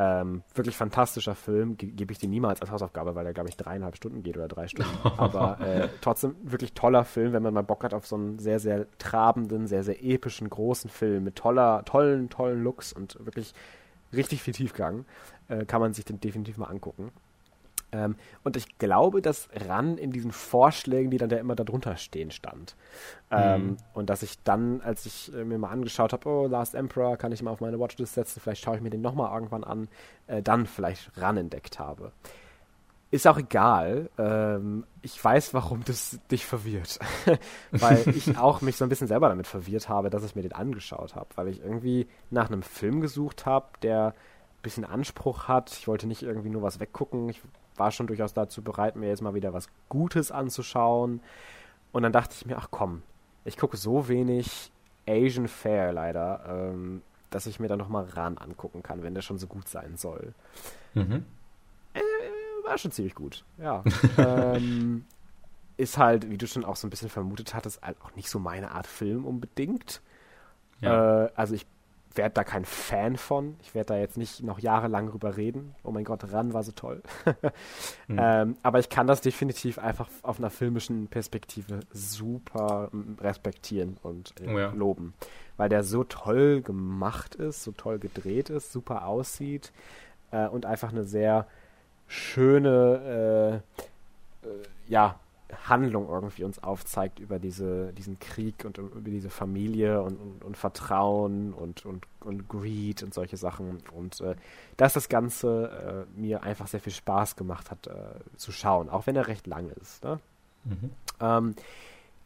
Ähm, 0.00 0.44
wirklich 0.54 0.76
fantastischer 0.76 1.34
Film, 1.34 1.76
ge 1.76 1.90
gebe 1.90 2.12
ich 2.12 2.18
dir 2.18 2.28
niemals 2.28 2.62
als 2.62 2.70
Hausaufgabe, 2.70 3.16
weil 3.16 3.24
der, 3.24 3.32
glaube 3.32 3.48
ich, 3.48 3.56
dreieinhalb 3.56 3.96
Stunden 3.96 4.22
geht 4.22 4.36
oder 4.36 4.46
drei 4.46 4.68
Stunden. 4.68 4.96
Aber 5.16 5.58
äh, 5.60 5.88
trotzdem 6.00 6.36
wirklich 6.40 6.72
toller 6.72 7.04
Film, 7.04 7.32
wenn 7.32 7.42
man 7.42 7.52
mal 7.52 7.64
Bock 7.64 7.82
hat 7.82 7.92
auf 7.92 8.06
so 8.06 8.14
einen 8.14 8.38
sehr, 8.38 8.60
sehr 8.60 8.86
trabenden, 8.98 9.66
sehr, 9.66 9.82
sehr 9.82 10.04
epischen, 10.04 10.48
großen 10.48 10.88
Film 10.88 11.24
mit 11.24 11.34
toller, 11.34 11.84
tollen, 11.84 12.28
tollen 12.28 12.62
Looks 12.62 12.92
und 12.92 13.18
wirklich 13.26 13.54
richtig 14.12 14.40
viel 14.40 14.54
Tiefgang. 14.54 15.04
Äh, 15.48 15.64
kann 15.64 15.80
man 15.80 15.92
sich 15.94 16.04
den 16.04 16.20
definitiv 16.20 16.58
mal 16.58 16.66
angucken. 16.66 17.10
Ähm, 17.92 18.16
und 18.44 18.56
ich 18.56 18.78
glaube, 18.78 19.22
dass 19.22 19.48
RAN 19.52 19.96
in 19.98 20.10
diesen 20.10 20.32
Vorschlägen, 20.32 21.10
die 21.10 21.18
dann 21.18 21.28
da 21.28 21.36
immer 21.36 21.54
darunter 21.54 21.96
stehen, 21.96 22.30
stand. 22.30 22.76
Ähm, 23.30 23.62
mhm. 23.62 23.76
Und 23.94 24.10
dass 24.10 24.22
ich 24.22 24.42
dann, 24.42 24.80
als 24.82 25.06
ich 25.06 25.32
äh, 25.34 25.44
mir 25.44 25.58
mal 25.58 25.70
angeschaut 25.70 26.12
habe, 26.12 26.28
oh, 26.28 26.46
Last 26.46 26.74
Emperor 26.74 27.16
kann 27.16 27.32
ich 27.32 27.42
mal 27.42 27.50
auf 27.50 27.60
meine 27.60 27.80
Watchlist 27.80 28.14
setzen, 28.14 28.40
vielleicht 28.40 28.62
schaue 28.62 28.76
ich 28.76 28.82
mir 28.82 28.90
den 28.90 29.00
nochmal 29.00 29.32
irgendwann 29.32 29.64
an, 29.64 29.88
äh, 30.26 30.42
dann 30.42 30.66
vielleicht 30.66 31.10
RAN 31.16 31.36
entdeckt 31.36 31.78
habe. 31.78 32.12
Ist 33.10 33.26
auch 33.26 33.38
egal. 33.38 34.10
Ähm, 34.18 34.84
ich 35.00 35.22
weiß, 35.22 35.54
warum 35.54 35.82
das 35.84 36.18
dich 36.30 36.44
verwirrt. 36.44 36.98
weil 37.70 38.06
ich 38.08 38.36
auch 38.38 38.60
mich 38.60 38.76
so 38.76 38.84
ein 38.84 38.90
bisschen 38.90 39.06
selber 39.06 39.30
damit 39.30 39.46
verwirrt 39.46 39.88
habe, 39.88 40.10
dass 40.10 40.24
ich 40.24 40.34
mir 40.34 40.42
den 40.42 40.52
angeschaut 40.52 41.14
habe. 41.14 41.28
Weil 41.36 41.48
ich 41.48 41.60
irgendwie 41.60 42.06
nach 42.30 42.48
einem 42.48 42.62
Film 42.62 43.00
gesucht 43.00 43.46
habe, 43.46 43.66
der 43.82 44.08
ein 44.08 44.62
bisschen 44.62 44.84
Anspruch 44.84 45.48
hat. 45.48 45.72
Ich 45.72 45.88
wollte 45.88 46.06
nicht 46.06 46.22
irgendwie 46.22 46.50
nur 46.50 46.60
was 46.60 46.80
weggucken. 46.80 47.30
Ich 47.30 47.40
war 47.78 47.90
schon 47.90 48.06
durchaus 48.06 48.34
dazu 48.34 48.62
bereit, 48.62 48.96
mir 48.96 49.08
jetzt 49.08 49.22
mal 49.22 49.34
wieder 49.34 49.52
was 49.52 49.68
Gutes 49.88 50.30
anzuschauen. 50.30 51.20
Und 51.92 52.02
dann 52.02 52.12
dachte 52.12 52.34
ich 52.36 52.46
mir, 52.46 52.58
ach 52.58 52.68
komm, 52.70 53.02
ich 53.44 53.56
gucke 53.56 53.76
so 53.76 54.08
wenig 54.08 54.70
Asian 55.08 55.48
Fair 55.48 55.92
leider, 55.92 56.44
ähm, 56.48 57.02
dass 57.30 57.46
ich 57.46 57.60
mir 57.60 57.68
da 57.68 57.76
nochmal 57.76 58.04
Ran 58.04 58.38
angucken 58.38 58.82
kann, 58.82 59.02
wenn 59.02 59.14
der 59.14 59.22
schon 59.22 59.38
so 59.38 59.46
gut 59.46 59.68
sein 59.68 59.96
soll. 59.96 60.34
Mhm 60.94 61.24
war 62.68 62.78
schon 62.78 62.92
ziemlich 62.92 63.14
gut, 63.14 63.44
ja. 63.58 63.82
ähm, 64.18 65.04
ist 65.76 65.98
halt, 65.98 66.30
wie 66.30 66.38
du 66.38 66.46
schon 66.46 66.64
auch 66.64 66.76
so 66.76 66.86
ein 66.86 66.90
bisschen 66.90 67.08
vermutet 67.08 67.54
hattest, 67.54 67.82
halt 67.82 67.96
auch 68.02 68.14
nicht 68.14 68.28
so 68.28 68.38
meine 68.38 68.72
Art 68.72 68.86
Film 68.86 69.24
unbedingt. 69.24 70.00
Ja. 70.80 71.24
Äh, 71.24 71.30
also 71.34 71.54
ich 71.54 71.66
werde 72.18 72.34
da 72.34 72.44
kein 72.44 72.66
Fan 72.66 73.16
von. 73.16 73.56
Ich 73.62 73.74
werde 73.74 73.94
da 73.94 73.96
jetzt 73.98 74.18
nicht 74.18 74.42
noch 74.42 74.58
jahrelang 74.58 75.08
drüber 75.08 75.38
reden. 75.38 75.74
Oh 75.82 75.90
mein 75.90 76.04
Gott, 76.04 76.30
Ran 76.32 76.52
war 76.52 76.62
so 76.62 76.72
toll. 76.72 77.02
mhm. 78.08 78.18
ähm, 78.20 78.56
aber 78.62 78.78
ich 78.78 78.90
kann 78.90 79.06
das 79.06 79.22
definitiv 79.22 79.78
einfach 79.78 80.08
auf 80.22 80.38
einer 80.38 80.50
filmischen 80.50 81.08
Perspektive 81.08 81.80
super 81.90 82.90
respektieren 83.20 83.96
und 84.02 84.34
äh, 84.42 84.52
oh 84.52 84.58
ja. 84.58 84.70
loben. 84.72 85.14
Weil 85.56 85.70
der 85.70 85.82
so 85.82 86.04
toll 86.04 86.60
gemacht 86.60 87.34
ist, 87.34 87.64
so 87.64 87.72
toll 87.72 87.98
gedreht 87.98 88.50
ist, 88.50 88.72
super 88.72 89.06
aussieht 89.06 89.72
äh, 90.30 90.46
und 90.46 90.66
einfach 90.66 90.90
eine 90.90 91.04
sehr 91.04 91.46
schöne 92.06 93.62
äh, 94.44 94.46
äh, 94.46 94.50
ja, 94.86 95.18
Handlung 95.68 96.08
irgendwie 96.08 96.44
uns 96.44 96.62
aufzeigt 96.62 97.18
über 97.18 97.38
diese, 97.38 97.92
diesen 97.94 98.18
Krieg 98.18 98.64
und 98.64 98.78
über 98.78 99.10
diese 99.10 99.30
Familie 99.30 100.02
und, 100.02 100.16
und, 100.16 100.44
und 100.44 100.56
Vertrauen 100.56 101.54
und, 101.54 101.86
und, 101.86 102.06
und 102.20 102.48
Greed 102.48 103.02
und 103.02 103.14
solche 103.14 103.36
Sachen. 103.36 103.82
Und 103.94 104.20
äh, 104.20 104.36
dass 104.76 104.92
das 104.92 105.08
Ganze 105.08 106.06
äh, 106.16 106.20
mir 106.20 106.42
einfach 106.42 106.66
sehr 106.66 106.80
viel 106.80 106.92
Spaß 106.92 107.36
gemacht 107.36 107.70
hat 107.70 107.86
äh, 107.86 108.36
zu 108.36 108.52
schauen, 108.52 108.90
auch 108.90 109.06
wenn 109.06 109.16
er 109.16 109.26
recht 109.26 109.46
lang 109.46 109.70
ist. 109.80 110.04
Ne? 110.04 110.20
Mhm. 110.64 110.90
Ähm, 111.20 111.54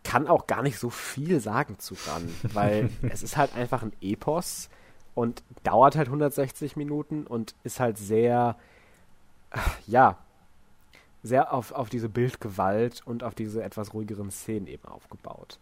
kann 0.04 0.26
auch 0.26 0.48
gar 0.48 0.62
nicht 0.62 0.78
so 0.78 0.90
viel 0.90 1.38
sagen 1.38 1.78
zu 1.78 1.94
dran, 1.94 2.28
weil 2.54 2.90
es 3.08 3.22
ist 3.22 3.36
halt 3.36 3.54
einfach 3.54 3.82
ein 3.82 3.92
Epos 4.00 4.68
und 5.14 5.44
dauert 5.62 5.96
halt 5.96 6.08
160 6.08 6.76
Minuten 6.76 7.26
und 7.26 7.54
ist 7.62 7.78
halt 7.78 7.98
sehr 7.98 8.56
ja, 9.86 10.18
sehr 11.22 11.52
auf, 11.52 11.72
auf 11.72 11.88
diese 11.88 12.08
Bildgewalt 12.08 13.02
und 13.04 13.22
auf 13.22 13.34
diese 13.34 13.62
etwas 13.62 13.94
ruhigeren 13.94 14.30
Szenen 14.30 14.66
eben 14.66 14.86
aufgebaut. 14.86 15.58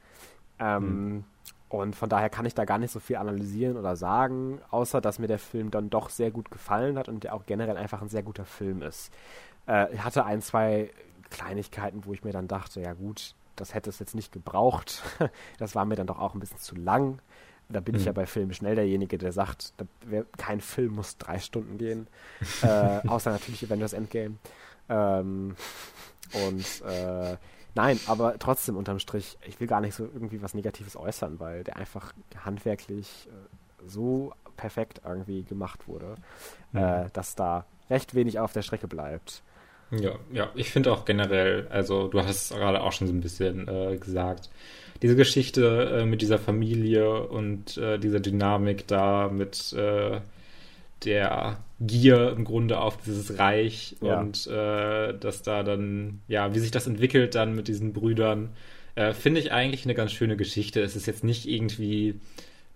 Ähm, 0.59 1.15
mhm. 1.15 1.25
Und 1.69 1.95
von 1.95 2.09
daher 2.09 2.31
kann 2.31 2.47
ich 2.47 2.55
da 2.55 2.65
gar 2.65 2.79
nicht 2.79 2.91
so 2.91 2.99
viel 2.99 3.17
analysieren 3.17 3.77
oder 3.77 3.95
sagen, 3.95 4.61
außer 4.71 5.01
dass 5.01 5.19
mir 5.19 5.29
der 5.29 5.39
Film 5.39 5.71
dann 5.71 5.89
doch 5.89 6.11
sehr 6.11 6.31
gut 6.31 6.51
gefallen 6.51 6.99
hat 6.99 7.09
und 7.09 7.23
der 7.23 7.35
auch 7.35 7.47
generell 7.47 7.77
einfach 7.77 8.03
ein 8.03 8.09
sehr 8.09 8.25
guter 8.25 8.45
Film 8.45 8.83
ist. 8.83 9.13
Äh, 9.69 9.95
ich 9.95 10.03
hatte 10.03 10.25
ein, 10.25 10.43
zwei 10.43 10.91
Kleinigkeiten, 11.31 12.05
wo 12.05 12.13
ich 12.13 12.25
mir 12.25 12.33
dann 12.33 12.49
dachte, 12.49 12.81
ja 12.81 12.95
gut, 12.95 13.35
das 13.55 13.75
hätte 13.75 13.91
es 13.91 14.01
jetzt 14.01 14.17
nicht 14.17 14.33
gebraucht. 14.33 15.03
das 15.59 15.77
war 15.77 15.85
mir 15.85 15.95
dann 15.95 16.09
doch 16.09 16.19
auch 16.19 16.35
ein 16.35 16.41
bisschen 16.41 16.59
zu 16.59 16.75
lang 16.75 17.21
da 17.73 17.81
bin 17.81 17.95
mhm. 17.95 18.01
ich 18.01 18.07
ja 18.07 18.13
mhm. 18.13 18.17
bei 18.17 18.27
Filmen 18.27 18.53
schnell 18.53 18.75
derjenige, 18.75 19.19
der 19.19 19.33
sagt, 19.33 19.73
kein 20.37 20.61
Film 20.61 20.95
muss 20.95 21.17
drei 21.19 21.39
Stunden 21.39 21.79
gehen. 21.79 22.09
äh, 22.63 23.07
außer 23.07 23.31
natürlich 23.31 23.65
Avengers 23.65 23.93
Endgame. 23.93 24.37
Ähm, 24.91 25.57
und 26.47 26.83
äh, 26.87 27.37
nein, 27.75 28.01
aber 28.07 28.39
trotzdem 28.39 28.77
unterm 28.77 28.99
Strich, 28.99 29.39
ich 29.47 29.61
will 29.61 29.67
gar 29.67 29.81
nicht 29.81 29.95
so 29.95 30.05
irgendwie 30.05 30.43
was 30.43 30.55
Negatives 30.55 30.97
äußern, 30.97 31.41
weil 31.41 31.65
der 31.65 31.77
einfach 31.77 32.13
handwerklich 32.45 33.29
äh, 33.29 33.87
so 33.87 34.33
perfekt 34.57 35.01
irgendwie 35.05 35.45
gemacht 35.45 35.89
wurde, 35.89 36.17
mhm. 36.73 36.81
Äh, 36.81 37.11
dass 37.13 37.35
da 37.35 37.65
recht 37.89 38.15
wenig 38.15 38.39
auf 38.39 38.53
der 38.53 38.63
Strecke 38.63 38.89
bleibt. 38.89 39.43
Ja, 39.91 40.13
ja, 40.33 40.51
ich 40.55 40.71
finde 40.71 40.93
auch 40.93 41.05
generell, 41.05 41.67
also 41.69 42.07
du 42.07 42.21
hast 42.21 42.53
es 42.53 42.57
gerade 42.57 42.81
auch 42.83 42.93
schon 42.93 43.09
so 43.09 43.13
ein 43.13 43.21
bisschen 43.21 43.67
äh, 43.67 43.97
gesagt, 43.97 44.49
diese 45.03 45.17
Geschichte 45.17 46.01
äh, 46.01 46.05
mit 46.05 46.23
dieser 46.23 46.39
Familie 46.39 47.23
und 47.27 47.77
äh, 47.77 47.99
dieser 47.99 48.21
Dynamik 48.21 48.87
da 48.87 49.29
mit 49.29 49.73
äh, 49.73 50.21
der 51.05 51.59
Gier 51.81 52.31
im 52.37 52.45
Grunde 52.45 52.79
auf 52.81 52.99
dieses 52.99 53.39
Reich 53.39 53.97
ja. 54.03 54.21
und 54.21 54.47
äh, 54.47 55.17
dass 55.19 55.43
da 55.43 55.63
dann, 55.63 56.21
ja, 56.29 56.55
wie 56.55 56.59
sich 56.59 56.71
das 56.71 56.87
entwickelt 56.87 57.35
dann 57.35 57.55
mit 57.55 57.69
diesen 57.69 57.93
Brüdern, 57.93 58.51
äh, 58.95 59.13
finde 59.13 59.41
ich 59.41 59.53
eigentlich 59.53 59.85
eine 59.85 59.95
ganz 59.95 60.13
schöne 60.13 60.37
Geschichte. 60.37 60.83
Es 60.83 60.97
ist 60.97 61.07
jetzt 61.07 61.25
nicht 61.25 61.49
irgendwie, 61.49 62.21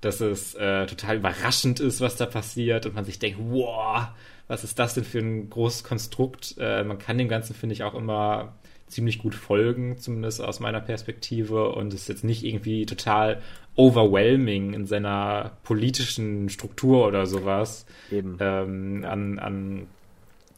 dass 0.01 0.21
es 0.21 0.55
äh, 0.55 0.87
total 0.87 1.17
überraschend 1.17 1.81
ist, 1.81 2.01
was 2.01 2.17
da 2.17 2.27
passiert 2.27 2.87
und 2.87 2.95
man 2.95 3.05
sich 3.05 3.19
denkt, 3.19 3.39
wow, 3.41 4.09
was 4.49 4.65
ist 4.65 4.79
das 4.79 4.95
denn 4.95 5.05
für 5.05 5.19
ein 5.19 5.49
großes 5.49 5.85
Konstrukt? 5.85 6.57
man 6.59 6.99
kann 6.99 7.17
dem 7.17 7.29
Ganzen, 7.29 7.55
finde 7.55 7.73
ich, 7.73 7.83
auch 7.83 7.95
immer 7.95 8.53
ziemlich 8.87 9.19
gut 9.19 9.35
folgen, 9.35 9.99
zumindest 9.99 10.41
aus 10.41 10.61
meiner 10.61 10.81
Perspektive. 10.81 11.71
Und 11.71 11.93
es 11.95 12.03
ist 12.03 12.09
jetzt 12.09 12.25
nicht 12.25 12.45
irgendwie 12.45 12.87
total 12.87 13.41
overwhelming 13.77 14.73
in 14.73 14.87
seiner 14.87 15.53
politischen 15.65 16.49
Struktur 16.49 17.07
oder 17.07 17.27
sowas 17.27 17.87
Eben. 18.11 18.37
Ähm, 18.41 19.05
an, 19.05 19.39
an 19.39 19.87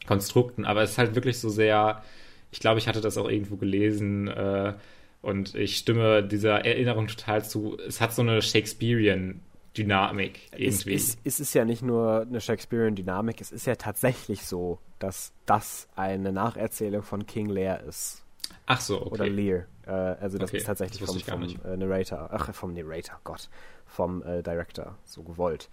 Konstrukten. 0.05 0.65
Aber 0.65 0.83
es 0.83 0.91
ist 0.91 0.97
halt 0.97 1.15
wirklich 1.15 1.39
so 1.39 1.49
sehr, 1.49 2.03
ich 2.51 2.59
glaube, 2.59 2.79
ich 2.79 2.87
hatte 2.87 3.01
das 3.01 3.17
auch 3.17 3.29
irgendwo 3.29 3.55
gelesen 3.55 4.27
äh, 4.27 4.73
und 5.21 5.55
ich 5.55 5.77
stimme 5.77 6.23
dieser 6.23 6.65
Erinnerung 6.65 7.07
total 7.07 7.43
zu. 7.43 7.77
Es 7.87 8.01
hat 8.01 8.13
so 8.13 8.21
eine 8.21 8.41
Shakespearean 8.41 9.41
Dynamik 9.77 10.39
irgendwie. 10.55 10.93
Es, 10.93 11.09
es, 11.09 11.17
es, 11.23 11.39
ist 11.39 11.53
ja 11.53 11.65
nicht 11.65 11.83
nur 11.83 12.21
eine 12.21 12.41
Shakespearean-Dynamik, 12.41 13.41
es 13.41 13.51
ist 13.51 13.67
ja 13.67 13.75
tatsächlich 13.75 14.45
so, 14.45 14.79
dass 14.99 15.33
das 15.45 15.87
eine 15.95 16.31
Nacherzählung 16.31 17.03
von 17.03 17.25
King 17.25 17.49
Lear 17.49 17.83
ist. 17.83 18.23
Ach 18.65 18.81
so, 18.81 19.01
okay. 19.01 19.09
Oder 19.11 19.27
Lear. 19.27 19.65
Äh, 19.87 19.91
also 19.91 20.37
das 20.37 20.49
okay, 20.49 20.57
ist 20.57 20.65
tatsächlich 20.65 20.99
das 20.99 21.09
vom, 21.09 21.19
vom 21.19 21.71
äh, 21.71 21.77
Narrator, 21.77 22.29
ach, 22.31 22.53
vom 22.53 22.73
Narrator, 22.73 23.19
Gott, 23.23 23.49
vom 23.85 24.21
äh, 24.23 24.43
Director 24.43 24.95
so 25.05 25.23
gewollt. 25.23 25.69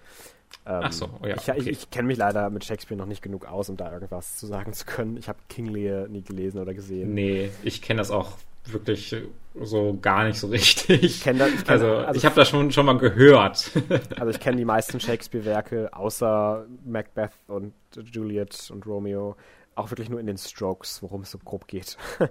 Ähm, 0.66 0.81
ach 0.85 0.93
so, 0.93 1.11
oh 1.20 1.27
ja, 1.27 1.35
Ich, 1.36 1.49
okay. 1.49 1.61
ich, 1.61 1.66
ich 1.66 1.91
kenne 1.91 2.07
mich 2.07 2.16
leider 2.16 2.49
mit 2.51 2.65
Shakespeare 2.65 2.97
noch 2.99 3.07
nicht 3.07 3.23
genug 3.23 3.47
aus, 3.47 3.69
um 3.69 3.77
da 3.77 3.93
irgendwas 3.93 4.36
zu 4.36 4.47
sagen 4.47 4.73
zu 4.73 4.85
können. 4.85 5.16
Ich 5.16 5.28
habe 5.28 5.39
King 5.49 5.66
Lear 5.66 6.07
nie 6.09 6.23
gelesen 6.23 6.61
oder 6.61 6.74
gesehen. 6.74 7.12
Nee, 7.12 7.51
ich 7.62 7.82
kenne 7.82 7.99
das 7.99 8.11
auch 8.11 8.39
wirklich 8.66 9.15
so 9.61 9.99
gar 10.01 10.24
nicht 10.24 10.39
so 10.39 10.47
richtig. 10.49 11.03
Ich 11.03 11.23
kenne 11.23 11.41
das. 11.41 11.49
Ich 11.51 11.65
kenn, 11.65 11.73
also, 11.73 11.97
also, 11.97 12.19
ich 12.19 12.24
habe 12.24 12.36
das 12.36 12.49
schon, 12.49 12.70
schon 12.70 12.86
mal 12.86 12.97
gehört. 12.99 13.70
also 14.19 14.31
ich 14.31 14.41
kenne 14.41 14.57
die 14.57 14.65
meisten 14.65 15.01
Shakespeare-Werke 15.01 15.91
außer 15.93 16.66
Macbeth 16.85 17.32
und 17.49 17.74
Juliet 18.12 18.70
und 18.70 18.86
Romeo 18.86 19.36
auch 19.76 19.90
wirklich 19.90 20.09
nur 20.09 20.20
in 20.20 20.26
den 20.26 20.38
Strokes, 20.38 21.02
worum 21.02 21.22
es 21.22 21.30
so 21.30 21.38
grob 21.38 21.66
geht. 21.66 21.96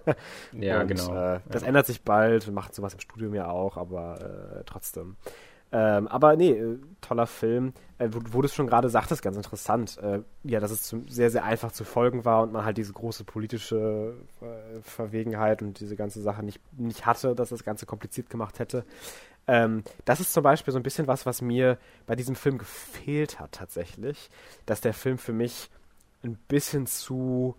ja, 0.53 0.82
und, 0.82 0.88
genau. 0.88 1.15
Äh, 1.15 1.40
das 1.49 1.61
ja. 1.61 1.68
ändert 1.68 1.86
sich 1.86 2.03
bald, 2.03 2.45
wir 2.45 2.53
machen 2.53 2.74
sowas 2.74 2.94
im 2.94 2.99
Studium 2.99 3.34
ja 3.34 3.49
auch, 3.49 3.78
aber 3.78 4.60
äh, 4.60 4.64
trotzdem. 4.65 5.18
Ähm, 5.74 6.07
aber 6.07 6.36
nee, 6.36 6.52
äh, 6.52 6.78
toller 7.02 7.26
Film. 7.26 7.74
Äh, 7.98 8.10
wo, 8.11 8.20
wo 8.32 8.41
du 8.41 8.45
es 8.45 8.53
schon 8.53 8.68
gerade 8.68 8.90
sagtest, 8.90 9.24
ganz 9.24 9.36
interessant. 9.36 9.98
Äh, 9.98 10.20
ja, 10.44 10.60
dass 10.60 10.70
es 10.70 10.84
zum, 10.84 11.10
sehr, 11.10 11.32
sehr 11.32 11.44
einfach 11.44 11.72
zu 11.72 11.84
folgen 11.84 12.26
war 12.26 12.44
und 12.44 12.53
man 12.53 12.64
halt 12.64 12.78
diese 12.78 12.94
große 12.94 13.24
politische 13.24 14.14
äh, 14.41 14.82
Verwegenheit 14.84 15.64
und 15.64 15.80
diese 15.80 15.95
ganze 15.95 16.22
Sache 16.22 16.44
nicht, 16.44 16.61
nicht 16.78 17.07
hatte, 17.07 17.34
dass 17.34 17.49
das 17.49 17.64
Ganze 17.64 17.88
kompliziert 17.88 18.30
gemacht 18.30 18.60
hätte. 18.60 18.86
Ähm, 19.48 19.84
das 20.06 20.20
ist 20.20 20.34
zum 20.34 20.44
Beispiel 20.44 20.72
so 20.72 20.80
ein 20.80 20.84
bisschen 20.84 21.07
was, 21.07 21.26
was 21.26 21.41
mir 21.41 21.80
bei 22.06 22.15
diesem 22.15 22.36
Film 22.36 22.60
gefehlt 22.60 23.40
hat 23.40 23.53
tatsächlich, 23.53 24.30
dass 24.68 24.80
der 24.80 24.94
Film 24.94 25.18
für 25.18 25.34
mich 25.34 25.72
ein 26.24 26.38
bisschen 26.48 26.86
zu 26.86 27.56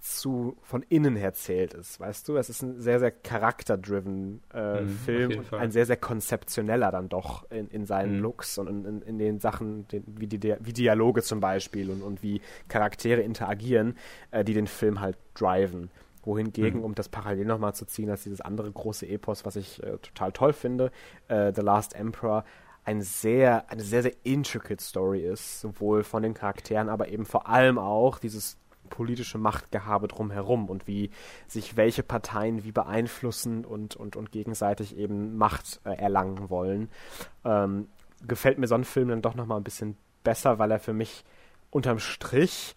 zu 0.00 0.56
von 0.62 0.82
innen 0.88 1.14
her 1.14 1.34
zählt 1.34 1.74
ist, 1.74 2.00
weißt 2.00 2.28
du? 2.28 2.36
Es 2.36 2.48
ist 2.48 2.62
ein 2.62 2.80
sehr, 2.80 2.98
sehr 2.98 3.10
charakterdriven 3.10 4.42
äh, 4.52 4.80
mhm, 4.80 4.88
Film, 4.88 5.44
ein 5.52 5.70
sehr, 5.70 5.86
sehr 5.86 5.96
konzeptioneller 5.96 6.90
dann 6.90 7.08
doch 7.08 7.50
in, 7.50 7.68
in 7.68 7.84
seinen 7.86 8.16
mhm. 8.16 8.22
Looks 8.22 8.58
und 8.58 8.68
in, 8.68 8.84
in, 8.84 9.02
in 9.02 9.18
den 9.18 9.38
Sachen, 9.40 9.86
den, 9.88 10.04
wie, 10.06 10.26
die, 10.26 10.56
wie 10.60 10.72
Dialoge 10.72 11.22
zum 11.22 11.40
Beispiel 11.40 11.90
und, 11.90 12.02
und 12.02 12.22
wie 12.22 12.40
Charaktere 12.68 13.20
interagieren, 13.20 13.96
äh, 14.30 14.44
die 14.44 14.54
den 14.54 14.66
Film 14.66 15.00
halt 15.00 15.16
driven. 15.34 15.90
Wohingegen, 16.22 16.80
mhm. 16.80 16.84
um 16.84 16.94
das 16.94 17.08
parallel 17.08 17.46
nochmal 17.46 17.74
zu 17.74 17.86
ziehen, 17.86 18.10
als 18.10 18.24
dieses 18.24 18.42
andere 18.42 18.70
große 18.70 19.06
Epos, 19.06 19.46
was 19.46 19.56
ich 19.56 19.82
äh, 19.82 19.96
total 19.98 20.32
toll 20.32 20.52
finde, 20.52 20.92
äh, 21.28 21.50
The 21.54 21.62
Last 21.62 21.94
Emperor, 21.94 22.44
ein 22.84 23.02
sehr, 23.02 23.70
eine 23.70 23.82
sehr, 23.82 24.02
sehr 24.02 24.14
intricate 24.24 24.80
Story 24.80 25.20
ist, 25.20 25.60
sowohl 25.60 26.02
von 26.02 26.22
den 26.22 26.34
Charakteren, 26.34 26.88
aber 26.88 27.08
eben 27.08 27.26
vor 27.26 27.48
allem 27.48 27.78
auch 27.78 28.18
dieses 28.18 28.56
politische 28.88 29.38
Machtgehabe 29.38 30.08
drumherum 30.08 30.68
und 30.68 30.86
wie 30.86 31.10
sich 31.46 31.76
welche 31.76 32.02
Parteien 32.02 32.64
wie 32.64 32.72
beeinflussen 32.72 33.64
und, 33.64 33.96
und, 33.96 34.16
und 34.16 34.32
gegenseitig 34.32 34.96
eben 34.96 35.36
Macht 35.36 35.80
äh, 35.84 35.94
erlangen 35.94 36.50
wollen. 36.50 36.90
Ähm, 37.44 37.88
gefällt 38.26 38.58
mir 38.58 38.66
so 38.66 38.74
ein 38.74 38.84
Film 38.84 39.08
dann 39.08 39.22
doch 39.22 39.34
nochmal 39.34 39.58
ein 39.58 39.64
bisschen 39.64 39.96
besser, 40.24 40.58
weil 40.58 40.70
er 40.72 40.80
für 40.80 40.92
mich 40.92 41.24
unterm 41.70 42.00
Strich, 42.00 42.74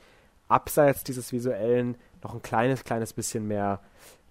abseits 0.48 1.04
dieses 1.04 1.32
visuellen, 1.32 1.98
noch 2.24 2.36
ein 2.36 2.42
kleines, 2.44 2.84
kleines 2.84 3.12
bisschen 3.14 3.48
mehr 3.48 3.80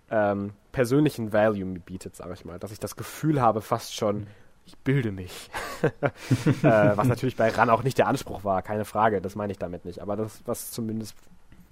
ähm, 0.09 0.53
persönlichen 0.71 1.33
Value 1.33 1.81
bietet, 1.81 2.15
sage 2.15 2.35
ich 2.35 2.45
mal. 2.45 2.61
Dass 2.61 2.71
ich 2.71 2.79
das 2.79 2.97
Gefühl 2.97 3.41
habe, 3.41 3.61
fast 3.61 3.95
schon, 3.95 4.21
mhm 4.21 4.27
ich 4.67 4.77
bilde 4.79 5.13
mich. 5.13 5.51
äh, 5.83 6.63
was 6.63 7.09
natürlich 7.09 7.37
bei 7.37 7.49
RAN 7.49 7.71
auch 7.71 7.83
nicht 7.83 7.99
der 7.99 8.07
Anspruch 8.07 8.45
war, 8.45 8.63
keine 8.63 8.85
Frage, 8.85 9.21
das 9.21 9.35
meine 9.35 9.53
ich 9.53 9.59
damit 9.59 9.85
nicht. 9.85 10.01
Aber 10.01 10.17
das, 10.17 10.43
was 10.47 10.71
zumindest 10.71 11.17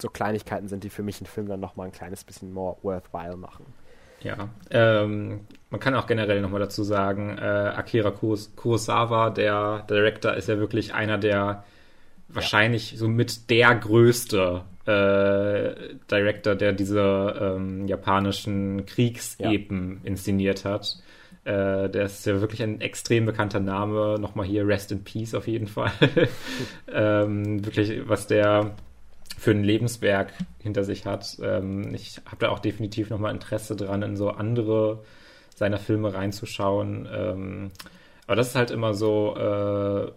so 0.00 0.08
Kleinigkeiten 0.08 0.68
sind, 0.68 0.84
die 0.84 0.90
für 0.90 1.02
mich 1.02 1.18
einen 1.20 1.26
Film 1.26 1.46
dann 1.46 1.60
nochmal 1.60 1.86
ein 1.86 1.92
kleines 1.92 2.24
bisschen 2.24 2.52
more 2.52 2.76
worthwhile 2.82 3.36
machen. 3.36 3.66
Ja, 4.22 4.50
ähm, 4.70 5.46
man 5.70 5.80
kann 5.80 5.94
auch 5.94 6.06
generell 6.06 6.40
nochmal 6.42 6.60
dazu 6.60 6.82
sagen, 6.82 7.38
äh, 7.38 7.42
Akira 7.42 8.10
Kurosawa, 8.10 9.30
der 9.30 9.84
Director, 9.88 10.34
ist 10.34 10.48
ja 10.48 10.58
wirklich 10.58 10.92
einer 10.92 11.16
der 11.16 11.64
wahrscheinlich 12.28 12.92
ja. 12.92 12.98
somit 12.98 13.48
der 13.50 13.74
größte 13.74 14.62
äh, 14.86 15.94
Director, 16.10 16.54
der 16.54 16.72
diese 16.72 17.54
ähm, 17.56 17.86
japanischen 17.86 18.84
Kriegsepen 18.86 20.00
ja. 20.02 20.08
inszeniert 20.08 20.64
hat. 20.64 20.98
Äh, 21.50 21.90
der 21.90 22.04
ist 22.04 22.24
ja 22.26 22.40
wirklich 22.40 22.62
ein 22.62 22.80
extrem 22.80 23.26
bekannter 23.26 23.58
Name. 23.58 24.18
Nochmal 24.20 24.46
hier 24.46 24.66
Rest 24.66 24.92
in 24.92 25.02
Peace 25.02 25.34
auf 25.34 25.48
jeden 25.48 25.66
Fall. 25.66 25.92
ähm, 26.92 27.64
wirklich, 27.64 28.08
was 28.08 28.28
der 28.28 28.76
für 29.36 29.50
ein 29.50 29.64
Lebenswerk 29.64 30.32
hinter 30.60 30.84
sich 30.84 31.06
hat. 31.06 31.38
Ähm, 31.42 31.92
ich 31.92 32.20
habe 32.26 32.36
da 32.38 32.50
auch 32.50 32.60
definitiv 32.60 33.10
nochmal 33.10 33.32
Interesse 33.32 33.74
dran, 33.74 34.02
in 34.02 34.16
so 34.16 34.30
andere 34.30 35.02
seiner 35.56 35.78
Filme 35.78 36.14
reinzuschauen. 36.14 37.08
Ähm, 37.12 37.70
aber 38.26 38.36
das 38.36 38.48
ist 38.48 38.54
halt 38.54 38.70
immer 38.70 38.94
so, 38.94 39.34
äh, 39.36 40.12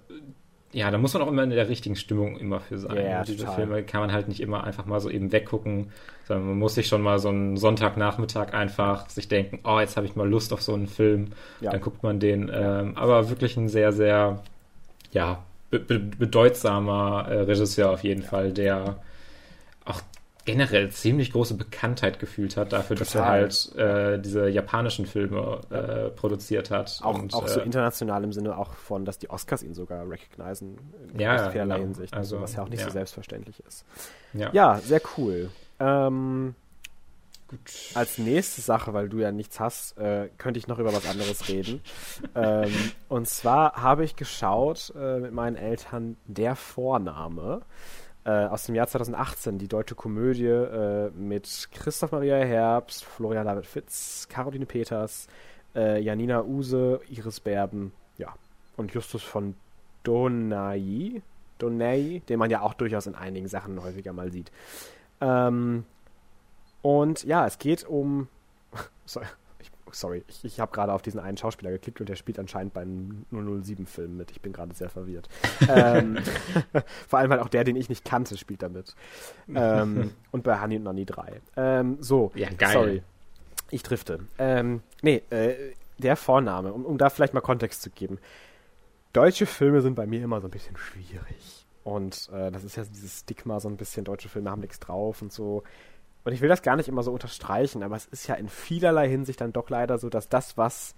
ja, 0.74 0.90
da 0.90 0.98
muss 0.98 1.14
man 1.14 1.22
auch 1.22 1.28
immer 1.28 1.44
in 1.44 1.52
der 1.52 1.70
richtigen 1.70 1.96
Stimmung 1.96 2.38
immer 2.38 2.60
für 2.60 2.80
sein. 2.80 2.98
Ja, 2.98 3.24
diese 3.24 3.40
total. 3.40 3.56
Filme 3.56 3.84
kann 3.84 4.02
man 4.02 4.12
halt 4.12 4.28
nicht 4.28 4.40
immer 4.40 4.64
einfach 4.64 4.86
mal 4.86 5.00
so 5.00 5.10
eben 5.10 5.32
weggucken, 5.32 5.92
sondern 6.28 6.48
man 6.48 6.58
muss 6.58 6.76
sich 6.76 6.88
schon 6.88 7.02
mal 7.02 7.20
so 7.20 7.30
einen 7.30 7.58
Sonntagnachmittag 7.58 8.54
einfach 8.54 9.08
sich 9.10 9.28
denken, 9.28 9.60
oh, 9.64 9.80
jetzt 9.80 9.96
habe 9.98 10.08
ich 10.08 10.16
mal 10.16 10.28
Lust 10.28 10.52
auf 10.52 10.64
so 10.64 10.74
einen 10.74 10.88
Film. 10.88 11.28
Ja. 11.62 11.72
Dann 11.72 11.82
guckt 11.82 12.02
man 12.02 12.20
den. 12.20 12.52
Ähm, 12.54 12.98
aber 12.98 13.30
wirklich 13.30 13.56
ein 13.56 13.70
sehr, 13.70 13.94
sehr, 13.94 14.42
ja, 15.12 15.44
be 15.70 15.80
bedeutsamer 15.80 17.28
äh, 17.30 17.42
Regisseur 17.42 17.92
auf 17.92 18.04
jeden 18.04 18.24
Fall, 18.24 18.52
der 18.52 18.98
auch 19.86 20.02
generell 20.46 20.90
ziemlich 20.92 21.32
große 21.32 21.56
Bekanntheit 21.56 22.20
gefühlt 22.20 22.58
hat 22.58 22.74
dafür, 22.74 22.98
Total. 22.98 23.44
dass 23.44 23.68
er 23.76 23.86
halt 23.86 24.18
äh, 24.18 24.22
diese 24.22 24.50
japanischen 24.50 25.06
Filme 25.06 25.62
äh, 25.70 26.10
produziert 26.10 26.70
hat. 26.70 27.00
Auch, 27.02 27.18
und, 27.18 27.34
auch 27.34 27.48
so 27.48 27.62
äh, 27.62 27.64
international 27.64 28.24
im 28.24 28.34
Sinne 28.34 28.58
auch 28.58 28.74
von, 28.74 29.06
dass 29.06 29.18
die 29.18 29.30
Oscars 29.30 29.64
ihn 29.64 29.74
sogar 29.74 30.10
recognizen 30.10 30.78
in 31.14 31.20
ja, 31.20 31.50
vielerlei 31.50 31.76
genau. 31.76 31.88
Hinsicht, 31.88 32.14
also, 32.14 32.42
was 32.42 32.56
ja 32.56 32.64
auch 32.64 32.70
nicht 32.70 32.82
ja. 32.82 32.88
so 32.88 32.92
selbstverständlich 32.92 33.64
ist. 33.68 33.86
Ja, 34.34 34.50
ja 34.54 34.80
sehr 34.80 35.02
cool. 35.18 35.50
Ähm. 35.80 36.56
Als 37.94 38.18
nächste 38.18 38.62
Sache, 38.62 38.96
weil 38.96 39.10
du 39.10 39.20
ja 39.20 39.32
nichts 39.32 39.60
hast, 39.60 39.96
äh, 40.00 40.30
könnte 40.40 40.58
ich 40.58 40.68
noch 40.68 40.80
über 40.80 40.92
was 40.92 41.06
anderes 41.06 41.50
reden. 41.50 41.82
ähm, 42.34 42.74
und 43.10 43.28
zwar 43.28 43.74
habe 43.76 44.04
ich 44.04 44.16
geschaut 44.16 44.92
äh, 44.98 45.20
mit 45.20 45.34
meinen 45.34 45.56
Eltern 45.56 46.18
Der 46.26 46.56
Vorname 46.56 47.62
äh, 48.26 48.30
aus 48.30 48.66
dem 48.66 48.76
Jahr 48.76 48.88
2018, 48.88 49.58
die 49.58 49.68
deutsche 49.68 49.96
Komödie 49.96 50.46
äh, 50.46 51.10
mit 51.12 51.70
Christoph 51.72 52.12
Maria 52.12 52.38
Herbst, 52.38 53.04
Florian 53.04 53.46
David 53.46 53.66
Fitz, 53.66 54.28
Caroline 54.30 54.66
Peters, 54.66 55.28
äh, 55.76 56.00
Janina 56.00 56.44
Use, 56.44 57.02
Iris 57.10 57.40
Berben, 57.40 57.92
ja, 58.18 58.34
und 58.78 58.94
Justus 58.94 59.24
von 59.24 59.56
Donai, 60.04 61.22
Donai, 61.58 62.22
den 62.30 62.40
man 62.40 62.50
ja 62.50 62.62
auch 62.62 62.74
durchaus 62.74 63.08
in 63.08 63.16
einigen 63.16 63.48
Sachen 63.48 63.82
häufiger 63.82 64.14
mal 64.14 64.32
sieht. 64.32 64.52
Ähm, 65.22 65.86
und 66.82 67.24
ja, 67.24 67.46
es 67.48 67.58
geht 67.58 67.86
um. 67.86 68.28
Sorry, 69.92 70.24
ich, 70.28 70.44
ich 70.44 70.60
habe 70.60 70.72
gerade 70.72 70.94
auf 70.94 71.02
diesen 71.02 71.20
einen 71.20 71.38
Schauspieler 71.38 71.72
geklickt 71.72 72.00
und 72.00 72.10
der 72.10 72.16
spielt 72.16 72.40
anscheinend 72.40 72.74
beim 72.74 73.26
007-Film 73.32 74.18
mit. 74.18 74.32
Ich 74.32 74.42
bin 74.42 74.54
gerade 74.54 74.74
sehr 74.74 74.90
verwirrt. 74.90 75.30
ähm, 75.70 76.18
vor 77.08 77.20
allem, 77.20 77.30
weil 77.30 77.40
auch 77.40 77.50
der, 77.50 77.64
den 77.64 77.76
ich 77.76 77.90
nicht 77.90 78.06
kannte, 78.06 78.38
spielt 78.38 78.64
damit. 78.64 78.96
Ähm, 79.54 80.12
und 80.32 80.44
bei 80.44 80.60
Honey 80.60 80.78
und 80.78 80.84
Nonny 80.84 81.06
3. 81.06 81.42
Ähm, 81.58 81.98
so, 82.00 82.32
ja, 82.36 82.50
geil. 82.50 82.74
sorry. 82.74 83.04
Ich 83.72 83.84
drifte. 83.84 84.20
Ähm, 84.38 84.82
nee, 85.02 85.22
äh, 85.30 85.74
der 85.98 86.16
Vorname, 86.16 86.74
um, 86.74 86.86
um 86.86 86.98
da 86.98 87.10
vielleicht 87.10 87.34
mal 87.34 87.42
Kontext 87.42 87.82
zu 87.82 87.90
geben. 87.90 88.20
Deutsche 89.14 89.46
Filme 89.46 89.82
sind 89.82 89.96
bei 89.96 90.08
mir 90.08 90.24
immer 90.24 90.42
so 90.42 90.48
ein 90.48 90.52
bisschen 90.52 90.78
schwierig. 90.78 91.66
Und 91.84 92.30
äh, 92.34 92.52
das 92.52 92.64
ist 92.64 92.78
ja 92.78 92.84
dieses 92.84 93.20
Stigma, 93.20 93.60
so 93.60 93.68
ein 93.68 93.78
bisschen, 93.78 94.06
deutsche 94.06 94.30
Filme 94.30 94.50
haben 94.50 94.62
nichts 94.62 94.80
drauf 94.80 95.22
und 95.22 95.32
so. 95.32 95.64
Und 96.24 96.34
ich 96.34 96.42
will 96.42 96.50
das 96.50 96.62
gar 96.62 96.76
nicht 96.76 96.88
immer 96.88 97.04
so 97.04 97.12
unterstreichen, 97.12 97.84
aber 97.84 97.96
es 97.96 98.06
ist 98.06 98.28
ja 98.28 98.36
in 98.36 98.48
vielerlei 98.48 99.10
Hinsicht 99.10 99.42
dann 99.42 99.54
doch 99.54 99.70
leider 99.70 99.98
so, 99.98 100.10
dass 100.10 100.30
das, 100.30 100.58
was 100.58 100.96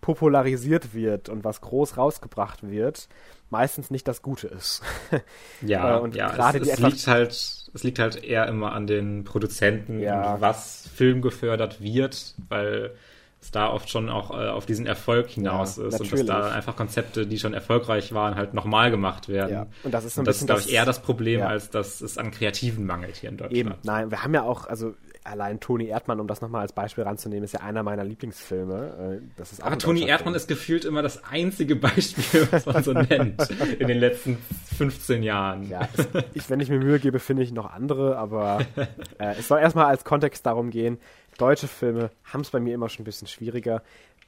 popularisiert 0.00 0.94
wird 0.94 1.28
und 1.28 1.44
was 1.44 1.60
groß 1.60 1.96
rausgebracht 1.96 2.68
wird, 2.68 3.08
meistens 3.50 3.90
nicht 3.90 4.06
das 4.06 4.22
Gute 4.22 4.46
ist. 4.48 4.82
ja, 5.60 5.96
äh, 5.98 6.00
und 6.00 6.14
ja, 6.14 6.30
gerade 6.30 6.58
es, 6.58 6.68
es 6.68 6.78
liegt 6.78 7.06
halt, 7.06 7.30
es 7.30 7.82
liegt 7.82 7.98
halt 7.98 8.22
eher 8.22 8.46
immer 8.46 8.72
an 8.72 8.86
den 8.86 9.24
Produzenten, 9.24 10.00
ja. 10.00 10.40
was 10.40 10.88
Film 10.94 11.22
gefördert 11.22 11.80
wird, 11.80 12.34
weil 12.48 12.94
es 13.40 13.50
da 13.52 13.70
oft 13.70 13.88
schon 13.88 14.08
auch 14.08 14.30
äh, 14.30 14.48
auf 14.48 14.66
diesen 14.66 14.86
Erfolg 14.86 15.28
hinaus 15.28 15.76
ja, 15.76 15.86
ist 15.86 15.92
natürlich. 15.92 16.20
und 16.20 16.26
dass 16.26 16.50
da 16.50 16.50
einfach 16.50 16.76
Konzepte, 16.76 17.26
die 17.26 17.38
schon 17.38 17.54
erfolgreich 17.54 18.12
waren, 18.12 18.34
halt 18.34 18.52
nochmal 18.52 18.90
gemacht 18.90 19.28
werden. 19.28 19.52
Ja. 19.52 19.66
Und 19.84 19.94
das 19.94 20.04
ist, 20.04 20.18
ein 20.18 20.24
das 20.24 20.40
ist, 20.40 20.46
glaube 20.46 20.60
ich, 20.60 20.72
eher 20.72 20.84
das 20.84 21.00
Problem, 21.00 21.40
ja. 21.40 21.48
als 21.48 21.70
dass 21.70 22.00
es 22.00 22.18
an 22.18 22.30
Kreativen 22.30 22.84
mangelt 22.84 23.16
hier 23.16 23.30
in 23.30 23.36
Deutschland. 23.36 23.56
Eben, 23.56 23.74
nein, 23.84 24.10
wir 24.10 24.24
haben 24.24 24.34
ja 24.34 24.42
auch, 24.42 24.66
also 24.66 24.94
allein 25.28 25.60
Toni 25.60 25.86
Erdmann, 25.86 26.20
um 26.20 26.26
das 26.26 26.40
nochmal 26.40 26.62
als 26.62 26.72
Beispiel 26.72 27.04
ranzunehmen, 27.04 27.44
ist 27.44 27.52
ja 27.52 27.60
einer 27.60 27.82
meiner 27.82 28.04
Lieblingsfilme. 28.04 29.20
Äh, 29.20 29.26
das 29.36 29.52
ist 29.52 29.62
Aber 29.62 29.78
Toni 29.78 30.06
Erdmann 30.06 30.34
ist 30.34 30.48
gefühlt 30.48 30.84
immer 30.84 31.02
das 31.02 31.24
einzige 31.24 31.76
Beispiel, 31.76 32.48
was 32.50 32.66
man 32.66 32.82
so 32.82 32.92
nennt 32.92 33.50
in 33.78 33.86
den 33.86 33.98
letzten 33.98 34.38
15 34.76 35.22
Jahren. 35.22 35.68
Ja, 35.68 35.88
es, 35.96 36.08
ich, 36.34 36.50
wenn 36.50 36.60
ich 36.60 36.70
mir 36.70 36.78
Mühe 36.78 36.98
gebe, 36.98 37.18
finde 37.18 37.42
ich 37.42 37.52
noch 37.52 37.70
andere, 37.70 38.16
aber 38.16 38.60
äh, 39.18 39.34
es 39.38 39.48
soll 39.48 39.60
erstmal 39.60 39.86
als 39.86 40.04
Kontext 40.04 40.44
darum 40.46 40.70
gehen, 40.70 40.98
deutsche 41.38 41.68
Filme 41.68 42.10
haben 42.24 42.42
es 42.42 42.50
bei 42.50 42.60
mir 42.60 42.74
immer 42.74 42.88
schon 42.88 43.02
ein 43.02 43.04
bisschen 43.04 43.28
schwieriger. 43.28 43.82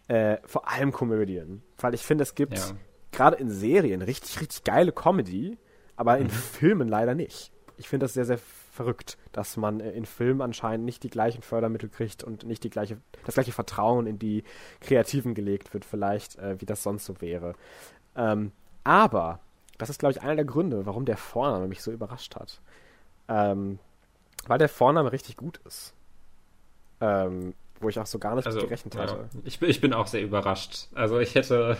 Äh, 0.09 0.39
vor 0.45 0.69
allem 0.69 0.93
Komödien. 0.93 1.63
Weil 1.79 1.95
ich 1.95 2.03
finde, 2.03 2.23
es 2.23 2.35
gibt 2.35 2.59
ja. 2.59 2.71
gerade 3.13 3.37
in 3.37 3.51
Serien 3.51 4.03
richtig, 4.03 4.41
richtig 4.41 4.65
geile 4.65 4.93
Comedy, 4.93 5.59
aber 5.97 6.19
in 6.19 6.27
mhm. 6.27 6.31
Filmen 6.31 6.89
leider 6.89 7.15
nicht. 7.15 7.53
Ich 7.77 7.89
finde 7.89 8.05
das 8.05 8.15
sehr, 8.15 8.25
sehr 8.25 8.39
verrückt, 8.73 9.19
dass 9.33 9.57
man 9.57 9.81
äh, 9.81 9.91
in 9.93 10.07
Filmen 10.07 10.41
anscheinend 10.41 10.85
nicht 10.87 11.03
die 11.03 11.11
gleichen 11.11 11.43
Fördermittel 11.43 11.89
kriegt 11.89 12.25
und 12.25 12.45
nicht 12.45 12.65
die 12.65 12.71
gleiche, 12.71 12.99
das 13.25 13.35
gleiche 13.35 13.53
Vertrauen 13.53 14.07
in 14.07 14.19
die 14.19 14.45
Kreativen 14.81 15.35
gelegt 15.35 15.75
wird, 15.75 15.85
vielleicht, 15.85 16.39
äh, 16.39 16.61
wie 16.61 16.67
das 16.67 16.83
sonst 16.83 17.05
so 17.05 17.21
wäre. 17.21 17.55
Ähm, 18.17 18.53
aber 18.85 19.41
das 19.79 19.91
ist, 19.91 19.99
glaube 19.99 20.13
ich, 20.13 20.23
einer 20.23 20.37
der 20.37 20.45
Gründe, 20.45 20.87
warum 20.87 21.05
der 21.05 21.17
Vorname 21.17 21.69
mich 21.69 21.83
so 21.83 21.91
überrascht 21.91 22.37
hat. 22.37 22.61
Ähm, 23.29 23.79
weil 24.47 24.59
der 24.59 24.69
Vorname 24.69 25.13
richtig 25.13 25.37
gut 25.37 25.61
ist. 25.67 25.95
Ähm, 27.01 27.55
wo 27.81 27.89
ich 27.89 27.99
auch 27.99 28.07
so 28.07 28.19
gar 28.19 28.37
nicht 28.37 28.47
also, 28.47 28.61
gerechnet 28.61 28.97
hatte. 28.97 29.15
Ja. 29.15 29.41
Ich, 29.45 29.61
ich, 29.63 29.81
bin 29.81 29.95
auch 29.95 30.07
sehr 30.07 30.23
überrascht. 30.23 30.89
Also 30.95 31.19
ich 31.19 31.35
hätte 31.35 31.79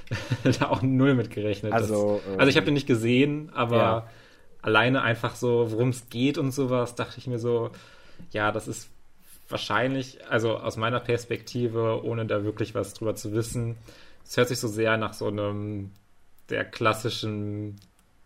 da 0.60 0.68
auch 0.68 0.82
null 0.82 1.14
mit 1.14 1.30
gerechnet. 1.30 1.72
Also, 1.72 2.20
dass, 2.24 2.38
also 2.38 2.50
ich 2.50 2.56
habe 2.56 2.66
den 2.66 2.74
nicht 2.74 2.86
gesehen, 2.86 3.50
aber 3.52 3.76
ja. 3.76 4.06
alleine 4.62 5.02
einfach 5.02 5.34
so, 5.34 5.72
worum 5.72 5.88
es 5.88 6.08
geht 6.08 6.38
und 6.38 6.52
sowas, 6.52 6.94
dachte 6.94 7.18
ich 7.18 7.26
mir 7.26 7.38
so, 7.38 7.70
ja, 8.30 8.52
das 8.52 8.68
ist 8.68 8.90
wahrscheinlich, 9.48 10.24
also 10.28 10.56
aus 10.56 10.76
meiner 10.76 11.00
Perspektive, 11.00 12.04
ohne 12.04 12.26
da 12.26 12.44
wirklich 12.44 12.74
was 12.76 12.94
drüber 12.94 13.16
zu 13.16 13.32
wissen, 13.32 13.76
es 14.24 14.36
hört 14.36 14.48
sich 14.48 14.60
so 14.60 14.68
sehr 14.68 14.96
nach 14.96 15.14
so 15.14 15.26
einem 15.26 15.90
der 16.50 16.64
klassischen 16.64 17.76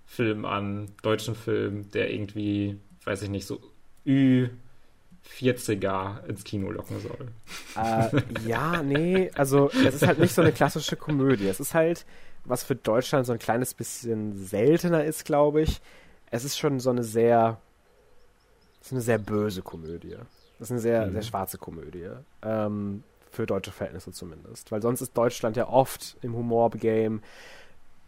Film 0.05 0.45
an, 0.45 0.91
deutschen 1.03 1.35
Film, 1.35 1.91
der 1.93 2.13
irgendwie, 2.13 2.79
weiß 3.05 3.23
ich 3.23 3.31
nicht, 3.31 3.47
so 3.47 3.61
Ü 4.07 4.49
40er 5.29 6.25
ins 6.27 6.45
Kino 6.45 6.71
locken 6.71 7.01
soll. 7.01 7.29
Äh, 7.77 8.23
ja, 8.47 8.83
nee, 8.83 9.31
also 9.35 9.71
es 9.71 9.97
ist 9.97 10.07
halt 10.07 10.19
nicht 10.19 10.35
so 10.35 10.43
eine 10.43 10.53
klassische 10.53 10.97
Komödie. 10.97 11.49
Es 11.49 11.61
ist 11.61 11.75
halt, 11.75 12.07
was 12.45 12.63
für 12.63 12.77
Deutschland 12.77 13.27
so 13.27 13.33
ein 13.33 13.39
kleines 13.39 13.75
bisschen 13.75 14.37
seltener 14.45 15.05
ist, 15.05 15.25
glaube 15.25 15.63
ich. 15.63 15.81
Es 16.31 16.45
ist 16.45 16.59
schon 16.59 16.81
so 16.81 16.91
eine 16.91 17.03
sehr, 17.05 17.61
so 18.81 18.95
eine 18.95 19.03
sehr 19.03 19.19
böse 19.19 19.63
Komödie. 19.63 20.17
Das 20.59 20.69
ist 20.69 20.73
eine 20.73 20.81
sehr, 20.81 21.07
mhm. 21.07 21.13
sehr 21.13 21.23
schwarze 21.23 21.59
Komödie. 21.59 22.09
Ähm, 22.43 23.03
für 23.31 23.47
deutsche 23.47 23.73
Verhältnisse 23.73 24.13
zumindest. 24.13 24.71
Weil 24.71 24.81
sonst 24.81 25.01
ist 25.01 25.17
Deutschland 25.17 25.57
ja 25.57 25.69
oft 25.69 26.17
im 26.23 26.35
Humor-Game 26.35 27.23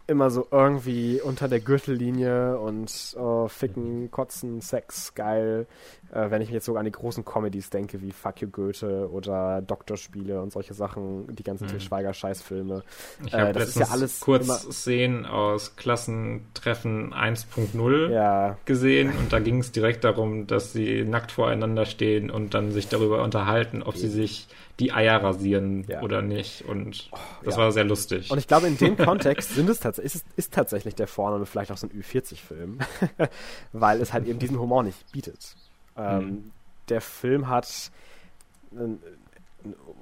immer 0.09 0.31
so 0.31 0.47
irgendwie 0.51 1.21
unter 1.21 1.49
der 1.49 1.61
Gürtellinie 1.61 2.59
und 2.59 3.17
oh, 3.19 3.49
Ficken, 3.49 4.11
Kotzen, 4.11 4.61
Sex, 4.61 5.15
geil. 5.15 5.67
Äh, 6.13 6.31
wenn 6.31 6.43
ich 6.43 6.51
jetzt 6.51 6.67
sogar 6.67 6.81
an 6.81 6.85
die 6.85 6.93
großen 6.93 7.25
Comedies 7.25 7.71
denke, 7.71 8.01
wie 8.03 8.13
Fuck 8.13 8.41
You 8.41 8.49
Goethe 8.49 9.11
oder 9.11 9.63
Doktorspiele 9.63 10.41
und 10.41 10.53
solche 10.53 10.75
Sachen, 10.75 11.35
die 11.35 11.43
ganzen 11.43 11.65
mhm. 11.65 11.71
Til 11.71 11.81
Schweiger-Scheißfilme. 11.81 12.85
Ich 13.27 13.35
äh, 13.35 13.39
habe 13.39 13.59
letztens 13.59 13.89
ja 13.89 13.93
alles 13.93 14.21
kurz 14.21 14.47
Szenen 14.71 15.27
aus 15.27 15.75
Klassentreffen 15.75 17.13
1.0 17.13 18.11
ja. 18.11 18.57
gesehen 18.65 19.11
und 19.19 19.33
da 19.33 19.41
ging 19.41 19.59
es 19.59 19.73
direkt 19.73 20.05
darum, 20.05 20.47
dass 20.47 20.73
sie 20.73 21.05
nackt 21.05 21.33
voreinander 21.33 21.85
stehen 21.85 22.31
und 22.31 22.55
dann 22.55 22.71
sich 22.71 22.89
darüber 22.89 23.23
unterhalten, 23.25 23.83
ob 23.83 23.97
sie 23.97 24.09
sich 24.09 24.47
die 24.81 24.93
Eier 24.93 25.23
rasieren 25.23 25.85
ja. 25.89 26.03
oder 26.03 26.23
nicht. 26.23 26.63
Und 26.63 27.09
oh, 27.13 27.19
das 27.45 27.57
ja. 27.57 27.63
war 27.63 27.73
sehr 27.73 27.85
lustig. 27.85 28.31
Und 28.31 28.39
ich 28.39 28.47
glaube, 28.47 28.67
in 28.67 28.77
dem 28.77 28.97
Kontext 28.97 29.55
sind 29.55 29.69
es 29.71 29.81
tats 29.81 29.99
ist, 29.99 30.27
ist 30.37 30.53
tatsächlich 30.53 30.95
der 30.95 31.07
Vorname 31.07 31.47
vielleicht 31.47 31.73
auch 31.73 31.77
so 31.77 31.87
ein 31.87 31.93
Ü40-Film, 31.93 32.79
weil 33.73 34.01
es 34.01 34.13
halt 34.13 34.27
eben 34.27 34.39
diesen 34.39 34.59
Humor 34.59 34.83
nicht 34.83 35.13
bietet. 35.13 35.57
Ähm, 35.97 36.25
mhm. 36.25 36.51
Der 36.89 37.01
Film 37.01 37.49
hat 37.49 37.91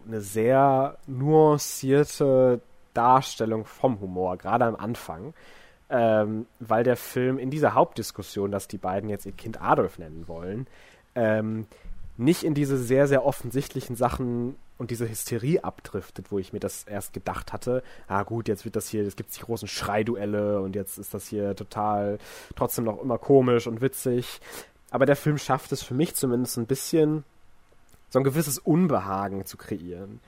eine 0.06 0.20
sehr 0.20 0.98
nuancierte 1.06 2.60
Darstellung 2.94 3.64
vom 3.64 4.00
Humor, 4.00 4.36
gerade 4.36 4.64
am 4.64 4.76
Anfang. 4.76 5.34
Ähm, 5.90 6.46
weil 6.60 6.82
der 6.82 6.96
Film 6.96 7.38
in 7.38 7.50
dieser 7.50 7.74
Hauptdiskussion, 7.74 8.50
dass 8.50 8.66
die 8.66 8.78
beiden 8.78 9.10
jetzt 9.10 9.26
ihr 9.26 9.32
Kind 9.32 9.60
Adolf 9.60 9.98
nennen 9.98 10.26
wollen, 10.26 10.66
ähm, 11.14 11.66
nicht 12.16 12.42
in 12.42 12.54
diese 12.54 12.78
sehr, 12.78 13.06
sehr 13.06 13.24
offensichtlichen 13.24 13.94
Sachen 13.94 14.56
und 14.78 14.90
diese 14.90 15.08
Hysterie 15.08 15.62
abdriftet, 15.62 16.32
wo 16.32 16.38
ich 16.38 16.52
mir 16.52 16.60
das 16.60 16.84
erst 16.84 17.12
gedacht 17.12 17.52
hatte, 17.52 17.82
ah 18.08 18.22
gut, 18.22 18.48
jetzt 18.48 18.64
wird 18.64 18.76
das 18.76 18.88
hier, 18.88 19.06
es 19.06 19.16
gibt 19.16 19.36
die 19.36 19.42
großen 19.42 19.68
Schreiduelle 19.68 20.60
und 20.60 20.74
jetzt 20.74 20.98
ist 20.98 21.14
das 21.14 21.28
hier 21.28 21.54
total 21.54 22.18
trotzdem 22.56 22.84
noch 22.84 23.00
immer 23.00 23.18
komisch 23.18 23.66
und 23.66 23.80
witzig. 23.80 24.40
Aber 24.90 25.06
der 25.06 25.16
Film 25.16 25.38
schafft 25.38 25.72
es 25.72 25.82
für 25.82 25.94
mich 25.94 26.14
zumindest 26.14 26.56
ein 26.56 26.66
bisschen, 26.66 27.24
so 28.10 28.20
ein 28.20 28.24
gewisses 28.24 28.58
Unbehagen 28.58 29.44
zu 29.44 29.56
kreieren. 29.56 30.20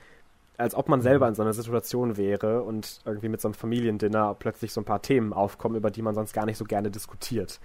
Als 0.57 0.75
ob 0.75 0.89
man 0.89 1.01
selber 1.01 1.27
in 1.27 1.35
so 1.35 1.41
einer 1.41 1.53
Situation 1.53 2.17
wäre 2.17 2.63
und 2.63 2.99
irgendwie 3.05 3.29
mit 3.29 3.39
so 3.39 3.47
einem 3.47 3.53
Familiendinner 3.53 4.35
plötzlich 4.37 4.73
so 4.73 4.81
ein 4.81 4.85
paar 4.85 5.01
Themen 5.01 5.31
aufkommen, 5.31 5.75
über 5.75 5.91
die 5.91 6.01
man 6.01 6.15
sonst 6.15 6.33
gar 6.33 6.45
nicht 6.45 6.57
so 6.57 6.65
gerne 6.65 6.89
diskutiert. 6.89 7.59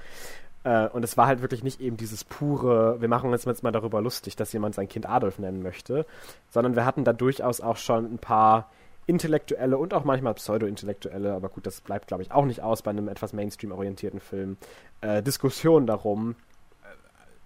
Äh, 0.65 0.89
und 0.89 1.05
es 1.05 1.17
war 1.17 1.27
halt 1.27 1.43
wirklich 1.43 1.63
nicht 1.63 1.81
eben 1.81 1.97
dieses 1.97 2.25
pure, 2.25 3.01
wir 3.01 3.09
machen 3.09 3.31
uns 3.31 3.45
jetzt 3.45 3.63
mal 3.63 3.73
darüber 3.73 4.01
lustig, 4.01 4.37
dass 4.37 4.53
jemand 4.53 4.75
sein 4.75 4.89
Kind 4.89 5.09
Adolf 5.09 5.39
nennen 5.39 5.63
möchte, 5.63 6.07
sondern 6.51 6.77
wir 6.77 6.85
hatten 6.85 7.05
da 7.05 7.13
durchaus 7.13 7.61
auch 7.61 7.77
schon 7.77 8.05
ein 8.05 8.19
paar 8.19 8.71
intellektuelle 9.07 9.77
und 9.77 9.95
auch 9.95 10.05
manchmal 10.05 10.35
pseudo-intellektuelle, 10.35 11.35
aber 11.35 11.49
gut, 11.49 11.67
das 11.67 11.81
bleibt, 11.81 12.07
glaube 12.07 12.23
ich, 12.23 12.31
auch 12.31 12.45
nicht 12.45 12.63
aus 12.63 12.83
bei 12.83 12.91
einem 12.91 13.09
etwas 13.09 13.33
Mainstream-orientierten 13.33 14.21
Film, 14.21 14.57
äh, 15.01 15.23
Diskussionen 15.23 15.87
darum, 15.87 16.37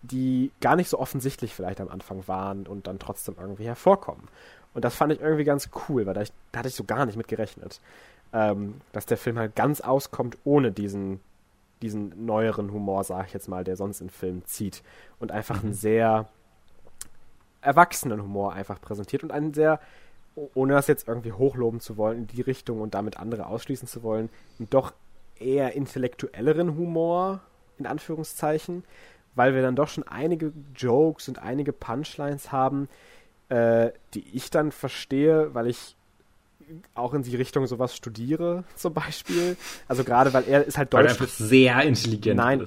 die 0.02 0.52
gar 0.60 0.76
nicht 0.76 0.88
so 0.88 0.98
offensichtlich 0.98 1.54
vielleicht 1.54 1.80
am 1.80 1.88
Anfang 1.88 2.26
waren 2.28 2.66
und 2.66 2.86
dann 2.86 2.98
trotzdem 2.98 3.36
irgendwie 3.40 3.64
hervorkommen. 3.64 4.28
Und 4.74 4.84
das 4.84 4.94
fand 4.94 5.12
ich 5.12 5.20
irgendwie 5.20 5.44
ganz 5.44 5.70
cool, 5.88 6.06
weil 6.06 6.14
da, 6.14 6.22
ich, 6.22 6.32
da 6.52 6.60
hatte 6.60 6.68
ich 6.68 6.74
so 6.74 6.84
gar 6.84 7.06
nicht 7.06 7.16
mit 7.16 7.28
gerechnet, 7.28 7.80
ähm, 8.32 8.80
dass 8.92 9.06
der 9.06 9.16
Film 9.16 9.38
halt 9.38 9.56
ganz 9.56 9.80
auskommt 9.80 10.36
ohne 10.44 10.70
diesen 10.72 11.20
diesen 11.82 12.24
neueren 12.24 12.72
Humor, 12.72 13.04
sag 13.04 13.26
ich 13.26 13.34
jetzt 13.34 13.48
mal, 13.48 13.64
der 13.64 13.76
sonst 13.76 14.00
in 14.00 14.10
Filmen 14.10 14.44
zieht. 14.44 14.82
Und 15.18 15.32
einfach 15.32 15.56
mhm. 15.56 15.68
einen 15.68 15.74
sehr 15.74 16.28
erwachsenen 17.60 18.22
Humor 18.22 18.52
einfach 18.52 18.80
präsentiert 18.80 19.22
und 19.22 19.32
einen 19.32 19.52
sehr, 19.52 19.80
ohne 20.54 20.74
das 20.74 20.86
jetzt 20.86 21.08
irgendwie 21.08 21.32
hochloben 21.32 21.80
zu 21.80 21.96
wollen, 21.96 22.18
in 22.18 22.26
die 22.28 22.42
Richtung 22.42 22.80
und 22.80 22.94
damit 22.94 23.18
andere 23.18 23.46
ausschließen 23.46 23.88
zu 23.88 24.02
wollen, 24.02 24.30
einen 24.58 24.70
doch 24.70 24.92
eher 25.38 25.74
intellektuelleren 25.74 26.76
Humor, 26.76 27.40
in 27.78 27.86
Anführungszeichen, 27.86 28.84
weil 29.34 29.54
wir 29.54 29.62
dann 29.62 29.76
doch 29.76 29.88
schon 29.88 30.06
einige 30.06 30.52
Jokes 30.74 31.28
und 31.28 31.40
einige 31.40 31.72
Punchlines 31.72 32.52
haben, 32.52 32.88
äh, 33.48 33.90
die 34.14 34.26
ich 34.34 34.50
dann 34.50 34.72
verstehe, 34.72 35.54
weil 35.54 35.66
ich 35.66 35.95
auch 36.94 37.14
in 37.14 37.22
die 37.22 37.36
Richtung 37.36 37.66
sowas 37.66 37.94
studiere, 37.94 38.64
zum 38.76 38.94
Beispiel. 38.94 39.56
Also 39.88 40.04
gerade, 40.04 40.32
weil 40.32 40.44
er 40.48 40.64
ist 40.64 40.78
halt 40.78 40.92
Deutsch. 40.92 41.00
Weil 41.00 41.06
er 41.06 41.10
einfach 41.12 41.28
sehr 41.28 41.82
intelligent 41.82 42.36
Nein, 42.36 42.66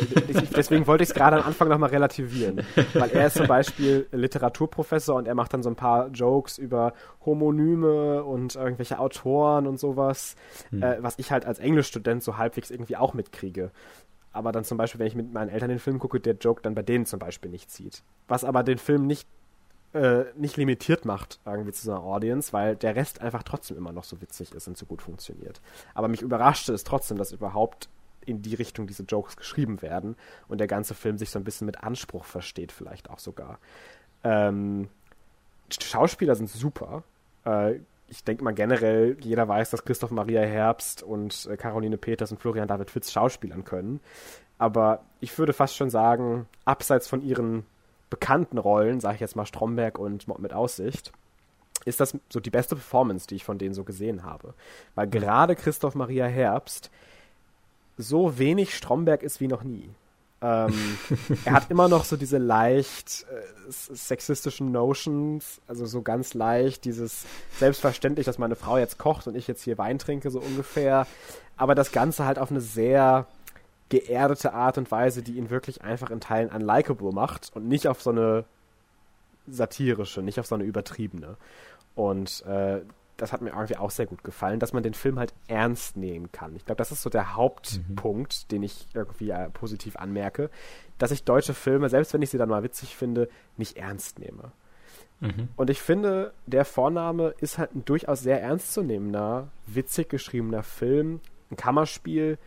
deswegen 0.56 0.86
wollte 0.86 1.04
ich 1.04 1.10
es 1.10 1.14
gerade 1.14 1.36
am 1.36 1.44
Anfang 1.44 1.68
nochmal 1.68 1.90
relativieren. 1.90 2.62
Weil 2.94 3.10
er 3.10 3.26
ist 3.28 3.36
zum 3.36 3.46
Beispiel 3.46 4.06
Literaturprofessor 4.12 5.16
und 5.16 5.26
er 5.26 5.34
macht 5.34 5.52
dann 5.54 5.62
so 5.62 5.70
ein 5.70 5.76
paar 5.76 6.08
Jokes 6.08 6.58
über 6.58 6.92
Homonyme 7.24 8.24
und 8.24 8.56
irgendwelche 8.56 8.98
Autoren 8.98 9.66
und 9.66 9.78
sowas, 9.78 10.36
hm. 10.70 10.82
äh, 10.82 11.02
was 11.02 11.18
ich 11.18 11.30
halt 11.32 11.44
als 11.44 11.58
Englischstudent 11.58 12.22
so 12.22 12.36
halbwegs 12.36 12.70
irgendwie 12.70 12.96
auch 12.96 13.14
mitkriege. 13.14 13.70
Aber 14.32 14.52
dann 14.52 14.64
zum 14.64 14.76
Beispiel, 14.76 14.98
wenn 14.98 15.06
ich 15.06 15.14
mit 15.14 15.32
meinen 15.32 15.48
Eltern 15.48 15.70
den 15.70 15.78
Film 15.78 15.98
gucke, 15.98 16.20
der 16.20 16.34
Joke 16.34 16.60
dann 16.60 16.74
bei 16.74 16.82
denen 16.82 17.06
zum 17.06 17.18
Beispiel 17.18 17.50
nicht 17.50 17.70
zieht. 17.70 18.02
Was 18.28 18.44
aber 18.44 18.62
den 18.62 18.76
Film 18.76 19.06
nicht 19.06 19.26
äh, 19.92 20.24
nicht 20.34 20.56
limitiert 20.56 21.04
macht 21.04 21.40
irgendwie 21.44 21.72
zu 21.72 21.90
einer 21.90 22.02
Audience, 22.02 22.52
weil 22.52 22.76
der 22.76 22.96
Rest 22.96 23.20
einfach 23.20 23.42
trotzdem 23.42 23.76
immer 23.76 23.92
noch 23.92 24.04
so 24.04 24.20
witzig 24.20 24.52
ist 24.52 24.68
und 24.68 24.76
so 24.76 24.86
gut 24.86 25.02
funktioniert. 25.02 25.60
Aber 25.94 26.08
mich 26.08 26.22
überraschte 26.22 26.72
es 26.72 26.84
trotzdem, 26.84 27.18
dass 27.18 27.32
überhaupt 27.32 27.88
in 28.26 28.42
die 28.42 28.54
Richtung 28.54 28.86
diese 28.86 29.04
Jokes 29.04 29.36
geschrieben 29.36 29.80
werden 29.82 30.16
und 30.48 30.58
der 30.58 30.66
ganze 30.66 30.94
Film 30.94 31.16
sich 31.16 31.30
so 31.30 31.38
ein 31.38 31.44
bisschen 31.44 31.66
mit 31.66 31.82
Anspruch 31.82 32.24
versteht, 32.24 32.72
vielleicht 32.72 33.08
auch 33.08 33.20
sogar. 33.20 33.58
Ähm, 34.24 34.88
Schauspieler 35.70 36.34
sind 36.34 36.50
super. 36.50 37.04
Äh, 37.44 37.80
ich 38.08 38.24
denke 38.24 38.44
mal 38.44 38.54
generell, 38.54 39.16
jeder 39.20 39.48
weiß, 39.48 39.70
dass 39.70 39.84
Christoph 39.84 40.10
Maria 40.10 40.42
Herbst 40.42 41.02
und 41.02 41.48
äh, 41.50 41.56
Caroline 41.56 41.96
Peters 41.96 42.30
und 42.30 42.38
Florian 42.38 42.68
David 42.68 42.90
Fitz 42.90 43.12
schauspielern 43.12 43.64
können. 43.64 44.00
Aber 44.58 45.04
ich 45.20 45.36
würde 45.38 45.52
fast 45.52 45.76
schon 45.76 45.90
sagen, 45.90 46.46
abseits 46.64 47.08
von 47.08 47.22
ihren 47.22 47.64
bekannten 48.10 48.58
Rollen, 48.58 49.00
sage 49.00 49.16
ich 49.16 49.20
jetzt 49.20 49.36
mal 49.36 49.46
Stromberg 49.46 49.98
und 49.98 50.28
Mord 50.28 50.40
mit 50.40 50.52
Aussicht, 50.52 51.12
ist 51.84 52.00
das 52.00 52.16
so 52.28 52.40
die 52.40 52.50
beste 52.50 52.76
Performance, 52.76 53.26
die 53.26 53.36
ich 53.36 53.44
von 53.44 53.58
denen 53.58 53.74
so 53.74 53.84
gesehen 53.84 54.24
habe. 54.24 54.54
Weil 54.94 55.08
gerade 55.08 55.54
Christoph 55.56 55.94
Maria 55.94 56.26
Herbst 56.26 56.90
so 57.96 58.38
wenig 58.38 58.76
Stromberg 58.76 59.22
ist 59.22 59.40
wie 59.40 59.48
noch 59.48 59.62
nie. 59.62 59.88
Ähm, 60.42 60.98
er 61.44 61.52
hat 61.52 61.70
immer 61.70 61.88
noch 61.88 62.04
so 62.04 62.16
diese 62.16 62.38
leicht 62.38 63.26
äh, 63.30 63.70
sexistischen 63.70 64.70
Notions, 64.70 65.60
also 65.66 65.86
so 65.86 66.02
ganz 66.02 66.34
leicht 66.34 66.84
dieses 66.84 67.24
selbstverständlich, 67.58 68.26
dass 68.26 68.38
meine 68.38 68.56
Frau 68.56 68.76
jetzt 68.76 68.98
kocht 68.98 69.26
und 69.26 69.36
ich 69.36 69.46
jetzt 69.46 69.62
hier 69.62 69.78
Wein 69.78 69.98
trinke, 69.98 70.30
so 70.30 70.40
ungefähr. 70.40 71.06
Aber 71.56 71.74
das 71.74 71.90
Ganze 71.90 72.26
halt 72.26 72.38
auf 72.38 72.50
eine 72.50 72.60
sehr 72.60 73.26
geerdete 73.88 74.52
Art 74.52 74.78
und 74.78 74.90
Weise, 74.90 75.22
die 75.22 75.36
ihn 75.36 75.50
wirklich 75.50 75.82
einfach 75.82 76.10
in 76.10 76.20
Teilen 76.20 76.50
unlikable 76.50 77.12
macht 77.12 77.50
und 77.54 77.68
nicht 77.68 77.88
auf 77.88 78.02
so 78.02 78.10
eine 78.10 78.44
satirische, 79.46 80.22
nicht 80.22 80.40
auf 80.40 80.46
so 80.46 80.54
eine 80.54 80.64
übertriebene. 80.64 81.36
Und 81.94 82.44
äh, 82.46 82.80
das 83.16 83.32
hat 83.32 83.40
mir 83.40 83.50
irgendwie 83.50 83.76
auch 83.76 83.90
sehr 83.90 84.06
gut 84.06 84.22
gefallen, 84.24 84.60
dass 84.60 84.72
man 84.72 84.82
den 84.82 84.94
Film 84.94 85.18
halt 85.18 85.32
ernst 85.48 85.96
nehmen 85.96 86.30
kann. 86.32 86.54
Ich 86.56 86.66
glaube, 86.66 86.78
das 86.78 86.92
ist 86.92 87.02
so 87.02 87.10
der 87.10 87.34
Hauptpunkt, 87.34 88.44
mhm. 88.44 88.48
den 88.50 88.62
ich 88.62 88.86
irgendwie 88.92 89.30
äh, 89.30 89.48
positiv 89.50 89.96
anmerke, 89.96 90.50
dass 90.98 91.10
ich 91.10 91.24
deutsche 91.24 91.54
Filme, 91.54 91.88
selbst 91.88 92.12
wenn 92.12 92.22
ich 92.22 92.30
sie 92.30 92.38
dann 92.38 92.48
mal 92.48 92.62
witzig 92.62 92.96
finde, 92.96 93.28
nicht 93.56 93.76
ernst 93.76 94.18
nehme. 94.18 94.52
Mhm. 95.20 95.48
Und 95.56 95.70
ich 95.70 95.80
finde, 95.80 96.34
der 96.46 96.64
Vorname 96.64 97.34
ist 97.40 97.56
halt 97.56 97.74
ein 97.74 97.84
durchaus 97.84 98.20
sehr 98.20 98.42
ernstzunehmender, 98.42 99.48
witzig 99.66 100.10
geschriebener 100.10 100.62
Film, 100.62 101.20
ein 101.50 101.56
Kammerspiel, 101.56 102.38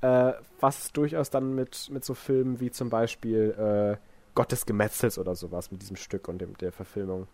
äh, 0.00 0.32
was 0.60 0.92
durchaus 0.92 1.30
dann 1.30 1.54
mit, 1.54 1.88
mit 1.90 2.04
so 2.04 2.14
Filmen 2.14 2.60
wie 2.60 2.70
zum 2.70 2.90
Beispiel 2.90 3.96
äh, 3.98 4.00
Gott 4.34 4.52
des 4.52 4.66
Gemetzels 4.66 5.18
oder 5.18 5.34
sowas 5.34 5.70
mit 5.70 5.82
diesem 5.82 5.96
Stück 5.96 6.28
und 6.28 6.38
dem, 6.38 6.56
der 6.58 6.72
Verfilmung 6.72 7.26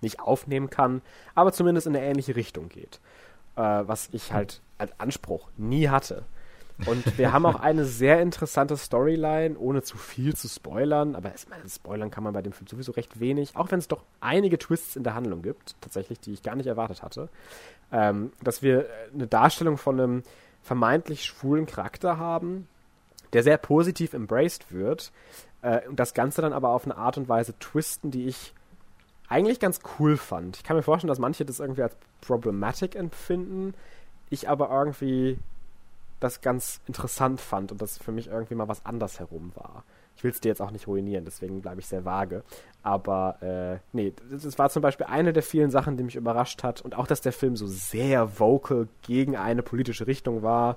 nicht 0.00 0.20
aufnehmen 0.20 0.70
kann, 0.70 1.02
aber 1.34 1.52
zumindest 1.52 1.86
in 1.86 1.96
eine 1.96 2.04
ähnliche 2.04 2.36
Richtung 2.36 2.68
geht. 2.68 3.00
Äh, 3.58 3.88
was 3.88 4.08
ich 4.12 4.32
halt 4.32 4.60
als 4.78 4.92
Anspruch 5.00 5.48
nie 5.56 5.88
hatte. 5.88 6.22
Und 6.86 7.18
wir 7.18 7.32
haben 7.32 7.44
auch 7.44 7.56
eine 7.60 7.84
sehr 7.84 8.22
interessante 8.22 8.76
Storyline, 8.76 9.58
ohne 9.58 9.82
zu 9.82 9.96
viel 9.96 10.36
zu 10.36 10.46
spoilern. 10.46 11.16
Aber 11.16 11.34
ich 11.34 11.48
meine, 11.48 11.68
spoilern 11.68 12.12
kann 12.12 12.22
man 12.22 12.32
bei 12.34 12.40
dem 12.40 12.52
Film 12.52 12.68
sowieso 12.68 12.92
recht 12.92 13.18
wenig, 13.18 13.56
auch 13.56 13.72
wenn 13.72 13.80
es 13.80 13.88
doch 13.88 14.04
einige 14.20 14.58
Twists 14.58 14.94
in 14.94 15.02
der 15.02 15.14
Handlung 15.14 15.42
gibt, 15.42 15.74
tatsächlich, 15.80 16.20
die 16.20 16.34
ich 16.34 16.44
gar 16.44 16.54
nicht 16.54 16.68
erwartet 16.68 17.02
hatte. 17.02 17.30
Ähm, 17.90 18.30
dass 18.44 18.62
wir 18.62 18.86
eine 19.12 19.26
Darstellung 19.26 19.76
von 19.76 19.98
einem 19.98 20.22
vermeintlich 20.68 21.24
schwulen 21.24 21.66
Charakter 21.66 22.18
haben, 22.18 22.68
der 23.32 23.42
sehr 23.42 23.56
positiv 23.56 24.12
embraced 24.12 24.70
wird 24.70 25.12
äh, 25.62 25.88
und 25.88 25.98
das 25.98 26.12
Ganze 26.12 26.42
dann 26.42 26.52
aber 26.52 26.68
auf 26.68 26.84
eine 26.84 26.96
Art 26.96 27.16
und 27.16 27.28
Weise 27.28 27.58
twisten, 27.58 28.10
die 28.10 28.26
ich 28.26 28.52
eigentlich 29.28 29.60
ganz 29.60 29.80
cool 29.98 30.16
fand. 30.18 30.58
Ich 30.58 30.64
kann 30.64 30.76
mir 30.76 30.82
vorstellen, 30.82 31.08
dass 31.08 31.18
manche 31.18 31.44
das 31.46 31.58
irgendwie 31.58 31.82
als 31.82 31.96
problematic 32.20 32.94
empfinden, 32.94 33.74
ich 34.30 34.48
aber 34.48 34.70
irgendwie 34.70 35.38
das 36.20 36.42
ganz 36.42 36.80
interessant 36.86 37.40
fand 37.40 37.72
und 37.72 37.80
das 37.80 37.96
für 37.96 38.12
mich 38.12 38.28
irgendwie 38.28 38.54
mal 38.54 38.68
was 38.68 38.84
anders 38.84 39.20
herum 39.20 39.52
war. 39.54 39.84
Ich 40.18 40.24
will 40.24 40.32
es 40.32 40.40
dir 40.40 40.48
jetzt 40.48 40.60
auch 40.60 40.72
nicht 40.72 40.88
ruinieren, 40.88 41.24
deswegen 41.24 41.62
bleibe 41.62 41.78
ich 41.78 41.86
sehr 41.86 42.04
vage. 42.04 42.42
Aber 42.82 43.40
äh, 43.40 43.78
nee, 43.92 44.12
das 44.28 44.58
war 44.58 44.68
zum 44.68 44.82
Beispiel 44.82 45.06
eine 45.06 45.32
der 45.32 45.44
vielen 45.44 45.70
Sachen, 45.70 45.96
die 45.96 46.02
mich 46.02 46.16
überrascht 46.16 46.64
hat. 46.64 46.80
Und 46.80 46.96
auch, 46.96 47.06
dass 47.06 47.20
der 47.20 47.32
Film 47.32 47.54
so 47.54 47.68
sehr 47.68 48.40
vocal 48.40 48.88
gegen 49.02 49.36
eine 49.36 49.62
politische 49.62 50.08
Richtung 50.08 50.42
war 50.42 50.76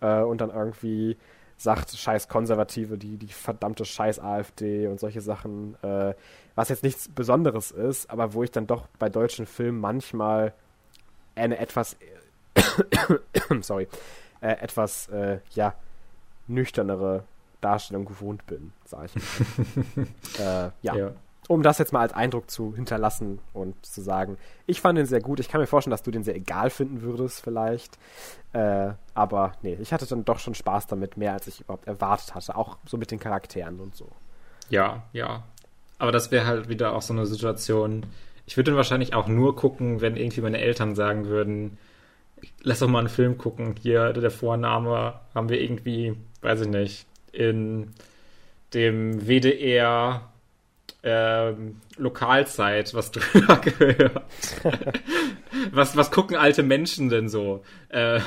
äh, 0.00 0.22
und 0.22 0.40
dann 0.40 0.50
irgendwie 0.50 1.16
sagt, 1.56 1.92
scheiß 1.96 2.26
Konservative, 2.26 2.98
die, 2.98 3.16
die 3.16 3.28
verdammte 3.28 3.84
scheiß 3.84 4.18
AfD 4.18 4.88
und 4.88 4.98
solche 4.98 5.20
Sachen, 5.20 5.76
äh, 5.82 6.14
was 6.56 6.68
jetzt 6.68 6.82
nichts 6.82 7.08
Besonderes 7.08 7.70
ist, 7.70 8.10
aber 8.10 8.34
wo 8.34 8.42
ich 8.42 8.50
dann 8.50 8.66
doch 8.66 8.88
bei 8.98 9.08
deutschen 9.08 9.46
Filmen 9.46 9.78
manchmal 9.78 10.52
eine 11.36 11.58
etwas, 11.58 11.96
sorry, 13.60 13.86
äh, 14.40 14.50
etwas, 14.60 15.06
äh, 15.10 15.38
ja, 15.52 15.74
nüchternere 16.48 17.22
Darstellung 17.60 18.04
gewohnt 18.04 18.46
bin, 18.46 18.72
sage 18.84 19.06
ich 19.06 19.16
mal. 19.16 20.06
äh, 20.38 20.70
ja. 20.82 20.94
ja. 20.94 21.12
Um 21.48 21.64
das 21.64 21.78
jetzt 21.78 21.92
mal 21.92 22.00
als 22.00 22.12
Eindruck 22.12 22.48
zu 22.48 22.76
hinterlassen 22.76 23.40
und 23.52 23.84
zu 23.84 24.02
sagen, 24.02 24.38
ich 24.66 24.80
fand 24.80 24.96
den 24.98 25.06
sehr 25.06 25.20
gut. 25.20 25.40
Ich 25.40 25.48
kann 25.48 25.60
mir 25.60 25.66
vorstellen, 25.66 25.90
dass 25.90 26.04
du 26.04 26.12
den 26.12 26.22
sehr 26.22 26.36
egal 26.36 26.70
finden 26.70 27.02
würdest, 27.02 27.40
vielleicht. 27.40 27.98
Äh, 28.52 28.92
aber 29.14 29.52
nee, 29.62 29.76
ich 29.80 29.92
hatte 29.92 30.06
dann 30.06 30.24
doch 30.24 30.38
schon 30.38 30.54
Spaß 30.54 30.86
damit, 30.86 31.16
mehr 31.16 31.32
als 31.32 31.48
ich 31.48 31.62
überhaupt 31.62 31.88
erwartet 31.88 32.36
hatte. 32.36 32.54
Auch 32.54 32.78
so 32.86 32.96
mit 32.96 33.10
den 33.10 33.18
Charakteren 33.18 33.80
und 33.80 33.96
so. 33.96 34.06
Ja, 34.68 35.02
ja. 35.12 35.42
Aber 35.98 36.12
das 36.12 36.30
wäre 36.30 36.46
halt 36.46 36.68
wieder 36.68 36.94
auch 36.94 37.02
so 37.02 37.12
eine 37.12 37.26
Situation. 37.26 38.06
Ich 38.46 38.56
würde 38.56 38.70
dann 38.70 38.76
wahrscheinlich 38.76 39.14
auch 39.14 39.26
nur 39.26 39.56
gucken, 39.56 40.00
wenn 40.00 40.16
irgendwie 40.16 40.40
meine 40.40 40.60
Eltern 40.60 40.94
sagen 40.94 41.26
würden, 41.26 41.78
lass 42.62 42.78
doch 42.78 42.88
mal 42.88 43.00
einen 43.00 43.08
Film 43.08 43.38
gucken. 43.38 43.74
Hier, 43.80 44.12
der 44.12 44.30
Vorname 44.30 45.20
haben 45.34 45.48
wir 45.48 45.60
irgendwie, 45.60 46.16
weiß 46.42 46.62
ich 46.62 46.68
nicht, 46.68 47.06
in 47.32 47.90
dem 48.72 49.26
WDR 49.26 50.30
ähm, 51.02 51.80
Lokalzeit 51.96 52.92
was 52.94 53.10
drüber 53.12 53.56
gehört. 53.56 54.22
was, 55.72 55.96
was 55.96 56.10
gucken 56.10 56.36
alte 56.36 56.62
Menschen 56.62 57.08
denn 57.08 57.28
so? 57.28 57.62
Äh, 57.88 58.20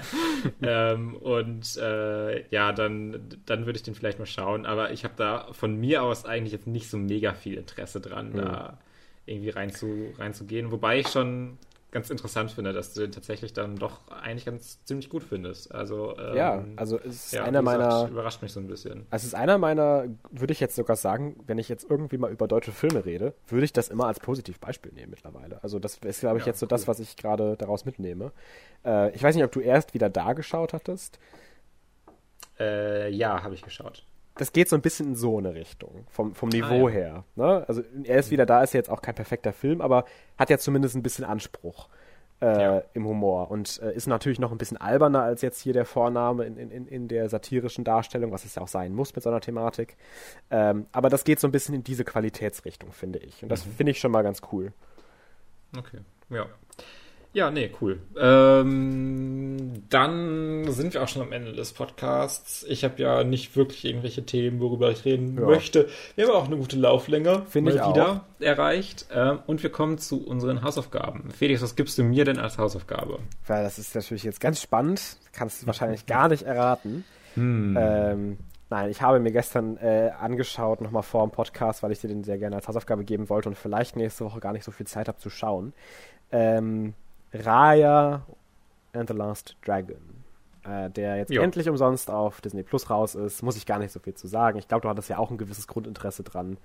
ähm, 0.62 1.14
und 1.14 1.76
äh, 1.76 2.48
ja, 2.50 2.72
dann, 2.72 3.28
dann 3.46 3.66
würde 3.66 3.76
ich 3.76 3.82
den 3.84 3.94
vielleicht 3.94 4.18
mal 4.18 4.26
schauen. 4.26 4.66
Aber 4.66 4.90
ich 4.92 5.04
habe 5.04 5.14
da 5.16 5.48
von 5.52 5.76
mir 5.76 6.02
aus 6.02 6.24
eigentlich 6.24 6.52
jetzt 6.52 6.66
nicht 6.66 6.90
so 6.90 6.96
mega 6.96 7.34
viel 7.34 7.54
Interesse 7.54 8.00
dran, 8.00 8.30
mhm. 8.30 8.36
da 8.36 8.78
irgendwie 9.26 9.50
rein 9.50 9.72
zu, 9.72 10.12
reinzugehen. 10.18 10.72
Wobei 10.72 11.00
ich 11.00 11.08
schon 11.08 11.58
ganz 11.90 12.10
interessant 12.10 12.50
finde, 12.50 12.72
dass 12.72 12.92
du 12.92 13.00
den 13.00 13.12
tatsächlich 13.12 13.52
dann 13.54 13.76
doch 13.76 14.00
eigentlich 14.08 14.44
ganz 14.44 14.84
ziemlich 14.84 15.08
gut 15.08 15.22
findest. 15.22 15.74
Also 15.74 16.16
ähm, 16.18 16.36
ja, 16.36 16.64
also 16.76 16.98
es 16.98 17.26
ist 17.26 17.32
ja, 17.32 17.44
einer 17.44 17.62
meiner 17.62 18.08
überrascht 18.08 18.42
mich 18.42 18.52
so 18.52 18.60
ein 18.60 18.66
bisschen. 18.66 19.06
Also 19.10 19.24
es 19.24 19.24
ist 19.24 19.34
einer 19.34 19.56
meiner, 19.56 20.04
würde 20.30 20.52
ich 20.52 20.60
jetzt 20.60 20.76
sogar 20.76 20.96
sagen, 20.96 21.36
wenn 21.46 21.58
ich 21.58 21.68
jetzt 21.68 21.88
irgendwie 21.88 22.18
mal 22.18 22.30
über 22.30 22.46
deutsche 22.46 22.72
Filme 22.72 23.04
rede, 23.04 23.34
würde 23.46 23.64
ich 23.64 23.72
das 23.72 23.88
immer 23.88 24.06
als 24.06 24.20
Positivbeispiel 24.20 24.92
nehmen 24.92 25.10
mittlerweile. 25.10 25.62
Also 25.62 25.78
das 25.78 25.96
ist 25.98 26.20
glaube 26.20 26.38
ich 26.38 26.44
ja, 26.44 26.48
jetzt 26.48 26.60
so 26.60 26.66
cool. 26.66 26.70
das, 26.70 26.88
was 26.88 27.00
ich 27.00 27.16
gerade 27.16 27.56
daraus 27.56 27.86
mitnehme. 27.86 28.32
Äh, 28.84 29.14
ich 29.14 29.22
weiß 29.22 29.34
nicht, 29.34 29.44
ob 29.44 29.52
du 29.52 29.60
erst 29.60 29.94
wieder 29.94 30.10
da 30.10 30.34
geschaut 30.34 30.74
hattest. 30.74 31.18
Äh, 32.58 33.10
ja, 33.10 33.42
habe 33.42 33.54
ich 33.54 33.62
geschaut 33.62 34.04
das 34.38 34.52
geht 34.52 34.68
so 34.68 34.76
ein 34.76 34.82
bisschen 34.82 35.08
in 35.08 35.14
so 35.16 35.38
eine 35.38 35.54
Richtung, 35.54 36.06
vom, 36.08 36.34
vom 36.34 36.48
Niveau 36.48 36.86
ah, 36.86 36.90
ja. 36.90 36.96
her. 36.96 37.24
Ne? 37.36 37.64
Also 37.68 37.82
er 38.04 38.18
ist 38.18 38.30
wieder 38.30 38.46
da, 38.46 38.62
ist 38.62 38.72
jetzt 38.72 38.88
auch 38.88 39.02
kein 39.02 39.14
perfekter 39.14 39.52
Film, 39.52 39.80
aber 39.80 40.04
hat 40.38 40.50
ja 40.50 40.58
zumindest 40.58 40.96
ein 40.96 41.02
bisschen 41.02 41.24
Anspruch 41.24 41.88
äh, 42.40 42.62
ja. 42.62 42.82
im 42.94 43.06
Humor 43.06 43.50
und 43.50 43.80
äh, 43.82 43.92
ist 43.94 44.06
natürlich 44.06 44.38
noch 44.38 44.52
ein 44.52 44.58
bisschen 44.58 44.76
alberner 44.76 45.22
als 45.22 45.42
jetzt 45.42 45.60
hier 45.60 45.72
der 45.72 45.84
Vorname 45.84 46.44
in, 46.44 46.56
in, 46.56 46.86
in 46.86 47.08
der 47.08 47.28
satirischen 47.28 47.84
Darstellung, 47.84 48.30
was 48.30 48.44
es 48.44 48.54
ja 48.54 48.62
auch 48.62 48.68
sein 48.68 48.94
muss 48.94 49.14
mit 49.14 49.24
so 49.24 49.30
einer 49.30 49.40
Thematik. 49.40 49.96
Ähm, 50.50 50.86
aber 50.92 51.10
das 51.10 51.24
geht 51.24 51.40
so 51.40 51.48
ein 51.48 51.52
bisschen 51.52 51.74
in 51.74 51.84
diese 51.84 52.04
Qualitätsrichtung, 52.04 52.92
finde 52.92 53.18
ich. 53.18 53.42
Und 53.42 53.48
das 53.48 53.66
mhm. 53.66 53.72
finde 53.72 53.92
ich 53.92 53.98
schon 53.98 54.12
mal 54.12 54.22
ganz 54.22 54.40
cool. 54.52 54.72
Okay, 55.76 55.98
ja. 56.30 56.46
Ja, 57.32 57.50
nee, 57.50 57.70
cool. 57.80 58.00
Ähm, 58.18 59.82
dann 59.90 60.64
sind 60.72 60.94
wir 60.94 61.02
auch 61.02 61.08
schon 61.08 61.22
am 61.22 61.32
Ende 61.32 61.52
des 61.52 61.72
Podcasts. 61.72 62.64
Ich 62.68 62.84
habe 62.84 63.00
ja 63.02 63.22
nicht 63.22 63.54
wirklich 63.54 63.84
irgendwelche 63.84 64.24
Themen, 64.24 64.60
worüber 64.60 64.90
ich 64.90 65.04
reden 65.04 65.36
ja. 65.38 65.44
möchte. 65.44 65.88
Wir 66.16 66.26
haben 66.26 66.34
auch 66.34 66.46
eine 66.46 66.56
gute 66.56 66.76
Lauflänge 66.76 67.42
Finde 67.48 67.72
ich 67.72 67.76
wieder 67.76 68.24
auch. 68.38 68.42
erreicht. 68.42 69.06
Ähm, 69.14 69.40
und 69.46 69.62
wir 69.62 69.70
kommen 69.70 69.98
zu 69.98 70.26
unseren 70.26 70.62
Hausaufgaben. 70.62 71.30
Felix, 71.30 71.62
was 71.62 71.76
gibst 71.76 71.98
du 71.98 72.02
mir 72.02 72.24
denn 72.24 72.38
als 72.38 72.58
Hausaufgabe? 72.58 73.18
Weil 73.46 73.62
das 73.62 73.78
ist 73.78 73.94
natürlich 73.94 74.24
jetzt 74.24 74.40
ganz 74.40 74.60
spannend. 74.60 75.18
Kannst 75.32 75.62
du 75.62 75.66
wahrscheinlich 75.66 76.06
gar 76.06 76.28
nicht 76.28 76.42
erraten. 76.42 77.04
Hm. 77.34 77.76
Ähm, 77.78 78.38
Nein, 78.70 78.90
ich 78.90 79.00
habe 79.00 79.18
mir 79.18 79.32
gestern 79.32 79.78
äh, 79.78 80.10
angeschaut, 80.20 80.82
nochmal 80.82 81.02
vor 81.02 81.26
dem 81.26 81.30
Podcast, 81.30 81.82
weil 81.82 81.90
ich 81.90 82.00
dir 82.00 82.08
den 82.08 82.22
sehr 82.22 82.36
gerne 82.36 82.56
als 82.56 82.68
Hausaufgabe 82.68 83.02
geben 83.02 83.30
wollte 83.30 83.48
und 83.48 83.56
vielleicht 83.56 83.96
nächste 83.96 84.26
Woche 84.26 84.40
gar 84.40 84.52
nicht 84.52 84.64
so 84.64 84.72
viel 84.72 84.86
Zeit 84.86 85.08
habe 85.08 85.16
zu 85.16 85.30
schauen. 85.30 85.72
Ähm, 86.30 86.92
Raya 87.32 88.22
and 88.92 89.08
the 89.08 89.14
Last 89.14 89.56
Dragon, 89.64 89.96
äh, 90.64 90.90
der 90.90 91.16
jetzt 91.16 91.30
jo. 91.30 91.42
endlich 91.42 91.68
umsonst 91.68 92.10
auf 92.10 92.40
Disney 92.40 92.62
Plus 92.62 92.90
raus 92.90 93.14
ist. 93.14 93.42
Muss 93.42 93.56
ich 93.56 93.66
gar 93.66 93.78
nicht 93.78 93.92
so 93.92 94.00
viel 94.00 94.14
zu 94.14 94.26
sagen. 94.26 94.58
Ich 94.58 94.68
glaube, 94.68 94.82
du 94.82 94.88
hattest 94.88 95.08
ja 95.08 95.18
auch 95.18 95.30
ein 95.30 95.38
gewisses 95.38 95.66
Grundinteresse 95.66 96.22
dran. 96.22 96.56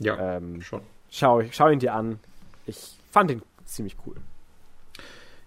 Ja, 0.00 0.36
ähm, 0.36 0.62
schon. 0.62 0.82
Schau, 1.10 1.42
schau 1.50 1.68
ihn 1.68 1.78
dir 1.78 1.94
an. 1.94 2.18
Ich 2.66 2.96
fand 3.10 3.30
ihn 3.30 3.42
ziemlich 3.64 3.96
cool. 4.06 4.16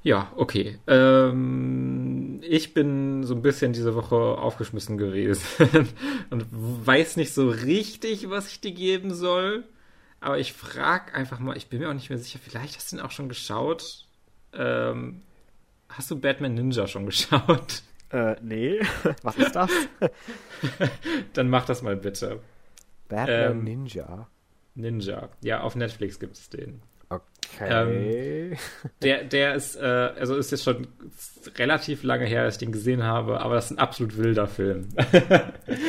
Ja, 0.03 0.31
okay. 0.35 0.77
Ähm, 0.85 2.41
ich 2.43 2.73
bin 2.73 3.23
so 3.23 3.33
ein 3.33 3.41
bisschen 3.41 3.71
diese 3.71 3.95
Woche 3.95 4.15
aufgeschmissen 4.15 4.97
gewesen 4.97 5.41
und 6.29 6.45
weiß 6.51 7.15
nicht 7.15 7.33
so 7.33 7.49
richtig, 7.49 8.29
was 8.29 8.51
ich 8.51 8.59
dir 8.59 8.73
geben 8.73 9.13
soll. 9.13 9.63
Aber 10.19 10.39
ich 10.39 10.53
frage 10.53 11.13
einfach 11.13 11.39
mal, 11.39 11.55
ich 11.55 11.67
bin 11.67 11.79
mir 11.79 11.89
auch 11.89 11.93
nicht 11.93 12.09
mehr 12.09 12.19
sicher, 12.19 12.39
vielleicht 12.41 12.75
hast 12.75 12.91
du 12.91 12.97
ihn 12.97 13.01
auch 13.01 13.11
schon 13.11 13.29
geschaut. 13.29 14.05
Ähm, 14.55 15.21
hast 15.89 16.11
du 16.11 16.19
Batman 16.19 16.53
Ninja 16.53 16.87
schon 16.87 17.05
geschaut? 17.07 17.83
Äh, 18.09 18.35
nee. 18.41 18.79
Was 19.23 19.37
ist 19.37 19.55
das? 19.55 19.71
Dann 21.33 21.49
mach 21.49 21.65
das 21.65 21.81
mal 21.81 21.95
bitte. 21.95 22.39
Batman 23.09 23.51
ähm, 23.51 23.63
Ninja? 23.63 24.27
Ninja. 24.75 25.29
Ja, 25.41 25.61
auf 25.61 25.75
Netflix 25.75 26.19
gibt 26.19 26.37
es 26.37 26.49
den. 26.49 26.81
Okay. 27.09 27.27
Ähm, 27.61 28.57
der, 29.03 29.23
der 29.23 29.53
ist, 29.53 29.75
äh, 29.75 29.81
also 29.81 30.35
ist 30.35 30.51
jetzt 30.51 30.63
schon 30.63 30.87
relativ 31.57 32.03
lange 32.03 32.25
her, 32.25 32.45
dass 32.45 32.55
ich 32.55 32.59
den 32.59 32.71
gesehen 32.71 33.03
habe, 33.03 33.41
aber 33.41 33.55
das 33.55 33.65
ist 33.65 33.71
ein 33.71 33.79
absolut 33.79 34.17
wilder 34.17 34.47
Film. 34.47 34.89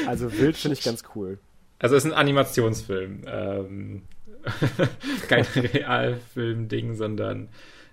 also 0.07 0.31
wild 0.39 0.57
finde 0.57 0.77
ich 0.77 0.85
ganz 0.85 1.03
cool. 1.15 1.39
Also 1.79 1.97
es 1.97 2.05
ist 2.05 2.13
ein 2.13 2.17
Animationsfilm. 2.17 3.23
Ähm, 3.27 4.03
kein 5.29 5.45
Realfilm-Ding, 5.45 6.95
sondern 6.95 7.49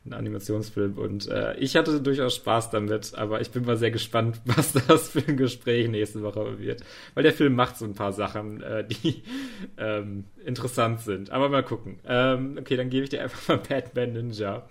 ein 0.06 0.14
Animationsfilm. 0.14 0.98
Und 0.98 1.28
äh, 1.28 1.56
ich 1.58 1.76
hatte 1.76 2.02
durchaus 2.02 2.36
Spaß 2.36 2.72
damit, 2.72 3.14
aber 3.16 3.42
ich 3.42 3.52
bin 3.52 3.66
mal 3.66 3.78
sehr 3.78 3.92
gespannt, 3.92 4.42
was 4.46 4.74
das 4.74 5.10
für 5.10 5.24
ein 5.28 5.38
Gespräch 5.38 5.88
nächste 5.88 6.22
Woche 6.24 6.60
wird. 6.60 6.84
Weil 7.14 7.24
der 7.24 7.34
Film 7.34 7.56
macht 7.56 7.78
so 7.78 7.86
ein 7.86 7.94
paar 7.94 8.14
Sachen, 8.14 8.62
äh, 8.62 8.86
die 8.88 9.24
ähm, 9.78 10.26
interessant 10.46 11.02
sind. 11.02 11.30
Aber 11.30 11.50
mal 11.50 11.64
gucken. 11.64 12.00
Ähm, 12.06 12.58
okay, 12.60 12.76
dann 12.76 12.90
gebe 12.90 13.04
ich 13.04 13.10
dir 13.10 13.22
einfach 13.22 13.48
mal 13.48 13.58
Batman 13.70 14.14
Ninja. 14.14 14.68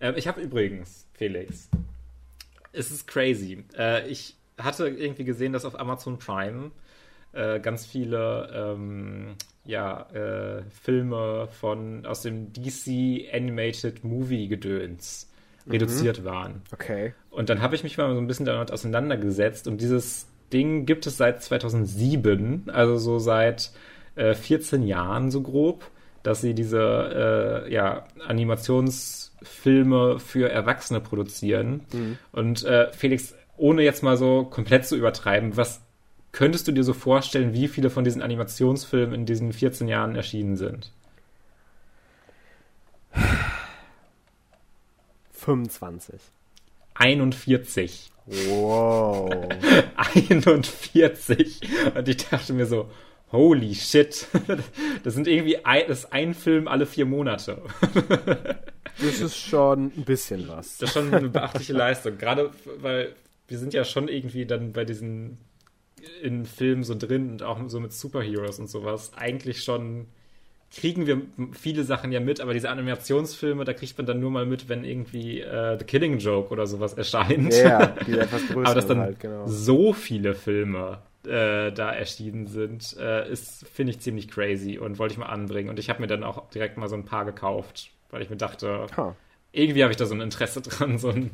Ähm, 0.00 0.14
ich 0.16 0.26
habe 0.26 0.40
übrigens, 0.40 1.06
Felix, 1.14 1.68
es 2.72 2.90
ist 2.90 3.06
crazy. 3.06 3.64
Äh, 3.76 4.08
ich 4.08 4.36
hatte 4.58 4.88
irgendwie 4.88 5.24
gesehen, 5.24 5.52
dass 5.52 5.64
auf 5.64 5.78
Amazon 5.78 6.18
Prime 6.18 6.72
äh, 7.32 7.60
ganz 7.60 7.86
viele 7.86 8.50
ähm, 8.52 9.36
ja, 9.64 10.06
äh, 10.12 10.62
Filme 10.70 11.48
von 11.60 12.04
aus 12.06 12.22
dem 12.22 12.52
DC 12.52 13.32
Animated 13.32 14.04
Movie 14.04 14.48
Gedöns 14.48 15.30
mhm. 15.64 15.72
reduziert 15.72 16.24
waren. 16.24 16.62
Okay. 16.72 17.14
Und 17.30 17.48
dann 17.48 17.62
habe 17.62 17.74
ich 17.74 17.84
mich 17.84 17.96
mal 17.98 18.12
so 18.14 18.20
ein 18.20 18.26
bisschen 18.26 18.46
damit 18.46 18.72
auseinandergesetzt 18.72 19.68
und 19.68 19.80
dieses 19.80 20.26
Ding 20.52 20.84
gibt 20.84 21.06
es 21.06 21.16
seit 21.16 21.42
2007, 21.42 22.70
also 22.70 22.98
so 22.98 23.18
seit 23.18 23.72
äh, 24.16 24.34
14 24.34 24.82
Jahren 24.82 25.30
so 25.30 25.40
grob, 25.40 25.90
dass 26.22 26.40
sie 26.40 26.54
diese 26.54 27.64
äh, 27.66 27.72
ja, 27.72 28.06
Animationsfilme 28.26 30.18
für 30.18 30.50
Erwachsene 30.50 31.00
produzieren. 31.00 31.80
Mhm. 31.92 32.18
Und 32.32 32.64
äh, 32.64 32.92
Felix, 32.92 33.34
ohne 33.56 33.82
jetzt 33.82 34.02
mal 34.02 34.16
so 34.16 34.44
komplett 34.44 34.86
zu 34.86 34.96
übertreiben, 34.96 35.56
was 35.56 35.82
Könntest 36.32 36.66
du 36.66 36.72
dir 36.72 36.82
so 36.82 36.94
vorstellen, 36.94 37.52
wie 37.52 37.68
viele 37.68 37.90
von 37.90 38.04
diesen 38.04 38.22
Animationsfilmen 38.22 39.14
in 39.14 39.26
diesen 39.26 39.52
14 39.52 39.86
Jahren 39.86 40.16
erschienen 40.16 40.56
sind? 40.56 40.90
25. 45.32 46.20
41. 46.94 48.10
Wow. 48.26 49.30
41. 50.14 51.60
Und 51.94 52.08
ich 52.08 52.16
dachte 52.16 52.54
mir 52.54 52.66
so, 52.66 52.90
holy 53.30 53.74
shit. 53.74 54.26
Das 55.02 55.14
sind 55.14 55.26
irgendwie 55.26 55.64
ein, 55.64 55.82
das 55.88 56.04
ist 56.04 56.12
ein 56.12 56.32
Film 56.32 56.68
alle 56.68 56.86
vier 56.86 57.04
Monate. 57.06 57.60
Das 58.98 59.20
ist 59.20 59.36
schon 59.36 59.86
ein 59.96 60.04
bisschen 60.04 60.46
was. 60.48 60.76
Das 60.76 60.90
ist 60.90 60.94
schon 60.94 61.12
eine 61.12 61.28
beachtliche 61.28 61.72
Leistung. 61.72 62.18
Gerade 62.18 62.50
weil 62.80 63.14
wir 63.48 63.58
sind 63.58 63.74
ja 63.74 63.84
schon 63.84 64.06
irgendwie 64.06 64.44
dann 64.46 64.72
bei 64.72 64.84
diesen 64.84 65.38
in 66.22 66.46
Filmen 66.46 66.84
so 66.84 66.94
drin 66.96 67.30
und 67.30 67.42
auch 67.42 67.58
so 67.68 67.80
mit 67.80 67.92
Superheroes 67.92 68.58
und 68.58 68.68
sowas 68.68 69.12
eigentlich 69.16 69.62
schon 69.62 70.06
kriegen 70.74 71.06
wir 71.06 71.20
viele 71.52 71.84
Sachen 71.84 72.12
ja 72.12 72.20
mit, 72.20 72.40
aber 72.40 72.54
diese 72.54 72.70
Animationsfilme, 72.70 73.64
da 73.64 73.74
kriegt 73.74 73.96
man 73.98 74.06
dann 74.06 74.20
nur 74.20 74.30
mal 74.30 74.46
mit, 74.46 74.68
wenn 74.68 74.84
irgendwie 74.84 75.40
äh, 75.40 75.78
The 75.78 75.84
Killing 75.84 76.18
Joke 76.18 76.50
oder 76.50 76.66
sowas 76.66 76.94
erscheint. 76.94 77.52
Ja, 77.52 77.88
die 78.06 78.18
etwas 78.18 78.46
größer. 78.48 78.60
aber 78.70 78.74
dass 78.74 78.86
dann 78.86 79.00
halt, 79.00 79.20
genau. 79.20 79.46
so 79.46 79.92
viele 79.92 80.34
Filme 80.34 80.98
äh, 81.26 81.72
da 81.72 81.92
erschienen 81.92 82.46
sind, 82.46 82.96
äh, 82.98 83.30
ist, 83.30 83.66
finde 83.68 83.92
ich, 83.92 84.00
ziemlich 84.00 84.28
crazy 84.28 84.78
und 84.78 84.98
wollte 84.98 85.12
ich 85.12 85.18
mal 85.18 85.26
anbringen. 85.26 85.68
Und 85.68 85.78
ich 85.78 85.90
habe 85.90 86.00
mir 86.00 86.06
dann 86.06 86.24
auch 86.24 86.48
direkt 86.50 86.78
mal 86.78 86.88
so 86.88 86.96
ein 86.96 87.04
paar 87.04 87.26
gekauft, 87.26 87.90
weil 88.10 88.22
ich 88.22 88.30
mir 88.30 88.36
dachte, 88.36 88.86
huh. 88.96 89.12
irgendwie 89.52 89.82
habe 89.82 89.90
ich 89.90 89.98
da 89.98 90.06
so 90.06 90.14
ein 90.14 90.22
Interesse 90.22 90.60
dran, 90.62 90.98
so 90.98 91.10
ein, 91.10 91.30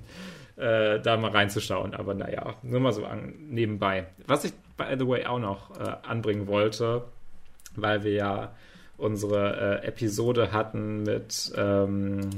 äh, 0.59 1.01
da 1.01 1.17
mal 1.17 1.31
reinzuschauen. 1.31 1.95
Aber 1.95 2.15
naja, 2.15 2.55
nur 2.63 2.81
mal 2.81 2.93
so 2.93 3.05
an, 3.05 3.35
nebenbei. 3.49 4.07
Was 4.27 4.45
ich, 4.45 4.53
by 4.77 4.97
the 4.99 5.07
way, 5.07 5.25
auch 5.25 5.39
noch 5.39 5.79
äh, 5.79 5.97
anbringen 6.03 6.47
wollte, 6.47 7.05
weil 7.77 8.03
wir 8.05 8.13
ja 8.13 8.55
unsere 8.97 9.81
äh, 9.83 9.87
Episode 9.87 10.53
hatten 10.53 11.05
mit 11.05 11.53
ähm, 11.57 12.31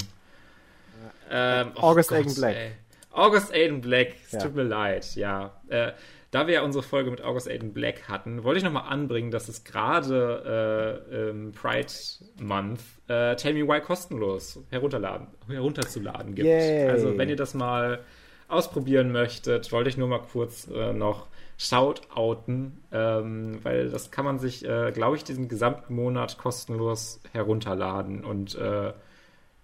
ähm, 1.31 1.73
oh 1.77 1.81
August 1.81 2.13
Aiden 2.13 2.35
Black. 2.35 2.57
Ey. 2.57 2.71
August 3.13 3.53
Aiden 3.53 3.81
Black, 3.81 4.09
es 4.27 4.33
ja. 4.33 4.39
tut 4.41 4.55
mir 4.55 4.65
leid, 4.65 5.15
ja. 5.17 5.53
Äh, 5.69 5.93
da 6.31 6.47
wir 6.47 6.55
ja 6.55 6.63
unsere 6.63 6.85
Folge 6.85 7.11
mit 7.11 7.23
August 7.23 7.49
Aiden 7.49 7.73
Black 7.73 8.09
hatten, 8.09 8.45
wollte 8.45 8.59
ich 8.59 8.65
nochmal 8.65 8.89
anbringen, 8.89 9.31
dass 9.31 9.49
es 9.49 9.65
gerade 9.65 11.05
äh, 11.11 11.31
im 11.31 11.53
Pride 11.53 11.93
Month 12.41 12.81
äh, 13.09 13.35
Tell 13.37 13.55
Me 13.55 13.67
Why 13.67 13.81
kostenlos 13.81 14.61
herunterladen, 14.71 15.27
herunterzuladen 15.49 16.35
gibt. 16.35 16.47
Yay. 16.47 16.89
Also 16.89 17.19
wenn 17.19 17.29
ihr 17.29 17.37
das 17.37 17.55
mal 17.55 18.01
ausprobieren 18.47 19.11
möchtet, 19.11 19.73
wollte 19.73 19.91
ich 19.91 19.97
nur 19.97 20.09
mal 20.09 20.21
kurz 20.21 20.69
äh, 20.69 20.93
noch 20.93 21.27
Shoutouten, 21.59 22.81
ähm, 22.93 23.59
weil 23.65 23.91
das 23.91 24.11
kann 24.11 24.25
man 24.25 24.39
sich, 24.39 24.65
äh, 24.65 24.93
glaube 24.93 25.17
ich, 25.17 25.25
diesen 25.25 25.49
gesamten 25.49 25.95
Monat 25.95 26.39
kostenlos 26.39 27.21
herunterladen 27.33 28.25
und 28.25 28.55
äh, 28.55 28.93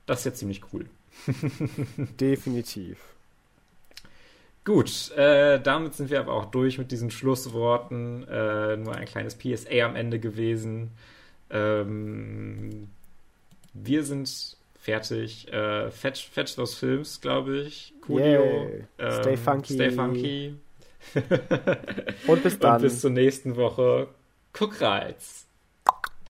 das 0.05 0.19
ist 0.21 0.25
ja 0.25 0.35
ziemlich 0.35 0.63
cool. 0.73 0.87
Definitiv. 2.21 3.16
Gut, 4.67 5.13
äh, 5.13 5.61
damit 5.61 5.95
sind 5.95 6.11
wir 6.11 6.19
aber 6.19 6.33
auch 6.33 6.47
durch 6.47 6.77
mit 6.77 6.91
diesen 6.91 7.13
Schlussworten. 7.13 8.27
Äh, 8.29 8.77
nur 8.77 8.97
ein 8.97 9.05
kleines 9.05 9.37
PSA 9.39 9.85
am 9.85 9.95
Ende 9.95 10.19
gewesen. 10.19 10.91
Ähm, 11.51 12.89
wir 13.75 14.03
sind 14.03 14.57
fertig. 14.81 15.53
Äh, 15.53 15.93
fetch, 15.93 16.29
fetch 16.29 16.57
those 16.57 16.77
Films, 16.77 17.21
glaube 17.21 17.59
ich. 17.59 17.95
Coolio. 18.01 18.69
Ähm, 18.99 19.13
stay 19.23 19.37
funky. 19.37 19.75
Stay 19.75 19.91
funky. 19.93 20.55
Und 22.27 22.43
bis 22.43 22.59
dann. 22.59 22.75
Und 22.77 22.83
bis 22.83 23.01
zur 23.01 23.11
nächsten 23.11 23.55
Woche. 23.55 24.09
Guck 24.53 24.81
Reiz. 24.81 25.46